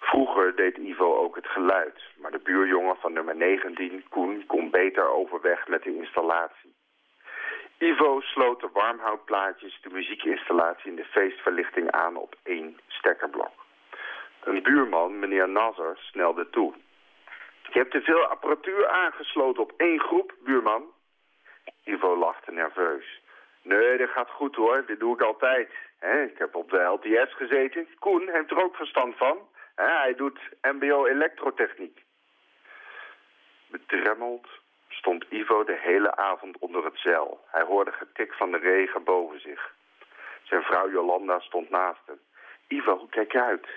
Vroeger 0.00 0.56
deed 0.56 0.76
Ivo 0.76 1.16
ook 1.16 1.36
het 1.36 1.46
geluid, 1.46 2.00
maar 2.16 2.30
de 2.30 2.38
buurjongen 2.38 2.96
van 2.96 3.12
nummer 3.12 3.36
19, 3.36 4.04
Koen, 4.08 4.46
kon 4.46 4.70
beter 4.70 5.08
overweg 5.08 5.68
met 5.68 5.82
de 5.82 5.96
installatie. 5.96 6.74
Ivo 7.78 8.20
sloot 8.20 8.60
de 8.60 8.68
warmhoutplaatjes, 8.72 9.78
de 9.82 9.88
muziekinstallatie 9.90 10.90
en 10.90 10.96
de 10.96 11.04
feestverlichting 11.04 11.90
aan 11.90 12.16
op 12.16 12.36
één 12.42 12.80
stekkerblok. 12.86 13.66
Een 14.44 14.62
buurman, 14.62 15.18
meneer 15.18 15.48
Nazar, 15.48 15.96
snelde 15.96 16.50
toe. 16.50 16.74
Je 17.62 17.78
hebt 17.78 17.90
te 17.90 18.00
veel 18.00 18.24
apparatuur 18.24 18.88
aangesloten 18.88 19.62
op 19.62 19.72
één 19.76 20.00
groep, 20.00 20.34
buurman. 20.44 20.84
Ivo 21.84 22.16
lachte 22.16 22.52
nerveus. 22.52 23.20
Nee, 23.62 23.96
dat 23.98 24.08
gaat 24.08 24.30
goed 24.30 24.56
hoor, 24.56 24.86
dit 24.86 25.00
doe 25.00 25.14
ik 25.14 25.22
altijd. 25.22 25.68
ik 26.30 26.38
heb 26.38 26.54
op 26.54 26.70
de 26.70 26.82
LTS 26.82 27.34
gezeten. 27.34 27.88
Koen 27.98 28.28
heeft 28.32 28.50
er 28.50 28.62
ook 28.62 28.76
verstand 28.76 29.16
van. 29.16 29.38
Hij 29.86 30.14
doet 30.14 30.40
mbo 30.62 31.06
elektrotechniek. 31.06 32.04
Bedremmeld 33.66 34.46
stond 34.88 35.24
Ivo 35.30 35.64
de 35.64 35.78
hele 35.80 36.16
avond 36.16 36.58
onder 36.58 36.84
het 36.84 36.98
zeil. 36.98 37.44
Hij 37.46 37.62
hoorde 37.62 37.92
getik 37.92 38.34
van 38.34 38.50
de 38.50 38.58
regen 38.58 39.04
boven 39.04 39.40
zich. 39.40 39.74
Zijn 40.42 40.62
vrouw 40.62 40.90
Jolanda 40.90 41.40
stond 41.40 41.70
naast 41.70 42.06
hem. 42.06 42.20
Ivo, 42.68 43.06
kijk 43.10 43.36
uit. 43.36 43.68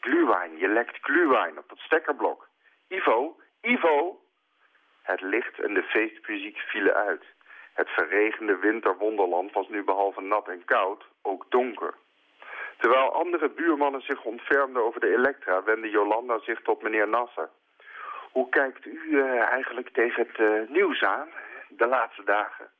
Gluwijn, 0.00 0.58
je 0.58 0.68
lekt 0.68 0.98
gluwijn 1.00 1.58
op 1.58 1.70
het 1.70 1.78
stekkerblok. 1.78 2.48
Ivo, 2.88 3.36
Ivo! 3.60 4.20
Het 5.02 5.20
licht 5.20 5.60
en 5.60 5.74
de 5.74 5.82
feestmuziek 5.82 6.58
vielen 6.58 6.94
uit. 6.94 7.24
Het 7.72 7.88
verregende 7.88 8.56
winterwonderland 8.56 9.52
was 9.52 9.68
nu 9.68 9.84
behalve 9.84 10.20
nat 10.20 10.48
en 10.48 10.64
koud 10.64 11.04
ook 11.22 11.46
donker. 11.48 11.94
Terwijl 12.76 13.12
andere 13.12 13.48
buurmannen 13.48 14.00
zich 14.00 14.24
ontfermden 14.24 14.84
over 14.84 15.00
de 15.00 15.14
Elektra, 15.14 15.62
wendde 15.62 15.90
Jolanda 15.90 16.38
zich 16.38 16.62
tot 16.62 16.82
meneer 16.82 17.08
Nasser. 17.08 17.48
Hoe 18.32 18.48
kijkt 18.48 18.86
u 18.86 19.00
uh, 19.04 19.40
eigenlijk 19.40 19.88
tegen 19.88 20.26
het 20.26 20.38
uh, 20.38 20.68
nieuws 20.68 21.02
aan 21.02 21.28
de 21.68 21.86
laatste 21.86 22.24
dagen? 22.24 22.70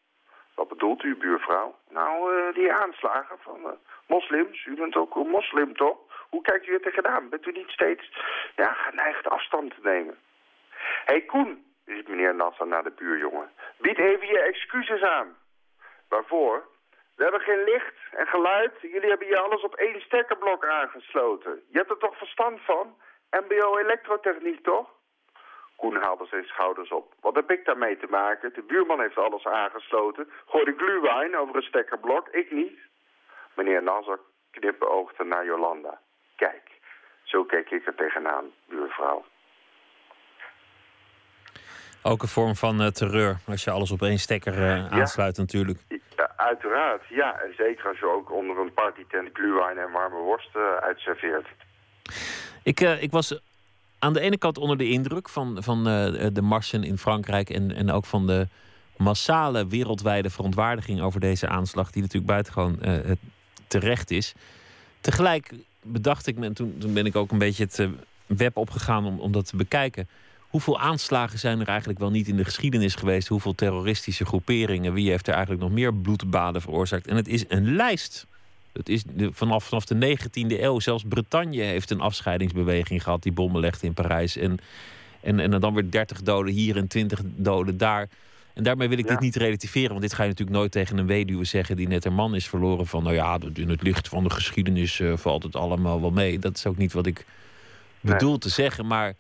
Wat 0.55 0.69
bedoelt 0.69 1.03
u, 1.03 1.17
buurvrouw? 1.17 1.79
Nou, 1.89 2.35
uh, 2.35 2.55
die 2.55 2.73
aanslagen 2.73 3.37
van 3.39 3.79
moslims. 4.07 4.65
U 4.65 4.75
bent 4.75 4.97
ook 4.97 5.17
een 5.17 5.29
moslim, 5.29 5.77
toch? 5.77 5.99
Hoe 6.29 6.43
kijkt 6.43 6.67
u 6.67 6.73
er 6.73 6.81
tegenaan? 6.81 7.29
Bent 7.29 7.47
u 7.47 7.53
niet 7.53 7.71
steeds 7.71 8.13
ja, 8.57 8.73
geneigd 8.73 9.29
afstand 9.29 9.71
te 9.71 9.81
nemen? 9.83 10.19
Hé 11.05 11.15
hey, 11.15 11.21
Koen, 11.21 11.65
riep 11.85 12.09
meneer 12.09 12.35
Nasser 12.35 12.67
naar 12.67 12.83
de 12.83 12.93
buurjongen. 12.97 13.51
Bied 13.79 13.99
even 13.99 14.27
je 14.27 14.39
excuses 14.39 15.03
aan. 15.03 15.37
Waarvoor? 16.09 16.67
We 17.17 17.23
hebben 17.23 17.41
geen 17.41 17.65
licht 17.65 17.95
en 18.11 18.27
geluid. 18.27 18.73
Jullie 18.81 19.09
hebben 19.09 19.27
hier 19.27 19.41
alles 19.41 19.63
op 19.63 19.75
één 19.75 20.01
stekkerblok 20.01 20.67
aangesloten. 20.67 21.63
Je 21.69 21.79
hebt 21.79 21.91
er 21.91 21.99
toch 21.99 22.19
verstand 22.19 22.61
van? 22.61 22.95
MBO 23.31 23.77
elektrotechniek, 23.77 24.63
toch? 24.63 24.89
Koen 25.77 25.97
haalde 25.97 26.27
zijn 26.27 26.45
schouders 26.45 26.91
op. 26.91 27.15
Wat 27.21 27.35
heb 27.35 27.51
ik 27.51 27.65
daarmee 27.65 27.97
te 27.97 28.07
maken? 28.11 28.53
De 28.55 28.63
buurman 28.63 29.01
heeft 29.01 29.17
alles 29.17 29.45
aangesloten. 29.45 30.29
Gooide 30.47 30.75
gluwijn 30.77 31.37
over 31.37 31.57
een 31.57 31.63
stekkerblok, 31.63 32.29
ik 32.29 32.51
niet. 32.51 32.79
Meneer 33.55 33.83
Nasser 33.83 34.19
knipoogde 34.51 35.25
naar 35.25 35.45
Jolanda. 35.45 36.01
Kijk, 36.37 36.71
zo 37.23 37.45
keek 37.45 37.71
ik 37.71 37.87
er 37.87 37.95
tegenaan, 37.95 38.45
buurvrouw. 38.69 39.25
Ook 42.03 42.23
een 42.23 42.29
vorm 42.29 42.55
van 42.55 42.81
uh, 42.81 42.87
terreur, 42.87 43.37
als 43.47 43.65
je 43.65 43.71
alles 43.71 43.91
op 43.91 44.03
één 44.03 44.19
stekker 44.19 44.59
uh, 44.59 44.93
aansluit 44.93 45.37
ja. 45.37 45.43
natuurlijk. 45.43 45.79
Uiteraard, 46.37 47.03
ja. 47.09 47.41
En 47.41 47.55
zeker 47.57 47.89
als 47.89 47.99
je 47.99 48.07
ook 48.07 48.33
onder 48.33 48.59
een 48.59 48.75
partytent 48.75 49.29
gluwijn 49.33 49.79
en 49.79 49.93
warme 49.93 50.17
worst 50.17 50.57
uh, 50.57 50.77
uitserveert. 50.77 51.47
Ik, 52.63 52.81
ik 52.81 53.11
was 53.11 53.41
aan 53.99 54.13
de 54.13 54.21
ene 54.21 54.39
kant 54.39 54.59
onder 54.59 54.79
de 54.79 54.89
indruk 54.89 55.29
van, 55.29 55.63
van 55.63 55.85
de 56.33 56.43
marsen 56.43 56.85
in 56.85 56.99
Frankrijk... 56.99 57.51
En, 57.51 57.75
en 57.75 57.91
ook 57.91 58.05
van 58.05 58.27
de 58.27 58.49
massale 58.97 59.67
wereldwijde 59.67 60.31
verontwaardiging 60.31 61.01
over 61.01 61.21
deze 61.21 61.49
aanslag... 61.49 61.91
die 61.91 62.03
natuurlijk 62.03 62.33
buitengewoon 62.33 62.79
terecht 63.67 64.11
is. 64.11 64.35
Tegelijk 65.01 65.53
bedacht 65.83 66.27
ik 66.27 66.37
me, 66.37 66.47
en 66.47 66.55
toen, 66.55 66.79
toen 66.79 66.95
ben 66.95 67.07
ik 67.07 67.17
ook 67.17 67.31
een 67.31 67.39
beetje 67.39 67.65
het 67.65 67.89
web 68.27 68.57
opgegaan 68.57 69.05
om, 69.05 69.21
om 69.21 69.33
dat 69.33 69.47
te 69.47 69.57
bekijken 69.57 70.09
hoeveel 70.57 70.81
aanslagen 70.81 71.39
zijn 71.39 71.61
er 71.61 71.69
eigenlijk 71.69 71.99
wel 71.99 72.11
niet 72.11 72.29
in 72.29 72.37
de 72.37 72.45
geschiedenis 72.45 72.95
geweest? 72.95 73.29
Hoeveel 73.29 73.55
terroristische 73.55 74.25
groeperingen? 74.25 74.93
Wie 74.93 75.11
heeft 75.11 75.27
er 75.27 75.33
eigenlijk 75.33 75.63
nog 75.63 75.73
meer 75.73 75.95
bloedbaden 75.95 76.61
veroorzaakt? 76.61 77.07
En 77.07 77.17
het 77.17 77.29
is 77.29 77.45
een 77.49 77.75
lijst. 77.75 78.27
Het 78.73 78.89
is 78.89 79.03
de, 79.15 79.33
vanaf, 79.33 79.65
vanaf 79.65 79.85
de 79.85 80.19
19e 80.19 80.61
eeuw. 80.61 80.81
Zelfs 80.81 81.05
Bretagne 81.09 81.63
heeft 81.63 81.91
een 81.91 82.01
afscheidingsbeweging 82.01 83.03
gehad 83.03 83.23
die 83.23 83.33
bommen 83.33 83.61
legde 83.61 83.87
in 83.87 83.95
Parijs. 83.95 84.37
En, 84.37 84.59
en, 85.21 85.41
en 85.41 85.61
dan 85.61 85.75
weer 85.75 85.91
30 85.91 86.23
doden 86.23 86.53
hier 86.53 86.77
en 86.77 86.87
20 86.87 87.21
doden 87.25 87.77
daar. 87.77 88.09
En 88.55 88.63
daarmee 88.63 88.89
wil 88.89 88.99
ik 88.99 89.09
dit 89.09 89.21
niet 89.21 89.37
relativeren. 89.37 89.91
Want 89.91 90.01
dit 90.01 90.15
ga 90.15 90.23
je 90.23 90.29
natuurlijk 90.29 90.57
nooit 90.57 90.73
tegen 90.73 90.99
een 90.99 91.07
weduwe 91.07 91.45
zeggen 91.45 91.77
die 91.77 91.89
net 91.89 92.05
een 92.05 92.15
man 92.15 92.35
is 92.35 92.49
verloren. 92.49 92.87
Van 92.87 93.03
nou 93.03 93.15
ja, 93.15 93.39
in 93.55 93.69
het 93.69 93.83
licht 93.83 94.09
van 94.09 94.25
de 94.25 94.31
geschiedenis 94.31 94.99
uh, 94.99 95.17
valt 95.17 95.43
het 95.43 95.57
allemaal 95.57 96.01
wel 96.01 96.11
mee. 96.11 96.39
Dat 96.39 96.57
is 96.57 96.67
ook 96.67 96.77
niet 96.77 96.93
wat 96.93 97.07
ik 97.07 97.25
bedoel 98.01 98.31
nee. 98.31 98.39
te 98.39 98.49
zeggen. 98.49 98.87
Maar 98.87 99.15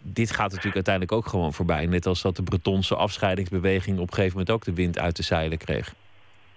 dit 0.00 0.30
gaat 0.30 0.48
natuurlijk 0.48 0.74
uiteindelijk 0.74 1.14
ook 1.14 1.26
gewoon 1.26 1.52
voorbij. 1.52 1.86
Net 1.86 2.06
als 2.06 2.22
dat 2.22 2.36
de 2.36 2.42
Bretonse 2.42 2.94
afscheidingsbeweging 2.94 3.98
op 3.98 4.08
een 4.08 4.14
gegeven 4.14 4.38
moment 4.38 4.56
ook 4.56 4.64
de 4.64 4.74
wind 4.74 4.98
uit 4.98 5.16
de 5.16 5.22
zeilen 5.22 5.58
kreeg. 5.58 5.94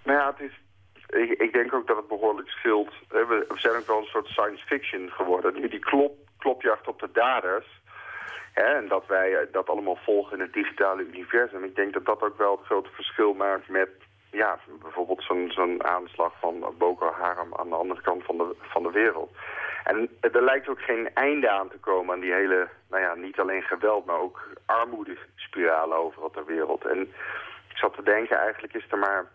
Nou 0.04 0.18
ja, 0.18 0.36
het 0.38 0.50
is, 0.50 0.62
ik, 1.08 1.40
ik 1.42 1.54
denk 1.54 1.74
ook 1.74 1.88
dat 1.88 1.98
het 1.98 2.08
behoorlijk 2.08 2.50
scheelt. 2.50 2.92
We, 3.10 3.46
zijn 3.56 3.76
ook 3.76 3.88
wel 3.88 3.98
een 3.98 4.06
soort 4.06 4.28
science 4.28 4.66
fiction 4.66 5.10
geworden. 5.12 5.54
Nu 5.54 5.68
die 5.68 5.80
klop, 5.80 6.18
klopjacht 6.38 6.88
op 6.88 7.00
de 7.00 7.10
daders. 7.14 7.66
Hè, 8.54 8.64
en 8.64 8.88
dat 8.88 9.04
wij 9.08 9.36
eh, 9.36 9.48
dat 9.52 9.70
allemaal 9.70 10.00
volgen 10.04 10.38
in 10.38 10.44
het 10.44 10.54
digitale 10.54 11.04
universum. 11.04 11.64
Ik 11.64 11.76
denk 11.76 11.94
dat 11.94 12.06
dat 12.06 12.22
ook 12.22 12.38
wel 12.38 12.52
het 12.58 12.66
grote 12.66 12.90
verschil 12.90 13.34
maakt 13.34 13.68
met 13.70 13.90
ja, 14.32 14.60
bijvoorbeeld 14.82 15.24
zo'n 15.24 15.52
zo'n 15.52 15.84
aanslag 15.84 16.34
van 16.40 16.66
Boko 16.78 17.12
Haram 17.12 17.56
aan 17.56 17.70
de 17.70 17.76
andere 17.76 18.02
kant 18.02 18.24
van 18.24 18.38
de, 18.38 18.56
van 18.60 18.84
de 18.84 18.92
wereld. 18.92 19.32
En 19.84 20.10
er 20.20 20.44
lijkt 20.44 20.68
ook 20.68 20.82
geen 20.82 21.14
einde 21.14 21.50
aan 21.50 21.70
te 21.70 21.78
komen 21.78 22.16
aan 22.16 22.22
die 22.22 22.34
hele, 22.34 22.68
nou 22.90 23.04
ja, 23.04 23.16
niet 23.16 23.40
alleen 23.40 23.64
geweld, 23.64 24.06
maar 24.06 24.20
ook 24.20 24.48
armoedespiralen 24.66 25.98
overal 25.98 26.30
ter 26.30 26.46
wereld. 26.46 26.86
En 26.86 27.02
ik 27.70 27.78
zat 27.78 27.96
te 27.96 28.04
denken, 28.04 28.38
eigenlijk 28.38 28.74
is 28.74 28.86
er 28.90 28.98
maar 28.98 29.26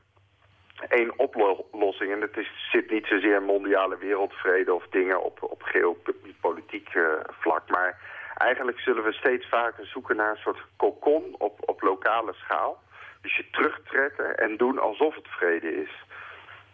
één 0.89 1.19
oplossing. 1.19 2.13
En 2.13 2.21
het 2.21 2.37
is, 2.37 2.69
zit 2.73 2.91
niet 2.91 3.07
zozeer 3.07 3.43
mondiale 3.43 3.99
wereldvrede 3.99 4.75
of 4.75 4.87
dingen 4.91 5.23
op, 5.23 5.43
op 5.43 5.63
geopolitiek 5.63 6.95
uh, 6.95 7.13
vlak. 7.29 7.71
Maar 7.71 7.99
eigenlijk 8.37 8.81
zullen 8.81 9.05
we 9.05 9.13
steeds 9.13 9.49
vaker 9.49 9.87
zoeken 9.87 10.17
naar 10.17 10.31
een 10.31 10.37
soort 10.37 10.65
kokon 10.77 11.35
op, 11.39 11.69
op 11.69 11.83
lokale 11.83 12.33
schaal. 12.33 12.83
Dus 13.21 13.37
je 13.37 13.51
terugtrekken 13.51 14.37
en 14.37 14.57
doen 14.57 14.79
alsof 14.79 15.15
het 15.15 15.29
vrede 15.29 15.83
is. 15.83 16.05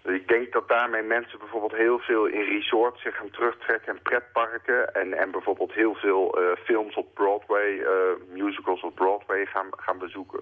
Ik 0.09 0.28
denk 0.28 0.52
dat 0.52 0.68
daarmee 0.68 1.02
mensen 1.02 1.39
bijvoorbeeld 1.39 1.72
heel 1.72 1.98
veel 1.98 2.26
in 2.26 2.43
resorts 2.43 3.02
zich 3.02 3.16
gaan 3.16 3.30
terugtrekken 3.30 3.94
en 3.94 4.02
pretparken. 4.02 4.94
En, 4.94 5.14
en 5.14 5.30
bijvoorbeeld 5.30 5.72
heel 5.72 5.94
veel 5.94 6.40
uh, 6.40 6.56
films 6.64 6.94
op 6.94 7.14
Broadway, 7.14 7.70
uh, 7.72 7.89
musicals 8.28 8.82
op 8.82 8.94
Broadway 8.94 9.47
gaan, 9.47 9.66
gaan 9.70 9.98
bezoeken. 9.98 10.40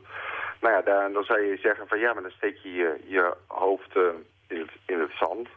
Nou 0.60 0.74
ja, 0.74 0.82
daar, 0.82 1.12
dan 1.12 1.24
zou 1.24 1.40
je 1.40 1.56
zeggen 1.56 1.88
van 1.88 1.98
ja, 1.98 2.12
maar 2.12 2.22
dan 2.22 2.30
steek 2.30 2.56
je 2.56 2.72
je, 2.72 3.00
je 3.06 3.34
hoofd 3.46 3.96
uh, 3.96 4.02
in, 4.48 4.58
het, 4.58 4.70
in 4.86 5.00
het 5.00 5.12
zand. 5.18 5.48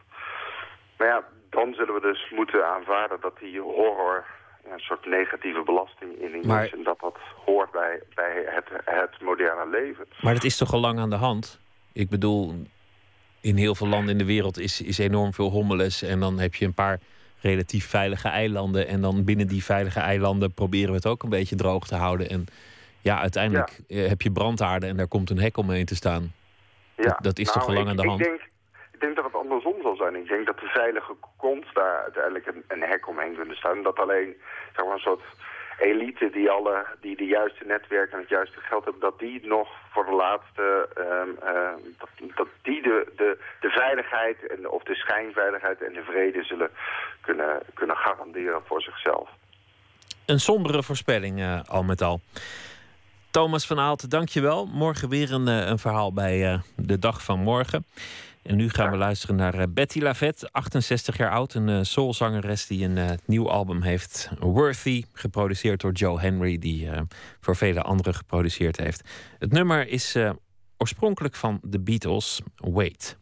Maar 0.98 1.08
ja, 1.08 1.24
dan 1.50 1.74
zullen 1.74 1.94
we 1.94 2.00
dus 2.00 2.30
moeten 2.30 2.68
aanvaarden 2.68 3.20
dat 3.20 3.38
die 3.38 3.60
horror 3.60 4.24
een 4.64 4.80
soort 4.80 5.06
negatieve 5.06 5.62
belasting 5.62 6.18
in 6.18 6.46
maar... 6.46 6.64
is. 6.64 6.72
En 6.72 6.82
dat 6.82 7.00
dat 7.00 7.16
hoort 7.44 7.70
bij, 7.70 8.02
bij 8.14 8.44
het, 8.46 8.68
het 8.84 9.20
moderne 9.20 9.66
leven. 9.70 10.06
Maar 10.20 10.34
dat 10.34 10.44
is 10.44 10.56
toch 10.56 10.72
al 10.72 10.80
lang 10.80 10.98
aan 10.98 11.10
de 11.10 11.16
hand? 11.16 11.60
Ik 11.92 12.08
bedoel, 12.08 12.54
in 13.40 13.56
heel 13.56 13.74
veel 13.74 13.86
landen 13.86 14.10
in 14.10 14.18
de 14.18 14.24
wereld 14.24 14.58
is, 14.58 14.80
is 14.80 14.98
enorm 14.98 15.34
veel 15.34 15.50
hommeles. 15.50 16.02
En 16.02 16.20
dan 16.20 16.38
heb 16.38 16.54
je 16.54 16.64
een 16.64 16.74
paar 16.74 16.98
relatief 17.40 17.88
veilige 17.88 18.28
eilanden. 18.28 18.86
En 18.86 19.00
dan 19.00 19.24
binnen 19.24 19.46
die 19.46 19.64
veilige 19.64 20.00
eilanden 20.00 20.54
proberen 20.54 20.90
we 20.90 20.96
het 20.96 21.06
ook 21.06 21.22
een 21.22 21.28
beetje 21.28 21.56
droog 21.56 21.86
te 21.86 21.94
houden. 21.94 22.28
En 22.28 22.46
ja, 23.00 23.20
uiteindelijk 23.20 23.80
eh, 23.88 24.08
heb 24.08 24.22
je 24.22 24.32
brandhaarden 24.32 24.88
en 24.88 24.96
daar 24.96 25.08
komt 25.08 25.30
een 25.30 25.40
hek 25.40 25.56
omheen 25.56 25.84
te 25.84 25.94
staan. 25.94 26.32
Ja. 26.96 27.02
Dat, 27.02 27.22
dat 27.22 27.38
is 27.38 27.52
toch 27.52 27.66
al 27.66 27.72
nou, 27.72 27.74
lang 27.74 27.88
aan 27.88 27.96
de 27.96 28.08
hand? 28.08 28.20
Ik 28.20 28.26
denk, 28.26 28.40
ik 28.92 29.00
denk 29.00 29.16
dat 29.16 29.24
het 29.24 29.34
andersom 29.34 29.74
zal 29.82 29.96
zijn. 29.96 30.16
Ik 30.16 30.28
denk 30.28 30.46
dat 30.46 30.58
de 30.58 30.66
veilige 30.66 31.14
kont 31.36 31.64
daar 31.74 32.02
uiteindelijk 32.02 32.46
een, 32.46 32.64
een 32.68 32.82
hek 32.82 33.08
omheen 33.08 33.34
kunnen 33.34 33.56
staan. 33.56 33.82
Dat 33.82 33.98
alleen 33.98 34.36
zeg 34.76 34.84
maar, 34.84 34.94
een 34.94 35.00
soort 35.00 35.22
elite 35.80 36.30
die, 36.32 36.50
alle, 36.50 36.86
die 37.00 37.16
de 37.16 37.24
juiste 37.24 37.64
netwerken 37.66 38.14
en 38.14 38.20
het 38.20 38.28
juiste 38.28 38.60
geld 38.60 38.84
hebben, 38.84 39.02
dat 39.02 39.18
die 39.18 39.46
nog 39.46 39.68
voor 39.92 40.04
de 40.04 40.12
laatste, 40.12 40.88
um, 40.98 41.38
dat, 42.36 42.48
die 42.62 42.82
de, 42.82 43.12
de, 43.16 43.38
de 43.60 43.68
veiligheid 43.68 44.46
en, 44.46 44.70
of 44.70 44.82
de 44.82 44.94
schijnveiligheid 44.94 45.82
en 45.82 45.92
de 45.92 46.02
vrede 46.02 46.42
zullen 46.42 46.70
kunnen, 47.20 47.62
kunnen 47.74 47.96
garanderen 47.96 48.62
voor 48.64 48.82
zichzelf. 48.82 49.28
Een 50.26 50.40
sombere 50.40 50.82
voorspelling 50.82 51.38
uh, 51.38 51.60
al 51.68 51.82
met 51.82 52.02
al. 52.02 52.20
Thomas 53.30 53.66
van 53.66 53.78
Aalten, 53.78 54.08
dankjewel. 54.08 54.66
Morgen 54.66 55.08
weer 55.08 55.32
een, 55.32 55.46
een 55.46 55.78
verhaal 55.78 56.12
bij 56.12 56.52
uh, 56.52 56.60
de 56.76 56.98
dag 56.98 57.22
van 57.22 57.38
morgen. 57.38 57.84
En 58.42 58.56
nu 58.56 58.68
gaan 58.68 58.90
we 58.90 58.96
luisteren 58.96 59.36
naar 59.36 59.54
eh, 59.54 59.66
Betty 59.70 60.00
Lavette, 60.00 60.48
68 60.52 61.16
jaar 61.16 61.30
oud. 61.30 61.54
Een 61.54 61.68
uh, 61.68 61.78
soulzangeres 61.82 62.66
die 62.66 62.84
een 62.84 62.96
uh, 62.96 63.10
nieuw 63.26 63.50
album 63.50 63.82
heeft. 63.82 64.30
Worthy, 64.38 65.04
geproduceerd 65.12 65.80
door 65.80 65.92
Joe 65.92 66.20
Henry, 66.20 66.58
die 66.58 66.88
voor 67.40 67.56
vele 67.56 67.82
anderen 67.82 68.14
geproduceerd 68.14 68.76
heeft. 68.76 69.08
Het 69.38 69.52
nummer 69.52 69.88
is 69.88 70.16
oorspronkelijk 70.76 71.34
van 71.34 71.60
The 71.70 71.80
Beatles, 71.80 72.40
Wait. 72.56 73.18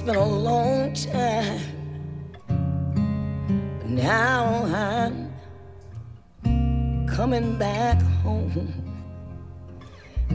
It's 0.00 0.06
been 0.06 0.16
a 0.16 0.24
long 0.24 0.94
time. 0.94 1.60
But 2.48 3.90
Now 3.90 4.64
I'm 4.64 5.30
coming 7.06 7.58
back 7.58 8.00
home. 8.22 8.72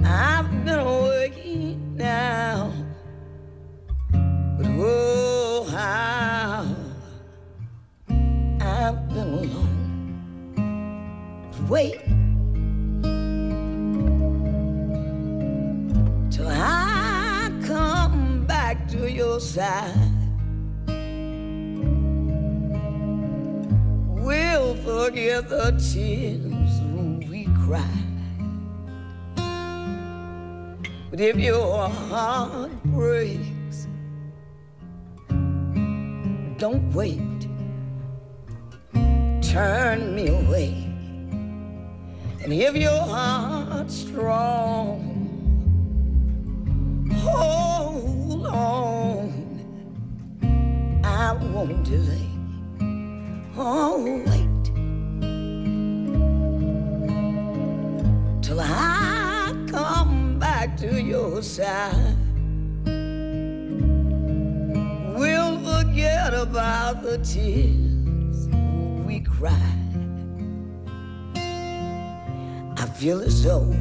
I've 0.06 0.48
been 0.66 0.86
working 0.86 1.96
now, 1.96 2.72
but 4.12 4.68
oh, 4.68 5.64
how 5.72 6.68
I've 8.62 9.10
been 9.10 9.34
alone. 9.34 9.74
Wait 11.68 12.15
your 19.36 19.41
side. 19.41 19.94
We'll 24.07 24.76
forget 24.76 25.49
the 25.49 25.72
tears 25.91 26.74
we 27.30 27.44
cried. 27.66 27.84
But 31.10 31.20
if 31.20 31.36
your 31.38 31.90
heart 31.90 32.72
breaks, 32.86 33.88
don't 36.57 36.94
wait. 36.94 37.41
Turn 39.44 40.16
me 40.16 40.28
away. 40.30 40.72
And 42.41 42.53
if 42.53 42.74
your 42.78 43.02
heart's 43.02 43.95
strong, 43.95 45.02
hold 47.22 48.45
on. 48.45 48.94
I 51.26 51.34
won't 51.34 51.84
delay. 51.84 52.30
Oh, 53.57 54.22
wait 54.27 54.65
till 58.43 58.60
I 58.60 59.52
come 59.68 60.38
back 60.38 60.77
to 60.77 61.02
your 61.02 61.41
side. 61.41 62.15
We'll 65.18 65.57
forget 65.65 66.35
about 66.35 67.02
the 67.02 67.18
tears 67.23 68.47
we 69.07 69.22
cried. 69.22 69.64
I 72.77 72.85
feel 72.99 73.22
as 73.22 73.43
though 73.43 73.73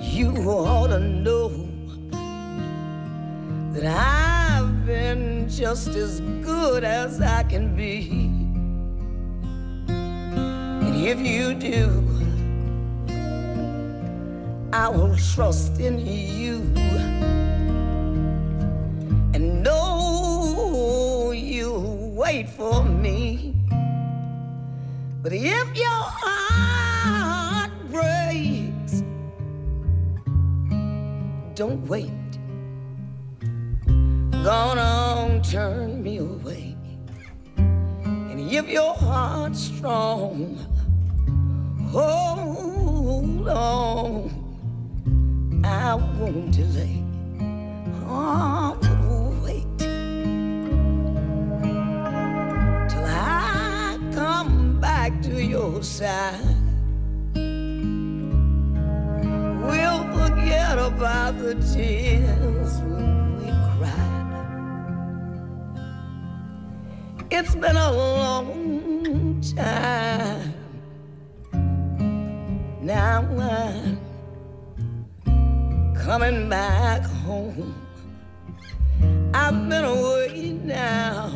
you 0.00 0.30
ought 0.48 0.86
to 0.86 1.00
know 1.00 1.68
that 3.74 3.84
I've 3.84 4.19
just 5.48 5.88
as 5.88 6.20
good 6.42 6.84
as 6.84 7.20
I 7.20 7.42
can 7.42 7.74
be. 7.74 8.08
And 9.88 10.94
if 10.96 11.18
you 11.20 11.54
do, 11.54 12.04
I 14.72 14.88
will 14.88 15.16
trust 15.34 15.80
in 15.80 15.98
you 15.98 16.60
and 19.34 19.62
know 19.62 21.32
you'll 21.32 22.12
wait 22.12 22.48
for 22.48 22.84
me. 22.84 23.54
But 25.22 25.32
if 25.32 25.76
your 25.76 26.02
heart 26.20 27.72
breaks, 27.90 29.02
don't 31.54 31.86
wait. 31.88 32.19
Gonna 34.42 35.42
turn 35.44 36.02
me 36.02 36.16
away. 36.16 36.74
And 37.58 38.40
if 38.40 38.68
your 38.70 38.94
heart's 38.94 39.60
strong, 39.60 40.56
hold 41.90 43.46
on. 43.48 44.30
I 45.62 45.94
won't 45.94 46.52
delay. 46.52 47.04
Oh, 48.08 48.78
wait 49.44 49.78
till 52.88 53.04
I 53.04 53.98
come 54.14 54.80
back 54.80 55.20
to 55.22 55.44
your 55.44 55.82
side. 55.82 56.56
We'll 59.62 60.04
forget 60.16 60.78
about 60.78 61.38
the 61.38 61.54
tears 61.74 62.80
It's 67.32 67.54
been 67.54 67.76
a 67.76 67.92
long 67.92 69.40
time. 69.56 70.52
Now 72.82 73.20
I'm 73.38 74.00
coming 75.94 76.48
back 76.48 77.02
home. 77.02 77.74
I've 79.32 79.68
been 79.68 79.84
away 79.84 80.58
now, 80.64 81.30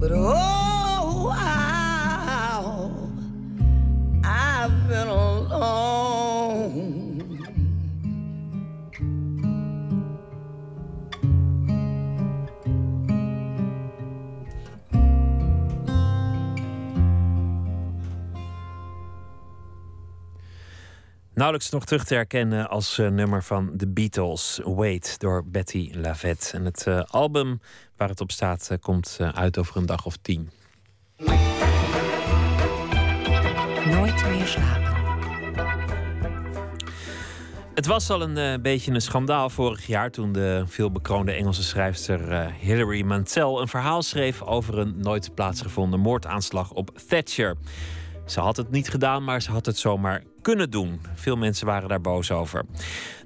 but 0.00 0.12
oh, 0.12 1.28
how 1.36 2.90
I've 4.24 4.88
been 4.88 5.08
alone. 5.08 6.25
Nauwelijks 21.36 21.70
nog 21.70 21.84
terug 21.84 22.04
te 22.04 22.14
herkennen 22.14 22.68
als 22.68 22.98
eh, 22.98 23.08
nummer 23.08 23.42
van 23.42 23.76
The 23.76 23.88
Beatles, 23.88 24.60
Wait, 24.64 25.18
door 25.18 25.44
Betty 25.46 25.90
Lavette. 25.92 26.56
En 26.56 26.64
het 26.64 26.86
eh, 26.86 27.02
album 27.02 27.60
waar 27.96 28.08
het 28.08 28.20
op 28.20 28.30
staat 28.30 28.68
eh, 28.70 28.78
komt 28.80 29.18
uit 29.34 29.58
over 29.58 29.76
een 29.76 29.86
dag 29.86 30.06
of 30.06 30.16
tien. 30.16 30.50
Nooit 33.84 34.28
meer 34.28 34.46
slapen. 34.46 34.94
Het 37.74 37.86
was 37.86 38.10
al 38.10 38.22
een 38.22 38.62
beetje 38.62 38.92
een 38.92 39.00
schandaal 39.00 39.50
vorig 39.50 39.86
jaar 39.86 40.10
toen 40.10 40.32
de 40.32 40.64
veelbekroonde 40.66 41.32
Engelse 41.32 41.62
schrijfster 41.62 42.52
Hilary 42.52 43.02
Mantel 43.02 43.60
een 43.60 43.68
verhaal 43.68 44.02
schreef 44.02 44.42
over 44.42 44.78
een 44.78 44.94
nooit 44.98 45.34
plaatsgevonden 45.34 46.00
moordaanslag 46.00 46.72
op 46.72 46.98
Thatcher. 47.08 47.56
Ze 48.26 48.40
had 48.40 48.56
het 48.56 48.70
niet 48.70 48.88
gedaan, 48.88 49.24
maar 49.24 49.42
ze 49.42 49.50
had 49.50 49.66
het 49.66 49.78
zomaar 49.78 50.22
kunnen 50.46 50.70
doen. 50.70 51.00
Veel 51.14 51.36
mensen 51.36 51.66
waren 51.66 51.88
daar 51.88 52.00
boos 52.00 52.30
over. 52.30 52.64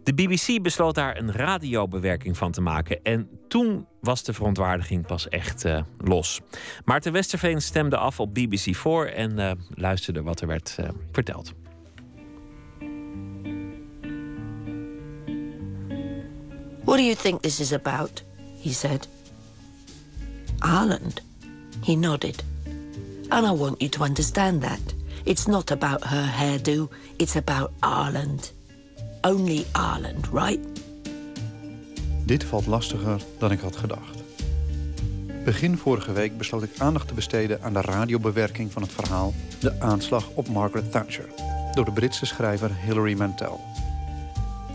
De 0.03 0.15
BBC 0.15 0.63
besloot 0.63 0.95
daar 0.95 1.17
een 1.17 1.33
radiobewerking 1.33 2.37
van 2.37 2.53
te 2.53 2.61
maken. 2.61 3.03
En 3.03 3.29
toen 3.49 3.87
was 4.01 4.23
de 4.25 4.33
verontwaardiging 4.33 5.07
pas 5.07 5.29
echt 5.29 5.65
eh, 5.65 5.83
los. 5.99 6.41
Maarten 6.85 7.13
Westerveen 7.13 7.63
stemde 7.63 7.97
af 7.97 8.21
op 8.21 8.39
BBC4 8.39 9.15
en 9.15 9.39
eh, 9.39 9.51
luisterde 9.75 10.23
wat 10.23 10.41
er 10.41 10.47
werd 10.47 10.77
eh, 10.79 10.89
verteld. 11.13 11.53
What 16.85 16.97
do 16.97 17.03
you 17.03 17.15
think 17.15 17.41
this 17.43 17.61
is 17.61 17.73
about? 17.73 18.25
He 18.63 18.73
said. 18.73 19.09
Ireland. 20.59 21.23
He 21.85 21.95
nodded. 21.95 22.45
And 23.29 23.47
I 23.47 23.51
want 23.51 23.81
you 23.81 23.91
to 23.91 24.05
understand 24.05 24.63
that. 24.63 25.00
It's 25.25 25.47
not 25.47 25.71
about 25.71 26.05
her 26.05 26.25
hairdo, 26.39 26.89
it's 27.17 27.37
about 27.37 27.71
Ireland. 27.81 28.53
Only 29.21 29.65
Ireland, 29.73 30.29
right? 30.33 30.59
Dit 32.25 32.45
valt 32.45 32.67
lastiger 32.67 33.21
dan 33.39 33.51
ik 33.51 33.61
had 33.61 33.77
gedacht. 33.77 34.19
Begin 35.45 35.79
vorige 35.79 36.13
week 36.13 36.39
besloot 36.39 36.63
ik 36.63 36.71
aandacht 36.79 37.09
te 37.09 37.15
besteden 37.15 37.63
aan 37.63 37.73
de 37.73 37.81
radiobewerking 37.81 38.73
van 38.73 38.83
het 38.83 38.93
verhaal 38.93 39.35
De 39.61 39.81
aanslag 39.81 40.29
op 40.35 40.49
Margaret 40.49 40.91
Thatcher 40.91 41.29
door 41.75 41.85
de 41.85 41.93
Britse 41.93 42.27
schrijver 42.27 42.71
Hilary 42.75 43.17
Mantel. 43.17 43.61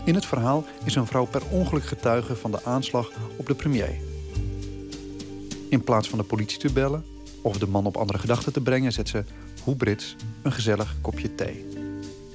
In 0.04 0.14
het 0.14 0.26
verhaal 0.26 0.64
is 0.84 0.94
een 0.94 1.06
vrouw 1.06 1.24
per 1.24 1.42
ongeluk 1.50 1.84
getuige 1.84 2.36
van 2.36 2.50
de 2.50 2.64
aanslag 2.64 3.10
op 3.36 3.46
de 3.46 3.54
premier. 3.54 3.96
In 5.68 5.84
plaats 5.84 6.08
van 6.08 6.18
de 6.18 6.24
politie 6.24 6.58
te 6.58 6.72
bellen 6.72 7.04
of 7.46 7.58
de 7.58 7.66
man 7.66 7.86
op 7.86 7.96
andere 7.96 8.18
gedachten 8.18 8.52
te 8.52 8.60
brengen, 8.60 8.92
zet 8.92 9.08
ze, 9.08 9.24
hoe 9.62 9.76
Brits, 9.76 10.16
een 10.42 10.52
gezellig 10.52 10.96
kopje 11.00 11.34
thee. 11.34 11.66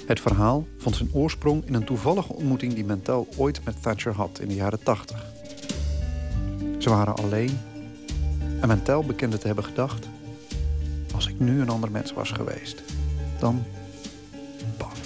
Het 0.05 0.19
verhaal 0.19 0.67
vond 0.77 0.95
zijn 0.95 1.09
oorsprong 1.13 1.65
in 1.65 1.73
een 1.73 1.83
toevallige 1.83 2.33
ontmoeting 2.33 2.73
die 2.73 2.85
Mantel 2.85 3.27
ooit 3.37 3.63
met 3.63 3.81
Thatcher 3.81 4.13
had 4.13 4.39
in 4.39 4.47
de 4.47 4.55
jaren 4.55 4.83
80. 4.83 5.25
Ze 6.77 6.89
waren 6.89 7.15
alleen 7.15 7.59
en 8.61 8.67
Mantel 8.67 9.03
bekende 9.03 9.37
te 9.37 9.47
hebben 9.47 9.63
gedacht: 9.63 10.07
als 11.13 11.27
ik 11.27 11.39
nu 11.39 11.61
een 11.61 11.69
ander 11.69 11.91
mens 11.91 12.13
was 12.13 12.31
geweest, 12.31 12.83
dan. 13.39 13.63
paf. 14.77 14.99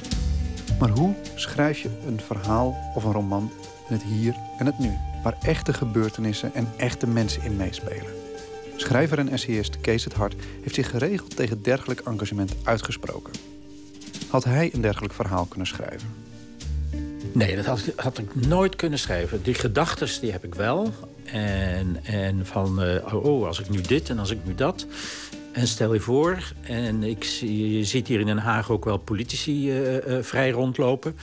Maar 0.80 0.90
hoe 0.90 1.14
schrijf 1.36 1.80
je 1.80 1.90
een 2.07 2.19
verhaal 2.19 2.91
of 2.95 3.03
een 3.03 3.11
roman 3.11 3.52
in 3.90 3.95
het 3.95 4.03
hier 4.03 4.36
en 4.57 4.65
het 4.65 4.80
nu, 4.80 4.98
waar 5.23 5.38
echte 5.41 5.73
gebeurtenissen 5.73 6.53
en 6.53 6.68
echte 6.77 7.07
mensen 7.07 7.44
in 7.44 7.56
meespelen. 7.56 8.24
Schrijver 8.76 9.19
en 9.19 9.30
essayist 9.30 9.81
Kees 9.81 10.03
het 10.03 10.14
Hart 10.14 10.35
heeft 10.61 10.76
zich 10.76 10.89
geregeld 10.89 11.35
tegen 11.35 11.61
dergelijk 11.61 11.99
engagement 11.99 12.56
uitgesproken. 12.64 13.34
Had 14.30 14.43
hij 14.43 14.69
een 14.73 14.81
dergelijk 14.81 15.14
verhaal 15.14 15.45
kunnen 15.45 15.68
schrijven? 15.68 16.23
Nee, 17.31 17.56
dat 17.56 17.65
had, 17.65 17.81
had 17.95 18.18
ik 18.18 18.35
nooit 18.35 18.76
kunnen 18.76 18.99
schrijven. 18.99 19.43
Die 19.43 19.53
gedachten 19.53 20.22
die 20.22 20.31
heb 20.31 20.43
ik 20.43 20.56
wel. 20.56 20.93
En, 21.23 21.99
en 22.03 22.45
van, 22.45 22.84
uh, 22.84 23.26
oh, 23.26 23.47
als 23.47 23.60
ik 23.60 23.69
nu 23.69 23.81
dit 23.81 24.10
en 24.10 24.19
als 24.19 24.30
ik 24.30 24.45
nu 24.45 24.56
dat. 24.56 24.85
En 25.56 25.68
stel 25.68 25.94
je 25.94 25.99
voor, 25.99 26.52
en 26.61 27.03
ik, 27.03 27.23
je 27.23 27.84
ziet 27.84 28.07
hier 28.07 28.19
in 28.19 28.26
Den 28.26 28.38
Haag 28.38 28.72
ook 28.72 28.86
wel 28.86 28.98
politici 28.98 29.69
uh, 29.69 30.07
uh, 30.07 30.23
vrij 30.23 30.52
rondlopen. 30.52 31.18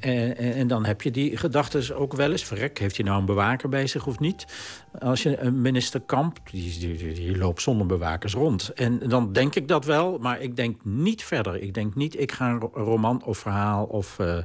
En, 0.00 0.36
en, 0.36 0.66
dan 0.66 0.84
heb 0.84 1.02
je 1.02 1.10
die 1.10 1.36
gedachten 1.36 1.96
ook 1.96 2.12
wel 2.12 2.30
eens. 2.30 2.44
Verrek, 2.44 2.78
heeft 2.78 2.96
hij 2.96 3.04
nou 3.04 3.18
een 3.18 3.24
bewaker 3.24 3.68
bij 3.68 3.86
zich 3.86 4.06
of 4.06 4.18
niet? 4.18 4.46
Als 4.98 5.22
je 5.22 5.38
een 5.38 5.60
minister 5.60 6.00
Kamp, 6.00 6.38
die, 6.50 6.78
die, 6.78 7.12
die, 7.12 7.36
loopt 7.36 7.62
zonder 7.62 7.86
bewakers 7.86 8.34
rond. 8.34 8.72
En 8.72 8.98
dan 8.98 9.32
denk 9.32 9.54
ik 9.54 9.68
dat 9.68 9.84
wel, 9.84 10.18
maar 10.18 10.40
ik 10.40 10.56
denk 10.56 10.84
niet 10.84 11.24
verder. 11.24 11.62
Ik 11.62 11.74
denk 11.74 11.94
niet, 11.94 12.20
ik 12.20 12.32
ga 12.32 12.50
een 12.50 12.60
roman 12.60 13.24
of 13.24 13.38
verhaal 13.38 13.84
of 13.84 14.18
uh, 14.18 14.38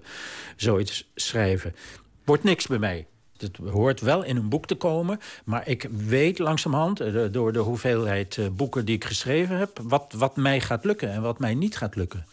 zoiets 0.56 1.11
schrijven. 1.15 1.76
Wordt 2.24 2.44
niks 2.44 2.68
bij 2.68 2.80
mij 2.80 3.07
het 3.44 3.57
hoort 3.57 4.02
wel 4.02 4.24
in 4.24 4.36
een 4.36 4.49
boek 4.49 4.65
te 4.65 4.76
komen. 4.76 5.20
Maar 5.45 5.68
ik 5.68 5.88
weet 6.07 6.40
langzamerhand, 6.40 6.99
eh, 6.99 7.24
door 7.32 7.53
de 7.53 7.60
hoeveelheid 7.60 8.38
eh, 8.38 8.45
boeken 8.48 8.86
die 8.86 8.95
ik 8.95 9.03
geschreven 9.03 9.57
heb... 9.57 9.80
Wat, 9.84 10.14
wat 10.18 10.36
mij 10.36 10.61
gaat 10.61 10.86
lukken 10.86 11.11
en 11.11 11.22
wat 11.22 11.40
mij 11.40 11.53
niet 11.53 11.78
gaat 11.78 11.95
lukken. 11.95 12.26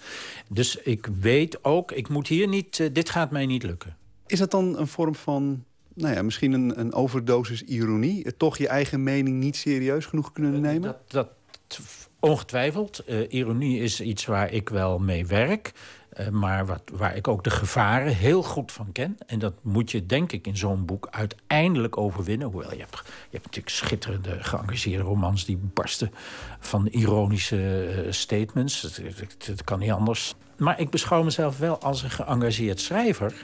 Dus 0.49 0.77
ik 0.77 1.09
weet 1.21 1.65
ook, 1.65 1.93
ik 1.93 2.09
moet 2.09 2.27
hier 2.29 2.49
niet... 2.49 2.81
Eh, 2.81 2.89
dit 2.93 3.11
gaat 3.11 3.31
mij 3.31 3.47
niet 3.47 3.63
lukken. 3.63 3.97
Is 4.27 4.39
dat 4.39 4.51
dan 4.51 4.79
een 4.79 4.89
vorm 4.89 5.15
van 5.15 5.65
nou 5.95 6.15
ja, 6.15 6.23
misschien 6.23 6.53
een, 6.53 6.81
een 6.81 6.93
overdosis 6.93 7.63
ironie? 7.63 8.37
Toch 8.37 8.59
je 8.59 8.69
eigen 8.69 9.03
mening 9.03 9.37
niet 9.37 9.57
serieus 9.57 10.07
genoeg 10.07 10.33
kunnen 10.33 10.61
nemen? 10.61 10.83
Dat, 10.83 10.99
dat 11.07 11.29
ongetwijfeld. 12.21 13.03
Uh, 13.07 13.33
ironie 13.33 13.81
is 13.81 14.01
iets 14.01 14.27
waar 14.27 14.53
ik 14.53 14.69
wel 14.69 14.99
mee 14.99 15.27
werk. 15.27 15.73
Uh, 16.19 16.29
maar 16.29 16.67
wat, 16.67 16.83
waar 16.93 17.17
ik 17.17 17.29
ook 17.29 17.45
de 17.45 17.51
gevaren 17.51 18.15
heel 18.15 18.43
goed 18.43 18.73
van 18.73 18.93
ken. 18.93 19.19
En 19.27 19.39
dat 19.39 19.55
moet 19.63 19.91
je, 19.91 20.07
denk 20.07 20.33
ik, 20.33 20.47
in 20.47 20.57
zo'n 20.57 20.85
boek 20.85 21.09
uiteindelijk 21.11 21.97
overwinnen. 21.97 22.49
Hoewel, 22.49 22.73
je 22.73 22.81
hebt, 22.81 22.97
je 23.05 23.31
hebt 23.31 23.45
natuurlijk 23.45 23.75
schitterende, 23.75 24.37
geëngageerde 24.41 25.03
romans... 25.03 25.45
die 25.45 25.59
barsten 25.63 26.13
van 26.59 26.87
ironische 26.87 27.89
uh, 28.05 28.13
statements. 28.13 28.99
Dat, 29.47 29.65
kan 29.65 29.79
niet 29.79 29.91
anders. 29.91 30.35
Maar 30.57 30.81
ik 30.81 30.91
beschouw 30.91 31.23
mezelf 31.23 31.59
wel 31.59 31.81
als 31.81 32.03
een 32.03 32.11
geëngageerd 32.11 32.81
schrijver. 32.81 33.35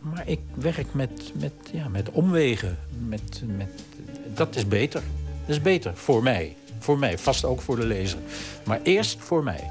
Maar 0.00 0.28
ik 0.28 0.40
werk 0.54 0.94
met, 0.94 1.32
met, 1.34 1.52
ja, 1.72 1.88
met 1.88 2.10
omwegen. 2.10 2.78
Met, 3.08 3.42
met, 3.56 3.84
dat 4.34 4.56
is 4.56 4.68
beter. 4.68 5.02
Dat 5.46 5.56
is 5.56 5.62
beter 5.62 5.96
voor 5.96 6.22
mij. 6.22 6.56
Voor 6.78 6.98
mij, 6.98 7.18
vast 7.18 7.44
ook 7.44 7.60
voor 7.60 7.76
de 7.76 7.86
lezer. 7.86 8.18
Maar 8.64 8.80
eerst 8.82 9.18
voor 9.18 9.42
mij. 9.42 9.70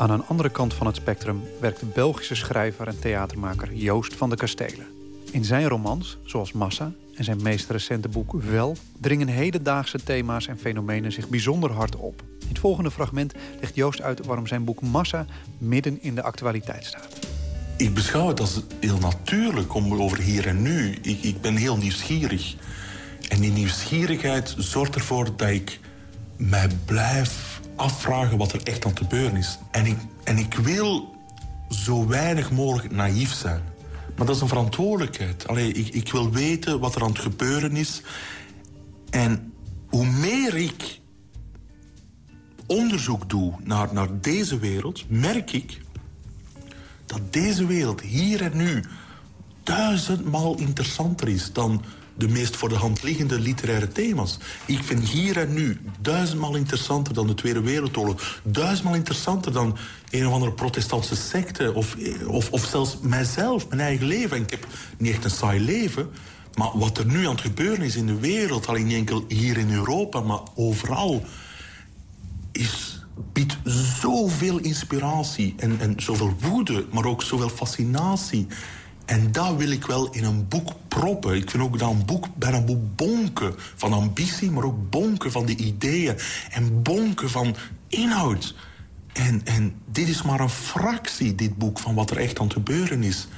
Aan 0.00 0.10
een 0.10 0.26
andere 0.26 0.50
kant 0.50 0.74
van 0.74 0.86
het 0.86 0.96
spectrum 0.96 1.42
werkt 1.60 1.80
de 1.80 1.86
Belgische 1.86 2.34
schrijver 2.34 2.86
en 2.86 2.98
theatermaker 3.00 3.74
Joost 3.74 4.14
van 4.14 4.30
de 4.30 4.36
Kastelen. 4.36 4.86
In 5.30 5.44
zijn 5.44 5.68
romans, 5.68 6.18
zoals 6.24 6.52
Massa 6.52 6.92
en 7.14 7.24
zijn 7.24 7.42
meest 7.42 7.70
recente 7.70 8.08
boek 8.08 8.32
Wel, 8.32 8.76
dringen 9.00 9.28
hedendaagse 9.28 10.02
thema's 10.02 10.46
en 10.46 10.58
fenomenen 10.58 11.12
zich 11.12 11.28
bijzonder 11.28 11.72
hard 11.72 11.96
op. 11.96 12.22
In 12.40 12.48
het 12.48 12.58
volgende 12.58 12.90
fragment 12.90 13.34
legt 13.60 13.74
Joost 13.74 14.00
uit 14.00 14.26
waarom 14.26 14.46
zijn 14.46 14.64
boek 14.64 14.80
Massa 14.80 15.26
midden 15.58 16.02
in 16.02 16.14
de 16.14 16.22
actualiteit 16.22 16.84
staat. 16.84 17.18
Ik 17.76 17.94
beschouw 17.94 18.28
het 18.28 18.40
als 18.40 18.62
heel 18.80 18.98
natuurlijk 18.98 19.74
om 19.74 19.94
over 19.94 20.18
hier 20.18 20.46
en 20.46 20.62
nu. 20.62 20.98
Ik, 21.02 21.22
ik 21.22 21.40
ben 21.40 21.56
heel 21.56 21.76
nieuwsgierig. 21.76 22.54
En 23.28 23.40
die 23.40 23.52
nieuwsgierigheid 23.52 24.54
zorgt 24.58 24.94
ervoor 24.94 25.36
dat 25.36 25.48
ik 25.48 25.80
mij 26.36 26.68
blijf 26.84 27.59
afvragen 27.80 28.38
wat 28.38 28.52
er 28.52 28.62
echt 28.62 28.84
aan 28.84 28.90
het 28.90 29.00
gebeuren 29.00 29.36
is. 29.36 29.58
En 29.70 29.86
ik, 29.86 29.98
en 30.24 30.38
ik 30.38 30.54
wil 30.54 31.14
zo 31.68 32.06
weinig 32.06 32.50
mogelijk 32.50 32.94
naïef 32.94 33.32
zijn. 33.32 33.62
Maar 34.16 34.26
dat 34.26 34.36
is 34.36 34.42
een 34.42 34.48
verantwoordelijkheid. 34.48 35.48
Allee, 35.48 35.72
ik, 35.72 35.94
ik 35.94 36.12
wil 36.12 36.30
weten 36.30 36.80
wat 36.80 36.94
er 36.94 37.02
aan 37.02 37.08
het 37.08 37.18
gebeuren 37.18 37.76
is. 37.76 38.02
En 39.10 39.52
hoe 39.88 40.06
meer 40.06 40.56
ik 40.56 41.00
onderzoek 42.66 43.28
doe 43.28 43.54
naar, 43.62 43.88
naar 43.92 44.20
deze 44.20 44.58
wereld, 44.58 45.04
merk 45.08 45.52
ik 45.52 45.80
dat 47.06 47.32
deze 47.32 47.66
wereld 47.66 48.00
hier 48.00 48.42
en 48.42 48.56
nu 48.56 48.84
duizendmaal 49.62 50.58
interessanter 50.58 51.28
is 51.28 51.52
dan 51.52 51.84
de 52.20 52.28
meest 52.28 52.56
voor 52.56 52.68
de 52.68 52.74
hand 52.74 53.02
liggende 53.02 53.40
literaire 53.40 53.88
thema's. 53.88 54.38
Ik 54.66 54.82
vind 54.82 55.08
hier 55.08 55.36
en 55.36 55.52
nu 55.52 55.80
duizendmaal 56.00 56.56
interessanter 56.56 57.14
dan 57.14 57.26
de 57.26 57.34
Tweede 57.34 57.60
Wereldoorlog. 57.60 58.40
Duizendmaal 58.42 58.94
interessanter 58.94 59.52
dan 59.52 59.76
een 60.10 60.26
of 60.26 60.32
andere 60.32 60.52
protestantse 60.52 61.16
secte. 61.16 61.74
Of, 61.74 61.96
of, 62.26 62.50
of 62.50 62.64
zelfs 62.64 62.98
mijzelf, 63.02 63.68
mijn 63.68 63.80
eigen 63.80 64.06
leven. 64.06 64.36
En 64.36 64.42
ik 64.42 64.50
heb 64.50 64.66
niet 64.98 65.12
echt 65.12 65.24
een 65.24 65.30
saai 65.30 65.60
leven. 65.60 66.08
Maar 66.54 66.70
wat 66.74 66.98
er 66.98 67.06
nu 67.06 67.26
aan 67.26 67.32
het 67.32 67.40
gebeuren 67.40 67.84
is 67.84 67.96
in 67.96 68.06
de 68.06 68.18
wereld... 68.18 68.66
alleen 68.66 68.86
niet 68.86 68.96
enkel 68.96 69.24
hier 69.28 69.58
in 69.58 69.72
Europa, 69.72 70.20
maar 70.20 70.40
overal... 70.54 71.24
is 72.52 72.98
biedt 73.32 73.58
zoveel 74.00 74.58
inspiratie 74.58 75.54
en, 75.56 75.80
en 75.80 75.94
zoveel 75.96 76.34
woede, 76.40 76.86
maar 76.92 77.04
ook 77.04 77.22
zoveel 77.22 77.48
fascinatie. 77.48 78.46
En 79.10 79.32
dat 79.32 79.56
wil 79.56 79.70
ik 79.70 79.86
wel 79.86 80.10
in 80.10 80.24
een 80.24 80.48
boek 80.48 80.72
proppen. 80.88 81.34
Ik 81.34 81.50
vind 81.50 81.62
ook 81.62 81.78
dat 81.78 81.90
een 81.90 82.04
boek 82.04 82.26
bijna 82.34 82.56
een 82.56 82.92
bonken 82.96 83.54
van 83.56 83.92
ambitie, 83.92 84.50
maar 84.50 84.64
ook 84.64 84.90
bonken 84.90 85.32
van 85.32 85.46
de 85.46 85.56
ideeën 85.56 86.16
en 86.50 86.82
bonken 86.82 87.30
van 87.30 87.56
inhoud. 87.88 88.54
En, 89.12 89.40
en 89.44 89.74
dit 89.86 90.08
is 90.08 90.22
maar 90.22 90.40
een 90.40 90.48
fractie, 90.48 91.34
dit 91.34 91.58
boek, 91.58 91.78
van 91.78 91.94
wat 91.94 92.10
er 92.10 92.16
echt 92.16 92.38
aan 92.38 92.44
het 92.44 92.52
gebeuren 92.52 93.02
is. 93.02 93.28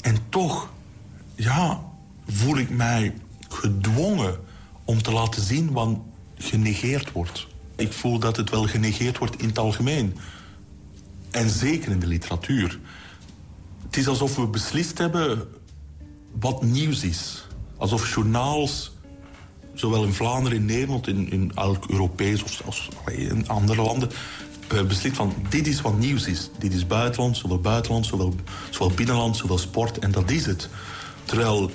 En 0.00 0.16
toch, 0.28 0.72
ja, 1.34 1.82
voel 2.26 2.58
ik 2.58 2.70
mij 2.70 3.14
gedwongen 3.48 4.40
om 4.84 5.02
te 5.02 5.12
laten 5.12 5.42
zien 5.42 5.72
wat 5.72 5.98
genegeerd 6.34 7.12
wordt. 7.12 7.46
Ik 7.76 7.92
voel 7.92 8.18
dat 8.18 8.36
het 8.36 8.50
wel 8.50 8.66
genegeerd 8.66 9.18
wordt 9.18 9.40
in 9.40 9.48
het 9.48 9.58
algemeen. 9.58 10.16
En 11.30 11.50
zeker 11.50 11.90
in 11.90 11.98
de 11.98 12.06
literatuur. 12.06 12.78
Het 13.86 13.96
is 13.96 14.08
alsof 14.08 14.36
we 14.36 14.46
beslist 14.46 14.98
hebben 14.98 15.48
wat 16.40 16.62
nieuws 16.62 17.02
is. 17.02 17.46
Alsof 17.76 18.14
journaals, 18.14 18.92
zowel 19.74 20.04
in 20.04 20.12
Vlaanderen, 20.12 20.58
in 20.58 20.64
Nederland, 20.64 21.06
in, 21.08 21.30
in 21.30 21.52
elk 21.54 21.84
Europees 21.90 22.42
of 22.42 22.52
zelfs 22.52 22.88
in 23.06 23.48
andere 23.48 23.82
landen, 23.82 24.10
eh, 24.68 24.82
beslist 24.82 25.16
van 25.16 25.34
dit 25.48 25.66
is 25.66 25.80
wat 25.80 25.98
nieuws 25.98 26.26
is. 26.26 26.50
Dit 26.58 26.74
is 26.74 26.86
buitenland, 26.86 27.36
zowel 27.36 27.58
buitenland, 27.58 28.06
zowel, 28.06 28.34
zowel 28.70 28.94
binnenland, 28.94 29.36
zowel 29.36 29.58
sport 29.58 29.98
en 29.98 30.10
dat 30.10 30.30
is 30.30 30.46
het. 30.46 30.68
Terwijl 31.24 31.70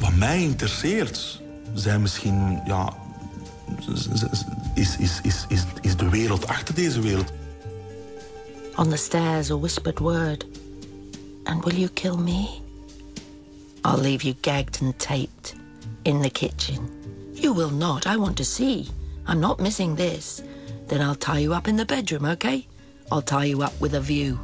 wat 0.00 0.14
mij 0.14 0.42
interesseert 0.42 1.40
zijn 1.74 2.00
misschien 2.00 2.60
ja, 2.66 2.96
is, 4.74 4.96
is, 4.98 5.20
is, 5.22 5.44
is, 5.48 5.64
is 5.80 5.96
de 5.96 6.08
wereld 6.08 6.46
achter 6.46 6.74
deze 6.74 7.00
wereld. 7.00 7.32
On 8.76 8.88
the 8.88 8.96
stairs, 8.96 9.50
a 9.50 9.58
whispered 9.58 9.98
word. 9.98 10.49
And 11.50 11.64
will 11.64 11.74
you 11.74 11.88
kill 11.88 12.16
me? 12.16 12.62
I'll 13.84 13.98
leave 13.98 14.22
you 14.22 14.34
gagged 14.34 14.82
and 14.82 14.96
taped 14.98 15.56
in 16.04 16.22
the 16.22 16.30
kitchen. 16.30 16.88
You 17.34 17.52
will 17.52 17.72
not. 17.72 18.06
I 18.06 18.16
want 18.16 18.36
to 18.36 18.44
see. 18.44 18.86
I'm 19.26 19.40
not 19.40 19.58
missing 19.58 19.96
this. 19.96 20.42
Then 20.86 21.00
I'll 21.00 21.16
tie 21.16 21.40
you 21.40 21.52
up 21.52 21.66
in 21.66 21.76
the 21.76 21.84
bedroom, 21.84 22.24
okay? 22.24 22.66
I'll 23.10 23.22
tie 23.22 23.46
you 23.46 23.62
up 23.64 23.72
with 23.80 23.94
a 23.94 24.00
view. 24.00 24.38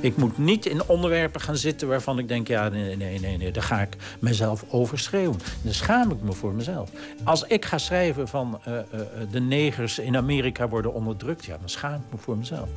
Ik 0.00 0.16
moet 0.16 0.38
niet 0.38 0.66
in 0.66 0.88
onderwerpen 0.88 1.40
gaan 1.40 1.56
zitten 1.56 1.88
waarvan 1.88 2.18
ik 2.18 2.28
denk... 2.28 2.48
ja, 2.48 2.68
nee, 2.68 2.96
nee, 2.96 3.20
nee, 3.20 3.36
nee 3.36 3.50
daar 3.50 3.62
ga 3.62 3.80
ik 3.80 3.96
mezelf 4.18 4.64
overschreeuwen. 4.70 5.38
Dan 5.62 5.74
schaam 5.74 6.10
ik 6.10 6.22
me 6.22 6.32
voor 6.32 6.52
mezelf. 6.52 6.90
Als 7.24 7.42
ik 7.42 7.64
ga 7.64 7.78
schrijven 7.78 8.28
van 8.28 8.60
uh, 8.68 8.74
uh, 8.74 9.00
de 9.30 9.40
negers 9.40 9.98
in 9.98 10.16
Amerika 10.16 10.68
worden 10.68 10.94
onderdrukt... 10.94 11.44
ja, 11.44 11.56
dan 11.58 11.68
schaam 11.68 11.94
ik 11.94 12.12
me 12.12 12.18
voor 12.18 12.36
mezelf. 12.36 12.68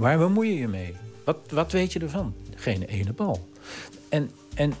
Waar 0.00 0.18
bemoei 0.18 0.48
je 0.48 0.58
je 0.58 0.68
mee? 0.68 0.94
Wat, 1.24 1.36
wat 1.50 1.72
weet 1.72 1.92
je 1.92 1.98
ervan? 1.98 2.34
Geen 2.54 2.82
ene 2.82 3.12
bal. 3.12 3.48
En, 4.08 4.30
en, 4.54 4.74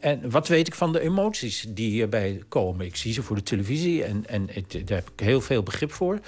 en 0.00 0.30
wat 0.30 0.48
weet 0.48 0.66
ik 0.66 0.74
van 0.74 0.92
de 0.92 1.00
emoties 1.00 1.66
die 1.68 1.90
hierbij 1.90 2.42
komen? 2.48 2.86
Ik 2.86 2.96
zie 2.96 3.12
ze 3.12 3.22
voor 3.22 3.36
de 3.36 3.42
televisie 3.42 4.04
en, 4.04 4.26
en 4.26 4.48
het, 4.50 4.72
daar 4.72 4.98
heb 4.98 5.10
ik 5.16 5.20
heel 5.20 5.40
veel 5.40 5.62
begrip 5.62 5.92
voor. 5.92 6.20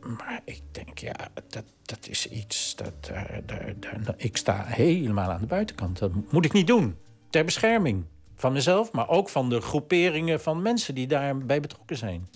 Maar 0.00 0.40
ik 0.44 0.60
denk, 0.70 0.98
ja, 0.98 1.16
dat, 1.48 1.64
dat 1.82 2.08
is 2.08 2.28
iets. 2.28 2.76
Dat, 2.76 2.92
daar, 3.00 3.40
daar, 3.46 3.74
daar, 3.80 4.14
ik 4.16 4.36
sta 4.36 4.64
helemaal 4.66 5.30
aan 5.30 5.40
de 5.40 5.46
buitenkant. 5.46 5.98
Dat 5.98 6.10
moet 6.30 6.44
ik 6.44 6.52
niet 6.52 6.66
doen. 6.66 6.96
Ter 7.30 7.44
bescherming 7.44 8.04
van 8.36 8.52
mezelf, 8.52 8.92
maar 8.92 9.08
ook 9.08 9.28
van 9.28 9.48
de 9.48 9.60
groeperingen 9.60 10.40
van 10.40 10.62
mensen 10.62 10.94
die 10.94 11.06
daarbij 11.06 11.60
betrokken 11.60 11.96
zijn. 11.96 12.28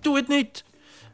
Doe 0.00 0.16
het 0.16 0.28
niet. 0.28 0.64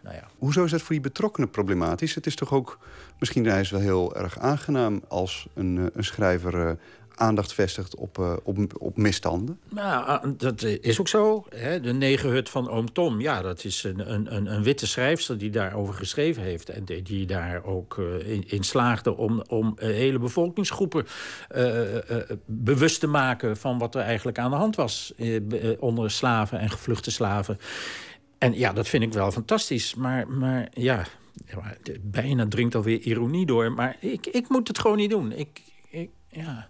Nou 0.08 0.20
ja. 0.20 0.28
Hoezo 0.38 0.64
is 0.64 0.70
dat 0.70 0.80
voor 0.80 0.90
die 0.94 1.00
betrokkenen 1.00 1.50
problematisch? 1.50 2.14
Het 2.14 2.26
is 2.26 2.34
toch 2.34 2.52
ook, 2.52 2.78
misschien 3.18 3.46
is 3.46 3.70
wel 3.70 3.80
heel 3.80 4.16
erg 4.16 4.38
aangenaam 4.38 5.02
als 5.08 5.46
een, 5.54 5.78
eh, 5.78 5.84
een 5.92 6.04
schrijver 6.04 6.66
uh, 6.66 6.70
aandacht 7.14 7.54
vestigt 7.54 7.96
op, 7.96 8.18
uh, 8.18 8.32
op, 8.42 8.58
op 8.78 8.96
misstanden? 8.96 9.60
Nou, 9.68 10.34
dat 10.36 10.62
is 10.62 11.00
ook 11.00 11.08
zo. 11.08 11.44
Hè? 11.54 11.80
De 11.80 11.92
negerhut 11.92 12.48
van 12.48 12.68
oom 12.68 12.92
Tom, 12.92 13.20
ja, 13.20 13.42
dat 13.42 13.64
is 13.64 13.84
een, 13.84 14.12
een, 14.12 14.52
een 14.52 14.62
witte 14.62 14.86
schrijfster 14.86 15.38
die 15.38 15.50
daarover 15.50 15.94
geschreven 15.94 16.42
heeft. 16.42 16.68
En 16.68 16.84
die, 16.84 17.02
die 17.02 17.26
daar 17.26 17.64
ook 17.64 17.96
uh, 17.96 18.32
in, 18.32 18.48
in, 18.48 18.62
slaagde 18.64 19.16
om, 19.16 19.42
om 19.48 19.74
hele 19.76 20.18
bevolkingsgroepen 20.18 21.06
bewust 22.46 23.00
te 23.00 23.06
maken 23.06 23.56
van 23.56 23.78
wat 23.78 23.94
er 23.94 24.02
eigenlijk 24.02 24.38
aan 24.38 24.50
de 24.50 24.56
hand 24.56 24.76
was 24.76 25.12
onder 25.78 26.10
slaven 26.10 26.58
en 26.58 26.70
gevluchte 26.70 27.10
slaven. 27.10 27.58
En 28.38 28.54
ja, 28.54 28.72
dat 28.72 28.88
vind 28.88 29.02
ik 29.02 29.12
wel 29.12 29.30
fantastisch. 29.30 29.94
Maar, 29.94 30.28
maar 30.28 30.68
ja, 30.72 31.06
bijna 32.00 32.48
dringt 32.48 32.74
alweer 32.74 33.00
ironie 33.00 33.46
door. 33.46 33.72
Maar 33.72 33.96
ik, 34.00 34.26
ik 34.26 34.48
moet 34.48 34.68
het 34.68 34.78
gewoon 34.78 34.96
niet 34.96 35.10
doen. 35.10 35.32
Ik, 35.32 35.62
ik, 35.90 36.10
ja. 36.28 36.68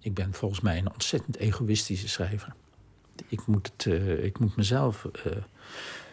ik 0.00 0.14
ben 0.14 0.32
volgens 0.34 0.60
mij 0.60 0.78
een 0.78 0.92
ontzettend 0.92 1.36
egoïstische 1.36 2.08
schrijver. 2.08 2.54
Ik 3.28 3.46
moet, 3.46 3.72
het, 3.72 3.84
uh, 3.84 4.24
ik 4.24 4.38
moet 4.38 4.56
mezelf... 4.56 5.06
Uh, 5.26 5.32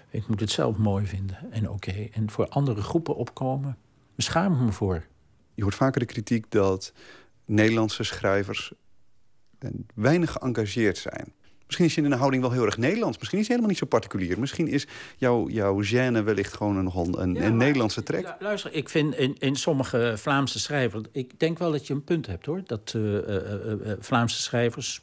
ik 0.10 0.28
moet 0.28 0.40
het 0.40 0.52
zelf 0.52 0.78
mooi 0.78 1.06
vinden 1.06 1.52
en 1.52 1.70
oké. 1.70 2.08
En 2.12 2.30
voor 2.30 2.48
andere 2.48 2.82
groepen 2.82 3.16
opkomen, 3.16 3.78
beschaam 4.16 4.54
ik 4.54 4.60
me 4.60 4.72
voor. 4.72 5.06
Je 5.54 5.64
hoort 5.64 5.76
vaker 5.76 6.00
de 6.00 6.06
kritiek 6.06 6.52
dat 6.52 6.94
Nederlandse 7.46 8.04
schrijvers 8.04 8.74
weinig 9.94 10.32
geëngageerd 10.32 10.98
zijn. 10.98 11.34
Misschien 11.74 11.92
is 11.92 11.96
je 11.96 12.02
in 12.02 12.12
een 12.12 12.18
houding 12.18 12.44
wel 12.44 12.52
heel 12.52 12.66
erg 12.66 12.78
Nederlands. 12.78 13.18
Misschien 13.18 13.40
is 13.40 13.48
het 13.48 13.56
helemaal 13.56 13.70
niet 13.70 13.80
zo 13.80 13.86
particulier. 13.86 14.40
Misschien 14.40 14.68
is 14.68 14.88
jouw, 15.18 15.50
jouw 15.50 15.84
gêne 15.84 16.24
wellicht 16.24 16.54
gewoon 16.54 16.78
een, 16.78 16.84
nogal 16.84 17.20
een, 17.20 17.46
een 17.46 17.58
Nederlandse 17.58 18.04
trek. 18.04 18.36
luister, 18.40 18.74
ik 18.74 18.90
vind 18.90 19.16
in, 19.16 19.36
in 19.40 19.56
sommige 19.56 20.14
Vlaamse 20.18 20.60
schrijvers... 20.60 21.04
ik 21.12 21.40
denk 21.40 21.60
wel 21.60 21.72
dat 21.72 21.88
je 21.88 21.94
een 21.94 22.04
punt 22.04 22.28
hebt, 22.28 22.46
hoor. 22.46 22.62
Dat 22.66 22.94
uh, 22.96 23.04
uh, 23.04 23.20
uh, 23.20 23.94
Vlaamse 24.00 24.42
schrijvers 24.42 25.02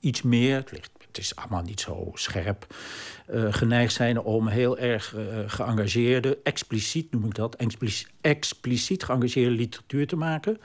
iets 0.00 0.22
meer... 0.22 0.56
Het, 0.56 0.70
ligt, 0.70 0.90
het 1.06 1.18
is 1.18 1.36
allemaal 1.36 1.62
niet 1.62 1.80
zo 1.80 2.10
scherp... 2.14 2.66
geneigd 3.50 3.92
zijn 3.92 4.20
om 4.20 4.48
heel 4.48 4.78
erg 4.78 5.14
geëngageerde... 5.46 6.38
expliciet 6.42 7.12
noem 7.12 7.24
ik 7.24 7.34
dat... 7.34 7.54
expliciet, 7.54 8.08
expliciet 8.20 9.02
geëngageerde 9.02 9.50
literatuur 9.50 10.06
te 10.06 10.16
maken. 10.16 10.58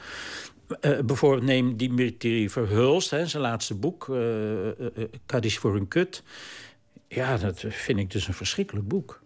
Uh, 0.81 0.99
bijvoorbeeld 0.99 1.43
neem 1.43 1.77
Dimitri 1.77 2.49
Verhulst, 2.49 3.09
hè, 3.09 3.27
zijn 3.27 3.43
laatste 3.43 3.75
boek, 3.75 4.07
uh, 4.07 4.19
voor 5.41 5.75
een 5.75 5.87
kut. 5.87 6.23
Ja, 7.07 7.37
dat 7.37 7.63
vind 7.67 7.99
ik 7.99 8.11
dus 8.11 8.27
een 8.27 8.33
verschrikkelijk 8.33 8.87
boek. 8.87 9.21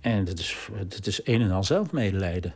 En 0.00 0.24
dat 0.24 0.38
is, 0.38 0.68
dat 0.88 1.06
is 1.06 1.20
een 1.24 1.40
en 1.40 1.50
al 1.50 1.64
zelfmedelijden. 1.64 2.54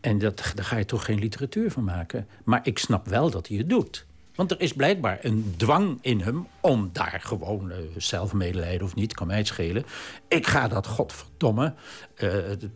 En 0.00 0.18
dat, 0.18 0.52
daar 0.54 0.64
ga 0.64 0.76
je 0.76 0.84
toch 0.84 1.04
geen 1.04 1.18
literatuur 1.18 1.70
van 1.70 1.84
maken. 1.84 2.26
Maar 2.44 2.60
ik 2.62 2.78
snap 2.78 3.08
wel 3.08 3.30
dat 3.30 3.48
hij 3.48 3.56
het 3.56 3.68
doet. 3.68 4.06
Want 4.42 4.54
er 4.54 4.60
is 4.60 4.72
blijkbaar 4.72 5.18
een 5.20 5.54
dwang 5.56 5.98
in 6.00 6.20
hem 6.20 6.46
om 6.60 6.90
daar 6.92 7.20
gewoon 7.24 7.70
uh, 7.70 7.76
zelf 7.96 8.32
medelijden 8.32 8.82
of 8.86 8.94
niet, 8.94 9.14
kan 9.14 9.26
mij 9.26 9.44
schelen. 9.44 9.84
Ik 10.28 10.46
ga 10.46 10.68
dat, 10.68 10.86
godverdomme, 10.86 11.74
uh, 12.18 12.30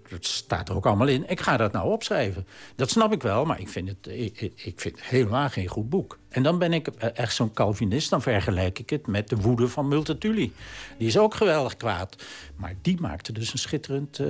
het 0.09 0.27
staat 0.27 0.69
er 0.69 0.75
ook 0.75 0.87
allemaal 0.87 1.07
in, 1.07 1.31
ik 1.31 1.41
ga 1.41 1.57
dat 1.57 1.73
nou 1.73 1.91
opschrijven. 1.91 2.47
Dat 2.75 2.91
snap 2.91 3.13
ik 3.13 3.23
wel, 3.23 3.45
maar 3.45 3.61
ik 3.61 3.69
vind 3.69 3.89
het, 3.89 4.09
ik, 4.09 4.53
ik 4.55 4.81
vind 4.81 5.03
helemaal 5.03 5.49
geen 5.49 5.67
goed 5.67 5.89
boek. 5.89 6.19
En 6.29 6.43
dan 6.43 6.59
ben 6.59 6.73
ik 6.73 6.87
echt 6.99 7.35
zo'n 7.35 7.53
Calvinist, 7.53 8.11
dan 8.11 8.23
vergelijk 8.23 8.79
ik 8.79 8.91
het 8.91 9.07
met 9.07 9.29
de 9.29 9.37
woede 9.37 9.69
van 9.69 9.89
Multatuli. 9.89 10.53
Die 10.99 11.07
is 11.07 11.19
ook 11.19 11.35
geweldig 11.35 11.77
kwaad. 11.77 12.25
Maar 12.57 12.75
die 12.83 13.01
maakte 13.01 13.33
dus 13.33 13.53
een 13.53 13.59
schitterend, 13.59 14.21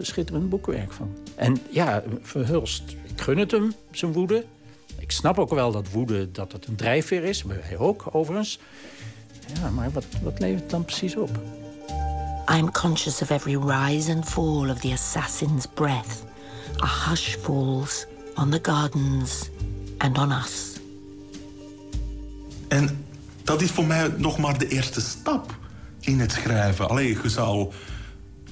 schitterend 0.00 0.48
boekwerk 0.48 0.92
van. 0.92 1.16
En 1.34 1.56
ja, 1.70 2.02
Verhulst, 2.22 2.96
ik 3.04 3.20
gun 3.20 3.38
het 3.38 3.50
hem, 3.50 3.72
zijn 3.90 4.12
woede. 4.12 4.44
Ik 4.98 5.10
snap 5.10 5.38
ook 5.38 5.50
wel 5.50 5.72
dat 5.72 5.90
woede 5.90 6.30
dat 6.30 6.52
het 6.52 6.66
een 6.66 6.76
drijfveer 6.76 7.24
is. 7.24 7.42
Wij 7.42 7.76
ook, 7.78 8.04
overigens. 8.12 8.58
Ja, 9.54 9.70
maar 9.70 9.90
wat, 9.90 10.04
wat 10.22 10.38
levert 10.38 10.60
het 10.60 10.70
dan 10.70 10.84
precies 10.84 11.16
op? 11.16 11.40
I'm 12.48 12.70
conscious 12.70 13.22
of 13.22 13.30
every 13.30 13.56
rise 13.56 14.12
and 14.14 14.24
fall 14.24 14.70
of 14.70 14.78
the 14.80 14.92
assassin's 14.92 15.66
breath. 15.74 16.24
A 16.82 17.10
hush 17.10 17.36
falls 17.36 18.06
on 18.34 18.50
the 18.50 18.58
gardens 18.62 19.50
and 19.98 20.18
on 20.18 20.32
us. 20.32 20.72
En 22.68 23.04
dat 23.42 23.62
is 23.62 23.70
voor 23.70 23.86
mij 23.86 24.08
nog 24.16 24.38
maar 24.38 24.58
de 24.58 24.68
eerste 24.68 25.00
stap 25.00 25.54
in 26.00 26.20
het 26.20 26.32
schrijven. 26.32 26.88
Alleen 26.88 27.18
je 27.22 27.28
zou... 27.28 27.72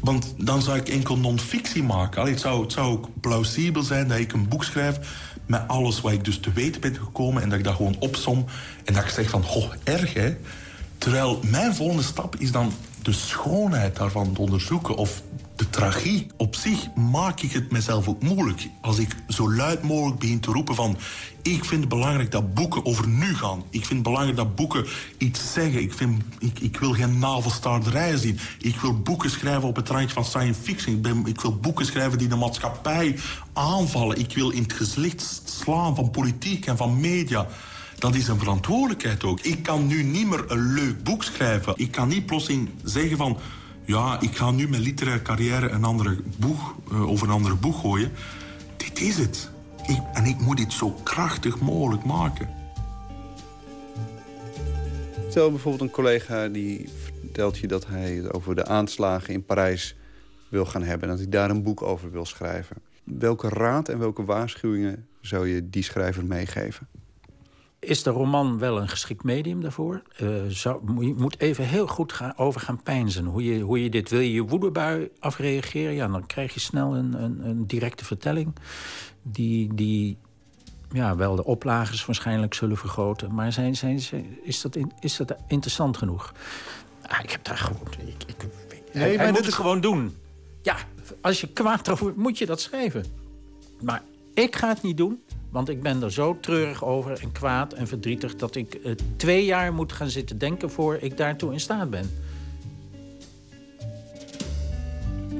Want 0.00 0.34
dan 0.36 0.62
zou 0.62 0.78
ik 0.78 0.88
enkel 0.88 1.18
non-fictie 1.18 1.82
maken. 1.82 2.20
Allee, 2.20 2.32
het, 2.32 2.42
zou, 2.42 2.62
het 2.62 2.72
zou 2.72 2.92
ook 2.92 3.08
plausibel 3.20 3.82
zijn 3.82 4.08
dat 4.08 4.18
ik 4.18 4.32
een 4.32 4.48
boek 4.48 4.64
schrijf 4.64 4.98
met 5.46 5.68
alles 5.68 6.00
wat 6.00 6.12
ik 6.12 6.24
dus 6.24 6.38
te 6.38 6.52
weten 6.52 6.80
ben 6.80 6.96
gekomen... 6.96 7.42
en 7.42 7.48
dat 7.48 7.58
ik 7.58 7.64
dat 7.64 7.74
gewoon 7.74 7.96
opsom 7.98 8.44
en 8.84 8.94
dat 8.94 9.02
ik 9.02 9.08
zeg 9.08 9.30
van, 9.30 9.42
goh, 9.42 9.72
erg 9.84 10.14
hè. 10.14 10.36
Terwijl 10.98 11.40
mijn 11.42 11.74
volgende 11.74 12.02
stap 12.02 12.36
is 12.36 12.52
dan 12.52 12.72
de 13.02 13.12
schoonheid 13.12 13.96
daarvan 13.96 14.32
te 14.32 14.40
onderzoeken... 14.40 14.96
of 14.96 15.22
de 15.64 15.70
tragiek. 15.70 16.32
Op 16.36 16.54
zich 16.54 16.94
maak 16.94 17.40
ik 17.40 17.52
het 17.52 17.70
mezelf 17.70 18.08
ook 18.08 18.22
moeilijk. 18.22 18.68
Als 18.80 18.98
ik 18.98 19.16
zo 19.28 19.52
luid 19.52 19.82
mogelijk 19.82 20.18
begin 20.20 20.40
te 20.40 20.50
roepen 20.50 20.74
van... 20.74 20.98
ik 21.42 21.64
vind 21.64 21.80
het 21.80 21.88
belangrijk 21.88 22.30
dat 22.30 22.54
boeken 22.54 22.84
over 22.84 23.08
nu 23.08 23.34
gaan. 23.34 23.62
Ik 23.70 23.80
vind 23.86 23.92
het 23.92 24.02
belangrijk 24.02 24.36
dat 24.36 24.54
boeken 24.54 24.86
iets 25.18 25.52
zeggen. 25.52 25.82
Ik, 25.82 25.92
vind, 25.92 26.22
ik, 26.38 26.58
ik 26.58 26.76
wil 26.76 26.92
geen 26.92 27.18
navelstaarderij 27.18 28.16
zien. 28.16 28.38
Ik 28.58 28.76
wil 28.76 29.00
boeken 29.00 29.30
schrijven 29.30 29.68
op 29.68 29.76
het 29.76 29.88
randje 29.88 30.14
van 30.14 30.24
science 30.24 30.60
fiction. 30.60 30.94
Ik, 30.94 31.02
ben, 31.02 31.26
ik 31.26 31.40
wil 31.40 31.56
boeken 31.56 31.86
schrijven 31.86 32.18
die 32.18 32.28
de 32.28 32.36
maatschappij 32.36 33.18
aanvallen. 33.52 34.18
Ik 34.18 34.34
wil 34.34 34.50
in 34.50 34.62
het 34.62 34.72
gezicht 34.72 35.42
slaan 35.44 35.94
van 35.94 36.10
politiek 36.10 36.66
en 36.66 36.76
van 36.76 37.00
media... 37.00 37.46
Dat 37.98 38.14
is 38.14 38.28
een 38.28 38.38
verantwoordelijkheid 38.38 39.24
ook. 39.24 39.40
Ik 39.40 39.62
kan 39.62 39.86
nu 39.86 40.02
niet 40.02 40.28
meer 40.28 40.44
een 40.46 40.72
leuk 40.72 41.02
boek 41.02 41.22
schrijven. 41.24 41.72
Ik 41.76 41.90
kan 41.90 42.08
niet 42.08 42.26
plotseling 42.26 42.68
zeggen 42.82 43.16
van 43.16 43.38
ja, 43.84 44.20
ik 44.20 44.36
ga 44.36 44.50
nu 44.50 44.68
mijn 44.68 44.82
literaire 44.82 45.22
carrière 45.22 45.68
een 45.68 45.84
andere 45.84 46.16
boeg, 46.38 46.74
uh, 46.92 47.08
over 47.08 47.26
een 47.26 47.32
andere 47.32 47.54
boeg 47.54 47.80
gooien. 47.80 48.10
Dit 48.76 49.00
is 49.00 49.16
het. 49.16 49.50
Ik, 49.86 50.00
en 50.12 50.24
ik 50.24 50.40
moet 50.40 50.56
dit 50.56 50.72
zo 50.72 50.90
krachtig 50.90 51.60
mogelijk 51.60 52.04
maken. 52.04 52.48
Stel 55.28 55.50
bijvoorbeeld 55.50 55.82
een 55.82 55.90
collega 55.90 56.48
die 56.48 56.88
vertelt 57.20 57.58
je 57.58 57.66
dat 57.66 57.86
hij 57.86 58.12
het 58.12 58.32
over 58.32 58.54
de 58.54 58.66
aanslagen 58.66 59.34
in 59.34 59.44
Parijs 59.44 59.96
wil 60.48 60.64
gaan 60.64 60.82
hebben... 60.82 61.02
en 61.02 61.08
dat 61.08 61.18
hij 61.18 61.28
daar 61.28 61.50
een 61.50 61.62
boek 61.62 61.82
over 61.82 62.10
wil 62.10 62.24
schrijven. 62.24 62.76
Welke 63.04 63.48
raad 63.48 63.88
en 63.88 63.98
welke 63.98 64.24
waarschuwingen 64.24 65.06
zou 65.20 65.48
je 65.48 65.70
die 65.70 65.82
schrijver 65.82 66.24
meegeven? 66.24 66.86
Is 67.86 68.02
de 68.02 68.10
roman 68.10 68.58
wel 68.58 68.80
een 68.80 68.88
geschikt 68.88 69.24
medium 69.24 69.60
daarvoor? 69.60 70.02
Uh, 70.22 70.42
zou, 70.48 71.04
je 71.06 71.14
moet 71.14 71.40
even 71.40 71.64
heel 71.64 71.86
goed 71.86 72.12
gaan, 72.12 72.32
over 72.36 72.60
gaan 72.60 72.82
pijnzen. 72.82 73.24
Hoe 73.24 73.44
je, 73.44 73.60
hoe 73.60 73.82
je 73.82 73.90
dit 73.90 74.10
wil 74.10 74.20
je 74.20 74.32
je 74.32 74.42
woedebui 74.42 75.10
afreageren... 75.18 75.94
Ja, 75.94 76.08
dan 76.08 76.26
krijg 76.26 76.54
je 76.54 76.60
snel 76.60 76.96
een, 76.96 77.22
een, 77.22 77.48
een 77.48 77.66
directe 77.66 78.04
vertelling... 78.04 78.54
die, 79.22 79.74
die 79.74 80.18
ja, 80.92 81.16
wel 81.16 81.36
de 81.36 81.44
oplagers 81.44 82.04
waarschijnlijk 82.04 82.54
zullen 82.54 82.76
vergroten. 82.76 83.34
Maar 83.34 83.52
zijn, 83.52 83.76
zijn, 83.76 84.00
is, 84.42 84.60
dat 84.60 84.76
in, 84.76 84.92
is 85.00 85.16
dat 85.16 85.36
interessant 85.48 85.96
genoeg? 85.96 86.32
Ah, 87.06 87.20
ik 87.22 87.30
heb 87.30 87.44
daar 87.44 87.58
gewoon... 87.58 87.86
Ik, 88.06 88.22
ik, 88.26 88.46
nee, 88.92 89.16
maar 89.16 89.32
moet 89.32 89.44
het 89.44 89.54
gewoon 89.54 89.80
doen. 89.80 90.16
Ja, 90.62 90.76
als 91.20 91.40
je 91.40 91.46
kwaad 91.48 91.88
over 91.88 92.12
moet 92.16 92.38
je 92.38 92.46
dat 92.46 92.60
schrijven. 92.60 93.04
Maar 93.80 94.02
ik 94.34 94.56
ga 94.56 94.68
het 94.68 94.82
niet 94.82 94.96
doen. 94.96 95.22
Want 95.54 95.68
ik 95.68 95.82
ben 95.82 96.02
er 96.02 96.12
zo 96.12 96.38
treurig 96.40 96.84
over 96.84 97.20
en 97.22 97.32
kwaad 97.32 97.72
en 97.72 97.86
verdrietig... 97.86 98.36
dat 98.36 98.54
ik 98.54 98.80
uh, 98.84 98.92
twee 99.16 99.44
jaar 99.44 99.74
moet 99.74 99.92
gaan 99.92 100.10
zitten 100.10 100.38
denken 100.38 100.70
voor 100.70 100.96
ik 101.00 101.16
daartoe 101.16 101.52
in 101.52 101.60
staat 101.60 101.90
ben. 101.90 102.10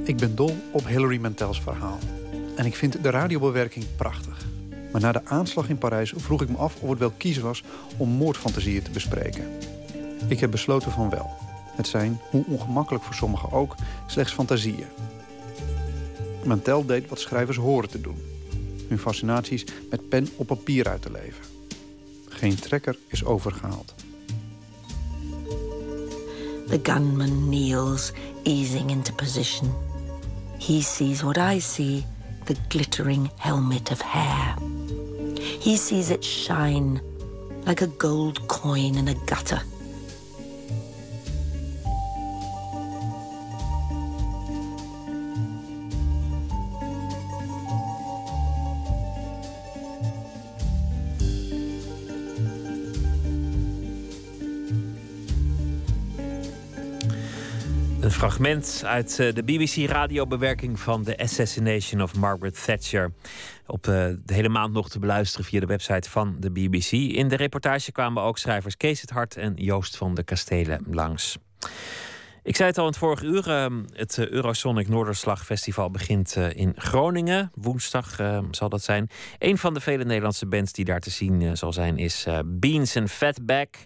Ik 0.05 0.17
ben 0.17 0.35
dol 0.35 0.57
op 0.71 0.87
Hilary 0.87 1.19
Mantels 1.19 1.61
verhaal. 1.61 1.99
En 2.57 2.65
ik 2.65 2.75
vind 2.75 3.03
de 3.03 3.11
radiobewerking 3.11 3.85
prachtig. 3.97 4.47
Maar 4.93 5.01
na 5.01 5.13
de 5.13 5.25
aanslag 5.25 5.69
in 5.69 5.79
Parijs 5.79 6.13
vroeg 6.17 6.43
ik 6.43 6.49
me 6.49 6.57
af 6.57 6.77
of 6.81 6.91
het 6.91 6.99
wel 6.99 7.13
kies 7.17 7.39
was... 7.39 7.63
om 7.97 8.09
moordfantasieën 8.09 8.83
te 8.83 8.91
bespreken. 8.91 9.45
Ik 10.29 10.41
heb 10.41 10.51
besloten 10.51 10.91
van 10.91 11.11
wel. 11.11 11.31
Het 11.77 11.87
zijn, 11.87 12.21
hoe 12.31 12.45
ongemakkelijk 12.47 13.05
voor 13.05 13.15
sommigen 13.15 13.53
ook, 13.53 13.75
slechts 14.07 14.33
fantasieën. 14.33 14.87
Mantel 16.45 16.85
deed 16.87 17.09
wat 17.09 17.21
schrijvers 17.21 17.57
horen 17.57 17.89
te 17.89 18.01
doen 18.01 18.33
hun 18.89 18.99
fascinaties 18.99 19.65
met 19.91 20.09
pen 20.09 20.29
op 20.37 20.47
papier 20.47 20.89
uit 20.89 21.03
te 21.03 21.11
leven. 21.11 21.45
Geen 22.29 22.55
trekker 22.55 22.99
is 23.09 23.25
overgehaald. 23.25 23.95
The 26.69 26.81
gunman 26.83 27.49
kneels, 27.49 28.13
easing 28.43 28.91
into 28.91 29.13
position. 29.13 29.75
He 30.59 30.83
sees 30.83 31.23
what 31.23 31.37
I 31.37 31.61
see, 31.61 32.05
the 32.45 32.57
glittering 32.69 33.31
helmet 33.37 33.91
of 33.91 34.01
hair. 34.01 34.55
He 35.61 35.77
sees 35.77 36.11
it 36.11 36.25
shine 36.25 37.01
like 37.67 37.85
a 37.85 37.89
gold 37.99 38.47
coin 38.47 38.95
in 38.95 39.09
a 39.09 39.15
gutter. 39.27 39.63
Een 58.05 58.11
fragment 58.11 58.83
uit 58.87 59.19
eh, 59.19 59.35
de 59.35 59.43
BBC-radiobewerking 59.43 60.81
van 60.81 61.05
The 61.05 61.19
Assassination 61.19 62.03
of 62.03 62.15
Margaret 62.15 62.65
Thatcher. 62.65 63.13
Op 63.67 63.87
eh, 63.89 63.93
de 64.25 64.35
hele 64.35 64.49
maand 64.49 64.73
nog 64.73 64.89
te 64.89 64.99
beluisteren 64.99 65.47
via 65.47 65.61
de 65.61 65.67
website 65.67 66.11
van 66.11 66.37
de 66.39 66.51
BBC. 66.51 66.91
In 66.93 67.29
de 67.29 67.37
reportage 67.37 67.93
kwamen 67.93 68.23
ook 68.23 68.39
schrijvers 68.39 68.77
Kees 68.77 69.01
het 69.01 69.11
Hart 69.11 69.37
en 69.37 69.55
Joost 69.57 69.97
van 69.97 70.15
de 70.15 70.23
Kastelen 70.23 70.85
langs. 70.91 71.39
Ik 72.43 72.57
zei 72.57 72.69
het 72.69 72.79
al 72.79 72.85
in 72.85 72.91
het 72.91 72.99
vorige 72.99 73.25
uur. 73.25 73.51
Ehm, 73.51 73.83
het 73.93 74.19
eh, 74.19 74.29
Eurosonic 74.29 74.89
Noorderslag 74.89 75.45
Festival 75.45 75.91
begint 75.91 76.37
in 76.37 76.73
Groningen. 76.77 77.51
Woensdag 77.55 78.17
zal 78.51 78.69
dat 78.69 78.83
zijn. 78.83 79.11
Een 79.39 79.59
van 79.59 79.75
de 79.75 79.81
vele 79.81 80.05
Nederlandse 80.05 80.47
bands 80.47 80.73
die 80.73 80.85
daar 80.85 81.01
te 81.01 81.11
zien 81.11 81.57
zal 81.57 81.73
zijn 81.73 81.99
is 81.99 82.27
Beans 82.45 82.97
and 82.97 83.11
Fatback. 83.11 83.77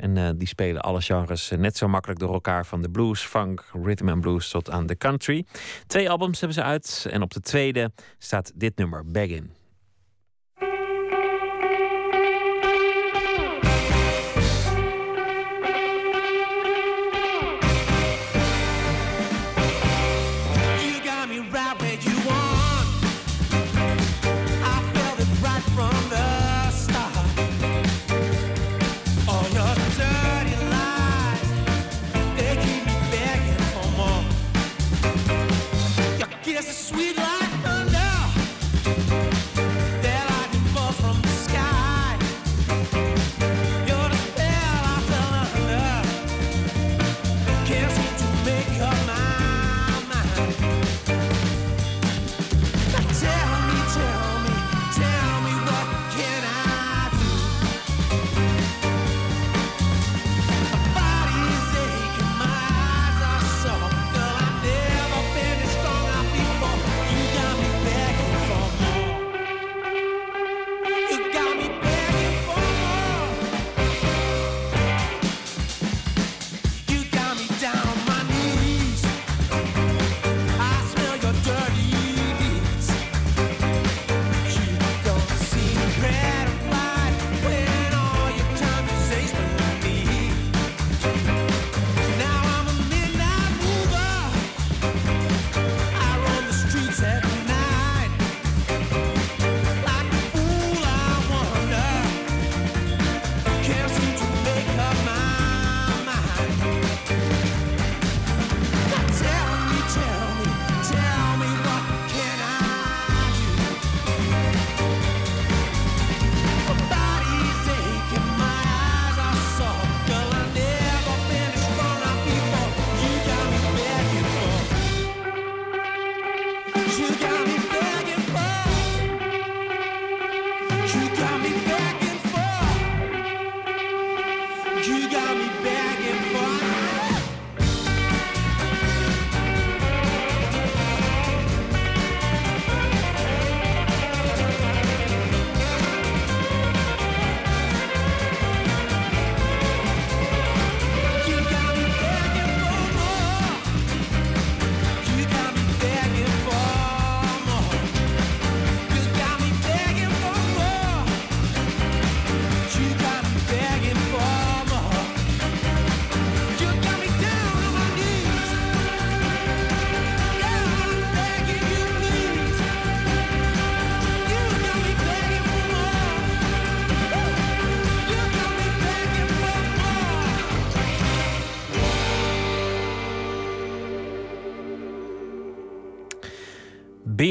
En 0.00 0.16
uh, 0.16 0.28
die 0.36 0.48
spelen 0.48 0.82
alle 0.82 1.00
genres 1.00 1.52
uh, 1.52 1.58
net 1.58 1.76
zo 1.76 1.88
makkelijk 1.88 2.20
door 2.20 2.32
elkaar. 2.32 2.66
Van 2.66 2.82
de 2.82 2.90
blues, 2.90 3.20
funk, 3.20 3.64
rhythm 3.72 4.08
and 4.08 4.20
blues 4.20 4.50
tot 4.50 4.70
aan 4.70 4.86
de 4.86 4.96
country. 4.96 5.44
Twee 5.86 6.10
albums 6.10 6.40
hebben 6.40 6.58
ze 6.58 6.62
uit. 6.62 7.06
En 7.10 7.22
op 7.22 7.32
de 7.32 7.40
tweede 7.40 7.92
staat 8.18 8.52
dit 8.54 8.76
nummer, 8.76 9.04
Beggin'. 9.06 9.59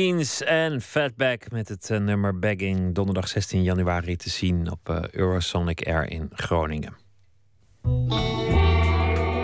En 0.10 0.82
Fatback 0.82 1.52
met 1.52 1.70
het 1.70 1.90
uh, 1.90 2.00
nummer 2.00 2.40
Bagging. 2.40 2.96
Donderdag 2.96 3.28
16 3.28 3.64
januari 3.64 4.16
te 4.16 4.30
zien 4.30 4.72
op 4.72 4.90
uh, 4.90 5.02
Eurosonic 5.12 5.88
Air 5.88 6.10
in 6.10 6.30
Groningen. 6.34 6.94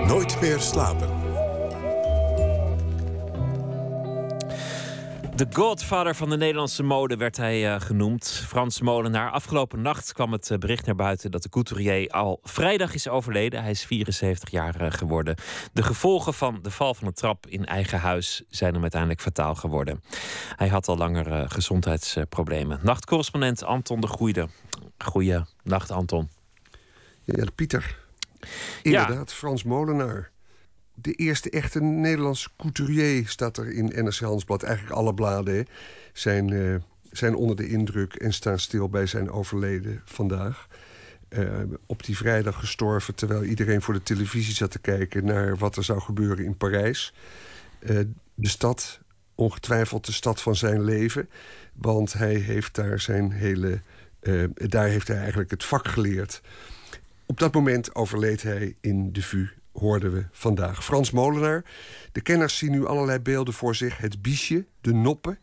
Nooit 0.08 0.42
meer 0.42 0.60
slapen. 0.60 1.15
De 5.36 5.48
godfather 5.54 6.16
van 6.16 6.30
de 6.30 6.38
Nederlandse 6.38 6.84
mode 6.84 7.18
werd 7.18 7.38
hij 7.38 7.74
uh, 7.74 7.82
genoemd. 7.82 8.28
Frans 8.48 8.82
Molenaar. 8.82 9.32
Afgelopen 9.32 9.82
nacht 9.82 10.14
kwam 10.14 10.32
het 10.32 10.50
uh, 10.50 10.58
bericht 10.58 10.86
naar 10.86 10.96
buiten 10.96 11.32
dat 11.32 11.44
de 11.44 11.50
couturier 11.50 12.10
al 12.10 12.40
vrijdag 12.44 12.94
is 12.94 13.08
overleden. 13.08 13.62
Hij 13.62 13.72
is 13.72 13.86
74 13.86 14.50
jaar 14.50 14.82
uh, 14.82 14.92
geworden. 14.92 15.36
De 15.74 15.84
gevolgen 15.84 16.34
van 16.34 16.60
de 16.62 16.72
val 16.72 16.94
van 16.94 17.08
de 17.08 17.14
trap 17.14 17.48
in 17.48 17.66
eigen 17.66 18.00
huis 18.00 18.44
zijn 18.50 18.74
hem 18.74 18.82
uiteindelijk 18.82 19.22
fataal 19.22 19.56
geworden. 19.56 20.04
Hij 20.56 20.68
had 20.68 20.88
al 20.88 20.98
langer 20.98 21.50
gezondheidsproblemen. 21.50 22.80
Nachtcorrespondent 22.82 23.64
Anton 23.64 24.02
de 24.02 24.08
Goeide. 24.08 24.48
Goeie 24.98 25.42
nacht, 25.64 25.92
Anton. 25.92 26.30
Ja, 27.24 27.46
Pieter. 27.56 27.98
Inderdaad, 28.82 29.30
ja. 29.30 29.36
Frans 29.36 29.64
Molenaar 29.64 30.34
de 30.96 31.14
eerste 31.14 31.50
echte 31.50 31.82
Nederlandse 31.82 32.50
couturier 32.58 33.28
staat 33.28 33.58
er 33.58 33.72
in 33.72 33.86
NRC 33.86 34.20
Handelsblad. 34.20 34.64
Eigenlijk 34.64 34.96
alle 34.96 35.14
bladen 35.14 35.68
zijn, 36.14 36.52
uh, 36.52 36.76
zijn 37.12 37.36
onder 37.36 37.56
de 37.56 37.68
indruk 37.68 38.14
en 38.14 38.34
staan 38.34 38.60
stil 38.60 38.90
bij 38.90 39.06
zijn 39.06 39.32
overleden 39.32 40.02
vandaag. 40.06 40.68
Uh, 41.30 41.50
op 41.86 42.04
die 42.04 42.18
vrijdag 42.18 42.60
gestorven 42.60 43.16
terwijl 43.16 43.44
iedereen 43.44 43.82
voor 43.82 43.94
de 43.94 44.04
televisie 44.04 44.54
zat 44.54 44.72
te 44.72 44.80
kijken 44.80 45.26
naar 45.26 45.58
wat 45.58 45.76
er 45.76 45.84
zou 45.84 46.00
gebeuren 46.00 46.46
in 46.46 46.58
Parijs. 46.58 47.14
Uh, 47.80 48.00
de 48.34 48.48
stad, 48.48 49.00
ongetwijfeld 49.36 50.06
de 50.06 50.12
stad 50.12 50.42
van 50.42 50.56
zijn 50.56 50.84
leven. 50.84 51.30
Want 51.74 52.14
hij 52.14 52.36
heeft 52.36 52.76
daar 52.76 53.00
zijn 53.00 53.32
hele. 53.32 53.80
daar 54.54 54.88
heeft 54.88 55.08
hij 55.08 55.18
eigenlijk 55.18 55.52
het 55.52 55.64
vak 55.66 55.88
geleerd. 55.88 56.42
Op 57.26 57.40
dat 57.40 57.54
moment 57.54 57.96
overleed 57.96 58.42
hij 58.42 58.76
in 58.82 59.14
de 59.14 59.22
VU 59.22 59.48
hoorden 59.80 60.14
we 60.14 60.26
vandaag. 60.32 60.84
Frans 60.84 61.12
Molenaar. 61.12 61.64
De 62.12 62.22
kenners 62.22 62.58
zien 62.58 62.72
nu 62.72 62.86
allerlei 62.86 63.20
beelden 63.20 63.54
voor 63.54 63.76
zich. 63.76 63.98
Het 63.98 64.22
biesje, 64.22 64.66
de 64.82 64.94
noppen, 64.94 65.40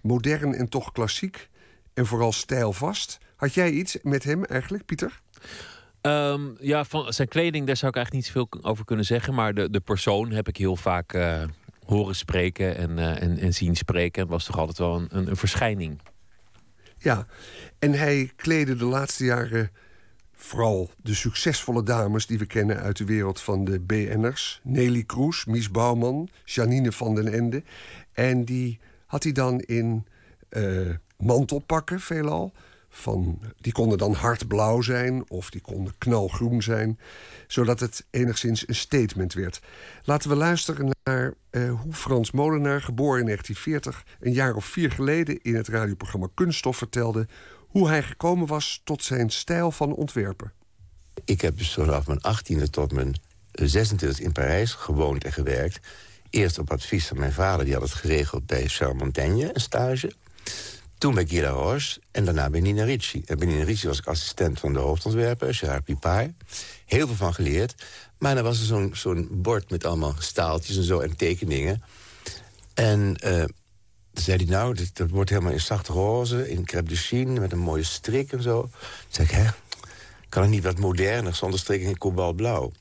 modern 0.00 0.54
en 0.54 0.68
toch 0.68 0.92
klassiek. 0.92 1.48
En 1.94 2.06
vooral 2.06 2.32
stijlvast. 2.32 3.18
Had 3.36 3.54
jij 3.54 3.70
iets 3.70 3.98
met 4.02 4.24
hem 4.24 4.44
eigenlijk, 4.44 4.84
Pieter? 4.84 5.20
Ehm, 6.00 6.40
ja, 6.60 6.84
van 6.84 7.12
zijn 7.12 7.28
kleding, 7.28 7.66
daar 7.66 7.76
zou 7.76 7.90
ik 7.90 7.96
eigenlijk 7.96 8.26
niet 8.26 8.34
zoveel 8.34 8.70
over 8.70 8.84
kunnen 8.84 9.04
zeggen. 9.04 9.34
Maar 9.34 9.54
de, 9.54 9.70
de 9.70 9.80
persoon 9.80 10.30
heb 10.30 10.48
ik 10.48 10.56
heel 10.56 10.76
vaak 10.76 11.14
uh, 11.14 11.42
horen 11.84 12.16
spreken 12.16 12.76
en, 12.76 12.90
uh, 12.90 13.22
en, 13.22 13.38
en, 13.38 13.54
zien 13.54 13.74
spreken. 13.74 14.22
Het 14.22 14.30
was 14.30 14.44
toch 14.44 14.58
altijd 14.58 14.78
wel 14.78 14.96
een, 14.96 15.06
een, 15.10 15.28
een, 15.28 15.36
verschijning. 15.36 16.00
Ja, 16.98 17.26
en 17.78 17.92
hij 17.92 18.30
kleedde 18.36 18.76
de 18.76 18.84
laatste 18.84 19.24
jaren 19.24 19.70
vooral 20.36 20.90
de 21.02 21.14
succesvolle 21.14 21.82
dames 21.82 22.26
die 22.26 22.38
we 22.38 22.46
kennen 22.46 22.80
uit 22.80 22.96
de 22.96 23.04
wereld 23.04 23.40
van 23.40 23.64
de 23.64 23.80
BN'ers. 23.80 24.60
Nelly 24.62 25.02
Kroes, 25.02 25.44
Mies 25.44 25.70
Bouwman, 25.70 26.28
Janine 26.44 26.92
van 26.92 27.14
den 27.14 27.32
Ende. 27.32 27.62
En 28.12 28.44
die 28.44 28.78
had 29.06 29.22
hij 29.22 29.32
dan 29.32 29.60
in 29.60 30.06
uh, 30.50 30.94
mantelpakken 31.16 32.00
veelal. 32.00 32.52
Van, 32.88 33.40
die 33.60 33.72
konden 33.72 33.98
dan 33.98 34.12
hardblauw 34.12 34.80
zijn 34.80 35.30
of 35.30 35.50
die 35.50 35.60
konden 35.60 35.94
knalgroen 35.98 36.62
zijn, 36.62 36.98
zodat 37.46 37.80
het 37.80 38.06
enigszins 38.10 38.68
een 38.68 38.74
statement 38.74 39.32
werd. 39.32 39.60
Laten 40.04 40.30
we 40.30 40.36
luisteren 40.36 40.90
naar 41.02 41.34
uh, 41.50 41.80
hoe 41.80 41.92
Frans 41.92 42.30
Molenaar, 42.30 42.82
geboren 42.82 43.20
in 43.20 43.24
1940, 43.24 44.04
een 44.20 44.32
jaar 44.32 44.54
of 44.54 44.64
vier 44.64 44.90
geleden 44.90 45.42
in 45.42 45.54
het 45.54 45.68
radioprogramma 45.68 46.28
Kunststof 46.34 46.76
vertelde 46.76 47.26
hoe 47.76 47.88
hij 47.88 48.02
gekomen 48.02 48.46
was 48.46 48.80
tot 48.84 49.04
zijn 49.04 49.30
stijl 49.30 49.70
van 49.70 49.94
ontwerpen. 49.94 50.52
Ik 51.24 51.40
heb 51.40 51.58
dus 51.58 51.72
vanaf 51.72 52.06
mijn 52.06 52.20
18e 52.20 52.70
tot 52.70 52.92
mijn 52.92 53.20
26e 53.60 54.22
in 54.22 54.32
Parijs 54.32 54.72
gewoond 54.72 55.24
en 55.24 55.32
gewerkt. 55.32 55.80
Eerst 56.30 56.58
op 56.58 56.70
advies 56.70 57.06
van 57.06 57.18
mijn 57.18 57.32
vader, 57.32 57.64
die 57.64 57.74
had 57.74 57.82
het 57.82 57.92
geregeld 57.92 58.46
bij 58.46 58.68
Charles 58.68 59.02
Montaigne, 59.02 59.50
een 59.54 59.60
stage. 59.60 60.12
Toen 60.98 61.14
bij 61.14 61.26
Guy 61.26 61.44
Roche 61.44 62.00
en 62.10 62.24
daarna 62.24 62.50
bij 62.50 62.60
Nina 62.60 62.84
Ricci. 62.84 63.22
En 63.26 63.38
bij 63.38 63.46
Nina 63.46 63.64
Ricci 63.64 63.86
was 63.86 63.98
ik 63.98 64.06
assistent 64.06 64.60
van 64.60 64.72
de 64.72 64.78
hoofdontwerper, 64.78 65.54
Gerard 65.54 65.84
Pipard. 65.84 66.30
Heel 66.86 67.06
veel 67.06 67.16
van 67.16 67.34
geleerd. 67.34 67.74
Maar 68.18 68.34
dan 68.34 68.44
was 68.44 68.60
er 68.60 68.66
zo'n 68.66 68.90
zo'n 68.94 69.28
bord 69.30 69.70
met 69.70 69.84
allemaal 69.84 70.14
staaltjes 70.18 70.76
en 70.76 70.82
zo 70.82 71.00
en 71.00 71.16
tekeningen. 71.16 71.82
En 72.74 73.16
uh, 73.24 73.44
toen 74.16 74.24
zei 74.24 74.36
hij, 74.36 74.46
nou, 74.46 74.76
dat 74.92 75.10
wordt 75.10 75.30
helemaal 75.30 75.52
in 75.52 75.60
zacht 75.60 75.88
roze, 75.88 76.50
in 76.50 76.70
crêpe 76.70 76.88
de 76.88 76.96
chine, 76.96 77.40
met 77.40 77.52
een 77.52 77.58
mooie 77.58 77.82
strik 77.82 78.32
en 78.32 78.42
zo. 78.42 78.60
Toen 78.60 78.70
zei 79.08 79.26
ik, 79.26 79.34
hè, 79.34 79.44
kan 80.28 80.42
het 80.42 80.50
niet 80.50 80.62
wat 80.62 80.78
moderner, 80.78 81.34
zonder 81.34 81.58
strik 81.58 81.80
in 81.80 81.98
kobaltblauw? 81.98 82.72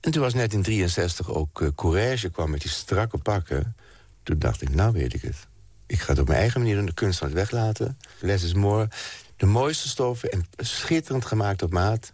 En 0.00 0.10
toen 0.10 0.22
was 0.22 0.34
net 0.34 0.52
in 0.52 0.62
63 0.62 1.30
ook 1.30 1.60
uh, 1.60 1.68
Courage 1.74 2.30
kwam 2.30 2.50
met 2.50 2.60
die 2.60 2.70
strakke 2.70 3.18
pakken. 3.18 3.76
Toen 4.22 4.38
dacht 4.38 4.62
ik, 4.62 4.74
nou 4.74 4.92
weet 4.92 5.14
ik 5.14 5.22
het. 5.22 5.46
Ik 5.86 6.00
ga 6.00 6.10
het 6.10 6.20
op 6.20 6.26
mijn 6.26 6.38
eigen 6.38 6.60
manier 6.60 6.76
doen, 6.76 6.86
de 6.86 6.94
kunst 6.94 7.18
van 7.18 7.28
het 7.28 7.36
weglaten. 7.36 7.98
Less 8.20 8.44
is 8.44 8.54
more. 8.54 8.88
De 9.36 9.46
mooiste 9.46 9.88
stoffen 9.88 10.30
en 10.30 10.46
schitterend 10.56 11.24
gemaakt 11.24 11.62
op 11.62 11.72
maat. 11.72 12.12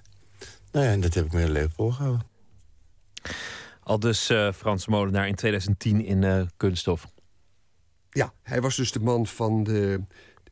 Nou 0.73 0.85
ja, 0.85 0.93
en 0.93 1.01
dat 1.01 1.15
heb 1.15 1.25
ik 1.25 1.33
me 1.33 1.39
heel 1.39 1.49
leuk 1.49 1.71
voorgehouden. 1.77 2.27
Al 3.83 3.99
dus 3.99 4.31
uh, 4.31 4.53
Frans 4.53 4.87
Molenaar 4.87 5.29
in 5.29 5.35
2010 5.35 6.05
in 6.05 6.23
uh, 6.23 6.43
Kunststof. 6.57 7.07
Ja, 8.19 8.33
hij 8.43 8.61
was 8.61 8.77
dus 8.77 8.93
de 8.93 9.01
man 9.01 9.27
van 9.27 9.65
de. 9.65 10.01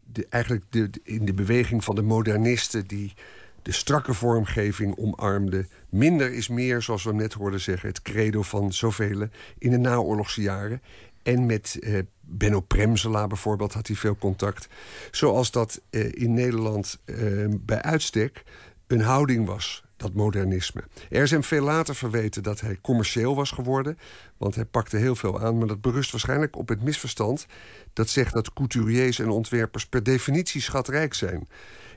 de 0.05 0.27
eigenlijk 0.31 0.65
de, 0.71 0.91
in 1.03 1.25
de 1.25 1.35
beweging 1.35 1.85
van 1.85 1.95
de 1.95 2.03
modernisten 2.03 2.87
die 2.87 3.15
de 3.63 3.73
strakke 3.73 4.15
vormgeving 4.15 4.97
omarmde. 4.99 5.67
Minder 5.89 6.33
is 6.33 6.49
meer, 6.49 6.83
zoals 6.83 7.05
we 7.05 7.13
net 7.13 7.33
hoorden 7.33 7.61
zeggen, 7.61 7.89
het 7.89 8.03
credo 8.03 8.43
van 8.43 8.73
zoveel 8.73 9.29
in 9.59 9.71
de 9.71 9.79
naoorlogse 9.79 10.43
jaren. 10.43 10.83
En 11.23 11.47
met 11.47 11.79
eh, 11.81 11.99
Benno 12.21 12.61
Premsela 12.61 13.27
bijvoorbeeld 13.27 13.73
had 13.73 13.87
hij 13.87 13.97
veel 13.97 14.17
contact. 14.17 14.69
Zoals 15.11 15.51
dat 15.51 15.81
eh, 15.91 16.13
in 16.13 16.35
Nederland 16.35 16.99
eh, 17.05 17.17
bij 17.51 17.83
uitstek 17.83 18.45
een 18.87 19.01
houding 19.01 19.47
was, 19.47 19.85
dat 19.97 20.15
modernisme. 20.15 20.85
Er 21.11 21.23
is 21.23 21.31
hem 21.31 21.45
veel 21.45 21.63
later 21.63 21.95
verweten 21.95 22.43
dat 22.43 22.61
hij 22.61 22.79
commercieel 22.81 23.35
was 23.35 23.51
geworden. 23.51 23.99
Want 24.37 24.55
hij 24.55 24.65
pakte 24.65 24.97
heel 24.97 25.17
veel 25.17 25.41
aan. 25.41 25.59
Maar 25.59 25.67
dat 25.67 25.81
berust 25.81 26.11
waarschijnlijk 26.11 26.57
op 26.57 26.69
het 26.69 26.83
misverstand 26.83 27.47
dat 27.93 28.09
zegt 28.09 28.33
dat 28.33 28.53
couturiers 28.53 29.19
en 29.19 29.29
ontwerpers 29.29 29.87
per 29.87 30.03
definitie 30.03 30.61
schatrijk 30.61 31.15
zijn. 31.15 31.49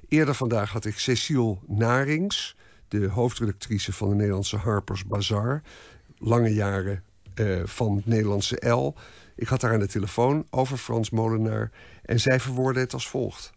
Eerder 0.08 0.34
vandaag 0.34 0.72
had 0.72 0.86
ik 0.86 1.00
Cecile 1.00 1.58
Narings, 1.68 2.56
de 2.88 3.08
hoofdredactrice 3.08 3.94
van 3.94 4.10
de 4.10 4.16
Nederlandse 4.16 4.58
Harper's 4.58 5.06
Bazaar. 5.06 5.62
Lange 6.18 6.54
jaren 6.54 7.04
uh, 7.36 7.62
van 7.66 7.96
het 7.96 8.06
Nederlandse 8.06 8.70
L. 8.70 8.96
Ik 9.36 9.48
had 9.48 9.62
haar 9.62 9.74
aan 9.74 9.80
de 9.80 9.88
telefoon 9.88 10.48
over 10.50 10.78
Frans 10.78 11.10
Molenaar 11.10 11.72
en 12.02 12.20
zij 12.20 12.40
verwoordde 12.40 12.80
het 12.80 12.94
als 12.94 13.08
volgt. 13.08 13.52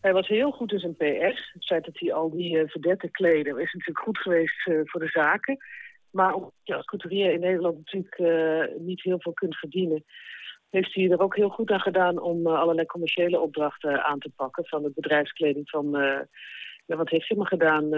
Hij 0.00 0.12
was 0.12 0.28
heel 0.28 0.50
goed 0.50 0.72
in 0.72 0.78
zijn 0.78 0.96
PS. 0.96 1.50
Het 1.52 1.66
feit 1.66 1.84
dat 1.84 1.98
hij 1.98 2.12
al 2.12 2.30
die 2.30 2.56
uh, 2.56 2.68
verdetten 2.68 3.10
kleden 3.10 3.58
is 3.58 3.72
natuurlijk 3.72 4.04
goed 4.04 4.18
geweest 4.18 4.66
uh, 4.66 4.80
voor 4.84 5.00
de 5.00 5.08
zaken. 5.08 5.56
Maar 6.10 6.34
omdat 6.34 6.52
je 6.62 6.76
als 6.76 6.84
couturier 6.84 7.32
in 7.32 7.40
Nederland 7.40 7.76
natuurlijk 7.76 8.18
uh, 8.18 8.78
niet 8.78 9.02
heel 9.02 9.20
veel 9.20 9.32
kunt 9.32 9.56
verdienen... 9.56 10.04
heeft 10.70 10.94
hij 10.94 11.10
er 11.10 11.20
ook 11.20 11.36
heel 11.36 11.48
goed 11.48 11.70
aan 11.70 11.80
gedaan 11.80 12.20
om 12.20 12.46
allerlei 12.46 12.86
commerciële 12.86 13.40
opdrachten 13.40 14.04
aan 14.04 14.18
te 14.18 14.30
pakken... 14.36 14.66
van 14.66 14.82
de 14.82 14.92
bedrijfskleding 14.94 15.70
van 15.70 15.90
ja, 16.86 16.96
wat 16.96 17.08
heeft 17.10 17.28
hij 17.28 17.36
maar 17.36 17.46
gedaan? 17.46 17.88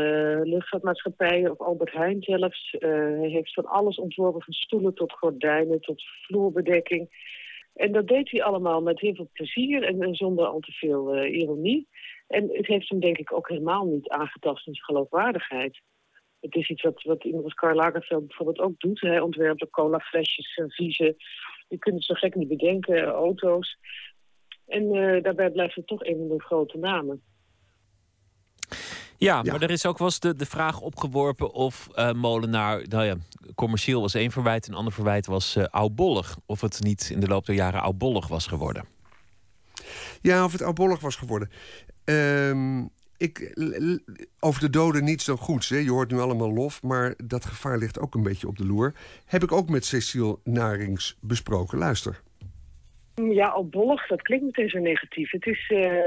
Luchtvaartmaatschappijen 0.49 1.51
of 1.51 1.61
Albert 1.61 1.93
Heijn 1.93 2.23
zelfs. 2.23 2.77
Hij 2.79 3.29
heeft 3.29 3.55
van 3.55 3.67
alles 3.67 3.97
ontworpen, 3.97 4.43
van 4.43 4.53
stoelen 4.53 4.95
tot 4.95 5.13
gordijnen 5.13 5.81
tot 5.81 6.03
vloerbedekking. 6.27 7.09
En 7.75 7.93
dat 7.93 8.09
deed 8.09 8.31
hij 8.31 8.43
allemaal 8.43 8.83
met 8.83 9.01
heel 9.01 9.15
veel 9.15 9.31
plezier 9.33 9.83
en, 9.83 10.03
en 10.03 10.15
zonder 10.15 10.47
al 10.47 10.61
te 10.61 10.73
veel 10.73 11.17
uh, 11.17 11.41
ironie. 11.41 11.89
En 12.29 12.49
het 12.53 12.67
heeft 12.67 12.89
hem 12.89 13.01
denk 13.01 13.19
ik 13.19 13.33
ook 13.33 13.49
helemaal 13.49 13.85
niet 13.85 14.09
aangetast 14.09 14.67
in 14.67 14.75
zijn 14.75 14.85
geloofwaardigheid. 14.85 15.81
Het 16.41 16.55
is 16.55 16.69
iets 16.69 16.83
wat, 16.83 17.03
wat 17.03 17.25
iemand 17.25 17.45
als 17.45 17.55
Karl 17.55 17.77
Lagerfeld 17.77 18.27
bijvoorbeeld 18.27 18.59
ook 18.59 18.81
doet. 18.81 19.01
Hij 19.01 19.21
ontwerpt 19.21 19.71
colaflesjes, 19.71 20.53
serviezen. 20.55 21.17
Je 21.69 21.79
kunt 21.79 21.95
het 21.95 22.05
zo 22.05 22.15
gek 22.15 22.35
niet 22.35 22.49
bedenken, 22.49 23.05
auto's. 23.05 23.79
En 24.67 24.93
daarbij 25.23 25.51
blijft 25.51 25.75
het 25.75 25.87
toch 25.87 26.05
een 26.05 26.17
van 26.17 26.29
de 26.29 26.43
grote 26.43 26.79
namen. 26.79 27.23
Ja, 29.23 29.43
maar 29.43 29.63
er 29.63 29.71
is 29.71 29.87
ook 29.87 29.99
wel 29.99 30.07
eens 30.07 30.21
de, 30.21 30.35
de 30.35 30.47
vraag 30.47 30.81
opgeworpen 30.81 31.53
of 31.53 31.89
uh, 31.95 32.13
Molenaar, 32.13 32.89
nou 32.89 33.05
ja, 33.05 33.17
commercieel 33.55 34.01
was 34.01 34.15
één 34.15 34.31
verwijt, 34.31 34.69
een 34.69 34.75
ander 34.75 34.93
verwijt 34.93 35.27
was 35.27 35.57
uh, 35.57 35.65
oudbollig. 35.65 36.37
Of 36.47 36.61
het 36.61 36.83
niet 36.83 37.11
in 37.11 37.21
de 37.21 37.29
loop 37.29 37.47
der 37.47 37.55
jaren 37.55 37.81
oudbollig 37.81 38.29
was 38.29 38.47
geworden. 38.47 38.85
Ja, 40.21 40.45
of 40.45 40.53
het 40.53 40.63
oudbollig 40.63 41.01
was 41.01 41.17
geworden. 41.17 41.51
Um, 42.05 42.91
ik, 43.17 43.55
over 44.41 44.61
de 44.61 44.71
doden 44.71 45.05
niets 45.05 45.25
dan 45.25 45.37
goeds. 45.37 45.69
Hè. 45.69 45.77
Je 45.77 45.91
hoort 45.91 46.11
nu 46.11 46.19
allemaal 46.19 46.53
lof, 46.53 46.83
maar 46.83 47.15
dat 47.25 47.45
gevaar 47.45 47.79
ligt 47.79 47.99
ook 47.99 48.15
een 48.15 48.23
beetje 48.23 48.47
op 48.47 48.57
de 48.57 48.67
loer. 48.67 48.95
Heb 49.25 49.43
ik 49.43 49.53
ook 49.53 49.69
met 49.69 49.85
Cecile 49.85 50.39
Narings 50.45 51.17
besproken. 51.21 51.79
Luister. 51.79 52.21
Ja, 53.15 53.49
albollig, 53.49 54.07
dat 54.07 54.23
klinkt 54.23 54.45
meteen 54.45 54.69
zo 54.69 54.79
negatief. 54.79 55.31
Het 55.31 55.47
is 55.47 55.71
uh, 55.71 56.07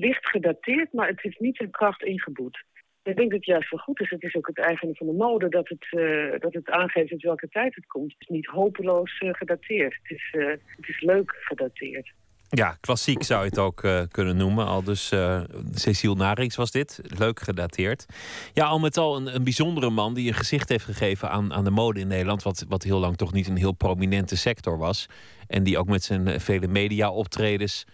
licht 0.00 0.26
gedateerd, 0.26 0.92
maar 0.92 1.08
het 1.08 1.20
heeft 1.22 1.40
niet 1.40 1.56
zijn 1.56 1.70
kracht 1.70 2.02
ingeboet. 2.02 2.64
Ik 3.08 3.16
denk 3.16 3.30
dat 3.30 3.38
het 3.38 3.44
juist 3.44 3.70
wel 3.70 3.80
goed 3.80 4.00
is. 4.00 4.10
Het 4.10 4.22
is 4.22 4.34
ook 4.34 4.46
het 4.46 4.58
eigen 4.58 4.96
van 4.96 5.06
de 5.06 5.12
mode 5.12 5.48
dat 5.48 5.68
het, 5.68 5.86
uh, 5.90 6.40
dat 6.40 6.54
het 6.54 6.70
aangeeft 6.70 7.12
uit 7.12 7.22
welke 7.22 7.48
tijd 7.48 7.74
het 7.74 7.86
komt. 7.86 8.12
Het 8.12 8.20
is 8.20 8.28
niet 8.28 8.46
hopeloos 8.46 9.20
uh, 9.20 9.32
gedateerd. 9.32 9.98
Het 10.02 10.18
is, 10.18 10.34
het 10.76 10.88
is 10.88 11.00
leuk 11.00 11.36
gedateerd. 11.40 12.12
Ja, 12.48 12.76
klassiek 12.80 13.22
zou 13.22 13.42
je 13.42 13.48
het 13.48 13.58
ook 13.58 14.08
kunnen 14.10 14.36
noemen. 14.36 14.66
Al 14.66 14.82
dus 14.82 15.12
uh, 15.12 15.40
Cecile 15.74 16.14
Narings 16.14 16.56
was 16.56 16.70
dit. 16.70 17.00
Leuk 17.18 17.40
gedateerd. 17.40 18.06
Ja, 18.52 18.64
al 18.64 18.78
met 18.78 18.96
al 18.96 19.16
een, 19.16 19.34
een 19.34 19.44
bijzondere 19.44 19.90
man 19.90 20.14
die 20.14 20.28
een 20.28 20.34
gezicht 20.34 20.68
heeft 20.68 20.84
gegeven 20.84 21.30
aan, 21.30 21.52
aan 21.52 21.64
de 21.64 21.70
mode 21.70 22.00
in 22.00 22.08
Nederland. 22.08 22.42
Wat, 22.42 22.64
wat 22.68 22.82
heel 22.82 22.98
lang 22.98 23.16
toch 23.16 23.32
niet 23.32 23.48
een 23.48 23.56
heel 23.56 23.72
prominente 23.72 24.36
sector 24.36 24.78
was. 24.78 25.06
En 25.46 25.62
die 25.62 25.78
ook 25.78 25.88
met 25.88 26.04
zijn 26.04 26.40
vele 26.40 26.66
media-optredens 26.66 27.84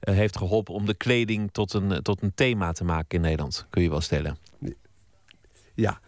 heeft 0.00 0.36
geholpen 0.36 0.74
om 0.74 0.86
de 0.86 0.94
kleding 0.94 1.48
tot 1.52 1.72
een, 1.72 2.02
tot 2.02 2.22
een 2.22 2.34
thema 2.34 2.72
te 2.72 2.84
maken 2.84 3.16
in 3.16 3.20
Nederland. 3.20 3.66
Kun 3.70 3.82
je 3.82 3.90
wel 3.90 4.00
stellen. 4.00 4.38
Ja, 5.74 6.00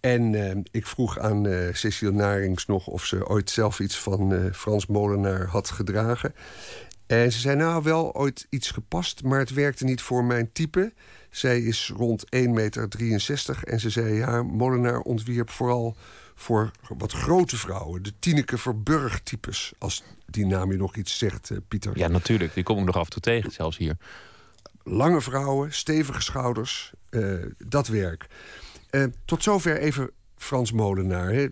en 0.00 0.32
uh, 0.32 0.50
ik 0.70 0.86
vroeg 0.86 1.18
aan 1.18 1.46
uh, 1.46 1.74
Cecile 1.74 2.12
Narings 2.12 2.66
nog 2.66 2.86
of 2.86 3.04
ze 3.04 3.28
ooit 3.28 3.50
zelf 3.50 3.80
iets 3.80 3.98
van 3.98 4.50
Frans 4.52 4.86
Molenaar 4.86 5.46
had 5.46 5.70
gedragen. 5.70 6.34
En 7.06 7.32
ze 7.32 7.40
zei, 7.40 7.56
nou 7.56 7.82
wel 7.82 8.14
ooit 8.14 8.46
iets 8.50 8.70
gepast, 8.70 9.22
maar 9.22 9.38
het 9.38 9.52
werkte 9.52 9.84
niet 9.84 10.00
voor 10.00 10.24
mijn 10.24 10.52
type. 10.52 10.92
Zij 11.30 11.60
is 11.60 11.92
rond 11.96 12.24
1,63 12.24 12.50
meter 12.50 12.88
en 13.64 13.80
ze 13.80 13.90
zei, 13.90 14.14
ja, 14.14 14.42
Molenaar 14.42 15.00
ontwierp 15.00 15.50
vooral 15.50 15.96
voor 16.34 16.70
wat 16.96 17.12
grote 17.12 17.56
vrouwen. 17.56 18.02
De 18.02 18.12
Tineke 18.18 18.58
Verburg 18.58 19.20
types, 19.20 19.72
als 19.78 20.02
die 20.26 20.46
naam 20.46 20.70
je 20.70 20.78
nog 20.78 20.96
iets 20.96 21.18
zegt, 21.18 21.50
uh, 21.50 21.58
Pieter. 21.68 21.98
Ja, 21.98 22.08
natuurlijk. 22.08 22.54
Die 22.54 22.64
kom 22.64 22.78
ik 22.78 22.84
nog 22.84 22.96
af 22.96 23.04
en 23.04 23.10
toe 23.10 23.22
tegen, 23.22 23.50
zelfs 23.50 23.76
hier. 23.76 23.96
Lange 24.82 25.20
vrouwen, 25.20 25.72
stevige 25.72 26.20
schouders, 26.20 26.92
uh, 27.10 27.44
dat 27.66 27.88
werk. 27.88 28.26
Uh, 28.90 29.04
tot 29.24 29.42
zover 29.42 29.78
even 29.78 30.10
Frans 30.36 30.72
Molenaar. 30.72 31.32
Hè. 31.32 31.48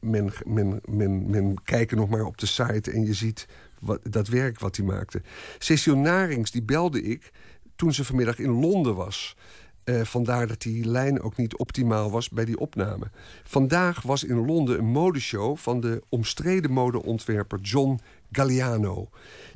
men, 0.00 0.32
men, 0.44 0.80
men, 0.84 1.30
men 1.30 1.62
kijkt 1.64 1.94
nog 1.94 2.08
maar 2.08 2.24
op 2.24 2.38
de 2.38 2.46
site 2.46 2.90
en 2.90 3.04
je 3.04 3.14
ziet 3.14 3.46
wat, 3.80 4.00
dat 4.02 4.28
werk 4.28 4.58
wat 4.58 4.76
hij 4.76 4.86
maakte. 4.86 5.22
Cecile 5.58 5.96
Narings, 5.96 6.50
die 6.50 6.62
belde 6.62 7.02
ik 7.02 7.30
toen 7.76 7.94
ze 7.94 8.04
vanmiddag 8.04 8.38
in 8.38 8.50
Londen 8.50 8.94
was. 8.94 9.36
Uh, 9.84 10.00
vandaar 10.04 10.46
dat 10.46 10.60
die 10.62 10.84
lijn 10.84 11.22
ook 11.22 11.36
niet 11.36 11.56
optimaal 11.56 12.10
was 12.10 12.28
bij 12.28 12.44
die 12.44 12.58
opname. 12.58 13.10
Vandaag 13.42 14.02
was 14.02 14.24
in 14.24 14.46
Londen 14.46 14.78
een 14.78 14.90
modeshow 14.90 15.56
van 15.56 15.80
de 15.80 16.02
omstreden 16.08 16.70
modeontwerper 16.70 17.60
John 17.60 18.00
Galliano. 18.32 19.08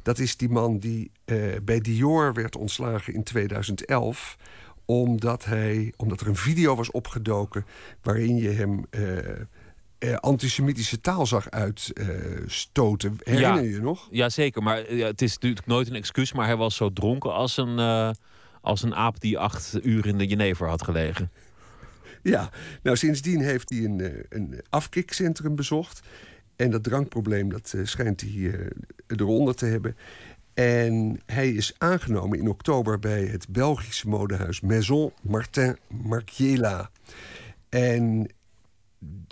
Dat 0.02 0.18
is 0.18 0.36
die 0.36 0.48
man 0.48 0.78
die 0.78 1.10
uh, 1.24 1.42
bij 1.62 1.80
Dior 1.80 2.34
werd 2.34 2.56
ontslagen 2.56 3.14
in 3.14 3.22
2011 3.22 4.36
omdat, 4.84 5.44
hij, 5.44 5.92
omdat 5.96 6.20
er 6.20 6.26
een 6.26 6.36
video 6.36 6.76
was 6.76 6.90
opgedoken 6.90 7.66
waarin 8.02 8.36
je 8.36 8.48
hem 8.48 8.84
uh, 8.90 10.16
antisemitische 10.16 11.00
taal 11.00 11.26
zag 11.26 11.50
uitstoten. 11.50 13.16
Herinner 13.22 13.62
je 13.62 13.70
je 13.70 13.80
nog? 13.80 14.08
Ja, 14.10 14.28
zeker. 14.28 14.62
Maar 14.62 14.76
het 14.86 15.22
is 15.22 15.32
natuurlijk 15.32 15.66
nooit 15.66 15.88
een 15.88 15.94
excuus. 15.94 16.32
Maar 16.32 16.46
hij 16.46 16.56
was 16.56 16.76
zo 16.76 16.92
dronken 16.92 17.32
als 17.32 17.56
een, 17.56 17.78
als 18.64 18.82
een 18.82 18.94
aap 18.94 19.20
die 19.20 19.38
acht 19.38 19.78
uur 19.82 20.06
in 20.06 20.18
de 20.18 20.26
Jenever 20.26 20.68
had 20.68 20.82
gelegen. 20.82 21.30
Ja, 22.22 22.50
nou 22.82 22.96
sindsdien 22.96 23.40
heeft 23.40 23.68
hij 23.68 23.84
een, 23.84 24.24
een 24.28 24.60
afkikcentrum 24.68 25.54
bezocht. 25.56 26.00
En 26.56 26.70
dat 26.70 26.82
drankprobleem 26.82 27.48
dat, 27.48 27.74
schijnt 27.82 28.20
hij 28.20 28.68
eronder 29.06 29.54
te 29.54 29.66
hebben. 29.66 29.96
En 30.54 31.20
hij 31.26 31.50
is 31.50 31.74
aangenomen 31.78 32.38
in 32.38 32.48
oktober 32.48 32.98
bij 32.98 33.24
het 33.24 33.48
Belgische 33.48 34.08
modehuis 34.08 34.60
Maison 34.60 35.12
Martin 35.22 35.76
Margiela. 35.88 36.90
En 37.68 38.28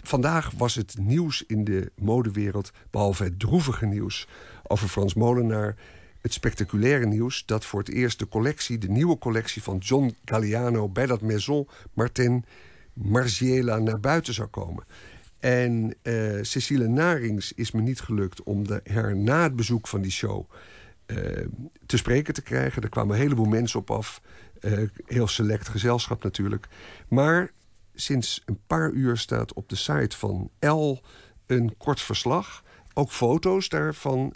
vandaag 0.04 0.50
was 0.56 0.74
het 0.74 0.98
nieuws 0.98 1.44
in 1.46 1.64
de 1.64 1.92
modewereld, 1.96 2.70
behalve 2.90 3.24
het 3.24 3.38
droevige 3.38 3.86
nieuws 3.86 4.28
over 4.62 4.88
Frans 4.88 5.14
Molenaar, 5.14 5.76
het 6.23 6.32
spectaculaire 6.32 7.07
nieuws 7.07 7.47
dat 7.47 7.65
voor 7.65 7.78
het 7.78 7.89
eerst 7.89 8.19
de 8.19 8.28
collectie, 8.28 8.78
de 8.78 8.89
nieuwe 8.89 9.19
collectie 9.19 9.62
van 9.62 9.78
John 9.78 10.16
Galliano 10.24 10.89
bij 10.89 11.07
dat 11.07 11.20
Maison 11.20 11.69
Martin 11.93 12.44
Margiela 12.93 13.78
naar 13.78 14.01
buiten 14.01 14.35
zou 14.35 14.49
komen. 14.49 14.85
En 15.39 15.94
uh, 16.03 16.39
Cecile 16.43 16.86
Narings 16.86 17.53
is 17.53 17.70
me 17.70 17.81
niet 17.81 18.01
gelukt 18.01 18.43
om 18.43 18.66
de, 18.66 18.81
haar 18.90 19.16
na 19.16 19.43
het 19.43 19.57
bezoek 19.57 19.89
van 19.89 20.03
die 20.03 20.11
show 20.11 20.51
uh, 21.07 21.47
te 21.86 21.97
spreken 21.97 22.35
te 22.35 22.43
krijgen. 22.43 22.82
Er 22.82 22.89
kwamen 22.89 23.15
een 23.15 23.23
heleboel 23.23 23.47
mensen 23.47 23.81
op 23.81 23.90
af. 23.90 24.23
Uh, 24.61 24.89
heel 25.07 25.27
select 25.27 25.69
gezelschap 25.69 26.23
natuurlijk. 26.23 26.69
Maar 27.09 27.53
sinds 27.94 28.43
een 28.44 28.59
paar 28.66 28.90
uur 28.90 29.16
staat 29.16 29.53
op 29.53 29.69
de 29.69 29.77
site 29.77 30.16
van 30.16 30.51
L 30.61 30.97
een 31.47 31.77
kort 31.77 32.01
verslag. 32.01 32.65
Ook 32.94 33.11
foto's 33.11 33.69
daarvan. 33.69 34.35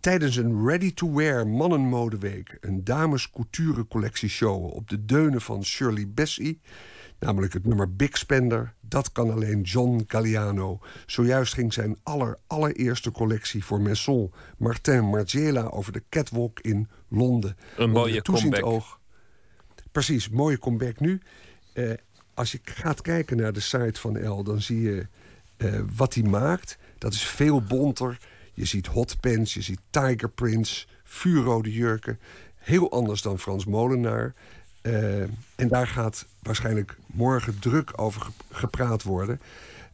Tijdens 0.00 0.36
een 0.36 0.66
ready-to-wear 0.66 1.46
mannenmodeweek... 1.46 2.58
een 2.60 2.84
dames 2.84 3.30
couture 3.30 3.86
collectie 3.86 4.28
show 4.28 4.64
op 4.64 4.88
de 4.88 5.04
deunen 5.04 5.40
van 5.40 5.64
Shirley 5.64 6.08
Bassey... 6.08 6.58
namelijk 7.18 7.52
het 7.52 7.66
nummer 7.66 7.96
Big 7.96 8.16
Spender. 8.18 8.74
Dat 8.80 9.12
kan 9.12 9.30
alleen 9.30 9.62
John 9.62 10.04
Galliano. 10.06 10.80
Zojuist 11.06 11.54
ging 11.54 11.72
zijn 11.72 11.98
aller, 12.02 12.38
allereerste 12.46 13.10
collectie 13.10 13.64
voor 13.64 13.80
Maison 13.80 14.32
Martin 14.58 15.04
Margiela... 15.04 15.62
over 15.68 15.92
de 15.92 16.02
catwalk 16.10 16.60
in 16.60 16.88
Londen. 17.08 17.56
Een 17.76 17.90
mooie 17.90 18.22
comeback. 18.22 18.66
Oog. 18.66 19.00
Precies, 19.92 20.28
mooie 20.28 20.58
comeback 20.58 21.00
nu. 21.00 21.20
Uh, 21.74 21.92
als 22.34 22.52
je 22.52 22.60
gaat 22.62 23.00
kijken 23.00 23.36
naar 23.36 23.52
de 23.52 23.60
site 23.60 24.00
van 24.00 24.28
L, 24.28 24.42
dan 24.42 24.60
zie 24.60 24.80
je 24.80 25.06
uh, 25.56 25.80
wat 25.96 26.14
hij 26.14 26.22
maakt. 26.22 26.78
Dat 26.98 27.12
is 27.12 27.26
veel 27.26 27.62
bonter. 27.62 28.18
Je 28.56 28.64
ziet 28.64 28.86
hotpants, 28.86 29.54
je 29.54 29.62
ziet 29.62 29.80
tiger 29.90 30.28
prints, 30.28 30.88
vuurrode 31.02 31.72
jurken. 31.72 32.20
Heel 32.56 32.90
anders 32.90 33.22
dan 33.22 33.38
Frans 33.38 33.64
Molenaar. 33.64 34.34
Uh, 34.82 35.20
en 35.54 35.68
daar 35.68 35.86
gaat 35.86 36.26
waarschijnlijk 36.42 36.96
morgen 37.06 37.58
druk 37.58 37.92
over 37.96 38.26
gepraat 38.50 39.02
worden. 39.02 39.40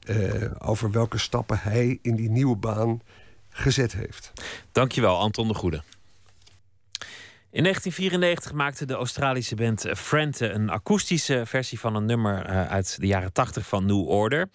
Uh, 0.08 0.50
over 0.58 0.90
welke 0.90 1.18
stappen 1.18 1.58
hij 1.58 1.98
in 2.02 2.16
die 2.16 2.30
nieuwe 2.30 2.56
baan 2.56 3.02
gezet 3.48 3.92
heeft. 3.92 4.32
Dankjewel, 4.72 5.18
Anton 5.18 5.48
de 5.48 5.54
Goede. 5.54 5.82
In 7.50 7.62
1994 7.62 8.52
maakte 8.52 8.84
de 8.84 8.94
Australische 8.94 9.54
band 9.54 9.86
Frente 9.96 10.48
een 10.48 10.70
akoestische 10.70 11.42
versie 11.46 11.80
van 11.80 11.94
een 11.94 12.04
nummer 12.04 12.50
uh, 12.50 12.66
uit 12.66 12.96
de 13.00 13.06
jaren 13.06 13.32
80 13.32 13.66
van 13.66 13.86
New 13.86 14.08
Order. 14.08 14.48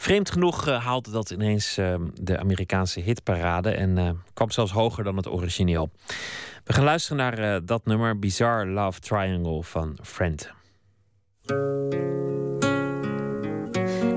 Vreemd 0.00 0.30
genoeg 0.30 0.68
uh, 0.68 0.84
haalde 0.84 1.10
dat 1.10 1.30
ineens 1.30 1.78
uh, 1.78 1.94
de 2.14 2.38
Amerikaanse 2.38 3.00
hitparade 3.00 3.70
en 3.70 4.22
kwam 4.34 4.50
zelfs 4.50 4.72
hoger 4.72 5.04
dan 5.04 5.16
het 5.16 5.28
origineel. 5.28 5.90
We 6.64 6.72
gaan 6.72 6.84
luisteren 6.84 7.16
naar 7.16 7.64
dat 7.64 7.86
nummer 7.86 8.18
Bizarre 8.18 8.66
Love 8.66 9.00
Triangle 9.00 9.62
van 9.62 9.98
Frente. 10.02 10.48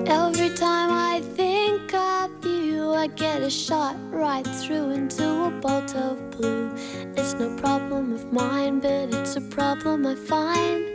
Every 0.04 0.54
time 0.54 0.92
I 1.16 1.22
think 1.36 1.94
of 1.94 2.30
you, 2.44 3.04
I 3.04 3.10
get 3.16 3.42
a 3.42 3.50
shot 3.50 3.96
right 4.12 4.60
through 4.60 4.94
into 4.94 5.24
a 5.24 5.52
bolt 5.60 5.96
of 5.96 6.38
blue. 6.38 6.70
It's 7.16 7.34
no 7.34 7.56
problem 7.56 8.14
of 8.14 8.32
mine, 8.32 8.80
but 8.80 9.20
it's 9.20 9.36
a 9.36 9.42
problem 9.42 10.06
I 10.06 10.16
find. 10.16 10.90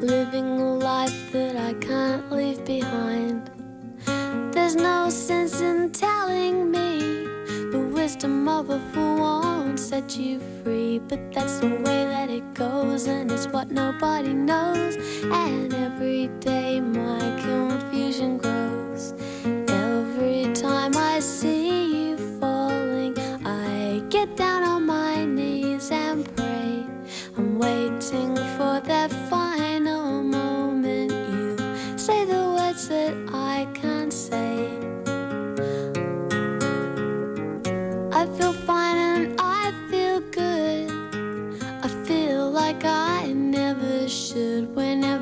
Living 0.00 0.60
a 0.60 0.76
life 0.76 1.32
that 1.32 1.54
I 1.56 1.74
can't 1.86 2.30
leave 2.30 2.64
behind. 2.64 3.55
There's 4.56 4.74
no 4.74 5.10
sense 5.10 5.60
in 5.60 5.90
telling 5.92 6.70
me 6.70 6.98
the 7.70 7.90
wisdom 7.92 8.48
of 8.48 8.70
a 8.70 8.80
fool 8.90 9.18
won't 9.18 9.78
set 9.78 10.16
you 10.16 10.40
free. 10.64 10.98
But 10.98 11.30
that's 11.30 11.58
the 11.58 11.68
way 11.68 12.04
that 12.14 12.30
it 12.30 12.54
goes, 12.54 13.06
and 13.06 13.30
it's 13.30 13.46
what 13.48 13.70
nobody 13.70 14.32
knows. 14.32 14.96
And 15.24 15.74
every 15.74 16.28
day 16.40 16.80
my 16.80 17.20
confusion 17.42 18.38
grows. 18.38 18.65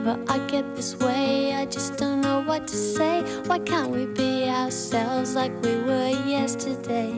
Whenever 0.05 0.31
I 0.31 0.39
get 0.49 0.77
this 0.77 0.99
way, 0.99 1.55
I 1.55 1.65
just 1.65 1.97
don't 1.97 2.21
know 2.21 2.43
what 2.43 2.69
to 2.69 2.77
say. 2.77 3.23
Why 3.47 3.59
can't 3.59 3.89
we 3.89 4.05
be 4.05 4.51
ourselves 4.51 5.35
like 5.35 5.51
we 5.63 5.77
were 5.77 6.09
yesterday? 6.27 7.11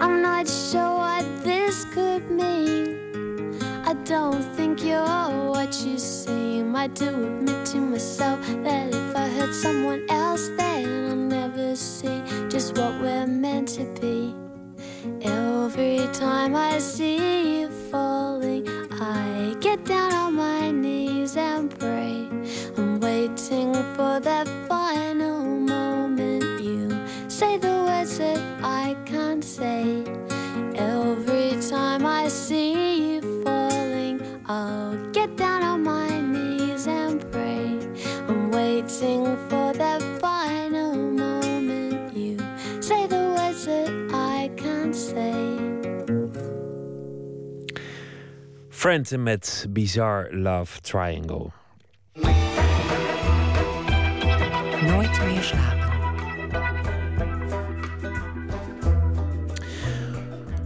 I'm 0.00 0.22
not 0.22 0.46
sure 0.46 0.98
what 0.98 1.24
this 1.42 1.84
could 1.86 2.30
mean. 2.30 3.58
I 3.84 3.94
don't 4.04 4.44
think 4.54 4.84
you're 4.84 5.50
what 5.50 5.74
you 5.84 5.98
seem. 5.98 6.76
I 6.76 6.86
do 6.86 7.08
admit 7.08 7.66
to 7.72 7.78
myself 7.78 8.38
that 8.62 8.94
if 8.94 9.16
I 9.16 9.28
hurt 9.30 9.52
someone 9.52 10.06
else, 10.08 10.48
then 10.56 11.10
I'll 11.10 11.16
never 11.16 11.74
see 11.74 12.22
just 12.48 12.78
what 12.78 13.00
we're 13.00 13.26
meant 13.26 13.70
to 13.70 13.84
be. 14.00 14.43
Every 15.04 16.08
time 16.14 16.56
I 16.56 16.78
see 16.78 17.60
you 17.60 17.68
falling, 17.90 18.66
I 18.90 19.54
get 19.60 19.84
down 19.84 20.12
on 20.12 20.34
my 20.34 20.70
knees 20.70 21.36
and 21.36 21.68
pray. 21.78 22.26
I'm 22.78 23.00
waiting 23.00 23.74
for 23.94 24.18
that 24.20 24.48
final 24.66 25.44
moment. 25.44 26.62
You 26.62 26.88
say 27.28 27.58
the 27.58 27.84
words 27.86 28.16
that 28.16 28.40
I 28.62 28.96
can't 29.04 29.44
say. 29.44 30.04
Every 30.74 31.60
time 31.60 32.06
I 32.06 32.28
see 32.28 33.16
you 33.16 33.42
falling, 33.44 34.22
I'll 34.46 34.96
get 35.12 35.36
down 35.36 35.62
on 35.62 35.82
my 35.82 36.18
knees 36.18 36.86
and 36.86 37.30
pray. 37.30 37.78
I'm 38.26 38.50
waiting 38.50 39.36
for 39.48 39.53
Friend 48.84 49.16
met 49.16 49.66
Bizarre 49.72 50.28
Love 50.30 50.82
Triangle. 50.82 51.63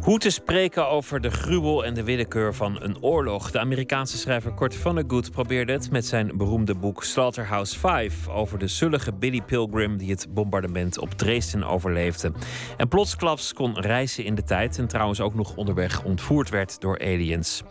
Hoe 0.08 0.18
te 0.18 0.30
spreken 0.30 0.88
over 0.88 1.20
de 1.20 1.30
gruwel 1.30 1.84
en 1.84 1.94
de 1.94 2.04
willekeur 2.04 2.54
van 2.54 2.82
een 2.82 3.02
oorlog. 3.02 3.50
De 3.50 3.58
Amerikaanse 3.58 4.18
schrijver 4.18 4.54
Kurt 4.54 4.74
Vonnegut 4.74 5.30
probeerde 5.30 5.72
het 5.72 5.90
met 5.90 6.06
zijn 6.06 6.30
beroemde 6.36 6.74
boek 6.74 7.04
Slaughterhouse 7.04 7.78
5 7.78 8.28
over 8.28 8.58
de 8.58 8.66
zullige 8.66 9.12
Billy 9.12 9.40
Pilgrim 9.40 9.96
die 9.96 10.10
het 10.10 10.26
bombardement 10.30 10.98
op 10.98 11.10
Dresden 11.10 11.64
overleefde. 11.64 12.32
En 12.76 12.88
plotsklaps 12.88 13.52
kon 13.52 13.80
reizen 13.80 14.24
in 14.24 14.34
de 14.34 14.44
tijd 14.44 14.78
en 14.78 14.86
trouwens 14.86 15.20
ook 15.20 15.34
nog 15.34 15.56
onderweg 15.56 16.04
ontvoerd 16.04 16.50
werd 16.50 16.80
door 16.80 16.98
aliens. 16.98 17.62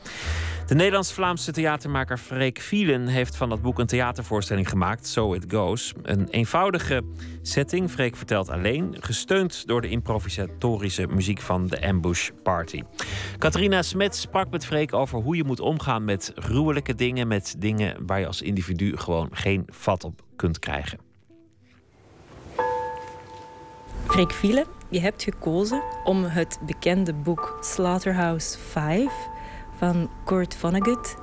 De 0.68 0.76
Nederlands-Vlaamse 0.76 1.52
theatermaker 1.52 2.18
Freek 2.18 2.60
Vielen 2.60 3.08
heeft 3.08 3.36
van 3.36 3.50
dat 3.50 3.62
boek 3.62 3.80
een 3.80 3.86
theatervoorstelling 3.86 4.70
gemaakt, 4.70 5.08
So 5.08 5.34
It 5.34 5.46
Goes. 5.48 5.94
Een 6.04 6.28
eenvoudige 6.30 7.04
setting, 7.42 7.90
Freek 7.90 8.16
vertelt 8.16 8.50
alleen, 8.50 8.96
gesteund 9.00 9.68
door 9.68 9.82
de 9.82 9.90
improvisatorische 9.90 11.08
muziek 11.08 11.42
van 11.42 11.68
de 11.68 11.88
Ambush 11.88 12.30
Party. 12.44 12.82
Katrina 13.38 13.82
Smet 13.82 14.16
sprak 14.16 14.50
met 14.50 14.66
Freek 14.66 14.94
over 14.94 15.20
hoe 15.20 15.36
je 15.36 15.44
moet 15.44 15.60
omgaan 15.60 16.06
met 16.06 16.32
gruwelijke 16.36 16.96
dingen, 16.96 17.28
met 17.28 17.56
dingen 17.58 18.06
waar 18.06 18.20
je 18.20 18.28
als 18.28 18.42
individu 18.42 18.98
gewoon 18.98 19.30
geen 19.32 19.64
vat 19.68 20.04
op 20.04 20.22
kunt 20.36 20.60
krijgen. 20.60 21.00
Freek 24.08 24.32
Vielen, 24.32 24.66
je 24.90 25.00
hebt 25.00 25.24
gekozen 25.24 25.84
om 26.04 26.24
het 26.24 26.60
bekende 26.66 27.14
boek 27.14 27.58
Slaughterhouse 27.62 28.58
5 28.58 29.36
van 29.78 30.10
Kurt 30.24 30.56
Vonnegut 30.56 31.16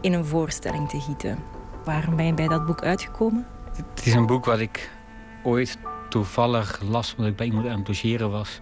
in 0.00 0.12
een 0.12 0.24
voorstelling 0.24 0.88
te 0.88 1.00
gieten. 1.00 1.38
Waarom 1.84 2.16
ben 2.16 2.26
je 2.26 2.34
bij 2.34 2.48
dat 2.48 2.66
boek 2.66 2.82
uitgekomen? 2.82 3.46
Het 3.76 4.06
is 4.06 4.14
een 4.14 4.26
boek 4.26 4.44
wat 4.44 4.58
ik 4.58 4.90
ooit 5.42 5.78
toevallig 6.08 6.80
las 6.82 7.14
omdat 7.14 7.30
ik 7.30 7.36
bij 7.36 7.46
iemand 7.46 7.66
aan 7.66 7.78
het 7.78 7.88
logeren 7.88 8.30
was. 8.30 8.60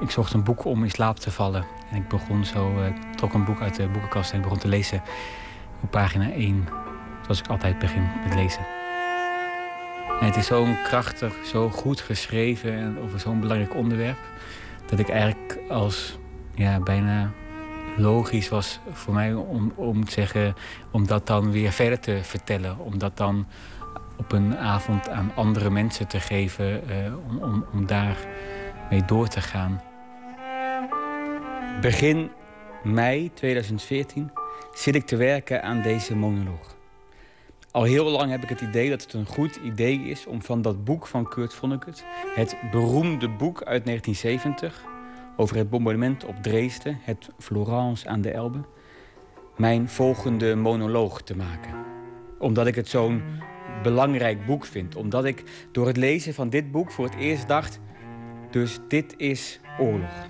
Ik 0.00 0.10
zocht 0.10 0.32
een 0.32 0.44
boek 0.44 0.64
om 0.64 0.82
in 0.82 0.90
slaap 0.90 1.18
te 1.18 1.30
vallen. 1.30 1.66
En 1.90 1.96
ik 1.96 2.08
begon 2.08 2.44
zo, 2.44 2.70
uh, 2.78 2.86
trok 3.14 3.34
een 3.34 3.44
boek 3.44 3.60
uit 3.60 3.76
de 3.76 3.88
boekenkast 3.88 4.32
en 4.32 4.42
begon 4.42 4.58
te 4.58 4.68
lezen 4.68 5.02
op 5.82 5.90
pagina 5.90 6.30
1. 6.30 6.68
Zoals 7.22 7.38
ik 7.38 7.48
altijd 7.48 7.78
begin 7.78 8.08
met 8.24 8.34
lezen. 8.34 8.66
En 10.20 10.26
het 10.26 10.36
is 10.36 10.46
zo 10.46 10.66
krachtig, 10.84 11.34
zo 11.44 11.70
goed 11.70 12.00
geschreven 12.00 12.72
en 12.72 12.98
over 12.98 13.20
zo'n 13.20 13.40
belangrijk 13.40 13.74
onderwerp. 13.74 14.18
Dat 14.86 14.98
ik 14.98 15.08
eigenlijk 15.08 15.58
als 15.68 16.18
ja, 16.54 16.80
bijna 16.80 17.32
logisch 17.98 18.48
was 18.48 18.80
voor 18.92 19.14
mij 19.14 19.34
om, 19.34 19.72
om 19.76 20.04
te 20.04 20.12
zeggen, 20.12 20.54
om 20.90 21.06
dat 21.06 21.26
dan 21.26 21.50
weer 21.50 21.72
verder 21.72 22.00
te 22.00 22.18
vertellen. 22.22 22.78
Om 22.78 22.98
dat 22.98 23.16
dan 23.16 23.46
op 24.16 24.32
een 24.32 24.56
avond 24.56 25.08
aan 25.08 25.32
andere 25.34 25.70
mensen 25.70 26.08
te 26.08 26.20
geven, 26.20 26.82
uh, 26.90 27.28
om, 27.28 27.38
om, 27.38 27.64
om 27.72 27.86
daar 27.86 28.16
mee 28.90 29.04
door 29.04 29.28
te 29.28 29.40
gaan. 29.40 29.82
Begin 31.80 32.30
mei 32.82 33.30
2014 33.34 34.30
zit 34.74 34.94
ik 34.94 35.06
te 35.06 35.16
werken 35.16 35.62
aan 35.62 35.82
deze 35.82 36.16
monoloog. 36.16 36.76
Al 37.70 37.82
heel 37.82 38.10
lang 38.10 38.30
heb 38.30 38.42
ik 38.42 38.48
het 38.48 38.60
idee 38.60 38.90
dat 38.90 39.02
het 39.02 39.12
een 39.12 39.26
goed 39.26 39.56
idee 39.56 39.98
is 39.98 40.26
om 40.26 40.42
van 40.42 40.62
dat 40.62 40.84
boek 40.84 41.06
van 41.06 41.28
Kurt 41.28 41.54
Vonnegut, 41.54 42.04
het 42.34 42.56
beroemde 42.70 43.28
boek 43.28 43.62
uit 43.62 43.84
1970, 43.84 44.84
over 45.40 45.56
het 45.56 45.70
bombardement 45.70 46.24
op 46.24 46.42
Dresden, 46.42 46.98
het 47.00 47.28
Florence 47.38 48.08
aan 48.08 48.20
de 48.20 48.30
Elbe, 48.30 48.58
mijn 49.56 49.88
volgende 49.88 50.54
monoloog 50.54 51.22
te 51.22 51.36
maken. 51.36 51.74
Omdat 52.38 52.66
ik 52.66 52.74
het 52.74 52.88
zo'n 52.88 53.22
belangrijk 53.82 54.46
boek 54.46 54.64
vind. 54.64 54.96
Omdat 54.96 55.24
ik 55.24 55.68
door 55.72 55.86
het 55.86 55.96
lezen 55.96 56.34
van 56.34 56.48
dit 56.50 56.70
boek 56.70 56.90
voor 56.90 57.04
het 57.04 57.14
eerst 57.14 57.48
dacht, 57.48 57.80
dus 58.50 58.78
dit 58.88 59.14
is 59.16 59.60
oorlog. 59.78 60.26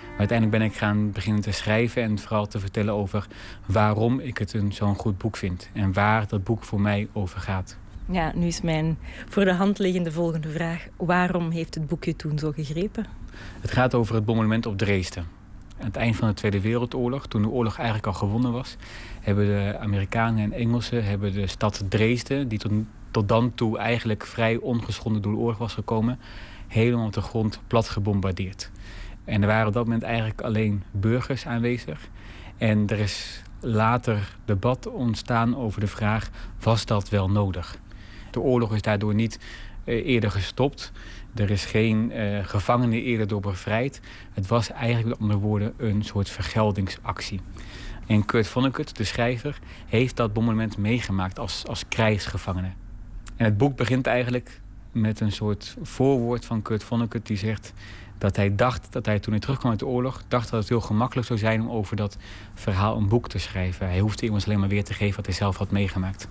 Maar 0.00 0.18
uiteindelijk 0.18 0.58
ben 0.58 0.68
ik 0.68 0.76
gaan 0.76 1.10
beginnen 1.12 1.42
te 1.42 1.52
schrijven 1.52 2.02
en 2.02 2.18
vooral 2.18 2.46
te 2.46 2.58
vertellen 2.58 2.94
over 2.94 3.26
waarom 3.66 4.20
ik 4.20 4.38
het 4.38 4.52
een 4.52 4.72
zo'n 4.72 4.94
goed 4.94 5.18
boek 5.18 5.36
vind. 5.36 5.70
En 5.72 5.92
waar 5.92 6.28
dat 6.28 6.44
boek 6.44 6.64
voor 6.64 6.80
mij 6.80 7.08
over 7.12 7.40
gaat. 7.40 7.76
Ja, 8.10 8.32
nu 8.34 8.46
is 8.46 8.60
mijn 8.60 8.98
voor 9.28 9.44
de 9.44 9.52
hand 9.52 9.78
liggende 9.78 10.12
volgende 10.12 10.48
vraag. 10.48 10.86
Waarom 10.96 11.50
heeft 11.50 11.74
het 11.74 11.86
boekje 11.86 12.16
toen 12.16 12.38
zo 12.38 12.50
gegrepen? 12.50 13.21
Het 13.60 13.70
gaat 13.70 13.94
over 13.94 14.14
het 14.14 14.24
bombardement 14.24 14.66
op 14.66 14.78
Dresden. 14.78 15.26
Aan 15.78 15.86
het 15.86 15.96
eind 15.96 16.16
van 16.16 16.28
de 16.28 16.34
Tweede 16.34 16.60
Wereldoorlog, 16.60 17.26
toen 17.26 17.42
de 17.42 17.48
oorlog 17.48 17.76
eigenlijk 17.76 18.06
al 18.06 18.12
gewonnen 18.12 18.52
was, 18.52 18.76
hebben 19.20 19.46
de 19.46 19.78
Amerikanen 19.78 20.42
en 20.44 20.52
Engelsen 20.52 21.04
hebben 21.04 21.32
de 21.32 21.46
stad 21.46 21.84
Dresden, 21.88 22.48
die 22.48 22.60
tot, 23.10 23.28
dan 23.28 23.54
toe 23.54 23.78
eigenlijk 23.78 24.26
vrij 24.26 24.56
ongeschonden 24.56 25.22
door 25.22 25.32
de 25.32 25.38
oorlog 25.38 25.58
was 25.58 25.74
gekomen, 25.74 26.18
helemaal 26.68 27.06
op 27.06 27.12
de 27.12 27.20
grond 27.20 27.60
plat 27.66 27.88
gebombardeerd. 27.88 28.70
En 29.24 29.42
er 29.42 29.48
waren 29.48 29.66
op 29.66 29.72
dat 29.72 29.84
moment 29.84 30.02
eigenlijk 30.02 30.40
alleen 30.40 30.82
burgers 30.90 31.46
aanwezig. 31.46 32.08
En 32.56 32.86
er 32.86 32.98
is 32.98 33.42
later 33.60 34.36
debat 34.44 34.86
ontstaan 34.86 35.56
over 35.56 35.80
de 35.80 35.86
vraag: 35.86 36.30
was 36.60 36.86
dat 36.86 37.08
wel 37.08 37.30
nodig? 37.30 37.78
De 38.30 38.40
oorlog 38.40 38.74
is 38.74 38.82
daardoor 38.82 39.14
niet 39.14 39.38
eh, 39.84 40.06
eerder 40.06 40.30
gestopt. 40.30 40.92
Er 41.34 41.50
is 41.50 41.64
geen 41.64 42.12
uh, 42.12 42.44
gevangene 42.44 43.02
eerder 43.02 43.26
door 43.26 43.40
bevrijd. 43.40 44.00
Het 44.32 44.46
was 44.46 44.70
eigenlijk 44.70 45.08
met 45.08 45.18
andere 45.18 45.40
woorden 45.40 45.74
een 45.76 46.02
soort 46.02 46.30
vergeldingsactie. 46.30 47.40
En 48.06 48.24
Kurt 48.24 48.46
Vonnegut, 48.46 48.96
de 48.96 49.04
schrijver, 49.04 49.58
heeft 49.86 50.16
dat 50.16 50.32
bombardement 50.32 50.76
meegemaakt 50.76 51.38
als, 51.38 51.66
als 51.66 51.84
krijgsgevangene. 51.88 52.70
En 53.36 53.44
het 53.44 53.56
boek 53.56 53.76
begint 53.76 54.06
eigenlijk 54.06 54.60
met 54.92 55.20
een 55.20 55.32
soort 55.32 55.76
voorwoord 55.82 56.44
van 56.44 56.62
Kurt 56.62 56.84
Vonnegut 56.84 57.26
die 57.26 57.36
zegt 57.36 57.72
dat 58.18 58.36
hij 58.36 58.54
dacht 58.54 58.92
dat 58.92 59.06
hij 59.06 59.18
toen 59.18 59.32
hij 59.32 59.40
terugkwam 59.40 59.70
uit 59.70 59.80
de 59.80 59.86
oorlog, 59.86 60.22
dacht 60.28 60.50
dat 60.50 60.60
het 60.60 60.68
heel 60.68 60.80
gemakkelijk 60.80 61.26
zou 61.26 61.38
zijn 61.38 61.60
om 61.60 61.70
over 61.70 61.96
dat 61.96 62.16
verhaal 62.54 62.96
een 62.96 63.08
boek 63.08 63.28
te 63.28 63.38
schrijven. 63.38 63.86
Hij 63.86 63.98
hoefde 63.98 64.24
iemand 64.24 64.46
alleen 64.46 64.60
maar 64.60 64.68
weer 64.68 64.84
te 64.84 64.94
geven 64.94 65.16
wat 65.16 65.26
hij 65.26 65.34
zelf 65.34 65.56
had 65.56 65.70
meegemaakt. 65.70 66.28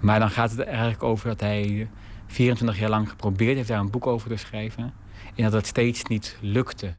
Maar 0.00 0.18
dan 0.18 0.30
gaat 0.30 0.50
het 0.50 0.60
eigenlijk 0.60 1.02
over 1.02 1.28
dat 1.28 1.40
hij 1.40 1.88
24 2.26 2.78
jaar 2.78 2.90
lang 2.90 3.08
geprobeerd 3.08 3.56
heeft 3.56 3.68
daar 3.68 3.80
een 3.80 3.90
boek 3.90 4.06
over 4.06 4.28
te 4.28 4.36
schrijven. 4.36 4.94
En 5.34 5.42
dat 5.42 5.52
het 5.52 5.66
steeds 5.66 6.02
niet 6.02 6.38
lukte. 6.40 6.96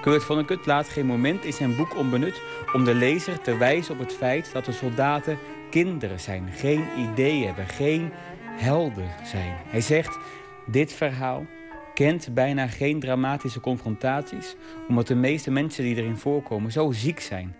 Kurt 0.00 0.24
Vonnegut 0.24 0.66
laat 0.66 0.88
geen 0.88 1.06
moment 1.06 1.44
in 1.44 1.52
zijn 1.52 1.76
boek 1.76 1.96
onbenut 1.96 2.42
om 2.72 2.84
de 2.84 2.94
lezer 2.94 3.40
te 3.40 3.56
wijzen 3.56 3.94
op 3.94 4.00
het 4.00 4.12
feit 4.12 4.52
dat 4.52 4.64
de 4.64 4.72
soldaten 4.72 5.38
kinderen 5.70 6.20
zijn, 6.20 6.48
geen 6.52 6.84
idee 6.98 7.44
hebben, 7.46 7.66
geen 7.66 8.10
helden 8.44 9.10
zijn. 9.24 9.56
Hij 9.64 9.80
zegt: 9.80 10.18
Dit 10.66 10.92
verhaal 10.92 11.46
kent 11.94 12.34
bijna 12.34 12.66
geen 12.66 13.00
dramatische 13.00 13.60
confrontaties, 13.60 14.56
omdat 14.88 15.06
de 15.06 15.14
meeste 15.14 15.50
mensen 15.50 15.84
die 15.84 15.96
erin 15.96 16.16
voorkomen 16.16 16.72
zo 16.72 16.92
ziek 16.92 17.20
zijn 17.20 17.56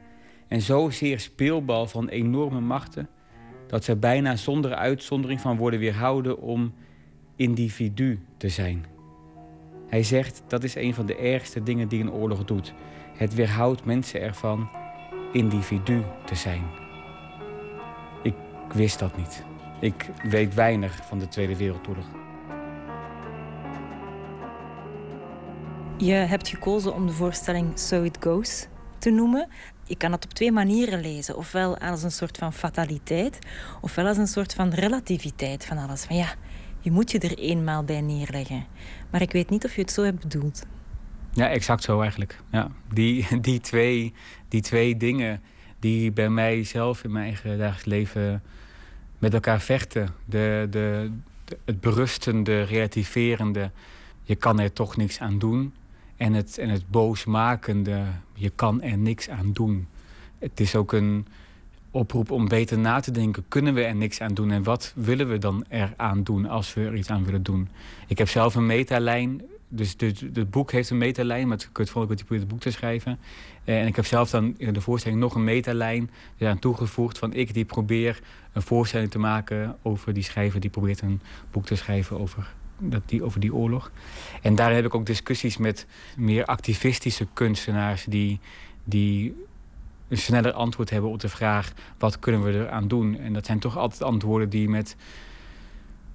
en 0.48 0.60
zozeer 0.60 1.20
speelbal 1.20 1.86
van 1.86 2.08
enorme 2.08 2.60
machten 2.60 3.08
dat 3.70 3.84
ze 3.84 3.96
bijna 3.96 4.36
zonder 4.36 4.74
uitzondering 4.74 5.40
van 5.40 5.56
worden 5.56 5.80
weerhouden 5.80 6.40
om 6.40 6.74
individu 7.36 8.20
te 8.36 8.48
zijn. 8.48 8.84
Hij 9.88 10.02
zegt 10.02 10.42
dat 10.46 10.64
is 10.64 10.74
een 10.74 10.94
van 10.94 11.06
de 11.06 11.16
ergste 11.16 11.62
dingen 11.62 11.88
die 11.88 12.00
een 12.00 12.12
oorlog 12.12 12.44
doet. 12.44 12.74
Het 13.16 13.34
weerhoudt 13.34 13.84
mensen 13.84 14.20
ervan 14.20 14.68
individu 15.32 16.02
te 16.24 16.34
zijn. 16.34 16.62
Ik 18.22 18.34
wist 18.74 18.98
dat 18.98 19.16
niet. 19.16 19.44
Ik 19.80 20.10
weet 20.22 20.54
weinig 20.54 21.06
van 21.06 21.18
de 21.18 21.28
Tweede 21.28 21.56
Wereldoorlog. 21.56 22.06
Je 25.96 26.12
hebt 26.12 26.48
gekozen 26.48 26.94
om 26.94 27.06
de 27.06 27.12
voorstelling 27.12 27.78
So 27.78 28.02
It 28.02 28.18
Goes 28.20 28.68
te 28.98 29.10
noemen. 29.10 29.48
Je 29.90 29.96
kan 29.96 30.12
het 30.12 30.24
op 30.24 30.32
twee 30.32 30.52
manieren 30.52 31.00
lezen. 31.00 31.36
Ofwel 31.36 31.78
als 31.78 32.02
een 32.02 32.10
soort 32.10 32.38
van 32.38 32.52
fataliteit, 32.52 33.38
ofwel 33.80 34.06
als 34.06 34.16
een 34.16 34.26
soort 34.26 34.54
van 34.54 34.68
relativiteit 34.68 35.66
van 35.66 35.78
alles. 35.78 36.04
Van 36.04 36.16
ja, 36.16 36.34
je 36.80 36.90
moet 36.90 37.10
je 37.10 37.18
er 37.18 37.38
eenmaal 37.38 37.84
bij 37.84 38.00
neerleggen. 38.00 38.66
Maar 39.10 39.22
ik 39.22 39.32
weet 39.32 39.50
niet 39.50 39.64
of 39.64 39.74
je 39.74 39.80
het 39.80 39.90
zo 39.90 40.02
hebt 40.02 40.20
bedoeld. 40.20 40.66
Ja, 41.32 41.48
exact 41.48 41.82
zo 41.82 42.00
eigenlijk. 42.00 42.40
Ja, 42.50 42.70
die, 42.92 43.40
die, 43.40 43.60
twee, 43.60 44.14
die 44.48 44.60
twee 44.60 44.96
dingen 44.96 45.42
die 45.78 46.12
bij 46.12 46.28
mij 46.28 46.64
zelf 46.64 47.04
in 47.04 47.12
mijn 47.12 47.24
eigen 47.24 47.58
dagelijks 47.58 47.84
leven 47.84 48.42
met 49.18 49.34
elkaar 49.34 49.60
vechten. 49.60 50.08
De, 50.24 50.66
de, 50.70 51.10
het 51.64 51.80
berustende, 51.80 52.62
relativerende, 52.62 53.70
je 54.22 54.34
kan 54.34 54.60
er 54.60 54.72
toch 54.72 54.96
niks 54.96 55.20
aan 55.20 55.38
doen. 55.38 55.74
En 56.20 56.32
het, 56.34 56.58
en 56.58 56.68
het 56.68 56.90
boosmakende, 56.90 58.04
je 58.34 58.50
kan 58.50 58.82
er 58.82 58.98
niks 58.98 59.28
aan 59.28 59.52
doen. 59.52 59.86
Het 60.38 60.60
is 60.60 60.76
ook 60.76 60.92
een 60.92 61.26
oproep 61.90 62.30
om 62.30 62.48
beter 62.48 62.78
na 62.78 63.00
te 63.00 63.10
denken. 63.10 63.44
Kunnen 63.48 63.74
we 63.74 63.84
er 63.84 63.94
niks 63.94 64.20
aan 64.20 64.34
doen? 64.34 64.50
En 64.50 64.62
wat 64.62 64.92
willen 64.96 65.28
we 65.28 65.38
dan 65.38 65.64
eraan 65.68 66.22
doen 66.22 66.46
als 66.46 66.74
we 66.74 66.84
er 66.84 66.96
iets 66.96 67.10
aan 67.10 67.24
willen 67.24 67.42
doen? 67.42 67.68
Ik 68.06 68.18
heb 68.18 68.28
zelf 68.28 68.54
een 68.54 68.66
metalijn. 68.66 69.42
Dus 69.68 69.94
het 69.98 70.50
boek 70.50 70.72
heeft 70.72 70.90
een 70.90 70.98
metalijn. 70.98 71.48
Met 71.48 71.68
Kurt 71.72 71.90
Vonnegut 71.90 72.16
die 72.16 72.26
probeert 72.26 72.48
het 72.48 72.52
boek 72.52 72.62
te 72.62 72.70
schrijven. 72.70 73.18
En 73.64 73.86
ik 73.86 73.96
heb 73.96 74.06
zelf 74.06 74.30
dan 74.30 74.54
in 74.56 74.72
de 74.72 74.80
voorstelling 74.80 75.20
nog 75.20 75.34
een 75.34 75.44
metalijn 75.44 76.10
eraan 76.38 76.58
toegevoegd. 76.58 77.18
Van 77.18 77.32
ik 77.32 77.54
die 77.54 77.64
probeer 77.64 78.20
een 78.52 78.62
voorstelling 78.62 79.10
te 79.10 79.18
maken 79.18 79.76
over 79.82 80.12
die 80.12 80.22
schrijver 80.22 80.60
die 80.60 80.70
probeert 80.70 81.00
een 81.00 81.20
boek 81.50 81.66
te 81.66 81.76
schrijven 81.76 82.20
over 82.20 82.54
dat 82.80 83.02
die, 83.06 83.22
over 83.22 83.40
die 83.40 83.54
oorlog. 83.54 83.90
En 84.42 84.54
daar 84.54 84.72
heb 84.74 84.84
ik 84.84 84.94
ook 84.94 85.06
discussies 85.06 85.56
met 85.56 85.86
meer 86.16 86.44
activistische 86.44 87.26
kunstenaars 87.32 88.04
die, 88.04 88.40
die 88.84 89.34
een 90.08 90.18
sneller 90.18 90.52
antwoord 90.52 90.90
hebben 90.90 91.10
op 91.10 91.20
de 91.20 91.28
vraag: 91.28 91.72
wat 91.98 92.18
kunnen 92.18 92.42
we 92.42 92.52
eraan 92.52 92.88
doen? 92.88 93.18
En 93.18 93.32
dat 93.32 93.46
zijn 93.46 93.58
toch 93.58 93.76
altijd 93.76 94.02
antwoorden 94.02 94.48
die 94.48 94.68
met 94.68 94.96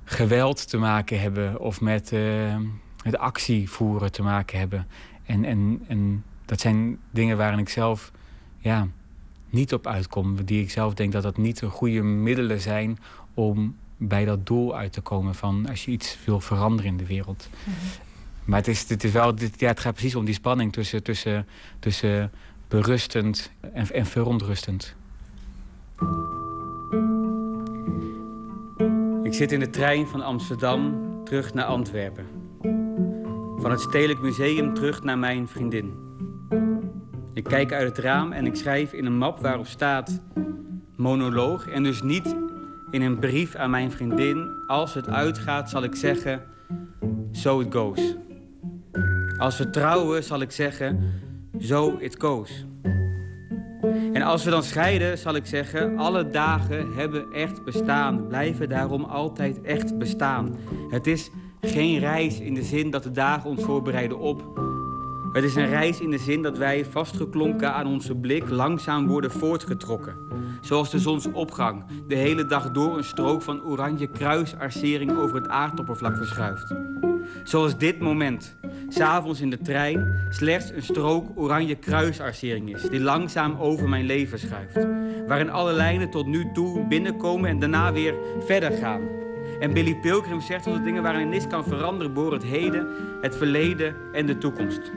geweld 0.04 0.70
te 0.70 0.78
maken 0.78 1.20
hebben 1.20 1.60
of 1.60 1.82
met, 1.82 2.12
uh, 2.12 2.56
met 3.04 4.12
te 4.12 4.22
maken 4.22 4.60
hebben. 4.60 4.88
En, 5.24 5.46
en, 5.46 5.84
en 5.88 6.24
dat 6.46 6.60
zijn 6.60 7.00
dingen 7.12 7.38
waarin 7.38 7.60
ik 7.60 7.70
zelf 7.70 8.12
ja, 8.58 8.88
niet 9.50 9.74
op 9.74 9.88
uitkom. 9.88 10.46
Die 10.46 10.62
ik 10.62 10.72
zelf 10.72 10.94
denk 10.94 11.12
dat 11.12 11.24
dat 11.24 11.38
niet 11.38 11.60
de 11.60 11.70
goede 11.70 12.02
middelen 12.02 12.62
zijn 12.62 12.98
om 13.34 13.76
bij 13.98 14.26
dat 14.26 14.46
doel 14.46 14.76
uit 14.76 14.94
te 14.94 15.02
komen 15.02 15.36
van 15.36 15.68
als 15.70 15.86
je 15.86 15.92
iets 15.92 16.18
wil 16.26 16.40
veranderen 16.40 16.92
in 16.92 16.98
de 16.98 17.06
wereld. 17.06 17.50
Mhm. 17.64 17.76
Maar 18.46 18.60
het, 18.60 18.68
is, 18.68 18.90
het, 18.90 19.04
is 19.04 19.12
wel, 19.12 19.34
ja, 19.58 19.68
het 19.68 19.80
gaat 19.80 19.94
precies 19.94 20.16
om 20.16 20.26
die 20.26 20.34
spanning 20.34 20.74
tussen, 20.74 21.04
tussen, 21.04 21.48
tussen 21.80 22.32
berustend 22.68 23.52
en, 23.74 23.92
en 23.92 24.06
verontrustend. 24.06 24.96
Ik 29.24 29.34
zit 29.34 29.52
in 29.52 29.60
de 29.60 29.70
trein 29.70 30.08
van 30.08 30.22
Amsterdam 30.22 30.96
terug 31.24 31.54
naar 31.54 31.66
Antwerpen. 31.66 32.26
Van 33.58 33.72
het 33.72 33.82
Stedelijk 33.82 34.22
Museum 34.22 34.74
terug 34.74 35.04
naar 35.04 35.18
mijn 35.18 35.48
vriendin. 35.48 35.94
Ik 37.34 37.44
kijk 37.44 37.72
uit 37.72 37.88
het 37.88 37.98
raam 37.98 38.32
en 38.32 38.46
ik 38.46 38.56
schrijf 38.56 38.94
in 38.94 39.06
een 39.06 39.18
map 39.18 39.40
waarop 39.40 39.68
staat 39.68 40.22
monoloog. 40.96 41.68
En 41.68 41.84
dus 41.84 42.02
niet 42.02 42.36
in 42.96 43.02
een 43.02 43.20
brief 43.20 43.56
aan 43.56 43.70
mijn 43.70 43.92
vriendin. 43.92 44.64
Als 44.68 44.94
het 44.94 45.08
uitgaat 45.08 45.70
zal 45.70 45.84
ik 45.84 45.96
zeggen, 45.96 46.42
so 47.32 47.60
it 47.60 47.74
goes. 47.74 48.16
Als 49.38 49.58
we 49.58 49.70
trouwen 49.70 50.24
zal 50.24 50.42
ik 50.42 50.52
zeggen, 50.52 51.00
so 51.58 51.98
it 52.00 52.16
goes. 52.20 52.66
En 54.14 54.22
als 54.22 54.44
we 54.44 54.50
dan 54.50 54.64
scheiden, 54.64 55.18
zal 55.18 55.36
ik 55.36 55.46
zeggen, 55.46 55.98
alle 55.98 56.30
dagen 56.30 56.94
hebben 56.94 57.32
echt 57.32 57.64
bestaan, 57.64 58.28
blijven 58.28 58.70
daarom 58.70 59.04
altijd 59.04 59.62
echt 59.62 59.98
bestaan. 59.98 60.56
Het 60.90 61.08
is 61.08 61.30
geen 61.62 62.00
reis 62.00 62.40
in 62.40 62.54
de 62.54 62.64
zin 62.64 62.90
dat 62.90 63.04
de 63.04 63.12
dagen 63.12 63.50
ons 63.50 63.64
voorbereiden 63.64 64.20
op. 64.20 64.60
Het 65.36 65.44
is 65.44 65.56
een 65.56 65.70
reis 65.70 66.00
in 66.00 66.10
de 66.10 66.18
zin 66.18 66.42
dat 66.42 66.58
wij 66.58 66.86
vastgeklonken 66.86 67.74
aan 67.74 67.88
onze 67.88 68.16
blik 68.16 68.50
langzaam 68.50 69.08
worden 69.08 69.32
voortgetrokken. 69.32 70.16
Zoals 70.62 70.92
de 70.92 71.00
zonsopgang 71.00 71.84
de 72.08 72.16
hele 72.16 72.46
dag 72.46 72.72
door 72.72 72.98
een 72.98 73.04
strook 73.04 73.42
van 73.42 73.64
oranje 73.64 74.08
kruisarcering 74.08 75.18
over 75.18 75.36
het 75.36 75.48
aardoppervlak 75.48 76.18
verschuift. 76.18 76.76
Zoals 77.44 77.78
dit 77.78 78.00
moment, 78.00 78.56
s'avonds 78.90 79.42
in 79.42 79.50
de 79.50 79.60
trein, 79.60 80.28
slechts 80.30 80.72
een 80.72 80.84
strook 80.84 81.28
oranje 81.36 81.76
kruisarcering 81.76 82.76
is, 82.76 82.82
die 82.82 83.02
langzaam 83.02 83.56
over 83.60 83.90
mijn 83.90 84.06
leven 84.06 84.40
schuift. 84.40 84.88
Waarin 85.28 85.50
alle 85.50 85.74
lijnen 85.74 86.10
tot 86.10 86.26
nu 86.26 86.52
toe 86.54 86.88
binnenkomen 86.88 87.50
en 87.50 87.60
daarna 87.60 87.94
weer 87.94 88.14
verder 88.40 88.72
gaan. 88.72 89.02
En 89.60 89.74
Billy 89.74 89.96
Pilgrim 89.96 90.42
zegt 90.42 90.64
dat 90.64 90.74
de 90.74 90.82
dingen 90.82 91.04
waarin 91.04 91.30
niets 91.30 91.48
kan 91.48 91.64
veranderen 91.64 92.14
behoren 92.14 92.38
het 92.38 92.48
heden, 92.48 92.88
het 93.22 93.36
verleden 93.36 93.96
en 94.14 94.26
de 94.26 94.38
toekomst. 94.38 94.92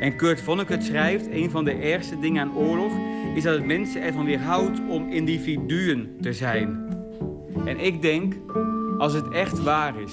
En 0.00 0.16
Kurt 0.16 0.40
Vonnegut 0.40 0.84
schrijft, 0.84 1.26
een 1.30 1.50
van 1.50 1.64
de 1.64 1.72
ergste 1.72 2.18
dingen 2.18 2.42
aan 2.42 2.56
oorlog 2.56 2.92
is 3.34 3.42
dat 3.42 3.54
het 3.54 3.66
mensen 3.66 4.02
ervan 4.02 4.24
weerhoudt 4.24 4.80
om 4.88 5.10
individuen 5.10 6.16
te 6.20 6.32
zijn. 6.32 6.88
En 7.64 7.78
ik 7.78 8.02
denk, 8.02 8.34
als 8.98 9.12
het 9.12 9.28
echt 9.28 9.62
waar 9.62 10.00
is, 10.00 10.12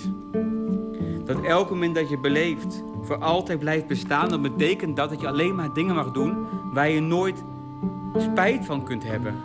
dat 1.26 1.44
elk 1.44 1.69
moment 1.69 1.95
dat 1.95 2.10
je 2.10 2.19
beleeft 2.19 2.84
voor 3.02 3.18
altijd 3.18 3.60
blijft 3.60 3.88
bestaan, 3.88 4.30
dan 4.30 4.41
betekent 4.41 4.95
dat 4.95 5.10
dat 5.10 5.22
je 5.22 5.27
alleen 5.27 5.56
maar 5.56 5.73
dingen 5.73 5.95
mag 5.95 6.11
doen 6.11 6.35
waar 6.73 6.90
je 6.90 7.02
nooit 7.02 7.44
spijt 8.18 8.65
van 8.65 8.84
kunt 8.84 9.03
hebben. 9.03 9.35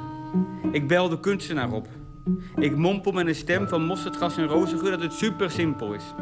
Ik 0.73 0.89
bel 0.89 1.09
de 1.09 1.21
kunstenaar 1.21 1.73
op. 1.73 1.89
Ik 2.59 2.77
mompel 2.77 3.13
met 3.13 3.27
een 3.27 3.35
stem 3.35 3.69
van 3.69 3.85
mosterdgas 3.85 4.37
en 4.37 4.47
rozengeur 4.47 4.91
dat 4.91 5.03
het 5.03 5.13
super 5.13 5.51
simpel 5.51 5.93
is. 5.93 6.15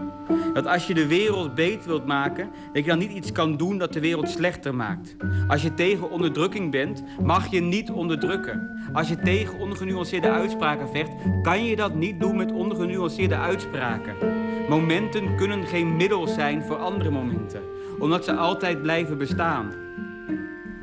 Dat 0.55 0.67
als 0.67 0.87
je 0.87 0.95
de 0.95 1.07
wereld 1.07 1.55
beter 1.55 1.89
wilt 1.89 2.07
maken, 2.07 2.51
dat 2.73 2.85
je 2.85 2.91
dan 2.91 2.99
niet 2.99 3.13
iets 3.13 3.33
kan 3.33 3.57
doen 3.57 3.79
dat 3.79 3.93
de 3.93 4.01
wereld 4.01 4.29
slechter 4.29 4.75
maakt. 4.75 5.17
Als 5.49 5.63
je 5.63 5.75
tegen 5.75 6.11
onderdrukking 6.11 6.71
bent, 6.71 7.05
mag 7.23 7.51
je 7.51 7.61
niet 7.61 7.91
onderdrukken. 7.91 8.81
Als 8.93 9.09
je 9.09 9.19
tegen 9.19 9.59
ongenuanceerde 9.59 10.31
uitspraken 10.31 10.89
vecht, 10.89 11.13
kan 11.43 11.65
je 11.65 11.77
dat 11.77 11.95
niet 11.95 12.21
doen 12.21 12.37
met 12.37 12.53
ongenuanceerde 12.53 13.37
uitspraken. 13.37 14.15
Momenten 14.69 15.37
kunnen 15.37 15.67
geen 15.67 15.97
middel 15.97 16.27
zijn 16.27 16.65
voor 16.65 16.77
andere 16.77 17.11
momenten, 17.11 17.63
omdat 17.99 18.25
ze 18.25 18.33
altijd 18.33 18.83
blijven 18.83 19.19
bestaan. 19.19 19.73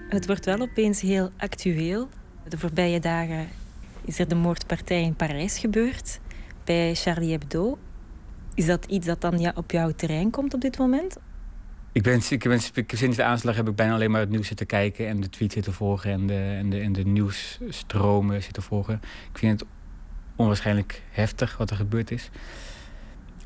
Het 0.09 0.25
wordt 0.25 0.45
wel 0.45 0.59
opeens 0.59 1.01
heel 1.01 1.29
actueel. 1.37 2.07
De 2.47 2.57
voorbije 2.57 2.99
dagen 2.99 3.47
is 4.05 4.19
er 4.19 4.27
de 4.27 4.35
moordpartij 4.35 5.01
in 5.01 5.15
Parijs 5.15 5.57
gebeurd 5.57 6.19
bij 6.63 6.95
Charlie 6.95 7.31
Hebdo. 7.31 7.77
Is 8.53 8.65
dat 8.65 8.85
iets 8.85 9.05
dat 9.05 9.21
dan 9.21 9.39
ja, 9.39 9.51
op 9.55 9.71
jouw 9.71 9.91
terrein 9.91 10.29
komt 10.29 10.53
op 10.53 10.61
dit 10.61 10.77
moment? 10.77 11.17
Ik 11.91 12.03
ben, 12.03 12.21
ik 12.29 12.43
ben, 12.43 12.59
sinds 12.87 13.17
de 13.17 13.23
aanslag 13.23 13.55
heb 13.55 13.67
ik 13.67 13.75
bijna 13.75 13.93
alleen 13.93 14.11
maar 14.11 14.19
het 14.19 14.29
nieuws 14.29 14.47
zitten 14.47 14.65
kijken 14.65 15.07
en 15.07 15.21
de 15.21 15.29
tweets 15.29 15.53
zitten 15.53 15.73
volgen 15.73 16.11
en 16.11 16.27
de, 16.27 16.55
en 16.57 16.69
de, 16.69 16.79
en 16.79 16.93
de 16.93 17.05
nieuwsstromen 17.05 18.43
zitten 18.43 18.63
volgen. 18.63 19.01
Ik 19.31 19.37
vind 19.37 19.59
het 19.59 19.69
onwaarschijnlijk 20.35 21.01
heftig 21.09 21.57
wat 21.57 21.69
er 21.69 21.75
gebeurd 21.75 22.11
is. 22.11 22.29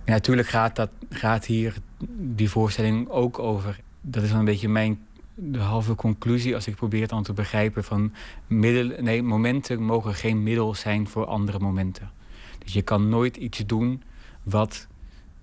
Natuurlijk 0.06 0.48
gaat, 0.48 0.76
dat, 0.76 0.90
gaat 1.10 1.46
hier 1.46 1.76
die 2.10 2.50
voorstelling 2.50 3.10
ook 3.10 3.40
over. 3.40 3.80
Dat 4.02 4.24
is 4.24 4.30
wel 4.30 4.40
een 4.40 4.46
beetje 4.46 4.70
mijn 4.70 5.07
de 5.40 5.60
halve 5.60 5.96
conclusie 5.96 6.56
als 6.56 6.68
ik 6.68 6.76
probeer 6.76 7.02
het 7.02 7.10
dan 7.10 7.24
te 7.24 7.34
begrijpen 7.34 7.84
van 7.84 8.14
middel, 8.48 9.02
nee, 9.02 9.24
momenten 9.24 9.84
mogen 9.84 10.14
geen 10.14 10.44
middel 10.44 10.76
zijn 10.76 11.08
voor 11.08 11.26
andere 11.26 11.60
momenten. 11.60 12.12
Dus 12.60 12.74
je 12.74 12.82
kan 12.82 13.10
nooit 13.10 13.38
iets 13.38 13.66
doen 13.66 14.04
wat 14.44 14.88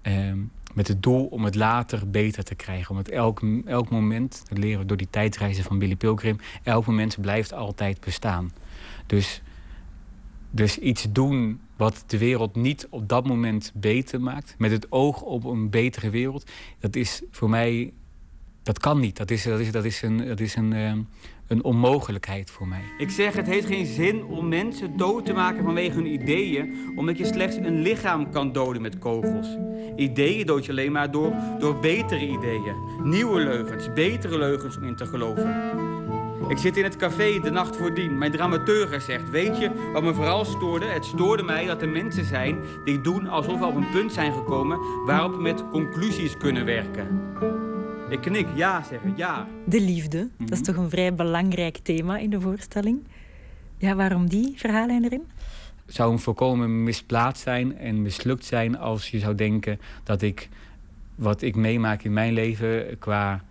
ehm, 0.02 0.38
met 0.74 0.88
het 0.88 1.02
doel 1.02 1.26
om 1.26 1.44
het 1.44 1.54
later 1.54 2.10
beter 2.10 2.44
te 2.44 2.54
krijgen. 2.54 2.90
Om 2.90 2.96
het 2.96 3.08
elk, 3.08 3.42
elk 3.64 3.90
moment, 3.90 4.42
dat 4.48 4.58
leren 4.58 4.78
we 4.78 4.86
door 4.86 4.96
die 4.96 5.10
tijdreizen 5.10 5.64
van 5.64 5.78
Billy 5.78 5.96
Pilgrim, 5.96 6.38
elk 6.62 6.86
moment 6.86 7.20
blijft 7.20 7.52
altijd 7.52 8.00
bestaan. 8.00 8.52
Dus, 9.06 9.42
dus 10.50 10.78
iets 10.78 11.06
doen 11.10 11.60
wat 11.76 12.04
de 12.06 12.18
wereld 12.18 12.54
niet 12.54 12.86
op 12.90 13.08
dat 13.08 13.26
moment 13.26 13.72
beter 13.74 14.20
maakt, 14.20 14.54
met 14.58 14.70
het 14.70 14.92
oog 14.92 15.22
op 15.22 15.44
een 15.44 15.70
betere 15.70 16.10
wereld, 16.10 16.50
dat 16.78 16.96
is 16.96 17.22
voor 17.30 17.50
mij 17.50 17.92
dat 18.64 18.78
kan 18.78 19.00
niet. 19.00 19.16
Dat 19.16 19.30
is, 19.30 19.42
dat 19.42 19.60
is, 19.60 19.70
dat 19.70 19.84
is, 19.84 20.02
een, 20.02 20.26
dat 20.26 20.40
is 20.40 20.56
een, 20.56 20.72
ehm, 20.72 20.98
een 21.46 21.64
onmogelijkheid 21.64 22.50
voor 22.50 22.68
mij. 22.68 22.82
Ik 22.98 23.10
zeg, 23.10 23.34
het 23.34 23.46
heeft 23.46 23.66
geen 23.66 23.86
zin 23.86 24.24
om 24.24 24.48
mensen 24.48 24.96
dood 24.96 25.26
te 25.26 25.32
maken 25.32 25.64
vanwege 25.64 25.94
hun 25.94 26.12
ideeën, 26.12 26.92
omdat 26.96 27.18
je 27.18 27.24
slechts 27.24 27.56
een 27.56 27.80
lichaam 27.80 28.30
kan 28.30 28.52
doden 28.52 28.82
met 28.82 28.98
kogels. 28.98 29.56
Ideeën 29.96 30.46
dood 30.46 30.64
je 30.64 30.70
alleen 30.70 30.92
maar 30.92 31.10
door, 31.10 31.32
door 31.58 31.80
betere 31.80 32.28
ideeën, 32.28 32.74
nieuwe 33.02 33.40
leugens, 33.40 33.92
betere 33.92 34.38
leugens 34.38 34.76
om 34.76 34.84
in 34.84 34.96
te 34.96 35.06
geloven. 35.06 35.92
Ik 36.48 36.58
zit 36.58 36.76
in 36.76 36.84
het 36.84 36.96
café 36.96 37.40
de 37.40 37.50
nacht 37.50 37.76
voordien. 37.76 38.18
Mijn 38.18 38.32
dramateur 38.32 39.00
zegt: 39.00 39.30
Weet 39.30 39.58
je 39.58 39.90
wat 39.92 40.02
me 40.02 40.14
vooral 40.14 40.44
stoorde? 40.44 40.86
Het 40.86 41.04
stoorde 41.04 41.42
mij 41.42 41.66
dat 41.66 41.82
er 41.82 41.88
mensen 41.88 42.24
zijn 42.24 42.58
die 42.84 43.00
doen 43.00 43.28
alsof 43.28 43.58
we 43.58 43.66
op 43.66 43.76
een 43.76 43.90
punt 43.90 44.12
zijn 44.12 44.32
gekomen 44.32 44.78
waarop 45.06 45.34
we 45.34 45.42
met 45.42 45.68
conclusies 45.68 46.36
kunnen 46.36 46.64
werken. 46.64 47.22
Ik 48.08 48.20
knik, 48.20 48.46
ja 48.54 48.82
zeggen, 48.82 49.12
ja. 49.16 49.46
De 49.64 49.80
liefde, 49.80 50.28
dat 50.38 50.50
is 50.50 50.58
mhm. 50.58 50.66
toch 50.66 50.76
een 50.76 50.90
vrij 50.90 51.14
belangrijk 51.14 51.76
thema 51.76 52.18
in 52.18 52.30
de 52.30 52.40
voorstelling. 52.40 52.98
Ja, 53.78 53.94
waarom 53.94 54.28
die 54.28 54.52
verhaallijn 54.56 55.04
erin? 55.04 55.22
Zou 55.86 56.12
een 56.12 56.18
volkomen 56.18 56.82
misplaatst 56.82 57.42
zijn 57.42 57.78
en 57.78 58.02
mislukt 58.02 58.44
zijn 58.44 58.78
als 58.78 59.10
je 59.10 59.18
zou 59.18 59.34
denken 59.34 59.80
dat 60.02 60.22
ik 60.22 60.48
wat 61.14 61.42
ik 61.42 61.54
meemaak 61.54 62.02
in 62.02 62.12
mijn 62.12 62.32
leven 62.32 62.98
qua 62.98 63.44